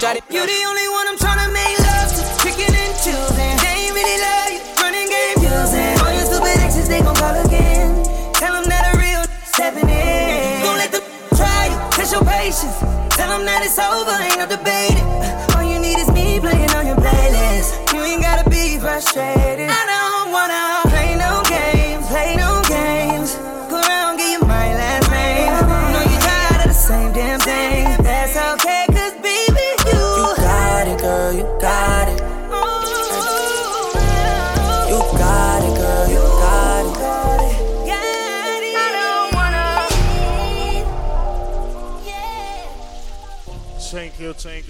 shut 0.00 0.16
it. 0.16 0.22
You 0.30 0.46
the 0.46 0.58
only 0.70 0.86
one 0.94 1.06
I'm 1.10 1.18
tryna 1.18 1.50
make 1.52 1.78
love 1.82 2.10
to, 2.14 2.22
picking 2.46 2.70
and 2.70 2.94
choosing. 3.02 3.54
They 3.58 3.90
ain't 3.90 3.94
really 3.98 4.18
love 4.22 4.50
you, 4.54 4.60
running 4.78 5.08
game 5.10 5.42
using. 5.42 5.94
All 6.06 6.12
your 6.14 6.26
stupid 6.30 6.54
exes, 6.62 6.88
they 6.88 7.02
gon' 7.02 7.16
call 7.16 7.34
again. 7.34 7.98
Tell 8.38 8.54
them 8.54 8.70
that 8.70 8.94
a 8.94 8.98
real 8.98 9.26
stepping 9.42 9.90
in. 9.90 10.62
Gon' 10.62 10.78
let 10.78 10.92
them 10.94 11.02
try 11.34 11.66
you, 11.66 11.78
test 11.90 12.12
your 12.14 12.22
patience. 12.22 12.78
Tell 13.18 13.26
them 13.26 13.42
that 13.42 13.66
it's 13.66 13.78
over, 13.78 14.14
ain't 14.22 14.38
no 14.38 14.46
debating. 14.46 15.02
Uh, 15.18 15.58
all 15.58 15.66
you 15.66 15.82
need 15.82 15.98
is 15.98 16.08
me 16.14 16.38
playing 16.38 16.70
on 16.78 16.86
your 16.86 16.96
playlist. 16.96 17.74
You 17.90 18.06
ain't 18.06 18.22
gotta 18.22 18.48
be 18.48 18.78
frustrated. 18.78 19.66
I 19.66 19.82
don't 19.90 20.30
wanna 20.32 20.89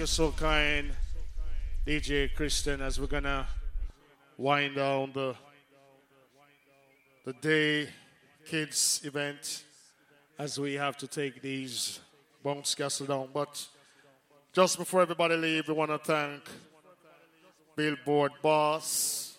Thank 0.00 0.08
you, 0.08 0.14
thank 0.16 0.32
you, 0.32 0.40
so 0.40 0.44
kind, 0.46 0.92
DJ 1.86 2.34
Kristian. 2.34 2.80
As 2.80 2.98
we're 2.98 3.06
gonna 3.06 3.46
wind 4.38 4.76
down 4.76 5.12
the 5.12 5.34
the 7.26 7.34
day 7.34 7.86
kids 8.46 9.02
event, 9.04 9.62
as 10.38 10.58
we 10.58 10.72
have 10.72 10.96
to 10.96 11.06
take 11.06 11.42
these 11.42 12.00
bounce 12.42 12.74
castle 12.74 13.04
down. 13.04 13.28
But 13.34 13.68
just 14.54 14.78
before 14.78 15.02
everybody 15.02 15.36
leave, 15.36 15.68
we 15.68 15.74
want 15.74 15.90
to 15.90 15.98
thank 15.98 16.48
Billboard 17.76 18.32
Boss. 18.40 19.36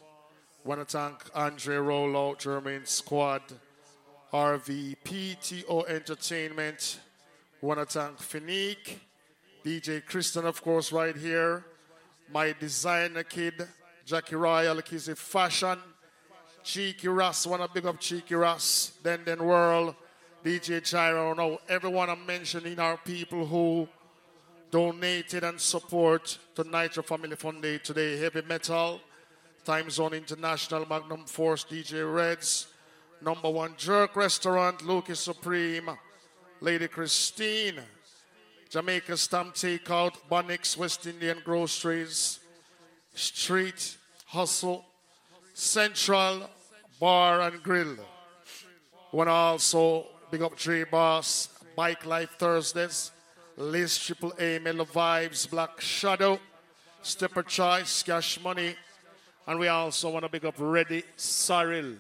Want 0.64 0.80
to 0.80 0.86
thank 0.86 1.18
Andre 1.34 1.78
Rollout, 1.78 2.38
German 2.38 2.86
Squad, 2.86 3.42
RVPTO 4.32 5.90
Entertainment. 5.90 7.00
Want 7.62 7.80
to 7.80 7.86
thank 7.88 8.20
Finique, 8.20 9.00
DJ 9.64 10.04
Kristian, 10.04 10.46
of 10.46 10.62
course, 10.62 10.92
right 10.92 11.16
here. 11.16 11.64
My 12.34 12.56
designer 12.60 13.24
kid, 13.24 13.68
Jackie 14.06 14.36
Royal, 14.36 14.82
Kizzy 14.82 15.14
Fashion, 15.14 15.78
Cheeky 16.64 17.08
Russ, 17.08 17.46
want 17.46 17.62
to 17.62 17.70
big 17.72 17.86
up 17.86 18.00
Cheeky 18.00 18.36
Russ, 18.36 18.94
Then 19.04 19.22
Then 19.24 19.44
World, 19.44 19.96
DJ 20.44 20.84
Gyro. 20.84 21.34
Now, 21.34 21.60
everyone 21.70 22.10
I'm 22.10 22.26
mentioning 22.26 22.80
are 22.80 22.98
people 22.98 23.46
who 23.46 23.88
donated 24.72 25.44
and 25.44 25.60
support 25.60 26.40
to 26.56 26.64
Nitro 26.64 27.04
Family 27.04 27.36
Fun 27.36 27.62
Day 27.62 27.78
today. 27.78 28.18
Heavy 28.18 28.42
Metal, 28.42 29.00
Time 29.64 29.90
Zone 29.90 30.14
International, 30.14 30.88
Magnum 30.88 31.26
Force, 31.26 31.66
DJ 31.66 32.12
Reds, 32.12 32.68
Number 33.22 33.50
One 33.50 33.76
Jerk 33.78 34.16
Restaurant, 34.16 34.82
Lucas 34.82 35.20
Supreme, 35.20 35.92
Lady 36.62 36.88
Christine, 36.88 37.82
Jamaica 38.72 39.18
Stamp 39.18 39.54
Takeout, 39.54 40.14
Bonix, 40.32 40.78
West 40.78 41.06
Indian 41.06 41.40
Groceries, 41.44 42.40
Street 43.14 43.98
Hustle, 44.28 44.86
Central 45.54 46.50
Bar 46.98 47.42
and 47.42 47.62
Grill. 47.62 47.98
We 49.12 49.18
Want 49.18 49.28
to 49.28 49.34
also 49.34 50.06
big 50.32 50.42
up 50.42 50.56
Tree 50.56 50.86
Boss, 50.86 51.50
Bike 51.76 52.06
Life 52.06 52.38
Thursdays, 52.40 53.12
Liz 53.58 53.98
Triple 54.00 54.32
A, 54.40 54.60
Mellow 54.60 54.86
Vibes, 54.86 55.50
Black 55.50 55.82
Shadow, 55.82 56.40
Stepper 57.02 57.44
Choice, 57.44 58.04
Cash 58.04 58.40
Money, 58.42 58.78
and 59.48 59.60
we 59.60 59.68
also 59.68 60.12
want 60.12 60.24
to 60.24 60.30
big 60.30 60.46
up 60.46 60.56
Ready 60.58 61.04
Cyril 61.18 61.96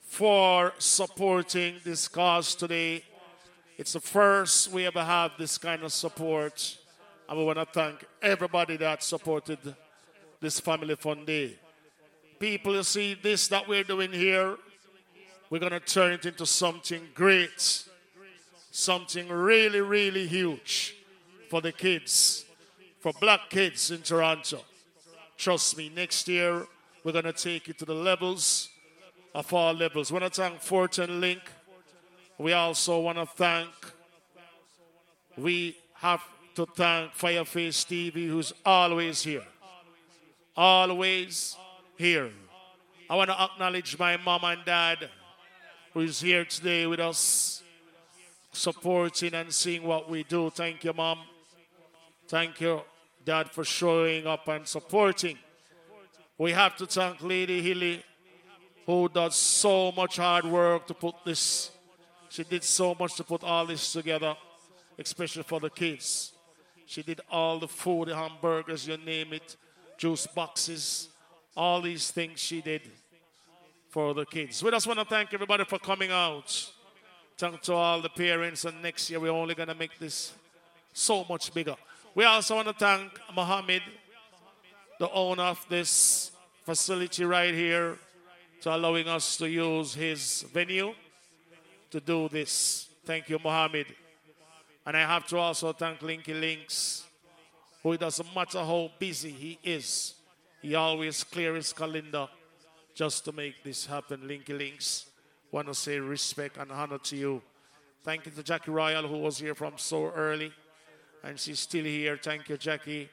for 0.00 0.72
supporting 0.78 1.74
this 1.84 2.08
cause 2.08 2.54
today. 2.54 3.04
It's 3.80 3.94
the 3.94 4.00
first 4.00 4.70
we 4.72 4.84
ever 4.84 5.02
have 5.02 5.30
this 5.38 5.56
kind 5.56 5.82
of 5.84 5.90
support, 5.90 6.76
and 7.26 7.38
we 7.38 7.44
want 7.46 7.56
to 7.56 7.64
thank 7.64 8.04
everybody 8.20 8.76
that 8.76 9.02
supported 9.02 9.58
this 10.38 10.60
Family 10.60 10.94
Fun 10.96 11.24
Day. 11.24 11.58
People, 12.38 12.74
you 12.74 12.82
see 12.82 13.14
this 13.14 13.48
that 13.48 13.66
we're 13.66 13.82
doing 13.82 14.12
here, 14.12 14.58
we're 15.48 15.60
going 15.60 15.72
to 15.72 15.80
turn 15.80 16.12
it 16.12 16.26
into 16.26 16.44
something 16.44 17.08
great, 17.14 17.84
something 18.70 19.30
really, 19.30 19.80
really 19.80 20.26
huge 20.26 20.94
for 21.48 21.62
the 21.62 21.72
kids, 21.72 22.44
for 22.98 23.14
black 23.18 23.48
kids 23.48 23.90
in 23.90 24.02
Toronto. 24.02 24.60
Trust 25.38 25.78
me, 25.78 25.88
next 25.88 26.28
year 26.28 26.66
we're 27.02 27.12
going 27.12 27.24
to 27.24 27.32
take 27.32 27.70
it 27.70 27.78
to 27.78 27.86
the 27.86 27.94
levels 27.94 28.68
of 29.34 29.50
all 29.54 29.72
levels. 29.72 30.12
We 30.12 30.20
want 30.20 30.34
to 30.34 30.42
thank 30.42 30.60
Fortin 30.60 31.18
Link. 31.18 31.40
We 32.40 32.54
also 32.54 33.00
want 33.00 33.18
to 33.18 33.26
thank, 33.26 33.68
we 35.36 35.76
have 35.92 36.22
to 36.54 36.64
thank 36.64 37.12
Fireface 37.12 37.84
TV, 37.84 38.28
who's 38.28 38.54
always 38.64 39.20
here. 39.20 39.44
Always 40.56 41.54
here. 41.98 42.30
I 43.10 43.14
want 43.16 43.28
to 43.28 43.38
acknowledge 43.38 43.98
my 43.98 44.16
mom 44.16 44.44
and 44.44 44.64
dad 44.64 45.10
who 45.92 46.00
is 46.00 46.22
here 46.22 46.46
today 46.46 46.86
with 46.86 47.00
us, 47.00 47.62
supporting 48.52 49.34
and 49.34 49.52
seeing 49.52 49.82
what 49.82 50.08
we 50.08 50.22
do. 50.22 50.48
Thank 50.48 50.82
you, 50.82 50.94
Mom. 50.94 51.18
Thank 52.26 52.58
you, 52.62 52.80
Dad, 53.22 53.50
for 53.50 53.64
showing 53.64 54.26
up 54.26 54.48
and 54.48 54.66
supporting. 54.66 55.36
We 56.38 56.52
have 56.52 56.74
to 56.76 56.86
thank 56.86 57.22
Lady 57.22 57.60
Hilly, 57.60 58.02
who 58.86 59.10
does 59.10 59.36
so 59.36 59.92
much 59.92 60.16
hard 60.16 60.46
work 60.46 60.86
to 60.86 60.94
put 60.94 61.16
this. 61.26 61.72
She 62.30 62.44
did 62.44 62.62
so 62.62 62.94
much 62.98 63.16
to 63.16 63.24
put 63.24 63.42
all 63.42 63.66
this 63.66 63.92
together, 63.92 64.36
especially 64.96 65.42
for 65.42 65.58
the 65.58 65.68
kids. 65.68 66.32
She 66.86 67.02
did 67.02 67.20
all 67.28 67.58
the 67.58 67.66
food, 67.66 68.06
the 68.06 68.14
hamburgers, 68.14 68.86
you 68.86 68.96
name 68.98 69.32
it, 69.32 69.56
juice 69.98 70.28
boxes, 70.28 71.08
all 71.56 71.82
these 71.82 72.12
things 72.12 72.38
she 72.38 72.60
did 72.60 72.82
for 73.88 74.14
the 74.14 74.24
kids. 74.24 74.62
We 74.62 74.70
just 74.70 74.86
want 74.86 75.00
to 75.00 75.04
thank 75.04 75.34
everybody 75.34 75.64
for 75.64 75.80
coming 75.80 76.12
out. 76.12 76.70
Thank 77.36 77.60
to 77.62 77.72
all 77.72 78.00
the 78.00 78.08
parents, 78.08 78.64
and 78.64 78.80
next 78.80 79.10
year 79.10 79.18
we're 79.18 79.32
only 79.32 79.56
going 79.56 79.68
to 79.68 79.74
make 79.74 79.98
this 79.98 80.32
so 80.92 81.26
much 81.28 81.52
bigger. 81.52 81.74
We 82.14 82.24
also 82.24 82.54
want 82.54 82.68
to 82.68 82.74
thank 82.74 83.10
Mohammed, 83.34 83.82
the 85.00 85.10
owner 85.10 85.42
of 85.42 85.66
this 85.68 86.30
facility 86.64 87.24
right 87.24 87.54
here, 87.54 87.98
to 88.60 88.76
allowing 88.76 89.08
us 89.08 89.36
to 89.38 89.48
use 89.48 89.94
his 89.94 90.42
venue 90.52 90.94
to 91.90 92.00
do 92.00 92.28
this. 92.28 92.88
Thank 93.04 93.28
you, 93.28 93.38
Mohammed. 93.42 93.86
And 94.86 94.96
I 94.96 95.00
have 95.00 95.26
to 95.28 95.38
also 95.38 95.72
thank 95.72 96.00
Linky 96.00 96.38
Links, 96.38 97.04
who 97.82 97.92
it 97.92 98.00
doesn't 98.00 98.34
matter 98.34 98.58
how 98.58 98.90
busy 98.98 99.30
he 99.30 99.58
is, 99.62 100.14
he 100.62 100.74
always 100.74 101.24
clears 101.24 101.66
his 101.66 101.72
calendar 101.72 102.28
just 102.94 103.24
to 103.24 103.32
make 103.32 103.62
this 103.62 103.86
happen. 103.86 104.20
Linky 104.22 104.56
Links, 104.56 105.06
want 105.50 105.68
to 105.68 105.74
say 105.74 105.98
respect 105.98 106.56
and 106.58 106.70
honor 106.70 106.98
to 106.98 107.16
you. 107.16 107.42
Thank 108.02 108.26
you 108.26 108.32
to 108.32 108.42
Jackie 108.42 108.70
Royal, 108.70 109.06
who 109.06 109.18
was 109.18 109.38
here 109.38 109.54
from 109.54 109.74
so 109.76 110.10
early, 110.10 110.52
and 111.22 111.38
she's 111.38 111.60
still 111.60 111.84
here. 111.84 112.18
Thank 112.22 112.48
you, 112.48 112.56
Jackie. 112.56 113.08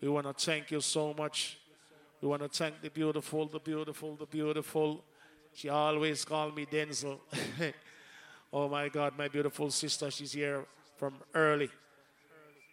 We 0.00 0.08
want 0.08 0.26
to 0.26 0.32
thank 0.32 0.70
you 0.70 0.80
so 0.80 1.14
much. 1.14 1.58
We 2.20 2.28
want 2.28 2.42
to 2.42 2.48
thank 2.48 2.80
the 2.80 2.90
beautiful, 2.90 3.46
the 3.46 3.60
beautiful, 3.60 4.16
the 4.16 4.26
beautiful. 4.26 5.04
She 5.54 5.68
always 5.68 6.24
called 6.24 6.56
me 6.56 6.66
Denzel. 6.66 7.18
oh 8.52 8.68
my 8.68 8.88
God, 8.88 9.12
my 9.16 9.28
beautiful 9.28 9.70
sister, 9.70 10.10
she's 10.10 10.32
here 10.32 10.64
from 10.96 11.14
early. 11.34 11.70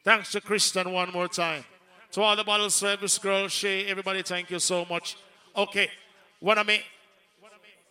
Thanks 0.04 0.32
to 0.32 0.42
Kristian 0.42 0.92
one 0.92 1.12
more 1.12 1.28
time. 1.28 1.64
To 2.12 2.22
all 2.22 2.36
the 2.36 2.44
bottle 2.44 2.70
service 2.70 3.18
girls, 3.18 3.52
Shay, 3.52 3.86
everybody, 3.86 4.22
thank 4.22 4.50
you 4.50 4.60
so 4.60 4.86
much. 4.90 5.18
Okay, 5.56 5.90
one 6.40 6.58
of 6.58 6.66
me, 6.66 6.82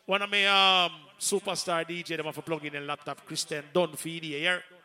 one 0.07 0.23
of 0.23 0.31
me 0.31 0.47
um, 0.47 0.93
superstar 1.21 1.87
DJ, 1.87 2.17
them 2.17 2.27
have 2.27 2.35
to 2.35 2.43
plug 2.43 2.65
in 2.65 2.77
a 2.77 2.81
laptop. 2.81 3.27
Kristian, 3.27 3.63
done 3.73 3.93
for 3.93 4.09
you 4.09 4.21
here. 4.21 4.63